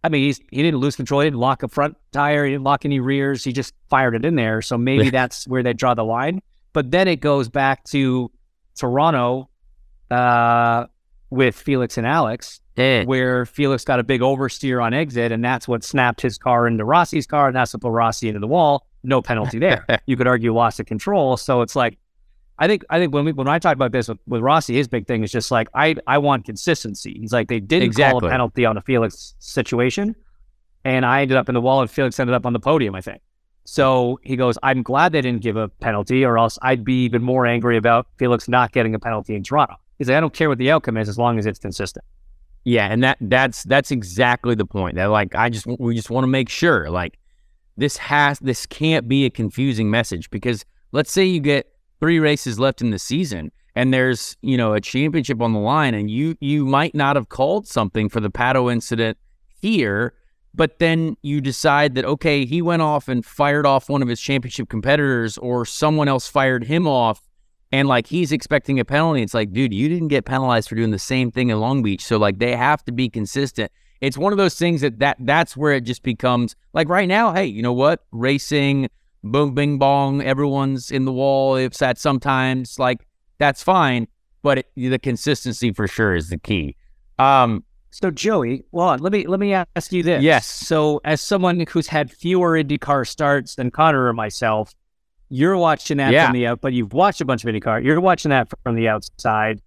I 0.03 0.09
mean, 0.09 0.23
he's, 0.23 0.39
he 0.51 0.61
didn't 0.61 0.79
lose 0.79 0.95
control. 0.95 1.21
He 1.21 1.27
didn't 1.27 1.39
lock 1.39 1.63
a 1.63 1.67
front 1.67 1.97
tire. 2.11 2.45
He 2.45 2.51
didn't 2.51 2.63
lock 2.63 2.85
any 2.85 2.99
rears. 2.99 3.43
He 3.43 3.51
just 3.51 3.73
fired 3.89 4.15
it 4.15 4.23
in 4.23 4.35
there. 4.35 4.61
So 4.61 4.77
maybe 4.77 5.09
that's 5.09 5.47
where 5.47 5.63
they 5.63 5.73
draw 5.73 5.93
the 5.93 6.05
line. 6.05 6.41
But 6.73 6.91
then 6.91 7.07
it 7.07 7.17
goes 7.17 7.49
back 7.49 7.83
to 7.85 8.31
Toronto 8.79 9.49
uh, 10.09 10.85
with 11.29 11.55
Felix 11.55 11.97
and 11.97 12.07
Alex, 12.07 12.61
Eh. 12.77 13.03
where 13.03 13.45
Felix 13.45 13.83
got 13.83 13.99
a 13.99 14.03
big 14.03 14.21
oversteer 14.21 14.81
on 14.83 14.93
exit, 14.93 15.31
and 15.31 15.43
that's 15.43 15.67
what 15.67 15.83
snapped 15.83 16.21
his 16.21 16.37
car 16.37 16.65
into 16.65 16.85
Rossi's 16.85 17.27
car, 17.27 17.47
and 17.47 17.55
that's 17.55 17.73
what 17.73 17.81
put 17.81 17.91
Rossi 17.91 18.27
into 18.29 18.39
the 18.39 18.47
wall. 18.47 18.85
No 19.03 19.21
penalty 19.21 19.59
there. 19.67 19.85
you 20.05 20.15
could 20.17 20.27
argue 20.27 20.53
loss 20.53 20.79
of 20.79 20.85
control. 20.85 21.37
So 21.37 21.61
it's 21.61 21.75
like, 21.75 21.97
I 22.57 22.67
think 22.67 22.83
I 22.89 22.99
think 22.99 23.13
when 23.13 23.23
we 23.25 23.31
when 23.31 23.47
I 23.47 23.59
talk 23.59 23.73
about 23.75 23.91
this 23.91 24.07
with, 24.09 24.17
with 24.27 24.41
Rossi, 24.41 24.75
his 24.75 24.87
big 24.87 25.07
thing 25.07 25.23
is 25.23 25.31
just 25.31 25.51
like 25.51 25.67
I 25.73 25.95
I 26.07 26.17
want 26.17 26.45
consistency. 26.45 27.17
He's 27.19 27.31
like 27.31 27.47
they 27.47 27.59
didn't 27.59 27.93
call 28.11 28.17
a 28.17 28.29
penalty 28.31 28.65
on 28.65 28.75
the 28.75 28.81
Felix 28.81 29.35
situation, 29.39 30.15
and 30.83 31.05
I 31.05 31.21
ended 31.21 31.37
up 31.37 31.47
in 31.47 31.55
the 31.55 31.61
wall, 31.61 31.81
and 31.81 31.89
Felix 31.89 32.19
ended 32.19 32.33
up 32.33 32.45
on 32.45 32.51
the 32.53 32.59
podium. 32.59 32.95
I 32.95 33.01
think. 33.01 33.21
So 33.71 34.19
he 34.23 34.35
goes, 34.35 34.57
I'm 34.63 34.81
glad 34.81 35.11
they 35.11 35.21
didn't 35.21 35.43
give 35.43 35.55
a 35.55 35.67
penalty, 35.67 36.25
or 36.25 36.39
else 36.39 36.57
I'd 36.63 36.83
be 36.83 37.03
even 37.03 37.21
more 37.21 37.45
angry 37.45 37.77
about 37.77 38.07
Felix 38.17 38.49
not 38.49 38.71
getting 38.71 38.95
a 38.95 38.99
penalty 38.99 39.35
in 39.35 39.43
Toronto. 39.43 39.75
He's 39.99 40.07
like, 40.09 40.17
I 40.17 40.19
don't 40.19 40.33
care 40.33 40.49
what 40.49 40.57
the 40.57 40.71
outcome 40.71 40.97
is 40.97 41.07
as 41.07 41.19
long 41.19 41.37
as 41.37 41.45
it's 41.45 41.59
consistent. 41.59 42.03
Yeah, 42.63 42.87
and 42.87 43.03
that 43.03 43.19
that's 43.21 43.61
that's 43.63 43.91
exactly 43.91 44.55
the 44.55 44.65
point. 44.65 44.95
That 44.95 45.11
like 45.11 45.35
I 45.35 45.49
just 45.49 45.67
we 45.67 45.93
just 45.93 46.09
want 46.09 46.23
to 46.23 46.27
make 46.27 46.49
sure 46.49 46.89
like 46.89 47.19
this 47.77 47.95
has 47.97 48.39
this 48.39 48.65
can't 48.65 49.07
be 49.07 49.25
a 49.25 49.29
confusing 49.29 49.91
message 49.91 50.31
because 50.31 50.65
let's 50.91 51.11
say 51.11 51.23
you 51.23 51.39
get 51.39 51.71
three 51.99 52.17
races 52.17 52.59
left 52.59 52.81
in 52.81 52.89
the 52.89 52.97
season 52.97 53.51
and 53.75 53.93
there's 53.93 54.35
you 54.41 54.57
know 54.57 54.73
a 54.73 54.81
championship 54.81 55.41
on 55.43 55.53
the 55.53 55.59
line 55.59 55.93
and 55.93 56.09
you 56.09 56.35
you 56.41 56.65
might 56.65 56.95
not 56.95 57.15
have 57.15 57.29
called 57.29 57.67
something 57.67 58.09
for 58.09 58.19
the 58.19 58.31
Pato 58.31 58.71
incident 58.71 59.15
here 59.61 60.15
but 60.59 60.77
then 60.79 61.15
you 61.21 61.39
decide 61.39 61.95
that 61.95 62.03
okay 62.03 62.43
he 62.45 62.61
went 62.61 62.81
off 62.81 63.07
and 63.07 63.25
fired 63.25 63.65
off 63.65 63.87
one 63.87 64.01
of 64.01 64.09
his 64.09 64.19
championship 64.19 64.67
competitors 64.67 65.37
or 65.37 65.65
someone 65.65 66.09
else 66.09 66.27
fired 66.27 66.65
him 66.65 66.85
off 66.85 67.29
and 67.71 67.87
like 67.87 68.07
he's 68.07 68.31
expecting 68.31 68.79
a 68.79 68.85
penalty. 68.85 69.21
It's 69.21 69.33
like, 69.33 69.53
dude, 69.53 69.73
you 69.73 69.87
didn't 69.89 70.07
get 70.07 70.25
penalized 70.25 70.69
for 70.69 70.75
doing 70.75 70.91
the 70.91 70.99
same 70.99 71.31
thing 71.31 71.49
in 71.49 71.59
Long 71.59 71.83
Beach. 71.83 72.03
So 72.03 72.17
like 72.17 72.39
they 72.39 72.55
have 72.55 72.83
to 72.85 72.91
be 72.91 73.09
consistent. 73.09 73.71
It's 74.01 74.17
one 74.17 74.33
of 74.33 74.37
those 74.37 74.55
things 74.57 74.81
that, 74.81 74.99
that 74.99 75.17
that's 75.19 75.55
where 75.55 75.73
it 75.73 75.81
just 75.85 76.03
becomes 76.03 76.55
like 76.73 76.89
right 76.89 77.07
now, 77.07 77.33
hey, 77.33 77.45
you 77.45 77.61
know 77.61 77.73
what? 77.73 78.03
Racing, 78.11 78.89
boom 79.23 79.53
bing 79.53 79.77
bong, 79.77 80.21
everyone's 80.21 80.89
in 80.89 81.05
the 81.05 81.13
wall. 81.13 81.55
If 81.55 81.75
that 81.75 81.97
sometimes 81.97 82.79
like 82.79 83.05
that's 83.37 83.61
fine, 83.61 84.07
but 84.41 84.59
it, 84.59 84.71
the 84.75 84.99
consistency 84.99 85.71
for 85.71 85.87
sure 85.87 86.15
is 86.15 86.29
the 86.29 86.37
key. 86.37 86.75
Um 87.17 87.63
So 87.91 88.11
Joey, 88.11 88.65
well, 88.71 88.97
let 88.97 89.11
me 89.11 89.25
let 89.27 89.39
me 89.39 89.53
ask 89.53 89.91
you 89.91 90.03
this. 90.03 90.23
Yes. 90.23 90.45
So 90.45 91.01
as 91.05 91.21
someone 91.21 91.65
who's 91.67 91.87
had 91.87 92.11
fewer 92.11 92.51
IndyCar 92.61 93.07
starts 93.07 93.55
than 93.55 93.71
Conor 93.71 94.05
or 94.05 94.13
myself, 94.13 94.73
you're 95.29 95.57
watching 95.57 95.97
that 95.97 96.13
Yeah. 96.13 96.25
from 96.27 96.33
the 96.33 96.47
out, 96.47 96.61
but 96.61 96.73
you've 96.73 96.93
watched 96.93 97.19
a 97.21 97.25
bunch 97.25 97.43
of 97.43 97.53
IndyCar. 97.53 97.83
You're 97.83 97.99
watching 97.99 98.29
that 98.29 98.47
from 98.63 98.75
the 98.75 98.87
outside. 98.87 99.61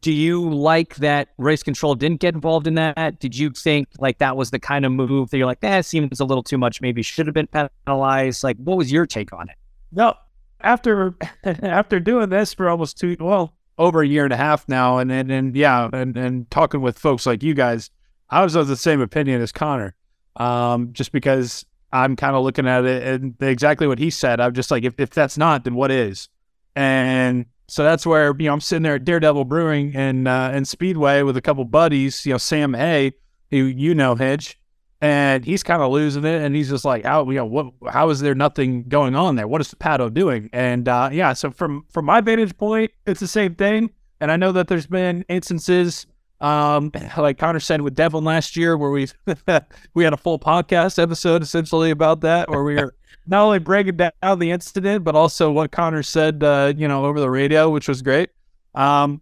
Do 0.00 0.12
you 0.12 0.48
like 0.50 0.96
that 0.96 1.28
race 1.38 1.62
control 1.62 1.94
didn't 1.94 2.20
get 2.20 2.34
involved 2.34 2.66
in 2.66 2.74
that? 2.74 3.20
Did 3.20 3.36
you 3.36 3.50
think 3.50 3.88
like 3.98 4.18
that 4.18 4.36
was 4.36 4.50
the 4.50 4.58
kind 4.58 4.84
of 4.84 4.90
move 4.92 5.30
that 5.30 5.38
you're 5.38 5.46
like, 5.46 5.58
eh, 5.62 5.70
that 5.70 5.84
seems 5.84 6.18
a 6.18 6.24
little 6.24 6.42
too 6.42 6.58
much, 6.58 6.80
maybe 6.80 7.02
should 7.02 7.26
have 7.26 7.34
been 7.34 7.48
penalized? 7.86 8.42
Like, 8.42 8.56
what 8.58 8.76
was 8.76 8.90
your 8.90 9.06
take 9.06 9.32
on 9.32 9.48
it? 9.48 9.54
No, 9.92 10.14
after 10.60 11.14
after 11.44 12.00
doing 12.00 12.28
this 12.30 12.52
for 12.52 12.68
almost 12.68 12.98
two, 12.98 13.16
well, 13.20 13.54
over 13.78 14.00
a 14.02 14.06
year 14.06 14.24
and 14.24 14.32
a 14.32 14.36
half 14.36 14.68
now, 14.68 14.98
and 14.98 15.10
and, 15.10 15.30
and 15.30 15.56
yeah, 15.56 15.88
and 15.92 16.16
and 16.16 16.50
talking 16.50 16.80
with 16.80 16.98
folks 16.98 17.26
like 17.26 17.42
you 17.42 17.54
guys, 17.54 17.90
I 18.30 18.42
was 18.42 18.54
of 18.54 18.68
the 18.68 18.76
same 18.76 19.00
opinion 19.00 19.40
as 19.40 19.52
Conor, 19.52 19.94
um, 20.36 20.92
just 20.92 21.12
because 21.12 21.64
I'm 21.92 22.16
kind 22.16 22.36
of 22.36 22.42
looking 22.42 22.66
at 22.66 22.84
it 22.84 23.02
and 23.02 23.34
exactly 23.40 23.86
what 23.86 23.98
he 23.98 24.10
said. 24.10 24.40
I'm 24.40 24.54
just 24.54 24.70
like, 24.70 24.84
if 24.84 24.98
if 24.98 25.10
that's 25.10 25.38
not, 25.38 25.64
then 25.64 25.74
what 25.74 25.90
is? 25.90 26.28
And 26.74 27.46
so 27.68 27.82
that's 27.82 28.06
where 28.06 28.34
you 28.38 28.46
know 28.46 28.52
I'm 28.52 28.60
sitting 28.60 28.82
there 28.82 28.96
at 28.96 29.04
Daredevil 29.04 29.44
Brewing 29.44 29.94
and 29.94 30.28
uh, 30.28 30.50
and 30.52 30.66
Speedway 30.66 31.22
with 31.22 31.36
a 31.36 31.42
couple 31.42 31.64
buddies, 31.64 32.24
you 32.26 32.32
know, 32.32 32.38
Sam 32.38 32.74
Hay, 32.74 33.12
who 33.50 33.58
you 33.58 33.94
know, 33.94 34.14
Hedge, 34.14 34.58
and 35.00 35.44
he's 35.44 35.62
kind 35.62 35.82
of 35.82 35.90
losing 35.90 36.24
it, 36.24 36.42
and 36.42 36.54
he's 36.56 36.70
just 36.70 36.84
like, 36.84 37.04
how 37.04 37.28
you 37.28 37.36
know 37.36 37.44
what? 37.44 37.72
How 37.92 38.08
is 38.10 38.20
there 38.20 38.34
nothing 38.34 38.84
going 38.84 39.14
on 39.14 39.36
there? 39.36 39.46
What 39.46 39.60
is 39.60 39.68
the 39.68 39.76
Pato 39.76 40.12
doing? 40.12 40.48
And 40.52 40.88
uh, 40.88 41.10
yeah, 41.12 41.32
so 41.34 41.50
from 41.50 41.84
from 41.90 42.06
my 42.06 42.20
vantage 42.20 42.56
point, 42.56 42.90
it's 43.06 43.20
the 43.20 43.28
same 43.28 43.54
thing. 43.54 43.90
And 44.20 44.32
I 44.32 44.36
know 44.36 44.52
that 44.52 44.68
there's 44.68 44.86
been 44.86 45.24
instances, 45.28 46.06
um, 46.40 46.90
like 47.18 47.36
Conor 47.36 47.60
said 47.60 47.82
with 47.82 47.94
Devlin 47.94 48.24
last 48.24 48.56
year, 48.56 48.76
where 48.76 48.90
we 48.90 49.08
we 49.94 50.04
had 50.04 50.14
a 50.14 50.18
full 50.18 50.38
podcast 50.38 51.02
episode 51.02 51.42
essentially 51.42 51.90
about 51.90 52.22
that, 52.22 52.48
where 52.48 52.64
we 52.64 52.76
were 52.76 52.94
not 53.26 53.42
only 53.42 53.58
breaking 53.58 53.96
down 53.96 54.38
the 54.38 54.50
incident, 54.50 55.04
but 55.04 55.14
also 55.14 55.50
what 55.50 55.72
Conor 55.72 56.02
said, 56.02 56.42
uh, 56.42 56.72
you 56.74 56.88
know, 56.88 57.04
over 57.04 57.20
the 57.20 57.30
radio, 57.30 57.68
which 57.68 57.88
was 57.88 58.00
great. 58.00 58.30
Um, 58.74 59.20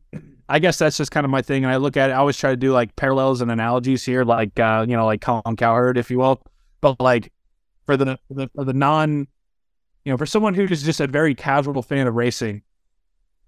I 0.49 0.59
guess 0.59 0.79
that's 0.79 0.97
just 0.97 1.11
kind 1.11 1.25
of 1.25 1.31
my 1.31 1.43
thing. 1.43 1.65
And 1.65 1.73
I 1.73 1.77
look 1.77 1.97
at 1.97 2.11
it, 2.11 2.13
I 2.13 2.17
always 2.17 2.37
try 2.37 2.51
to 2.51 2.57
do 2.57 2.73
like 2.73 2.95
parallels 2.97 3.41
and 3.41 3.51
analogies 3.51 4.05
here, 4.05 4.25
like, 4.25 4.59
uh, 4.61 4.85
you 4.89 4.97
know, 4.97 5.07
like 5.07 5.21
Colin 5.21 5.57
Cowherd, 5.57 5.97
if 5.97 6.11
you 6.11 6.19
will. 6.19 6.43
But 6.81 7.01
like 7.01 7.33
for 7.87 7.97
the, 7.97 8.19
the, 8.31 8.51
for 8.55 8.65
the 8.65 8.75
non, 8.75 9.27
you 10.05 10.13
know, 10.13 10.19
for 10.19 10.27
someone 10.27 10.55
who's 10.55 10.83
just 10.83 11.01
a 11.01 11.07
very 11.07 11.35
casual 11.35 11.83
fan 11.83 12.07
of 12.07 12.15
racing, 12.15 12.57
you 12.57 12.63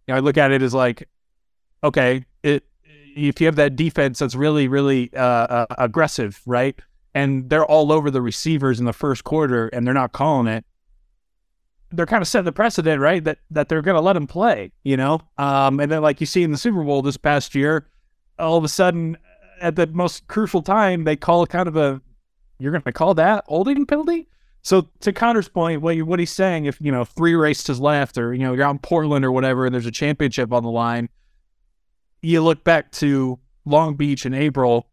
know, 0.08 0.16
I 0.16 0.20
look 0.20 0.38
at 0.38 0.52
it 0.52 0.62
as 0.62 0.72
like, 0.72 1.08
okay, 1.84 2.24
it, 2.42 2.64
if 3.14 3.40
you 3.40 3.46
have 3.46 3.56
that 3.56 3.76
defense 3.76 4.18
that's 4.18 4.34
really, 4.34 4.68
really 4.68 5.12
uh, 5.14 5.20
uh, 5.20 5.66
aggressive, 5.78 6.40
right? 6.46 6.78
And 7.14 7.48
they're 7.50 7.64
all 7.64 7.92
over 7.92 8.10
the 8.10 8.22
receivers 8.22 8.78
in 8.78 8.86
the 8.86 8.92
first 8.92 9.24
quarter 9.24 9.68
and 9.68 9.86
they're 9.86 9.94
not 9.94 10.12
calling 10.12 10.46
it 10.46 10.64
they're 11.92 12.06
kind 12.06 12.22
of 12.22 12.28
setting 12.28 12.44
the 12.44 12.52
precedent, 12.52 13.00
right? 13.00 13.22
That 13.22 13.38
that 13.50 13.68
they're 13.68 13.82
going 13.82 13.96
to 13.96 14.00
let 14.00 14.16
him 14.16 14.26
play, 14.26 14.72
you 14.84 14.96
know. 14.96 15.20
Um, 15.38 15.80
and 15.80 15.90
then 15.90 16.02
like 16.02 16.20
you 16.20 16.26
see 16.26 16.42
in 16.42 16.50
the 16.50 16.58
Super 16.58 16.82
Bowl 16.82 17.02
this 17.02 17.16
past 17.16 17.54
year, 17.54 17.88
all 18.38 18.56
of 18.56 18.64
a 18.64 18.68
sudden 18.68 19.16
at 19.60 19.76
the 19.76 19.86
most 19.86 20.26
crucial 20.28 20.60
time 20.60 21.04
they 21.04 21.16
call 21.16 21.46
kind 21.46 21.68
of 21.68 21.76
a 21.76 22.00
you're 22.58 22.72
going 22.72 22.82
to 22.82 22.92
call 22.92 23.14
that 23.14 23.44
holding 23.46 23.86
penalty. 23.86 24.28
So 24.62 24.88
to 25.00 25.12
Conor's 25.12 25.48
point, 25.48 25.80
what 25.80 25.94
you, 25.94 26.04
what 26.04 26.18
he's 26.18 26.32
saying, 26.32 26.64
if 26.64 26.80
you 26.80 26.90
know 26.90 27.04
three 27.04 27.34
races 27.34 27.78
left, 27.78 28.18
or 28.18 28.34
you 28.34 28.42
know 28.42 28.52
you're 28.52 28.64
on 28.64 28.78
Portland 28.78 29.24
or 29.24 29.30
whatever, 29.30 29.64
and 29.64 29.74
there's 29.74 29.86
a 29.86 29.92
championship 29.92 30.52
on 30.52 30.64
the 30.64 30.70
line, 30.70 31.08
you 32.20 32.42
look 32.42 32.64
back 32.64 32.90
to 32.92 33.38
Long 33.64 33.94
Beach 33.94 34.26
in 34.26 34.34
April 34.34 34.88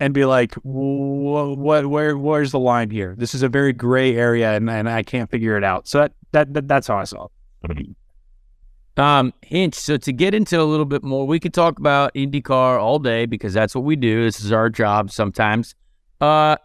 and 0.00 0.12
be 0.12 0.24
like, 0.24 0.54
what, 0.64 1.86
where, 1.86 2.18
where's 2.18 2.50
the 2.50 2.58
line 2.58 2.90
here? 2.90 3.14
This 3.16 3.36
is 3.36 3.44
a 3.44 3.48
very 3.48 3.72
gray 3.72 4.16
area, 4.16 4.52
and, 4.56 4.68
and 4.68 4.90
I 4.90 5.04
can't 5.04 5.30
figure 5.30 5.56
it 5.56 5.62
out. 5.62 5.86
So 5.86 5.98
that, 5.98 6.12
that, 6.32 6.52
that 6.54 6.68
that's 6.68 6.86
how 6.86 6.98
I 6.98 7.04
saw 7.04 7.28
it. 7.68 7.88
Um, 8.96 9.32
Hinch, 9.42 9.74
so 9.74 9.96
to 9.96 10.12
get 10.12 10.34
into 10.34 10.60
a 10.60 10.64
little 10.64 10.84
bit 10.84 11.02
more, 11.02 11.26
we 11.26 11.40
could 11.40 11.54
talk 11.54 11.78
about 11.78 12.12
IndyCar 12.14 12.78
all 12.78 12.98
day 12.98 13.24
because 13.24 13.54
that's 13.54 13.74
what 13.74 13.84
we 13.84 13.96
do. 13.96 14.24
This 14.24 14.44
is 14.44 14.52
our 14.52 14.68
job 14.68 15.10
sometimes. 15.10 15.74
Uh, 16.20 16.56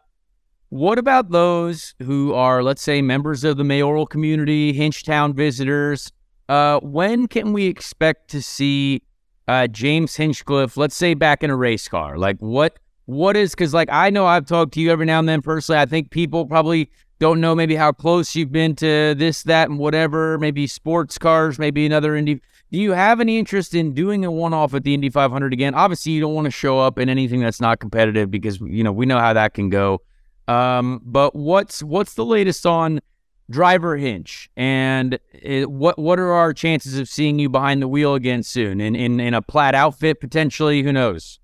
what 0.70 1.00
about 1.00 1.32
those 1.32 1.96
who 2.04 2.34
are, 2.34 2.62
let's 2.62 2.82
say, 2.82 3.02
members 3.02 3.46
of 3.46 3.56
the 3.56 3.64
mayoral 3.64 4.06
community, 4.06 4.74
Hinchtown 4.74 5.34
visitors? 5.34 6.12
Uh, 6.50 6.82
when 6.82 7.28
can 7.28 7.54
we 7.54 7.68
expect 7.68 8.30
to 8.32 8.42
see 8.42 9.02
uh, 9.48 9.68
James 9.68 10.16
Hinchcliffe, 10.18 10.76
let's 10.76 10.96
say, 10.96 11.14
back 11.14 11.44
in 11.44 11.50
a 11.50 11.56
race 11.56 11.88
car? 11.88 12.18
Like, 12.18 12.38
what, 12.40 12.80
what 13.06 13.38
is, 13.38 13.52
because, 13.52 13.74
like, 13.74 13.88
I 13.90 14.10
know 14.10 14.26
I've 14.26 14.46
talked 14.46 14.74
to 14.74 14.82
you 14.82 14.92
every 14.92 15.06
now 15.06 15.20
and 15.20 15.30
then 15.30 15.42
personally. 15.42 15.80
I 15.80 15.86
think 15.86 16.12
people 16.12 16.46
probably 16.46 16.92
don't 17.20 17.42
know 17.42 17.56
maybe 17.56 17.76
how 17.76 17.92
close 17.92 18.36
you've 18.36 18.52
been 18.52 18.76
to 18.76 19.16
this, 19.16 19.44
that, 19.44 19.70
and 19.70 19.80
whatever, 19.80 20.38
maybe 20.38 20.68
sports 20.68 21.18
cars, 21.18 21.58
maybe 21.58 21.86
another 21.86 22.16
Indy. 22.16 22.42
Do 22.72 22.78
you 22.78 22.92
have 22.92 23.22
any 23.22 23.40
interest 23.40 23.74
in 23.74 23.94
doing 23.94 24.26
a 24.26 24.32
one 24.32 24.54
off 24.54 24.74
at 24.74 24.84
the 24.84 24.94
Indy 24.94 25.10
500 25.10 25.54
again? 25.54 25.74
Obviously, 25.74 26.12
you 26.12 26.22
don't 26.22 26.34
want 26.34 26.46
to 26.46 26.52
show 26.52 26.80
up 26.80 27.00
in 27.00 27.10
anything 27.10 27.40
that's 27.40 27.62
not 27.62 27.80
competitive 27.80 28.30
because, 28.30 28.60
you 28.60 28.84
know, 28.84 28.92
we 28.92 29.06
know 29.06 29.20
how 29.20 29.34
that 29.34 29.54
can 29.54 29.70
go. 29.70 30.02
Um, 30.48 31.02
but 31.04 31.36
what's 31.36 31.84
what's 31.84 32.14
the 32.14 32.26
latest 32.26 32.66
on 32.66 33.02
driver 33.50 33.96
hinch 33.96 34.50
and 34.58 35.20
it, 35.34 35.72
what 35.72 35.98
what 35.98 36.20
are 36.20 36.34
our 36.34 36.54
chances 36.54 36.98
of 36.98 37.08
seeing 37.08 37.40
you 37.40 37.50
behind 37.50 37.82
the 37.82 37.88
wheel 37.88 38.14
again 38.14 38.44
soon 38.44 38.82
in 38.82 38.96
in, 38.96 39.20
in 39.20 39.34
a 39.34 39.42
plaid 39.42 39.74
outfit 39.74 40.20
potentially 40.20 40.84
who 40.84 40.92
knows 40.92 41.40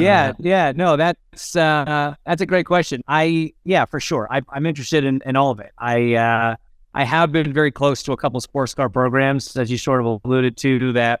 yeah, 0.00 0.32
yeah, 0.38 0.72
no, 0.74 0.96
that's 0.96 1.56
uh, 1.56 2.14
that's 2.24 2.40
a 2.40 2.46
great 2.46 2.66
question. 2.66 3.02
I 3.06 3.52
yeah, 3.64 3.84
for 3.84 4.00
sure. 4.00 4.26
I, 4.30 4.40
I'm 4.48 4.66
interested 4.66 5.04
in, 5.04 5.20
in 5.26 5.36
all 5.36 5.50
of 5.50 5.60
it. 5.60 5.72
I 5.78 6.14
uh, 6.14 6.56
I 6.94 7.04
have 7.04 7.32
been 7.32 7.52
very 7.52 7.70
close 7.70 8.02
to 8.04 8.12
a 8.12 8.16
couple 8.16 8.40
sports 8.40 8.74
car 8.74 8.88
programs, 8.88 9.56
as 9.56 9.70
you 9.70 9.78
sort 9.78 10.00
of 10.00 10.20
alluded 10.24 10.56
to, 10.58 10.78
do 10.78 10.92
that 10.92 11.20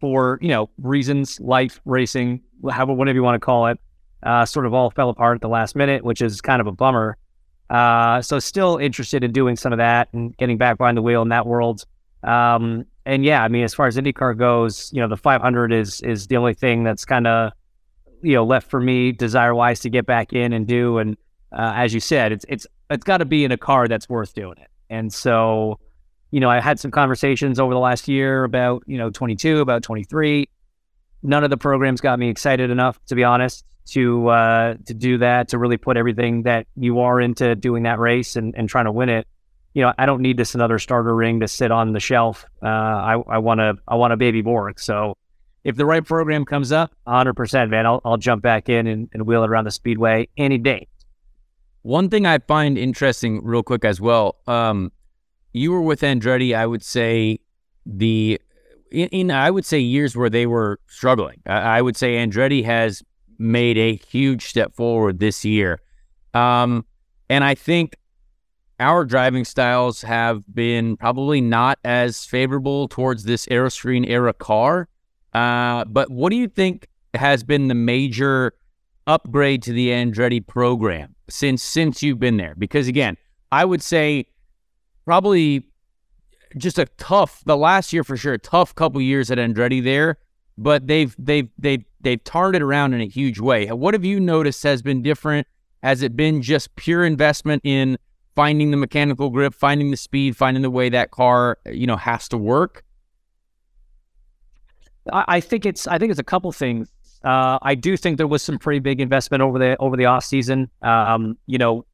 for 0.00 0.38
you 0.40 0.48
know 0.48 0.70
reasons, 0.82 1.38
life, 1.40 1.80
racing, 1.84 2.42
however, 2.70 2.92
whatever 2.92 3.16
you 3.16 3.22
want 3.22 3.34
to 3.36 3.44
call 3.44 3.66
it, 3.66 3.78
uh, 4.22 4.44
sort 4.44 4.66
of 4.66 4.74
all 4.74 4.90
fell 4.90 5.10
apart 5.10 5.36
at 5.36 5.40
the 5.40 5.48
last 5.48 5.76
minute, 5.76 6.04
which 6.04 6.22
is 6.22 6.40
kind 6.40 6.60
of 6.60 6.66
a 6.66 6.72
bummer. 6.72 7.16
Uh, 7.70 8.22
so 8.22 8.38
still 8.38 8.78
interested 8.78 9.22
in 9.22 9.32
doing 9.32 9.54
some 9.54 9.72
of 9.72 9.78
that 9.78 10.08
and 10.12 10.36
getting 10.38 10.56
back 10.56 10.78
behind 10.78 10.96
the 10.96 11.02
wheel 11.02 11.22
in 11.22 11.28
that 11.28 11.46
world. 11.46 11.84
Um, 12.22 12.86
and 13.08 13.24
yeah, 13.24 13.42
I 13.42 13.48
mean, 13.48 13.64
as 13.64 13.72
far 13.72 13.86
as 13.86 13.96
IndyCar 13.96 14.36
goes, 14.36 14.92
you 14.92 15.00
know, 15.00 15.08
the 15.08 15.16
500 15.16 15.72
is 15.72 16.02
is 16.02 16.26
the 16.26 16.36
only 16.36 16.52
thing 16.52 16.84
that's 16.84 17.06
kind 17.06 17.26
of 17.26 17.52
you 18.22 18.34
know 18.34 18.44
left 18.44 18.70
for 18.70 18.80
me 18.80 19.12
desire 19.12 19.54
wise 19.54 19.80
to 19.80 19.90
get 19.90 20.04
back 20.04 20.34
in 20.34 20.52
and 20.52 20.66
do. 20.66 20.98
And 20.98 21.16
uh, 21.50 21.72
as 21.74 21.94
you 21.94 22.00
said, 22.00 22.32
it's 22.32 22.44
it's 22.50 22.66
it's 22.90 23.04
got 23.04 23.18
to 23.18 23.24
be 23.24 23.44
in 23.44 23.50
a 23.50 23.56
car 23.56 23.88
that's 23.88 24.10
worth 24.10 24.34
doing 24.34 24.58
it. 24.58 24.68
And 24.90 25.10
so, 25.10 25.80
you 26.30 26.40
know, 26.40 26.50
I 26.50 26.60
had 26.60 26.78
some 26.78 26.90
conversations 26.90 27.58
over 27.58 27.72
the 27.72 27.80
last 27.80 28.08
year 28.08 28.44
about 28.44 28.82
you 28.86 28.98
know 28.98 29.08
22, 29.08 29.60
about 29.60 29.82
23. 29.82 30.46
None 31.22 31.44
of 31.44 31.48
the 31.48 31.56
programs 31.56 32.02
got 32.02 32.18
me 32.18 32.28
excited 32.28 32.68
enough, 32.68 33.00
to 33.06 33.14
be 33.14 33.24
honest, 33.24 33.64
to 33.86 34.28
uh, 34.28 34.74
to 34.84 34.92
do 34.92 35.16
that, 35.16 35.48
to 35.48 35.58
really 35.58 35.78
put 35.78 35.96
everything 35.96 36.42
that 36.42 36.66
you 36.76 37.00
are 37.00 37.22
into 37.22 37.54
doing 37.56 37.84
that 37.84 37.98
race 37.98 38.36
and, 38.36 38.54
and 38.54 38.68
trying 38.68 38.84
to 38.84 38.92
win 38.92 39.08
it. 39.08 39.26
You 39.74 39.82
know, 39.82 39.92
I 39.98 40.06
don't 40.06 40.22
need 40.22 40.36
this 40.36 40.54
another 40.54 40.78
starter 40.78 41.14
ring 41.14 41.40
to 41.40 41.48
sit 41.48 41.70
on 41.70 41.92
the 41.92 42.00
shelf. 42.00 42.46
Uh, 42.62 42.66
I 42.66 43.22
I 43.28 43.38
want 43.38 43.60
to 43.60 43.74
I 43.86 43.94
want 43.94 44.12
a 44.12 44.16
baby 44.16 44.42
Borg. 44.42 44.80
So 44.80 45.14
if 45.68 45.76
the 45.76 45.84
right 45.84 46.02
program 46.02 46.46
comes 46.46 46.72
up, 46.72 46.92
100%, 47.06 47.68
man, 47.68 47.84
I'll, 47.84 48.00
I'll 48.02 48.16
jump 48.16 48.42
back 48.42 48.70
in 48.70 48.86
and, 48.86 49.06
and 49.12 49.26
wheel 49.26 49.44
it 49.44 49.50
around 49.50 49.64
the 49.64 49.70
speedway 49.70 50.26
any 50.38 50.56
day. 50.56 50.88
One 51.82 52.08
thing 52.08 52.24
I 52.24 52.38
find 52.38 52.78
interesting, 52.78 53.44
real 53.44 53.62
quick 53.62 53.84
as 53.84 54.00
well, 54.00 54.36
um, 54.46 54.90
you 55.52 55.70
were 55.70 55.82
with 55.82 56.00
Andretti. 56.00 56.56
I 56.56 56.64
would 56.64 56.82
say 56.82 57.40
the 57.84 58.40
in, 58.90 59.08
in, 59.08 59.30
I 59.30 59.50
would 59.50 59.66
say 59.66 59.78
years 59.78 60.16
where 60.16 60.30
they 60.30 60.46
were 60.46 60.80
struggling. 60.86 61.42
I, 61.46 61.78
I, 61.78 61.82
would 61.82 61.98
say 61.98 62.14
Andretti 62.14 62.64
has 62.64 63.02
made 63.38 63.76
a 63.76 63.96
huge 63.96 64.46
step 64.46 64.74
forward 64.74 65.18
this 65.18 65.44
year, 65.44 65.80
um, 66.32 66.86
and 67.28 67.44
I 67.44 67.54
think 67.54 67.96
our 68.80 69.04
driving 69.04 69.44
styles 69.44 70.02
have 70.02 70.42
been 70.54 70.96
probably 70.96 71.40
not 71.40 71.78
as 71.84 72.24
favorable 72.24 72.88
towards 72.88 73.24
this 73.24 73.46
Aeroscreen 73.46 74.08
era 74.08 74.32
car. 74.32 74.88
Uh, 75.32 75.84
but 75.84 76.10
what 76.10 76.30
do 76.30 76.36
you 76.36 76.48
think 76.48 76.88
has 77.14 77.42
been 77.42 77.68
the 77.68 77.74
major 77.74 78.54
upgrade 79.06 79.62
to 79.62 79.72
the 79.72 79.88
Andretti 79.88 80.46
program 80.46 81.14
since 81.28 81.62
since 81.62 82.02
you've 82.02 82.20
been 82.20 82.36
there? 82.36 82.54
Because 82.56 82.88
again, 82.88 83.16
I 83.50 83.64
would 83.64 83.82
say 83.82 84.26
probably 85.04 85.64
just 86.56 86.78
a 86.78 86.86
tough 86.96 87.42
the 87.44 87.56
last 87.56 87.92
year 87.92 88.04
for 88.04 88.16
sure, 88.16 88.34
a 88.34 88.38
tough 88.38 88.74
couple 88.74 89.00
years 89.00 89.30
at 89.30 89.38
Andretti 89.38 89.82
there, 89.82 90.18
but 90.56 90.86
they've 90.86 91.14
they've 91.18 91.48
they've 91.58 91.84
they've 92.00 92.22
turned 92.24 92.56
it 92.56 92.62
around 92.62 92.94
in 92.94 93.00
a 93.00 93.06
huge 93.06 93.40
way. 93.40 93.66
What 93.66 93.94
have 93.94 94.04
you 94.04 94.20
noticed 94.20 94.62
has 94.62 94.82
been 94.82 95.02
different? 95.02 95.46
Has 95.82 96.02
it 96.02 96.16
been 96.16 96.42
just 96.42 96.74
pure 96.76 97.04
investment 97.04 97.62
in 97.64 97.98
finding 98.38 98.70
the 98.70 98.76
mechanical 98.76 99.30
grip, 99.30 99.52
finding 99.52 99.90
the 99.90 99.96
speed, 99.96 100.36
finding 100.36 100.62
the 100.62 100.70
way 100.70 100.88
that 100.88 101.10
car, 101.10 101.58
you 101.66 101.88
know, 101.88 101.96
has 101.96 102.28
to 102.28 102.38
work? 102.38 102.84
I 105.12 105.40
think 105.40 105.66
it's 105.66 105.88
I 105.88 105.98
think 105.98 106.12
it's 106.12 106.20
a 106.20 106.24
couple 106.24 106.52
things. 106.52 106.88
Uh, 107.24 107.58
I 107.62 107.74
do 107.74 107.96
think 107.96 108.16
there 108.16 108.28
was 108.28 108.44
some 108.44 108.56
pretty 108.56 108.78
big 108.78 109.00
investment 109.00 109.42
over 109.42 109.58
the 109.58 109.76
over 109.78 109.96
the 109.96 110.04
off 110.04 110.22
season. 110.22 110.70
Um, 110.82 111.36
you 111.46 111.58
know, 111.58 111.84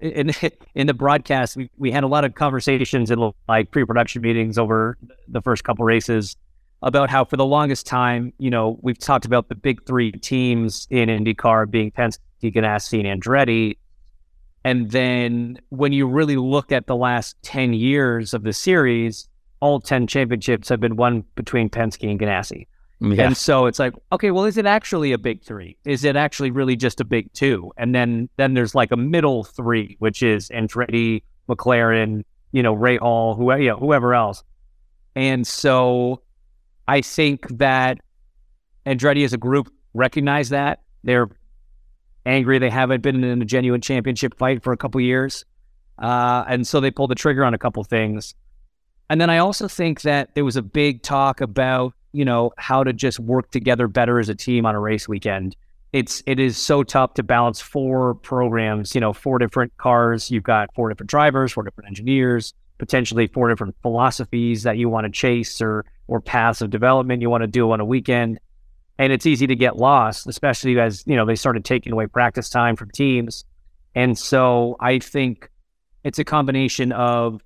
in 0.00 0.32
in 0.74 0.86
the 0.86 0.94
broadcast, 0.94 1.58
we, 1.58 1.68
we 1.76 1.90
had 1.90 2.04
a 2.04 2.06
lot 2.06 2.24
of 2.24 2.36
conversations 2.36 3.10
in 3.10 3.30
like 3.46 3.70
pre 3.70 3.84
production 3.84 4.22
meetings 4.22 4.56
over 4.56 4.96
the 5.28 5.42
first 5.42 5.62
couple 5.62 5.84
races 5.84 6.38
about 6.80 7.10
how 7.10 7.22
for 7.22 7.36
the 7.36 7.44
longest 7.44 7.84
time, 7.84 8.32
you 8.38 8.48
know, 8.48 8.78
we've 8.80 8.98
talked 8.98 9.26
about 9.26 9.50
the 9.50 9.54
big 9.54 9.84
three 9.84 10.10
teams 10.10 10.86
in 10.88 11.10
IndyCar 11.10 11.70
being 11.70 11.90
Penske, 11.90 12.18
Ganassi, 12.42 13.04
and 13.04 13.22
Andretti. 13.22 13.76
And 14.64 14.90
then 14.90 15.58
when 15.70 15.92
you 15.92 16.06
really 16.06 16.36
look 16.36 16.70
at 16.70 16.86
the 16.86 16.96
last 16.96 17.36
10 17.42 17.74
years 17.74 18.32
of 18.32 18.44
the 18.44 18.52
series, 18.52 19.28
all 19.60 19.80
10 19.80 20.06
championships 20.06 20.68
have 20.68 20.80
been 20.80 20.96
won 20.96 21.24
between 21.34 21.68
Penske 21.68 22.08
and 22.08 22.18
Ganassi. 22.18 22.66
Yeah. 23.00 23.26
And 23.26 23.36
so 23.36 23.66
it's 23.66 23.80
like, 23.80 23.94
okay, 24.12 24.30
well, 24.30 24.44
is 24.44 24.56
it 24.56 24.66
actually 24.66 25.12
a 25.12 25.18
big 25.18 25.42
three? 25.42 25.76
Is 25.84 26.04
it 26.04 26.14
actually 26.14 26.52
really 26.52 26.76
just 26.76 27.00
a 27.00 27.04
big 27.04 27.32
two? 27.32 27.72
And 27.76 27.92
then 27.94 28.28
then 28.36 28.54
there's 28.54 28.76
like 28.76 28.92
a 28.92 28.96
middle 28.96 29.42
three, 29.42 29.96
which 29.98 30.22
is 30.22 30.48
Andretti, 30.50 31.24
McLaren, 31.48 32.22
you 32.52 32.62
know, 32.62 32.76
Rahal, 32.76 33.36
whoever, 33.36 33.60
you 33.60 33.70
know, 33.70 33.76
whoever 33.76 34.14
else. 34.14 34.44
And 35.16 35.44
so 35.44 36.22
I 36.86 37.00
think 37.00 37.48
that 37.58 37.98
Andretti 38.86 39.24
as 39.24 39.32
a 39.32 39.38
group 39.38 39.72
recognize 39.94 40.50
that. 40.50 40.82
They're 41.02 41.28
angry 42.26 42.58
they 42.58 42.70
haven't 42.70 43.02
been 43.02 43.22
in 43.24 43.42
a 43.42 43.44
genuine 43.44 43.80
championship 43.80 44.36
fight 44.38 44.62
for 44.62 44.72
a 44.72 44.76
couple 44.76 45.00
years. 45.00 45.44
Uh, 45.98 46.44
and 46.48 46.66
so 46.66 46.80
they 46.80 46.90
pulled 46.90 47.10
the 47.10 47.14
trigger 47.14 47.44
on 47.44 47.54
a 47.54 47.58
couple 47.58 47.82
things. 47.84 48.34
And 49.10 49.20
then 49.20 49.30
I 49.30 49.38
also 49.38 49.68
think 49.68 50.02
that 50.02 50.34
there 50.34 50.44
was 50.44 50.56
a 50.56 50.62
big 50.62 51.02
talk 51.02 51.40
about, 51.40 51.92
you 52.12 52.24
know, 52.24 52.52
how 52.56 52.82
to 52.82 52.92
just 52.92 53.20
work 53.20 53.50
together 53.50 53.86
better 53.88 54.18
as 54.18 54.28
a 54.28 54.34
team 54.34 54.64
on 54.64 54.74
a 54.74 54.80
race 54.80 55.08
weekend. 55.08 55.54
It's 55.92 56.22
it 56.26 56.40
is 56.40 56.56
so 56.56 56.82
tough 56.82 57.14
to 57.14 57.22
balance 57.22 57.60
four 57.60 58.14
programs, 58.14 58.94
you 58.94 59.00
know, 59.00 59.12
four 59.12 59.38
different 59.38 59.76
cars. 59.76 60.30
You've 60.30 60.44
got 60.44 60.74
four 60.74 60.88
different 60.88 61.10
drivers, 61.10 61.52
four 61.52 61.62
different 61.62 61.88
engineers, 61.88 62.54
potentially 62.78 63.26
four 63.26 63.50
different 63.50 63.76
philosophies 63.82 64.62
that 64.62 64.78
you 64.78 64.88
want 64.88 65.04
to 65.04 65.10
chase 65.10 65.60
or 65.60 65.84
or 66.08 66.20
paths 66.20 66.62
of 66.62 66.70
development 66.70 67.20
you 67.20 67.28
want 67.28 67.42
to 67.42 67.46
do 67.46 67.70
on 67.70 67.80
a 67.80 67.84
weekend. 67.84 68.40
And 69.02 69.12
it's 69.12 69.26
easy 69.26 69.48
to 69.48 69.56
get 69.56 69.78
lost, 69.78 70.28
especially 70.28 70.78
as, 70.78 71.02
you 71.08 71.16
know, 71.16 71.26
they 71.26 71.34
started 71.34 71.64
taking 71.64 71.92
away 71.92 72.06
practice 72.06 72.48
time 72.48 72.76
from 72.76 72.88
teams. 72.92 73.44
And 73.96 74.16
so 74.16 74.76
I 74.78 75.00
think 75.00 75.50
it's 76.04 76.20
a 76.20 76.24
combination 76.24 76.92
of 76.92 77.42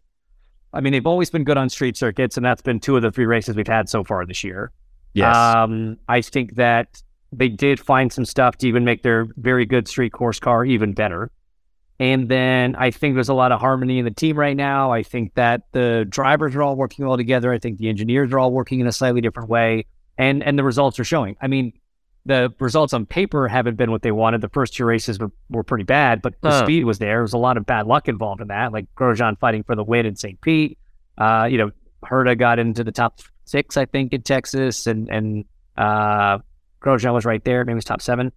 I 0.74 0.82
mean, 0.82 0.92
they've 0.92 1.06
always 1.06 1.30
been 1.30 1.44
good 1.44 1.56
on 1.56 1.70
street 1.70 1.96
circuits, 1.96 2.36
and 2.36 2.44
that's 2.44 2.60
been 2.60 2.78
two 2.78 2.94
of 2.96 3.02
the 3.02 3.10
three 3.10 3.24
races 3.24 3.56
we've 3.56 3.66
had 3.66 3.88
so 3.88 4.04
far 4.04 4.26
this 4.26 4.44
year. 4.44 4.70
Yes. 5.14 5.34
Um, 5.34 5.96
I 6.08 6.20
think 6.20 6.56
that 6.56 7.02
they 7.32 7.48
did 7.48 7.80
find 7.80 8.12
some 8.12 8.26
stuff 8.26 8.58
to 8.58 8.68
even 8.68 8.84
make 8.84 9.02
their 9.02 9.26
very 9.38 9.64
good 9.64 9.88
street 9.88 10.12
course 10.12 10.38
car 10.38 10.66
even 10.66 10.92
better. 10.92 11.30
And 11.98 12.28
then 12.28 12.76
I 12.76 12.90
think 12.90 13.14
there's 13.14 13.30
a 13.30 13.34
lot 13.34 13.52
of 13.52 13.60
harmony 13.60 13.98
in 13.98 14.04
the 14.04 14.10
team 14.10 14.38
right 14.38 14.56
now. 14.56 14.92
I 14.92 15.02
think 15.02 15.32
that 15.36 15.62
the 15.72 16.04
drivers 16.06 16.54
are 16.54 16.62
all 16.62 16.76
working 16.76 17.06
well 17.06 17.16
together. 17.16 17.50
I 17.50 17.58
think 17.58 17.78
the 17.78 17.88
engineers 17.88 18.30
are 18.30 18.38
all 18.38 18.52
working 18.52 18.80
in 18.80 18.86
a 18.86 18.92
slightly 18.92 19.22
different 19.22 19.48
way, 19.48 19.86
and 20.18 20.42
and 20.42 20.58
the 20.58 20.64
results 20.64 20.98
are 20.98 21.04
showing. 21.04 21.36
I 21.40 21.46
mean, 21.46 21.72
the 22.24 22.52
results 22.58 22.92
on 22.92 23.06
paper 23.06 23.48
haven't 23.48 23.76
been 23.76 23.90
what 23.90 24.02
they 24.02 24.10
wanted. 24.10 24.40
The 24.40 24.48
first 24.48 24.74
two 24.74 24.84
races 24.84 25.18
were, 25.18 25.30
were 25.48 25.62
pretty 25.62 25.84
bad, 25.84 26.22
but 26.22 26.34
the 26.42 26.62
speed 26.62 26.84
was 26.84 26.98
there. 26.98 27.16
There 27.16 27.22
was 27.22 27.32
a 27.32 27.38
lot 27.38 27.56
of 27.56 27.64
bad 27.64 27.86
luck 27.86 28.08
involved 28.08 28.40
in 28.40 28.48
that, 28.48 28.72
like 28.72 28.86
Grosjean 28.96 29.38
fighting 29.38 29.62
for 29.62 29.76
the 29.76 29.84
win 29.84 30.06
in 30.06 30.16
St. 30.16 30.40
Pete. 30.40 30.78
Uh, 31.16 31.48
you 31.50 31.58
know, 31.58 31.70
Herta 32.04 32.36
got 32.36 32.58
into 32.58 32.82
the 32.82 32.92
top 32.92 33.20
six, 33.44 33.76
I 33.76 33.86
think, 33.86 34.12
in 34.12 34.22
Texas, 34.22 34.86
and 34.86 35.08
and 35.08 35.44
uh, 35.76 36.38
Grosjean 36.82 37.14
was 37.14 37.24
right 37.24 37.42
there. 37.44 37.64
Maybe 37.64 37.72
it 37.72 37.76
was 37.76 37.84
top 37.84 38.02
seven. 38.02 38.32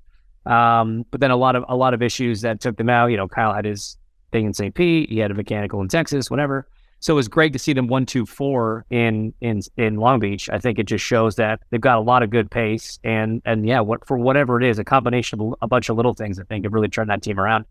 Um, 0.46 1.06
but 1.12 1.20
then 1.20 1.32
a 1.32 1.36
lot 1.36 1.56
of 1.56 1.66
a 1.68 1.76
lot 1.76 1.94
of 1.94 2.02
issues 2.02 2.42
that 2.42 2.62
took 2.62 2.78
them 2.78 2.90
out. 2.90 3.08
You 3.08 3.18
know, 3.18 3.28
Kyle 3.28 3.54
had 3.54 3.66
his 3.66 3.98
thing 4.32 4.46
in 4.46 4.54
St. 4.54 4.74
Pete. 4.74 5.10
He 5.10 5.18
had 5.18 5.32
a 5.32 5.34
mechanical 5.34 5.82
in 5.82 5.88
Texas, 5.88 6.30
whatever. 6.30 6.68
So 7.02 7.14
it 7.14 7.16
was 7.16 7.28
great 7.28 7.54
to 7.54 7.60
see 7.60 7.74
them 7.74 7.88
one 7.88 8.06
two 8.06 8.26
four 8.26 8.86
in 8.90 9.34
in 9.42 9.62
in 9.78 9.96
Long 9.96 10.20
Beach. 10.20 10.50
I 10.50 10.60
think 10.60 10.80
it 10.80 10.86
just 10.86 11.04
shows 11.04 11.36
that 11.36 11.62
they've 11.70 11.80
got 11.80 11.98
a 11.98 12.02
lot 12.02 12.24
of 12.24 12.30
good 12.30 12.52
pace 12.52 13.00
and 13.04 13.42
and 13.46 13.66
yeah, 13.66 13.80
what 13.80 14.06
for 14.06 14.18
whatever 14.18 14.62
it 14.62 14.68
is, 14.68 14.80
a 14.80 14.84
combination 14.84 15.40
of 15.40 15.56
a 15.62 15.68
bunch 15.68 15.90
of 15.90 15.96
little 15.96 16.14
things. 16.14 16.40
I 16.40 16.44
think 16.44 16.66
have 16.66 16.74
really 16.74 16.90
turned 16.90 17.10
that 17.10 17.22
team 17.22 17.40
around. 17.40 17.66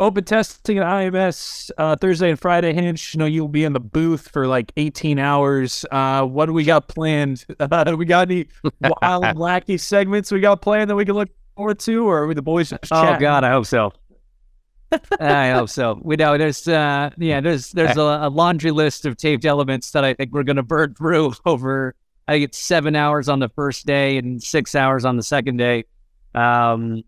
Open 0.00 0.24
testing 0.24 0.78
at 0.78 0.84
IMS 0.84 1.70
uh, 1.78 1.94
Thursday 1.94 2.30
and 2.30 2.40
Friday. 2.40 2.72
Hinch, 2.72 3.14
you 3.14 3.18
know 3.18 3.26
you'll 3.26 3.48
be 3.48 3.64
in 3.64 3.74
the 3.74 3.80
booth 3.80 4.28
for 4.28 4.46
like 4.46 4.72
18 4.76 5.20
hours. 5.20 5.84
Uh, 5.90 6.24
what 6.24 6.46
do 6.46 6.52
we 6.52 6.64
got 6.64 6.88
planned? 6.88 7.44
Uh, 7.60 7.94
we 7.96 8.04
got 8.04 8.30
any 8.30 8.46
wild, 8.80 9.24
wacky 9.36 9.78
segments 9.78 10.30
we 10.30 10.40
got 10.40 10.60
planned 10.60 10.90
that 10.90 10.96
we 10.96 11.04
can 11.04 11.14
look 11.14 11.28
forward 11.56 11.78
to, 11.78 12.06
or 12.08 12.22
are 12.22 12.26
we 12.26 12.34
the 12.34 12.42
boys 12.42 12.72
Oh 12.90 13.18
God, 13.18 13.44
I 13.44 13.50
hope 13.50 13.66
so. 13.66 13.92
I 15.20 15.50
hope 15.50 15.68
so. 15.68 16.00
We 16.02 16.16
know 16.16 16.36
there's 16.38 16.66
uh 16.68 17.10
yeah 17.16 17.40
there's 17.40 17.70
there's 17.72 17.96
a, 17.96 18.02
a, 18.02 18.28
laundry 18.28 18.70
list 18.70 19.06
of 19.06 19.16
taped 19.16 19.44
elements 19.44 19.90
that 19.92 20.04
I 20.04 20.14
think 20.14 20.32
we're 20.32 20.42
gonna 20.42 20.62
burn 20.62 20.94
through 20.94 21.34
over. 21.46 21.94
I 22.26 22.32
think 22.32 22.44
it's 22.44 22.58
seven 22.58 22.96
hours 22.96 23.28
on 23.28 23.38
the 23.38 23.48
first 23.50 23.86
day 23.86 24.16
and 24.16 24.42
six 24.42 24.74
hours 24.74 25.04
on 25.04 25.16
the 25.16 25.22
second 25.22 25.58
day. 25.58 25.84
Um, 26.34 27.04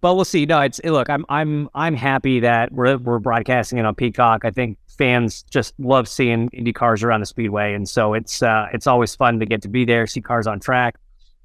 but 0.00 0.16
we'll 0.16 0.26
see. 0.26 0.44
No, 0.44 0.60
it's 0.60 0.80
look. 0.84 1.08
I'm 1.08 1.24
I'm 1.30 1.70
I'm 1.74 1.94
happy 1.94 2.40
that 2.40 2.70
we're 2.72 2.98
we're 2.98 3.18
broadcasting 3.18 3.78
it 3.78 3.86
on 3.86 3.94
Peacock. 3.94 4.44
I 4.44 4.50
think 4.50 4.76
fans 4.98 5.42
just 5.44 5.72
love 5.78 6.08
seeing 6.08 6.50
Indy 6.52 6.74
cars 6.74 7.02
around 7.02 7.20
the 7.20 7.26
speedway, 7.26 7.72
and 7.72 7.88
so 7.88 8.12
it's 8.12 8.42
uh 8.42 8.66
it's 8.74 8.86
always 8.86 9.16
fun 9.16 9.40
to 9.40 9.46
get 9.46 9.62
to 9.62 9.68
be 9.68 9.86
there, 9.86 10.06
see 10.06 10.20
cars 10.20 10.46
on 10.46 10.60
track. 10.60 10.96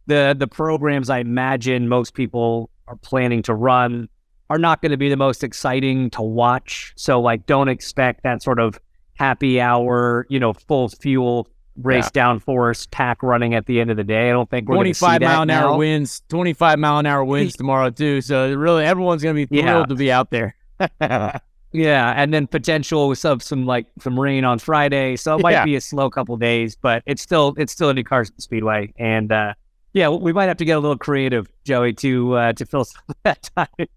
The 0.08 0.36
the 0.38 0.48
programs 0.48 1.10
I 1.10 1.20
imagine 1.20 1.88
most 1.88 2.14
people 2.14 2.70
are 2.88 2.98
planning 2.98 3.41
to 3.44 3.54
run 3.54 4.10
are 4.50 4.58
not 4.58 4.82
going 4.82 4.92
to 4.92 4.98
be 4.98 5.10
the 5.10 5.18
most 5.18 5.44
exciting 5.44 6.10
to 6.12 6.22
watch. 6.22 6.94
So 6.96 7.22
like, 7.22 7.46
don't 7.46 7.70
expect 7.70 8.24
that 8.24 8.42
sort 8.42 8.60
of 8.60 8.80
happy 9.14 9.62
hour, 9.62 10.26
you 10.30 10.40
know, 10.40 10.54
full 10.54 10.90
fuel 10.90 11.48
race 11.82 12.10
yeah. 12.14 12.24
downforce 12.24 12.90
pack 12.90 13.24
running 13.24 13.54
at 13.54 13.66
the 13.66 13.80
end 13.80 13.92
of 13.92 13.98
the 13.98 14.04
day. 14.04 14.30
I 14.30 14.32
don't 14.32 14.50
think 14.50 14.68
we're 14.68 14.76
25 14.76 15.22
mile 15.22 15.42
an 15.44 15.50
hour 15.50 15.78
winds, 15.78 16.22
25 16.30 16.80
mile 16.80 17.00
an 17.00 17.06
hour 17.06 17.24
winds 17.24 17.56
tomorrow 17.58 17.90
too. 17.90 18.22
So 18.22 18.54
really, 18.54 18.86
everyone's 18.86 19.24
going 19.24 19.36
to 19.36 19.46
be 19.46 19.62
thrilled 19.62 19.82
yeah. 19.82 19.86
to 19.86 19.96
be 19.96 20.12
out 20.12 20.32
there. 20.32 20.56
yeah, 21.72 22.14
and 22.16 22.34
then 22.34 22.48
potential 22.48 23.14
some 23.16 23.40
some 23.40 23.66
like 23.66 23.88
some 24.00 24.20
rain 24.20 24.46
on 24.46 24.60
Friday, 24.60 25.16
so 25.16 25.38
it 25.38 25.42
might 25.42 25.52
yeah. 25.52 25.66
be 25.66 25.76
a 25.76 25.82
slow 25.82 26.10
couple 26.10 26.36
days, 26.38 26.76
but 26.76 27.04
it's 27.06 27.22
still 27.22 27.54
it's 27.58 27.74
still 27.74 27.94
IndyCar 27.94 28.30
Speedway, 28.40 28.94
and 28.98 29.32
uh, 29.32 29.54
Yeah, 29.94 30.10
we 30.10 30.34
might 30.34 30.46
have 30.46 30.58
to 30.58 30.66
get 30.66 30.78
a 30.78 30.80
little 30.80 30.98
creative, 30.98 31.48
Joey, 31.66 31.94
to 31.94 32.34
uh, 32.34 32.54
to 32.54 32.66
fill 32.66 32.86
some 32.86 33.04
of 33.10 33.16
that 33.24 33.50
time. 33.56 33.88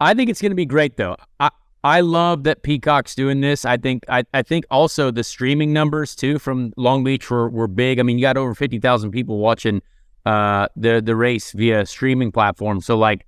I 0.00 0.14
think 0.14 0.30
it's 0.30 0.40
going 0.40 0.50
to 0.50 0.56
be 0.56 0.66
great 0.66 0.96
though. 0.96 1.16
I 1.38 1.50
I 1.82 2.00
love 2.00 2.44
that 2.44 2.62
Peacock's 2.62 3.14
doing 3.14 3.40
this. 3.40 3.64
I 3.64 3.76
think 3.76 4.04
I, 4.08 4.24
I 4.34 4.42
think 4.42 4.64
also 4.70 5.10
the 5.10 5.24
streaming 5.24 5.72
numbers 5.72 6.14
too 6.14 6.38
from 6.38 6.72
Long 6.76 7.04
Beach 7.04 7.30
were, 7.30 7.48
were 7.48 7.68
big. 7.68 7.98
I 7.98 8.02
mean, 8.02 8.18
you 8.18 8.22
got 8.22 8.36
over 8.36 8.54
fifty 8.54 8.78
thousand 8.78 9.12
people 9.12 9.38
watching 9.38 9.80
uh, 10.26 10.68
the 10.76 11.00
the 11.00 11.16
race 11.16 11.52
via 11.52 11.86
streaming 11.86 12.32
platform. 12.32 12.80
So 12.80 12.98
like 12.98 13.26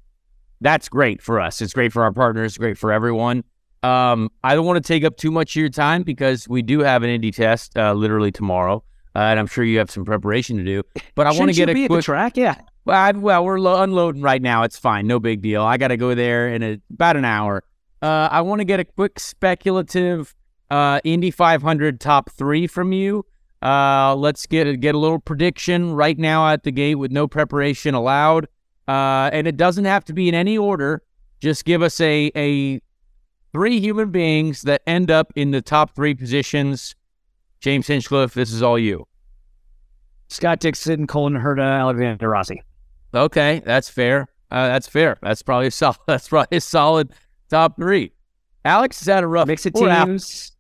that's 0.61 0.89
great 0.89 1.23
for 1.23 1.41
us. 1.41 1.61
It's 1.61 1.73
great 1.73 1.93
for 1.93 2.03
our 2.03 2.13
partners. 2.13 2.59
Great 2.59 2.79
for 2.79 2.93
everyone. 2.93 3.45
Um, 3.83 4.31
I 4.45 4.55
don't 4.55 4.65
want 4.65 4.83
to 4.83 4.87
take 4.87 5.03
up 5.03 5.17
too 5.17 5.31
much 5.31 5.57
of 5.57 5.61
your 5.61 5.69
time 5.69 6.03
because 6.03 6.49
we 6.49 6.63
do 6.63 6.81
have 6.81 7.03
an 7.03 7.11
Indy 7.11 7.33
test 7.33 7.77
uh, 7.77 7.93
literally 7.95 8.31
tomorrow, 8.31 8.85
uh, 9.17 9.19
and 9.19 9.41
I'm 9.41 9.49
sure 9.49 9.65
you 9.65 9.79
have 9.79 9.91
some 9.91 10.05
preparation 10.05 10.57
to 10.59 10.63
do. 10.63 10.83
But 11.17 11.27
I 11.27 11.33
want 11.33 11.51
to 11.51 11.57
get 11.57 11.69
a 11.69 11.87
quick 11.89 12.05
track. 12.05 12.37
Yeah, 12.37 12.61
well, 12.85 12.99
I, 12.99 13.13
well, 13.13 13.45
we're 13.45 13.61
lo- 13.61 13.83
unloading 13.83 14.23
right 14.23 14.43
now. 14.43 14.63
It's 14.63 14.79
fine, 14.79 15.07
no 15.07 15.21
big 15.21 15.43
deal. 15.43 15.63
I 15.63 15.77
got 15.77 15.89
to 15.89 15.97
go 15.97 16.15
there 16.15 16.49
in 16.49 16.63
a, 16.63 16.81
about 16.93 17.17
an 17.17 17.25
hour. 17.25 17.63
Uh, 18.01 18.29
I 18.31 18.41
want 18.41 18.61
to 18.61 18.65
get 18.65 18.81
a 18.81 18.85
quick 18.85 19.21
speculative 19.21 20.35
uh, 20.71 21.01
Indy 21.05 21.31
500 21.31 22.01
top 22.01 22.31
three 22.31 22.67
from 22.67 22.93
you. 22.93 23.25
Uh, 23.63 24.17
let's 24.17 24.47
get 24.47 24.67
a, 24.67 24.77
get 24.77 24.95
a 24.95 24.99
little 24.99 25.21
prediction 25.21 25.95
right 25.95 26.19
now 26.19 26.49
at 26.49 26.65
the 26.65 26.73
gate 26.73 26.97
with 26.97 27.13
no 27.13 27.29
preparation 27.29 27.95
allowed. 27.95 28.49
Uh, 28.89 29.31
and 29.33 29.47
it 29.47 29.57
doesn't 29.57 29.85
have 29.85 30.05
to 30.07 30.13
be 30.13 30.29
in 30.29 30.35
any 30.35 30.59
order. 30.59 31.03
Just 31.41 31.65
give 31.65 31.83
us 31.83 32.01
a 32.01 32.33
a 32.35 32.81
three 33.53 33.81
human 33.81 34.11
beings 34.11 34.63
that 34.63 34.83
end 34.87 35.11
up 35.11 35.33
in 35.37 35.53
the 35.53 35.63
top 35.63 35.95
three 35.95 36.15
positions. 36.15 36.97
James 37.61 37.87
Hinchcliffe, 37.87 38.35
this 38.35 38.53
is 38.53 38.63
all 38.63 38.79
you. 38.79 39.07
Scott 40.29 40.59
Dixon, 40.59 41.07
Colton 41.07 41.39
Herta, 41.39 41.81
Alexander 41.81 42.29
Rossi. 42.29 42.63
Okay, 43.15 43.63
that's 43.65 43.89
fair. 43.89 44.29
Uh, 44.51 44.69
that's 44.69 44.89
fair. 44.89 45.19
That's 45.23 45.43
probably 45.43 45.69
a 45.69 45.71
solid. 45.71 45.99
That's 46.07 46.29
probably 46.29 46.57
a 46.57 46.61
solid 46.61 47.11
top 47.51 47.77
three. 47.77 48.13
Alex 48.65 49.01
has 49.01 49.13
had 49.13 49.25
a 49.25 49.27
rough 49.27 49.49
Mix 49.49 49.67
of 49.67 49.75
teams. 49.75 50.53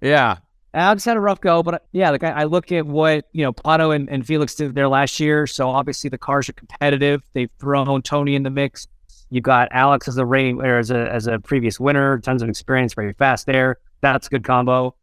Yeah, 0.00 0.38
Alex 0.76 1.06
had 1.06 1.16
a 1.16 1.20
rough 1.20 1.40
go, 1.40 1.62
but 1.62 1.86
yeah, 1.92 2.10
like 2.10 2.22
I, 2.22 2.30
I 2.30 2.44
look 2.44 2.70
at 2.70 2.84
what 2.86 3.24
you 3.32 3.42
know 3.42 3.52
Pato 3.52 3.96
and, 3.96 4.10
and 4.10 4.26
Felix 4.26 4.54
did 4.54 4.74
there 4.74 4.88
last 4.88 5.18
year. 5.18 5.46
So 5.46 5.70
obviously 5.70 6.10
the 6.10 6.18
cars 6.18 6.50
are 6.50 6.52
competitive. 6.52 7.22
They've 7.32 7.50
thrown 7.58 8.02
Tony 8.02 8.34
in 8.34 8.42
the 8.42 8.50
mix. 8.50 8.86
You've 9.30 9.42
got 9.42 9.68
Alex 9.72 10.06
as 10.06 10.18
a 10.18 10.26
rating 10.26 10.60
or 10.60 10.78
as 10.78 10.90
a 10.90 11.10
as 11.10 11.26
a 11.26 11.38
previous 11.38 11.80
winner, 11.80 12.18
tons 12.18 12.42
of 12.42 12.50
experience, 12.50 12.92
very 12.92 13.14
fast 13.14 13.46
there. 13.46 13.78
That's 14.02 14.26
a 14.26 14.30
good 14.30 14.44
combo. 14.44 14.94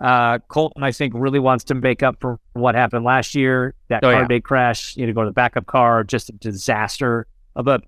Uh, 0.00 0.38
Colton, 0.48 0.82
I 0.82 0.92
think, 0.92 1.12
really 1.16 1.38
wants 1.38 1.64
to 1.64 1.74
make 1.74 2.02
up 2.02 2.16
for 2.20 2.40
what 2.54 2.74
happened 2.74 3.04
last 3.04 3.34
year. 3.34 3.74
That 3.88 4.02
Oh, 4.04 4.10
car 4.10 4.22
yeah. 4.22 4.26
day 4.28 4.40
crash, 4.40 4.96
you 4.96 5.06
know, 5.06 5.12
go 5.12 5.22
to 5.22 5.26
the 5.28 5.32
backup 5.34 5.66
car, 5.66 6.04
just 6.04 6.30
a 6.30 6.32
disaster 6.32 7.26
of 7.56 7.68
a 7.68 7.80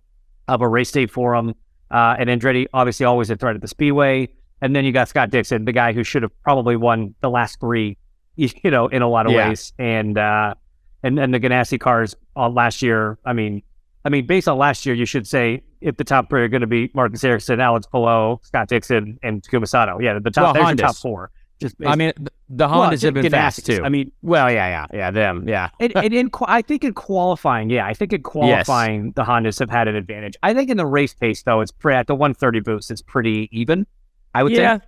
of 0.48 0.60
a 0.60 0.68
race 0.68 0.90
day 0.92 1.06
for 1.06 1.34
him. 1.34 1.54
Uh, 1.90 2.16
and 2.18 2.28
Andretti 2.28 2.66
obviously 2.74 3.06
always 3.06 3.30
a 3.30 3.36
threat 3.36 3.54
at 3.54 3.62
the 3.62 3.68
speedway. 3.68 4.28
And 4.60 4.76
then 4.76 4.84
you 4.84 4.92
got 4.92 5.08
Scott 5.08 5.30
Dixon, 5.30 5.64
the 5.64 5.72
guy 5.72 5.92
who 5.92 6.04
should 6.04 6.22
have 6.22 6.32
probably 6.42 6.76
won 6.76 7.14
the 7.20 7.30
last 7.30 7.58
three, 7.60 7.96
you 8.36 8.70
know, 8.70 8.88
in 8.88 9.02
a 9.02 9.08
lot 9.08 9.26
of 9.26 9.32
Yeah. 9.32 9.48
ways. 9.48 9.72
And 9.78 10.18
uh, 10.18 10.54
and 11.02 11.18
and 11.18 11.32
the 11.32 11.40
Ganassi 11.40 11.80
cars 11.80 12.14
on 12.36 12.54
last 12.54 12.82
year. 12.82 13.18
I 13.24 13.32
mean, 13.32 13.62
I 14.04 14.08
mean, 14.10 14.26
based 14.26 14.48
on 14.48 14.58
last 14.58 14.84
year, 14.84 14.94
you 14.94 15.06
should 15.06 15.26
say 15.26 15.62
if 15.80 15.96
the 15.96 16.04
top 16.04 16.28
three 16.28 16.42
are 16.42 16.48
going 16.48 16.60
to 16.60 16.66
be 16.66 16.90
Marcus 16.94 17.24
Ericsson, 17.24 17.60
Alex 17.60 17.86
Palou, 17.86 18.38
Scott 18.42 18.68
Dixon, 18.68 19.18
and 19.22 19.42
Takuma 19.42 19.66
Sato. 19.66 19.98
Yeah, 19.98 20.18
the 20.18 20.30
top. 20.30 20.54
Well, 20.54 20.64
there's 20.66 20.78
your 20.78 20.88
top 20.88 20.96
four. 20.96 21.30
Just 21.62 21.76
I 21.86 21.96
mean 21.96 22.12
th- 22.16 22.28
the 22.50 22.68
well, 22.68 22.90
Hondas 22.90 23.02
have 23.02 23.14
been 23.14 23.30
fast 23.30 23.64
too. 23.64 23.80
I 23.82 23.88
mean, 23.88 24.12
well, 24.22 24.50
yeah, 24.52 24.68
yeah, 24.68 24.86
yeah, 24.92 25.10
them, 25.10 25.48
yeah. 25.48 25.70
and, 25.80 25.96
and 25.96 26.12
in, 26.12 26.30
I 26.46 26.60
think 26.62 26.84
in 26.84 26.92
qualifying, 26.92 27.70
yeah, 27.70 27.86
I 27.86 27.94
think 27.94 28.12
in 28.12 28.22
qualifying, 28.22 29.12
the 29.12 29.24
Hondas 29.24 29.58
have 29.58 29.70
had 29.70 29.88
an 29.88 29.96
advantage. 29.96 30.34
I 30.42 30.52
think 30.52 30.68
in 30.70 30.76
the 30.76 30.84
race 30.86 31.14
pace, 31.14 31.42
though, 31.42 31.60
it's 31.60 31.72
pretty, 31.72 31.96
at 31.96 32.06
the 32.08 32.14
130 32.14 32.60
boost, 32.60 32.90
it's 32.90 33.00
pretty 33.02 33.48
even. 33.52 33.86
I 34.34 34.42
would 34.42 34.52
yeah, 34.52 34.78
say. 34.78 34.84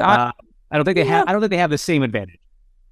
I- 0.00 0.14
Uh, 0.28 0.32
I 0.72 0.76
don't 0.76 0.84
think 0.84 0.96
they 0.96 1.04
yeah. 1.04 1.10
have. 1.18 1.28
I 1.28 1.32
don't 1.32 1.40
think 1.40 1.50
they 1.50 1.56
have 1.58 1.70
the 1.70 1.78
same 1.78 2.02
advantage. 2.02 2.38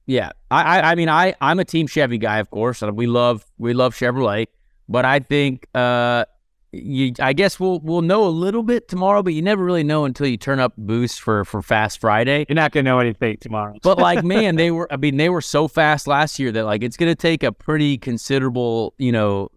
yeah. 0.06 0.30
I, 0.50 0.80
I, 0.80 0.90
I 0.92 0.94
mean, 0.96 1.08
I, 1.08 1.34
I'm 1.40 1.58
a 1.60 1.64
Team 1.64 1.86
Chevy 1.86 2.18
guy, 2.18 2.38
of 2.38 2.50
course. 2.50 2.82
and 2.82 2.96
We 2.96 3.06
love, 3.06 3.44
we 3.58 3.72
love 3.74 3.94
Chevrolet, 3.94 4.46
but 4.88 5.04
I 5.04 5.20
think, 5.20 5.66
uh, 5.74 6.24
you, 6.72 7.12
I 7.18 7.32
guess 7.32 7.58
we'll, 7.58 7.80
we'll 7.80 8.02
know 8.02 8.26
a 8.26 8.28
little 8.28 8.62
bit 8.62 8.88
tomorrow, 8.88 9.22
but 9.22 9.32
you 9.32 9.42
never 9.42 9.64
really 9.64 9.84
know 9.84 10.04
until 10.04 10.26
you 10.26 10.36
turn 10.36 10.60
up 10.60 10.74
boost 10.76 11.20
for, 11.20 11.44
for 11.44 11.62
Fast 11.62 12.00
Friday. 12.00 12.44
You're 12.48 12.56
not 12.56 12.72
going 12.72 12.84
to 12.84 12.90
know 12.90 12.98
anything 12.98 13.38
tomorrow. 13.38 13.76
But 13.82 13.98
like, 13.98 14.22
man, 14.24 14.56
they 14.56 14.70
were. 14.70 14.92
I 14.92 14.96
mean, 14.96 15.16
they 15.16 15.30
were 15.30 15.40
so 15.40 15.68
fast 15.68 16.06
last 16.06 16.38
year 16.38 16.52
that 16.52 16.64
like 16.64 16.82
it's 16.82 16.96
going 16.96 17.10
to 17.10 17.16
take 17.16 17.42
a 17.42 17.52
pretty 17.52 17.96
considerable, 17.96 18.94
you 18.98 19.12
know, 19.12 19.50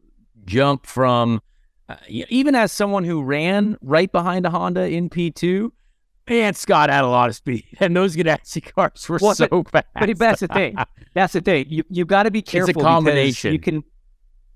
jump 0.45 0.85
from. 0.85 1.41
Uh, 1.89 1.95
even 2.07 2.55
as 2.55 2.71
someone 2.71 3.03
who 3.03 3.21
ran 3.21 3.77
right 3.81 4.11
behind 4.11 4.45
a 4.45 4.49
Honda 4.49 4.87
in 4.87 5.09
P 5.09 5.31
two, 5.31 5.73
man, 6.29 6.53
Scott 6.53 6.89
had 6.89 7.03
a 7.03 7.07
lot 7.07 7.27
of 7.27 7.35
speed, 7.35 7.65
and 7.81 7.95
those 7.95 8.15
Ganassi 8.15 8.73
cars 8.73 9.09
were 9.09 9.19
Well, 9.21 9.35
so 9.35 9.63
fast. 9.63 9.87
But 9.99 10.17
that's 10.17 10.39
the 10.39 10.47
thing. 10.47 10.77
That's 11.13 11.33
the 11.33 11.41
thing. 11.41 11.65
You 11.67 11.83
you 11.89 12.05
got 12.05 12.23
to 12.23 12.31
be 12.31 12.41
careful. 12.41 12.67
because 12.67 12.83
combination. 12.83 13.51
You 13.51 13.59
can 13.59 13.83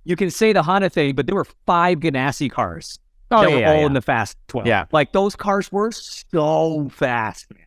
you 0.05 0.15
can 0.15 0.29
say 0.31 0.53
the 0.53 0.63
Honda 0.63 0.89
thing, 0.89 1.15
but 1.15 1.25
there 1.27 1.35
were 1.35 1.47
five 1.65 1.99
Ganassi 1.99 2.49
cars 2.49 2.99
oh 3.31 3.41
that 3.41 3.49
yeah, 3.49 3.55
were 3.55 3.61
yeah, 3.61 3.71
all 3.71 3.79
yeah. 3.81 3.85
in 3.87 3.93
the 3.93 4.01
fast 4.01 4.37
12. 4.47 4.67
Yeah. 4.67 4.85
like 4.91 5.11
those 5.11 5.35
cars 5.35 5.71
were 5.71 5.91
so 5.91 6.87
fast. 6.89 7.47
man. 7.53 7.61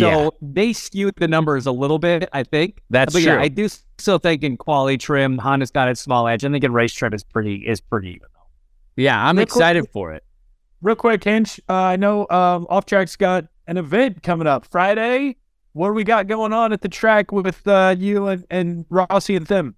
So 0.00 0.34
they 0.42 0.72
skewed 0.72 1.14
the 1.16 1.28
numbers 1.28 1.64
a 1.66 1.72
little 1.72 2.00
bit, 2.00 2.28
I 2.32 2.42
think. 2.42 2.82
that's 2.90 3.12
but 3.12 3.22
true. 3.22 3.32
yeah, 3.32 3.40
I 3.40 3.46
do 3.48 3.68
still 3.98 4.18
think 4.18 4.42
in 4.42 4.56
quality 4.56 4.98
trim, 4.98 5.38
Honda's 5.38 5.70
got 5.70 5.88
its 5.88 6.00
small 6.00 6.26
edge. 6.26 6.44
I 6.44 6.50
think 6.50 6.64
in 6.64 6.72
race 6.72 6.92
trim 6.92 7.14
is 7.14 7.22
pretty 7.22 7.56
is 7.66 7.80
pretty 7.80 8.08
even. 8.08 8.26
yeah, 8.96 9.16
I'm 9.16 9.36
Real 9.36 9.46
quick- 9.46 9.56
excited 9.56 9.88
for 9.92 10.12
it. 10.12 10.24
Real 10.82 10.96
quick, 10.96 11.22
Hinch. 11.24 11.60
Uh, 11.68 11.74
I 11.74 11.96
know 11.96 12.26
um, 12.30 12.66
Off 12.68 12.84
Track's 12.84 13.16
got 13.16 13.46
an 13.66 13.76
event 13.76 14.22
coming 14.22 14.46
up 14.46 14.66
Friday. 14.70 15.36
What 15.72 15.88
do 15.88 15.92
we 15.94 16.04
got 16.04 16.26
going 16.26 16.52
on 16.52 16.72
at 16.72 16.80
the 16.82 16.88
track 16.88 17.32
with 17.32 17.66
uh, 17.66 17.94
you 17.98 18.26
and, 18.26 18.44
and 18.50 18.84
Rossi 18.90 19.36
and 19.36 19.46
them? 19.46 19.74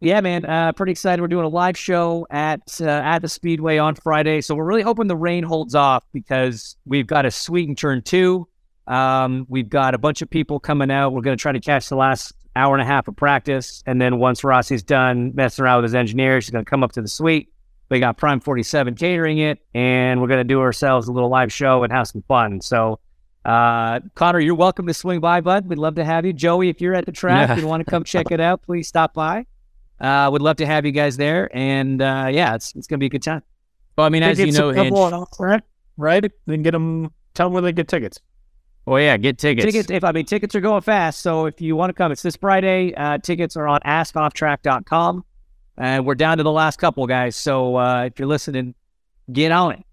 Yeah, 0.00 0.20
man, 0.20 0.44
uh, 0.44 0.72
pretty 0.72 0.92
excited. 0.92 1.22
We're 1.22 1.28
doing 1.28 1.46
a 1.46 1.48
live 1.48 1.76
show 1.76 2.26
at 2.30 2.80
uh, 2.82 2.84
at 2.84 3.20
the 3.20 3.28
Speedway 3.28 3.78
on 3.78 3.94
Friday, 3.94 4.42
so 4.42 4.54
we're 4.54 4.66
really 4.66 4.82
hoping 4.82 5.06
the 5.06 5.16
rain 5.16 5.42
holds 5.42 5.74
off 5.74 6.04
because 6.12 6.76
we've 6.84 7.06
got 7.06 7.24
a 7.24 7.30
sweet 7.30 7.66
and 7.66 7.78
turn 7.78 8.02
two. 8.02 8.46
Um, 8.86 9.46
we've 9.48 9.70
got 9.70 9.94
a 9.94 9.98
bunch 9.98 10.20
of 10.20 10.28
people 10.28 10.60
coming 10.60 10.90
out. 10.90 11.12
We're 11.14 11.22
going 11.22 11.36
to 11.36 11.40
try 11.40 11.52
to 11.52 11.60
catch 11.60 11.88
the 11.88 11.96
last 11.96 12.34
hour 12.54 12.74
and 12.74 12.82
a 12.82 12.84
half 12.84 13.08
of 13.08 13.16
practice, 13.16 13.82
and 13.86 13.98
then 14.00 14.18
once 14.18 14.44
Rossi's 14.44 14.82
done 14.82 15.32
messing 15.34 15.64
around 15.64 15.78
with 15.78 15.90
his 15.90 15.94
engineers, 15.94 16.44
he's 16.44 16.52
going 16.52 16.64
to 16.64 16.68
come 16.70 16.84
up 16.84 16.92
to 16.92 17.00
the 17.02 17.08
suite. 17.08 17.50
We 17.88 17.98
got 17.98 18.18
Prime 18.18 18.40
Forty 18.40 18.62
Seven 18.64 18.96
catering 18.96 19.38
it, 19.38 19.60
and 19.74 20.20
we're 20.20 20.28
going 20.28 20.40
to 20.40 20.44
do 20.44 20.60
ourselves 20.60 21.08
a 21.08 21.12
little 21.12 21.30
live 21.30 21.50
show 21.52 21.82
and 21.84 21.92
have 21.92 22.06
some 22.08 22.22
fun. 22.28 22.60
So. 22.60 23.00
Uh, 23.46 24.00
Conor, 24.16 24.40
you're 24.40 24.56
welcome 24.56 24.88
to 24.88 24.92
swing 24.92 25.20
by, 25.20 25.40
bud. 25.40 25.68
We'd 25.68 25.78
love 25.78 25.94
to 25.94 26.04
have 26.04 26.26
you. 26.26 26.32
Joey, 26.32 26.68
if 26.68 26.80
you're 26.80 26.94
at 26.94 27.06
the 27.06 27.12
track 27.12 27.46
Yeah. 27.46 27.52
and 27.52 27.62
you 27.62 27.68
want 27.68 27.80
to 27.84 27.88
come 27.88 28.02
check 28.02 28.32
it 28.32 28.40
out, 28.40 28.60
please 28.62 28.88
stop 28.88 29.14
by. 29.14 29.46
Uh, 30.00 30.28
would 30.30 30.42
love 30.42 30.56
to 30.56 30.66
have 30.66 30.84
you 30.84 30.92
guys 30.92 31.16
there, 31.16 31.50
and 31.56 32.02
uh, 32.02 32.28
yeah, 32.30 32.54
it's 32.54 32.74
it's 32.74 32.86
gonna 32.86 32.98
be 32.98 33.06
a 33.06 33.10
good 33.10 33.22
time. 33.22 33.42
Well, 33.96 34.06
I 34.06 34.10
mean, 34.10 34.22
as 34.22 34.38
you 34.38 34.52
know, 34.52 34.68
available 34.68 35.04
Hinch. 35.04 35.14
on 35.14 35.50
Off 35.52 35.62
right? 35.96 36.30
Then 36.46 36.62
get 36.62 36.72
them. 36.72 37.12
Tell 37.34 37.46
them 37.46 37.54
where 37.54 37.62
they 37.62 37.72
get 37.72 37.88
tickets. 37.88 38.20
Oh 38.86 38.96
yeah, 38.96 39.16
get 39.16 39.38
tickets. 39.38 39.64
Tickets, 39.64 39.90
if 39.90 40.04
I 40.04 40.12
mean 40.12 40.26
tickets 40.26 40.54
are 40.54 40.60
going 40.60 40.82
fast, 40.82 41.20
so 41.20 41.46
if 41.46 41.60
you 41.60 41.74
want 41.74 41.90
to 41.90 41.94
come, 41.94 42.12
it's 42.12 42.22
this 42.22 42.36
Friday. 42.36 42.94
Uh, 42.94 43.18
tickets 43.18 43.56
are 43.56 43.66
on 43.66 43.80
AskOffTrack.com, 43.80 45.24
and 45.78 46.06
we're 46.06 46.14
down 46.14 46.36
to 46.36 46.44
the 46.44 46.52
last 46.52 46.78
couple 46.78 47.06
guys. 47.06 47.34
So 47.34 47.76
uh, 47.76 48.04
if 48.04 48.18
you're 48.18 48.28
listening, 48.28 48.74
get 49.32 49.50
on 49.50 49.72
it. 49.72 49.84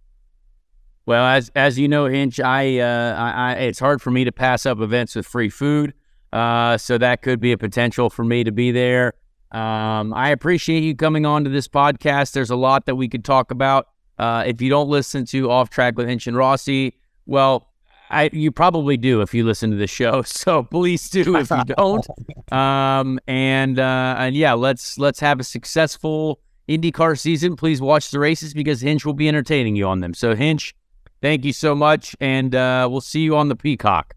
Well, 1.05 1.25
as 1.25 1.49
as 1.55 1.79
you 1.79 1.87
know, 1.87 2.05
Hinch, 2.05 2.39
I, 2.39 2.79
uh, 2.79 3.15
I, 3.15 3.31
I 3.31 3.53
it's 3.53 3.79
hard 3.79 4.01
for 4.01 4.11
me 4.11 4.25
to 4.25 4.31
pass 4.31 4.65
up 4.65 4.79
events 4.79 5.15
with 5.15 5.25
free 5.25 5.49
food, 5.49 5.93
uh, 6.31 6.77
so 6.77 6.97
that 6.97 7.21
could 7.23 7.39
be 7.39 7.51
a 7.51 7.57
potential 7.57 8.09
for 8.09 8.23
me 8.23 8.43
to 8.43 8.51
be 8.51 8.71
there. 8.71 9.13
Um, 9.53 10.13
I 10.13 10.29
appreciate 10.29 10.83
you 10.83 10.95
coming 10.95 11.25
on 11.25 11.43
to 11.43 11.49
this 11.49 11.67
podcast. 11.67 12.31
There's 12.33 12.49
a 12.49 12.55
lot 12.55 12.87
that 12.87 12.95
we 12.95 13.07
could 13.07 13.23
talk 13.23 13.51
about. 13.51 13.87
Uh, 14.17 14.43
if 14.45 14.61
you 14.61 14.69
don't 14.69 14.89
listen 14.89 15.25
to 15.25 15.51
Off 15.51 15.69
Track 15.69 15.97
with 15.97 16.07
Hinch 16.07 16.27
and 16.27 16.35
Rossi, 16.35 16.97
well, 17.25 17.69
I 18.09 18.29
you 18.33 18.51
probably 18.51 18.97
do 18.97 19.21
if 19.21 19.33
you 19.33 19.43
listen 19.45 19.71
to 19.71 19.77
the 19.77 19.87
show. 19.87 20.23
So 20.33 20.63
please 20.63 21.09
do 21.09 21.35
if 21.37 21.49
you 21.49 21.63
don't. 21.77 22.05
Um, 22.51 23.19
and 23.27 23.79
uh, 23.79 24.15
and 24.17 24.35
yeah, 24.35 24.53
let's 24.53 24.97
let's 24.97 25.19
have 25.19 25.39
a 25.39 25.43
successful 25.43 26.39
IndyCar 26.67 27.19
season. 27.19 27.55
Please 27.55 27.81
watch 27.81 28.11
the 28.11 28.19
races 28.19 28.53
because 28.53 28.81
Hinch 28.81 29.05
will 29.05 29.13
be 29.13 29.27
entertaining 29.27 29.75
you 29.75 29.87
on 29.87 29.99
them. 29.99 30.13
So 30.13 30.35
Hinch, 30.35 30.75
thank 31.21 31.45
you 31.45 31.53
so 31.53 31.75
much, 31.75 32.15
and 32.19 32.55
uh, 32.55 32.87
we'll 32.89 33.01
see 33.01 33.21
you 33.21 33.35
on 33.35 33.49
the 33.49 33.55
Peacock. 33.55 34.15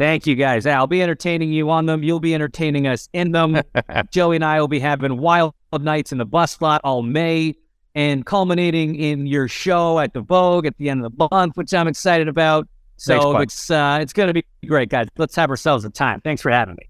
Thank 0.00 0.26
you 0.26 0.34
guys. 0.34 0.64
I'll 0.64 0.86
be 0.86 1.02
entertaining 1.02 1.52
you 1.52 1.68
on 1.68 1.84
them. 1.84 2.02
You'll 2.02 2.20
be 2.20 2.34
entertaining 2.34 2.86
us 2.86 3.10
in 3.12 3.32
them. 3.32 3.60
Joey 4.10 4.36
and 4.36 4.44
I 4.46 4.58
will 4.58 4.66
be 4.66 4.80
having 4.80 5.18
wild 5.18 5.52
nights 5.78 6.10
in 6.10 6.16
the 6.16 6.24
bus 6.24 6.58
lot 6.62 6.80
all 6.84 7.02
May 7.02 7.54
and 7.94 8.24
culminating 8.24 8.94
in 8.94 9.26
your 9.26 9.46
show 9.46 9.98
at 9.98 10.14
the 10.14 10.22
Vogue 10.22 10.64
at 10.64 10.74
the 10.78 10.88
end 10.88 11.04
of 11.04 11.12
the 11.12 11.28
month, 11.30 11.58
which 11.58 11.74
I'm 11.74 11.86
excited 11.86 12.28
about. 12.28 12.66
So 12.96 13.34
bud. 13.34 13.42
it's 13.42 13.70
uh, 13.70 13.98
it's 14.00 14.14
going 14.14 14.28
to 14.28 14.32
be 14.32 14.42
great, 14.66 14.88
guys. 14.88 15.06
Let's 15.18 15.36
have 15.36 15.50
ourselves 15.50 15.84
a 15.84 15.90
time. 15.90 16.22
Thanks 16.22 16.40
for 16.40 16.50
having 16.50 16.76
me. 16.76 16.88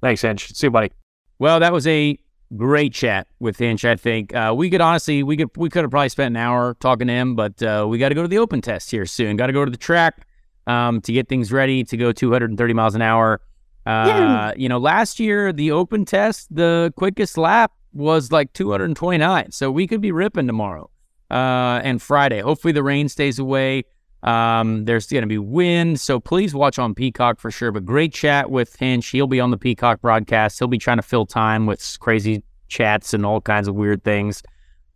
Thanks, 0.00 0.22
Hinch. 0.22 0.54
See 0.54 0.68
you, 0.68 0.70
buddy. 0.70 0.92
Well, 1.40 1.58
that 1.58 1.72
was 1.72 1.84
a 1.88 2.16
great 2.56 2.94
chat 2.94 3.26
with 3.40 3.58
Hinch. 3.58 3.84
I 3.84 3.96
think 3.96 4.32
uh, 4.36 4.54
we 4.56 4.70
could 4.70 4.80
honestly 4.80 5.24
we 5.24 5.36
could 5.36 5.50
we 5.56 5.68
could 5.68 5.82
have 5.82 5.90
probably 5.90 6.10
spent 6.10 6.36
an 6.36 6.36
hour 6.36 6.76
talking 6.78 7.08
to 7.08 7.12
him, 7.12 7.34
but 7.34 7.60
uh, 7.60 7.86
we 7.88 7.98
got 7.98 8.10
to 8.10 8.14
go 8.14 8.22
to 8.22 8.28
the 8.28 8.38
open 8.38 8.60
test 8.60 8.92
here 8.92 9.04
soon. 9.04 9.36
Got 9.36 9.48
to 9.48 9.52
go 9.52 9.64
to 9.64 9.70
the 9.72 9.76
track 9.76 10.28
um, 10.70 11.00
to 11.00 11.12
get 11.12 11.28
things 11.28 11.50
ready 11.50 11.82
to 11.84 11.96
go 11.96 12.12
230 12.12 12.74
miles 12.74 12.94
an 12.94 13.02
hour. 13.02 13.40
Uh, 13.86 14.52
you 14.56 14.68
know, 14.68 14.78
last 14.78 15.18
year 15.18 15.52
the 15.52 15.72
open 15.72 16.04
test, 16.04 16.54
the 16.54 16.92
quickest 16.96 17.36
lap 17.36 17.72
was 17.92 18.30
like 18.30 18.52
229, 18.52 19.50
so 19.50 19.70
we 19.70 19.86
could 19.86 20.00
be 20.00 20.12
ripping 20.12 20.46
tomorrow 20.46 20.88
uh, 21.30 21.80
and 21.82 22.00
Friday. 22.00 22.40
Hopefully 22.40 22.72
the 22.72 22.84
rain 22.84 23.08
stays 23.08 23.38
away. 23.38 23.84
Um, 24.22 24.84
there's 24.84 25.06
going 25.06 25.22
to 25.22 25.26
be 25.28 25.38
wind, 25.38 25.98
so 25.98 26.20
please 26.20 26.54
watch 26.54 26.78
on 26.78 26.94
Peacock 26.94 27.40
for 27.40 27.50
sure. 27.50 27.72
But 27.72 27.84
great 27.84 28.12
chat 28.12 28.50
with 28.50 28.76
Hinch. 28.76 29.08
He'll 29.08 29.26
be 29.26 29.40
on 29.40 29.50
the 29.50 29.56
Peacock 29.56 30.02
broadcast. 30.02 30.58
He'll 30.58 30.68
be 30.68 30.78
trying 30.78 30.98
to 30.98 31.02
fill 31.02 31.26
time 31.26 31.66
with 31.66 31.96
crazy 32.00 32.44
chats 32.68 33.12
and 33.14 33.26
all 33.26 33.40
kinds 33.40 33.66
of 33.66 33.74
weird 33.74 34.04
things. 34.04 34.42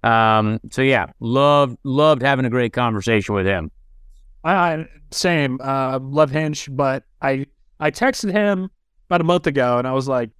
Um, 0.04 0.60
so 0.70 0.82
yeah, 0.82 1.06
loved 1.20 1.78
loved 1.82 2.20
having 2.20 2.44
a 2.44 2.50
great 2.50 2.74
conversation 2.74 3.34
with 3.34 3.46
him. 3.46 3.70
I 4.44 4.86
same. 5.10 5.58
Uh, 5.62 5.98
love 6.02 6.30
Hinch, 6.30 6.68
but 6.70 7.04
I 7.22 7.46
I 7.80 7.90
texted 7.90 8.32
him 8.32 8.70
about 9.08 9.20
a 9.20 9.24
month 9.24 9.46
ago, 9.46 9.78
and 9.78 9.86
I 9.88 9.92
was 9.92 10.08
like, 10.08 10.30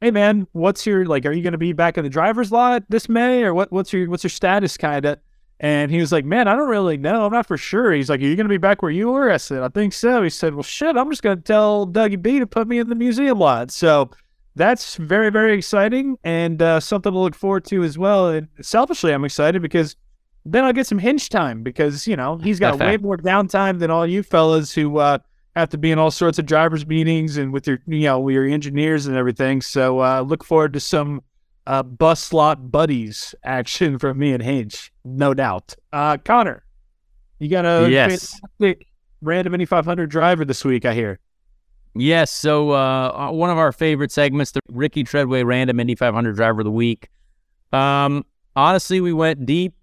"Hey 0.00 0.10
man, 0.10 0.46
what's 0.52 0.86
your 0.86 1.04
like? 1.06 1.24
Are 1.26 1.32
you 1.32 1.42
going 1.42 1.52
to 1.52 1.58
be 1.58 1.72
back 1.72 1.96
in 1.96 2.04
the 2.04 2.10
driver's 2.10 2.50
lot 2.50 2.84
this 2.88 3.08
May, 3.08 3.44
or 3.44 3.54
what? 3.54 3.70
What's 3.72 3.92
your 3.92 4.08
what's 4.08 4.24
your 4.24 4.30
status, 4.30 4.76
kind 4.76 5.04
of?" 5.04 5.18
And 5.60 5.90
he 5.90 6.00
was 6.00 6.12
like, 6.12 6.24
"Man, 6.24 6.48
I 6.48 6.56
don't 6.56 6.68
really 6.68 6.96
know. 6.96 7.24
I'm 7.24 7.32
not 7.32 7.46
for 7.46 7.56
sure." 7.56 7.92
He's 7.92 8.10
like, 8.10 8.20
"Are 8.20 8.24
you 8.24 8.36
going 8.36 8.46
to 8.46 8.52
be 8.52 8.58
back 8.58 8.82
where 8.82 8.90
you 8.90 9.10
were?" 9.10 9.30
I 9.30 9.36
said, 9.36 9.62
"I 9.62 9.68
think 9.68 9.92
so." 9.92 10.22
He 10.22 10.30
said, 10.30 10.54
"Well, 10.54 10.62
shit, 10.62 10.96
I'm 10.96 11.10
just 11.10 11.22
going 11.22 11.36
to 11.38 11.42
tell 11.42 11.86
Dougie 11.86 12.20
B 12.20 12.40
to 12.40 12.46
put 12.46 12.66
me 12.66 12.78
in 12.78 12.88
the 12.88 12.94
museum 12.94 13.38
lot." 13.38 13.70
So 13.70 14.10
that's 14.56 14.96
very 14.96 15.30
very 15.30 15.56
exciting 15.56 16.16
and 16.24 16.60
uh, 16.62 16.80
something 16.80 17.12
to 17.12 17.18
look 17.18 17.34
forward 17.34 17.64
to 17.66 17.84
as 17.84 17.96
well. 17.96 18.28
And 18.28 18.48
selfishly, 18.60 19.12
I'm 19.12 19.24
excited 19.24 19.62
because 19.62 19.96
then 20.46 20.64
I'll 20.64 20.72
get 20.72 20.86
some 20.86 20.98
Hinch 20.98 21.28
time 21.28 21.62
because, 21.62 22.06
you 22.06 22.14
know, 22.14 22.36
he's 22.36 22.60
got 22.60 22.78
way 22.78 22.96
more 22.96 23.16
downtime 23.16 23.80
than 23.80 23.90
all 23.90 24.06
you 24.06 24.22
fellas 24.22 24.72
who 24.72 24.98
uh, 24.98 25.18
have 25.56 25.68
to 25.70 25.78
be 25.78 25.90
in 25.90 25.98
all 25.98 26.12
sorts 26.12 26.38
of 26.38 26.46
drivers' 26.46 26.86
meetings 26.86 27.36
and 27.36 27.52
with 27.52 27.66
your, 27.66 27.80
you 27.86 28.04
know, 28.04 28.28
your 28.28 28.46
engineers 28.46 29.06
and 29.06 29.16
everything. 29.16 29.60
So 29.60 30.00
uh, 30.00 30.20
look 30.20 30.44
forward 30.44 30.72
to 30.74 30.80
some 30.80 31.22
uh, 31.66 31.82
bus 31.82 32.22
slot 32.22 32.70
buddies 32.70 33.34
action 33.42 33.98
from 33.98 34.18
me 34.18 34.32
and 34.32 34.42
Hinch, 34.42 34.92
no 35.04 35.34
doubt. 35.34 35.74
Uh, 35.92 36.16
Conor, 36.18 36.64
you 37.40 37.48
got 37.48 37.64
a 37.64 37.90
yes. 37.90 38.40
random 39.20 39.54
Indy 39.54 39.64
500 39.64 40.08
driver 40.08 40.44
this 40.44 40.64
week, 40.64 40.84
I 40.84 40.94
hear. 40.94 41.18
Yes. 41.96 42.30
So 42.30 42.70
uh, 42.70 43.32
one 43.32 43.50
of 43.50 43.58
our 43.58 43.72
favorite 43.72 44.12
segments, 44.12 44.52
the 44.52 44.60
Ricky 44.70 45.02
Treadway 45.02 45.42
Random 45.42 45.80
Indy 45.80 45.96
500 45.96 46.36
Driver 46.36 46.60
of 46.60 46.66
the 46.66 46.70
Week. 46.70 47.08
Um, 47.72 48.24
honestly, 48.54 49.00
we 49.00 49.12
went 49.12 49.44
deep 49.46 49.74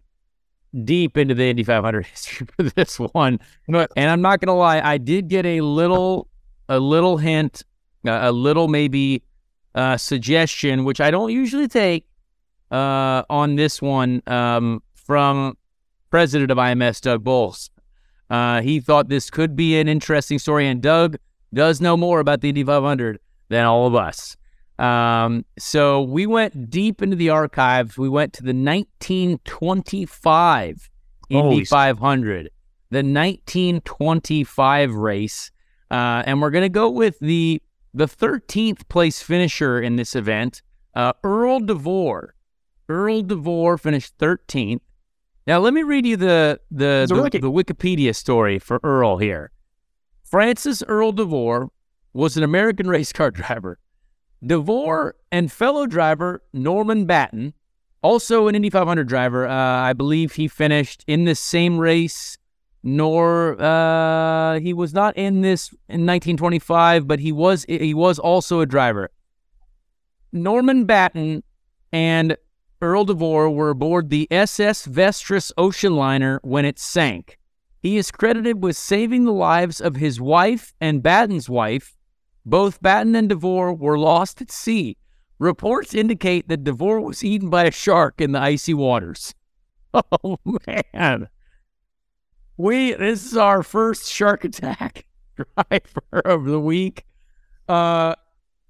deep 0.84 1.18
into 1.18 1.34
the 1.36 1.46
Indy 1.46 1.64
500 1.64 2.06
history 2.06 2.48
for 2.56 2.64
this 2.64 3.00
one, 3.00 3.40
and 3.68 3.88
I'm 3.98 4.22
not 4.22 4.40
gonna 4.40 4.58
lie, 4.58 4.82
I 4.82 4.98
did 4.98 5.28
get 5.28 5.46
a 5.46 5.62
little, 5.62 6.28
a 6.70 6.80
little 6.80 7.18
hint, 7.18 7.64
a 8.06 8.32
little 8.32 8.68
maybe 8.68 9.24
uh, 9.76 9.98
suggestion, 9.98 10.84
which 10.84 11.02
I 11.02 11.12
don't 11.12 11.32
usually 11.32 11.68
take 11.68 12.06
uh, 12.72 13.24
on 13.30 13.56
this 13.56 13.82
one 13.82 14.22
um, 14.28 14.82
from 14.94 15.58
President 16.10 16.52
of 16.52 16.58
IMS, 16.58 17.02
Doug 17.02 17.24
Boles. 17.24 17.70
Uh, 18.30 18.62
he 18.62 18.80
thought 18.80 19.10
this 19.10 19.30
could 19.30 19.56
be 19.56 19.80
an 19.80 19.88
interesting 19.88 20.40
story, 20.40 20.68
and 20.68 20.82
Doug 20.82 21.18
does 21.54 21.82
know 21.82 21.96
more 21.96 22.20
about 22.20 22.42
the 22.42 22.50
Indy 22.50 22.64
500 22.64 23.20
than 23.50 23.66
all 23.66 23.86
of 23.86 23.96
us. 23.96 24.36
Um, 24.80 25.46
so 25.60 26.02
we 26.02 26.26
went 26.26 26.70
deep 26.70 27.02
into 27.02 27.16
the 27.16 27.30
archives. 27.30 27.98
We 27.98 28.10
went 28.10 28.34
to 28.34 28.44
the 28.44 28.54
1925 28.54 30.90
Indy 31.30 31.66
500, 31.66 32.50
the 32.90 32.98
1925 32.98 34.96
race, 34.96 35.52
uh, 35.92 36.24
and 36.26 36.42
we're 36.42 36.50
gonna 36.50 36.70
go 36.70 36.90
with 36.90 37.20
the 37.20 37.62
the 37.94 38.08
13th 38.08 38.90
place 38.90 39.22
finisher 39.22 39.80
in 39.80 39.98
this 39.98 40.16
event, 40.16 40.64
uh, 40.96 41.14
Earl 41.24 41.60
DeVore. 41.60 42.34
Earl 42.90 43.22
DeVore 43.22 43.78
finished 43.78 44.18
13th. 44.18 44.82
Now 45.46 45.60
let 45.60 45.74
me 45.74 45.84
read 45.84 46.06
you 46.06 46.16
the 46.18 46.60
the, 46.72 47.06
the, 47.08 47.40
the 47.40 47.52
Wikipedia 47.52 48.16
story 48.16 48.60
for 48.60 48.80
Earl 48.84 49.18
here. 49.18 49.52
Francis 50.24 50.82
Earl 50.88 51.12
DeVore 51.12 51.70
was 52.14 52.38
an 52.38 52.44
American 52.44 52.88
race 52.90 53.14
car 53.14 53.30
driver 53.30 53.78
DeVore 54.46 55.16
and 55.32 55.52
fellow 55.52 55.86
driver 55.88 56.44
Norman 56.54 57.06
Batten, 57.06 57.54
also 58.02 58.48
an 58.48 58.56
Indy 58.56 58.70
500 58.70 59.08
driver, 59.08 59.48
uh, 59.48 59.54
I 59.54 59.94
believe 59.94 60.34
he 60.34 60.48
finished 60.48 61.04
in 61.08 61.26
this 61.26 61.40
same 61.40 61.78
race. 61.78 62.38
Nor 62.86 63.62
uh, 63.62 64.60
he 64.60 64.74
was 64.74 64.94
not 64.94 65.16
in 65.16 65.40
this 65.40 65.70
in 65.88 66.06
1925, 66.06 67.08
but 67.08 67.20
he 67.20 67.32
was 67.32 67.66
he 67.70 67.94
was 67.94 68.20
also 68.20 68.60
a 68.60 68.66
driver. 68.66 69.10
Norman 70.34 70.84
Batten 70.84 71.44
and 71.94 72.36
Earl 72.82 73.06
DeVore 73.06 73.50
were 73.50 73.70
aboard 73.70 74.10
the 74.10 74.28
SS 74.30 74.86
Vestris 74.86 75.54
ocean 75.58 75.96
liner 75.96 76.42
when 76.44 76.66
it 76.66 76.78
sank. 76.78 77.40
He 77.82 77.96
is 77.96 78.12
credited 78.12 78.62
with 78.62 78.76
saving 78.76 79.24
the 79.24 79.32
lives 79.32 79.80
of 79.80 79.96
his 79.96 80.20
wife 80.20 80.74
and 80.82 81.02
Batten's 81.02 81.48
wife, 81.48 81.96
both 82.46 82.82
Batten 82.82 83.16
and 83.16 83.30
DeVore 83.30 83.74
were 83.74 83.98
lost 83.98 84.42
at 84.42 84.52
sea. 84.52 84.98
Reports 85.40 85.94
indicate 85.94 86.48
that 86.48 86.64
DeVore 86.64 87.02
was 87.02 87.24
eaten 87.24 87.50
by 87.50 87.66
a 87.66 87.72
shark 87.72 88.22
in 88.22 88.32
the 88.32 88.40
icy 88.40 88.74
waters. 88.74 89.34
Oh 90.24 90.40
man. 90.94 91.30
We 92.58 92.94
this 92.94 93.28
is 93.28 93.38
our 93.38 93.62
first 93.62 94.12
shark 94.12 94.44
attack 94.44 95.06
driver 95.36 96.22
of 96.26 96.46
the 96.46 96.60
week. 96.60 97.06
Uh 97.70 98.16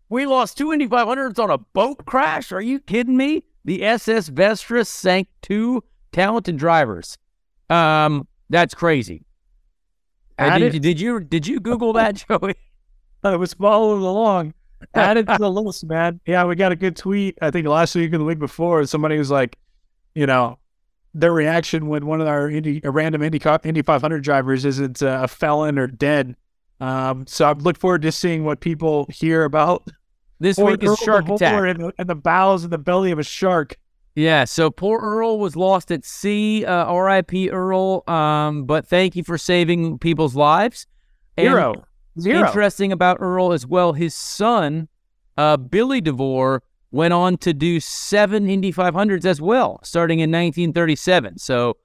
we 0.09 0.25
lost 0.25 0.57
two 0.57 0.73
Indy 0.73 0.87
500s 0.87 1.39
on 1.39 1.49
a 1.49 1.57
boat 1.57 2.05
crash. 2.05 2.51
Are 2.51 2.61
you 2.61 2.79
kidding 2.79 3.17
me? 3.17 3.45
The 3.65 3.83
SS 3.83 4.29
Vestris 4.29 4.87
sank 4.87 5.27
two 5.41 5.83
talented 6.11 6.57
drivers. 6.57 7.17
Um, 7.69 8.27
that's 8.49 8.75
crazy. 8.75 9.25
Uh, 10.37 10.59
did, 10.59 10.81
did, 10.81 10.99
you 10.99 11.19
did 11.19 11.47
you 11.47 11.59
Google 11.59 11.93
that, 11.93 12.15
Joey? 12.29 12.55
I 13.23 13.35
was 13.35 13.53
following 13.53 14.03
along. 14.03 14.53
Added 14.93 15.27
to 15.27 15.37
the 15.39 15.49
list, 15.61 15.85
man. 15.85 16.19
Yeah, 16.25 16.43
we 16.45 16.55
got 16.55 16.71
a 16.71 16.75
good 16.75 16.95
tweet. 16.95 17.37
I 17.41 17.51
think 17.51 17.67
last 17.67 17.95
week 17.95 18.13
or 18.13 18.17
the 18.17 18.23
week 18.23 18.39
before, 18.39 18.85
somebody 18.85 19.17
was 19.17 19.31
like, 19.31 19.57
you 20.13 20.25
know, 20.25 20.59
their 21.13 21.31
reaction 21.31 21.87
when 21.87 22.05
one 22.05 22.21
of 22.21 22.27
our 22.27 22.49
Indy, 22.49 22.81
a 22.83 22.91
random 22.91 23.21
Indy, 23.23 23.41
Indy 23.63 23.81
500 23.81 24.23
drivers 24.23 24.65
isn't 24.65 25.01
uh, 25.01 25.21
a 25.23 25.27
felon 25.27 25.79
or 25.79 25.87
dead. 25.87 26.35
Um, 26.79 27.25
so 27.27 27.45
I 27.45 27.53
look 27.53 27.77
forward 27.77 28.01
to 28.01 28.11
seeing 28.11 28.43
what 28.43 28.59
people 28.59 29.07
hear 29.09 29.43
about 29.45 29.87
this 30.39 30.57
week 30.57 30.83
is 30.83 30.97
shark 30.97 31.29
attack 31.29 31.53
and 31.53 31.79
the, 31.79 31.93
and 31.97 32.09
the 32.09 32.15
bowels 32.15 32.63
and 32.63 32.73
the 32.73 32.77
belly 32.77 33.11
of 33.11 33.19
a 33.19 33.23
shark. 33.23 33.77
Yeah, 34.15 34.43
so 34.43 34.69
poor 34.69 34.99
Earl 34.99 35.39
was 35.39 35.55
lost 35.55 35.91
at 35.91 36.05
sea. 36.05 36.65
Uh, 36.65 36.85
R.I.P. 36.85 37.49
Earl. 37.49 38.03
Um, 38.07 38.65
but 38.65 38.87
thank 38.87 39.15
you 39.15 39.23
for 39.23 39.37
saving 39.37 39.97
people's 39.99 40.35
lives. 40.35 40.85
And 41.37 41.47
Hero. 41.47 41.85
Zero. 42.19 42.45
Interesting 42.45 42.91
about 42.91 43.17
Earl 43.19 43.53
as 43.53 43.65
well, 43.65 43.93
his 43.93 44.13
son, 44.13 44.87
uh, 45.37 45.57
Billy 45.57 45.99
DeVore, 45.99 46.61
went 46.91 47.13
on 47.13 47.37
to 47.37 47.53
do 47.53 47.79
seven 47.79 48.47
Indy 48.47 48.71
500s 48.71 49.25
as 49.25 49.41
well, 49.41 49.79
starting 49.83 50.19
in 50.19 50.29
1937. 50.29 51.39
So 51.39 51.77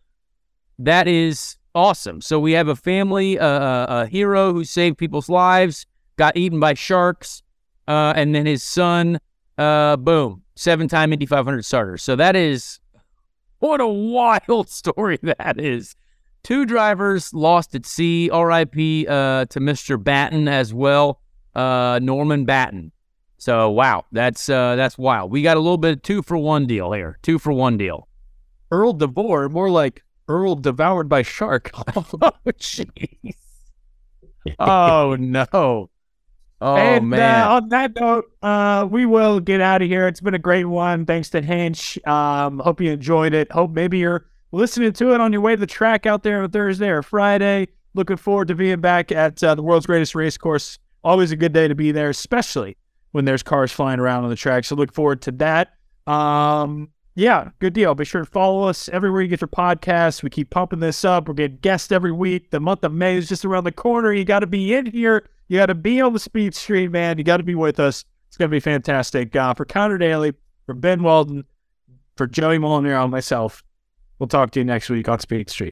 that 0.79 1.09
is 1.09 1.57
awesome. 1.75 2.21
So 2.21 2.39
we 2.39 2.53
have 2.53 2.69
a 2.69 2.77
family, 2.77 3.39
uh, 3.39 4.03
a 4.03 4.07
hero 4.07 4.53
who 4.53 4.65
saved 4.65 4.99
people's 4.99 5.31
lives, 5.31 5.87
got 6.17 6.37
eaten 6.37 6.61
by 6.61 6.75
sharks, 6.75 7.43
uh, 7.87 8.13
and 8.15 8.35
then 8.35 8.45
his 8.45 8.63
son, 8.63 9.19
uh, 9.57 9.97
boom, 9.97 10.43
seven 10.57 10.89
time 10.89 11.13
Indy 11.13 11.25
500 11.25 11.65
starter. 11.65 11.97
So 11.97 12.15
that 12.17 12.37
is 12.37 12.81
what 13.61 13.81
a 13.81 13.89
wild 13.89 14.69
story 14.69 15.19
that 15.23 15.59
is. 15.59 15.97
Two 16.49 16.65
drivers 16.65 17.35
lost 17.35 17.75
at 17.75 17.85
sea. 17.85 18.31
R.I.P. 18.31 19.07
Uh, 19.07 19.45
to 19.45 19.61
Mr. 19.61 20.03
Batten 20.03 20.49
as 20.49 20.73
well, 20.73 21.21
uh, 21.55 22.01
Norman 22.03 22.47
Batten. 22.47 22.91
So 23.37 23.69
wow, 23.69 24.07
that's 24.13 24.49
uh, 24.49 24.75
that's 24.75 24.97
wild. 24.97 25.31
We 25.31 25.43
got 25.43 25.59
a 25.59 25.61
little 25.61 25.77
bit 25.77 25.93
of 25.99 26.03
two 26.03 26.23
for 26.23 26.39
one 26.39 26.67
deal 26.67 26.93
here. 26.93 27.19
Two 27.21 27.39
for 27.39 27.53
one 27.53 27.77
deal. 27.77 28.09
Earl 28.71 28.95
DeVore, 28.95 29.51
more 29.51 29.69
like 29.69 30.03
Earl 30.27 30.55
devoured 30.55 31.07
by 31.07 31.21
shark. 31.21 31.71
oh 31.95 32.33
jeez. 32.47 33.35
oh 34.59 35.17
no. 35.21 35.91
Oh 36.63 36.77
and, 36.77 37.11
man! 37.11 37.47
Uh, 37.47 37.51
on 37.51 37.69
that 37.69 37.95
note, 37.95 38.25
uh, 38.43 38.89
we 38.91 39.05
will 39.05 39.41
get 39.41 39.61
out 39.61 39.83
of 39.83 39.89
here. 39.89 40.09
It's 40.09 40.23
been 40.23 40.33
a 40.33 40.39
great 40.39 40.65
one. 40.65 41.05
Thanks 41.05 41.29
to 41.31 41.43
Hinch. 41.43 41.99
Um, 42.07 42.59
hope 42.61 42.81
you 42.81 42.91
enjoyed 42.91 43.35
it. 43.35 43.53
Hope 43.53 43.73
maybe 43.73 43.99
you're 43.99 44.25
listening 44.53 44.93
to 44.95 45.15
it 45.15 45.21
on 45.21 45.33
your 45.33 45.41
way 45.41 45.55
to 45.55 45.61
the 45.61 45.67
track 45.67 46.07
out 46.07 46.23
there 46.23 46.43
on 46.43 46.51
Thursday 46.51 46.89
or 46.89 47.03
Friday. 47.03 47.69
Looking 47.95 48.17
forward 48.17 48.49
to 48.49 48.55
being 48.55 48.81
back 48.81 49.11
at 49.13 49.43
uh, 49.43 49.55
the 49.55 49.63
world's 49.63 49.87
greatest 49.87 50.15
race 50.15 50.37
course. 50.37 50.79
Always 51.05 51.33
a 51.33 51.37
good 51.37 51.53
day 51.53 51.69
to 51.69 51.75
be 51.75 51.93
there, 51.93 52.11
especially 52.11 52.77
when 53.13 53.25
there's 53.25 53.43
cars 53.43 53.73
flying 53.73 54.01
around 54.01 54.25
on 54.25 54.31
the 54.31 54.37
track. 54.37 54.65
So 54.65 54.75
look 54.75 54.93
forward 54.93 55.23
to 55.23 55.33
that. 55.33 55.75
Um, 56.07 56.91
yeah, 57.15 57.51
good 57.59 57.73
deal. 57.73 57.95
Be 57.95 58.05
sure 58.05 58.25
to 58.25 58.31
follow 58.31 58.69
us 58.69 58.89
everywhere 58.91 59.23
you 59.23 59.29
get 59.29 59.41
your 59.41 59.49
podcasts. 59.49 60.23
We 60.23 60.31
keep 60.31 60.51
pumping 60.51 60.79
this 60.79 61.05
up. 61.05 61.27
We're 61.27 61.35
getting 61.35 61.57
guests 61.57 61.91
every 61.91 62.13
week. 62.13 62.51
The 62.51 62.61
month 62.61 62.85
of 62.85 62.93
May 62.93 63.17
is 63.17 63.29
just 63.29 63.45
around 63.45 63.65
the 63.65 63.73
corner. 63.73 64.13
You 64.13 64.25
got 64.25 64.41
to 64.41 64.47
be 64.47 64.75
in 64.75 64.87
here. 64.87 65.29
You 65.49 65.59
got 65.59 65.67
to 65.67 65.75
be 65.75 66.01
on 66.01 66.13
the 66.13 66.21
speed 66.21 66.55
stream, 66.55 66.93
man. 66.93 67.19
You 67.19 67.25
got 67.25 67.39
to 67.39 67.43
be 67.43 67.55
with 67.55 67.81
us. 67.81 68.05
It's 68.29 68.37
going 68.37 68.51
to 68.51 68.55
be 68.55 68.61
fantastic. 68.61 69.35
Uh, 69.35 69.55
for 69.55 69.65
Conor 69.65 69.99
Daly, 69.99 70.35
for 70.67 70.75
Ben 70.75 71.03
Walden, 71.03 71.45
for 72.17 72.27
Joey 72.27 72.59
Mulinaro, 72.59 73.03
and 73.03 73.11
myself, 73.11 73.65
we'll 74.19 74.29
talk 74.29 74.51
to 74.53 74.61
you 74.61 74.65
next 74.65 74.91
week 74.91 75.09
on 75.09 75.19
Speed 75.21 75.51
Street. 75.51 75.67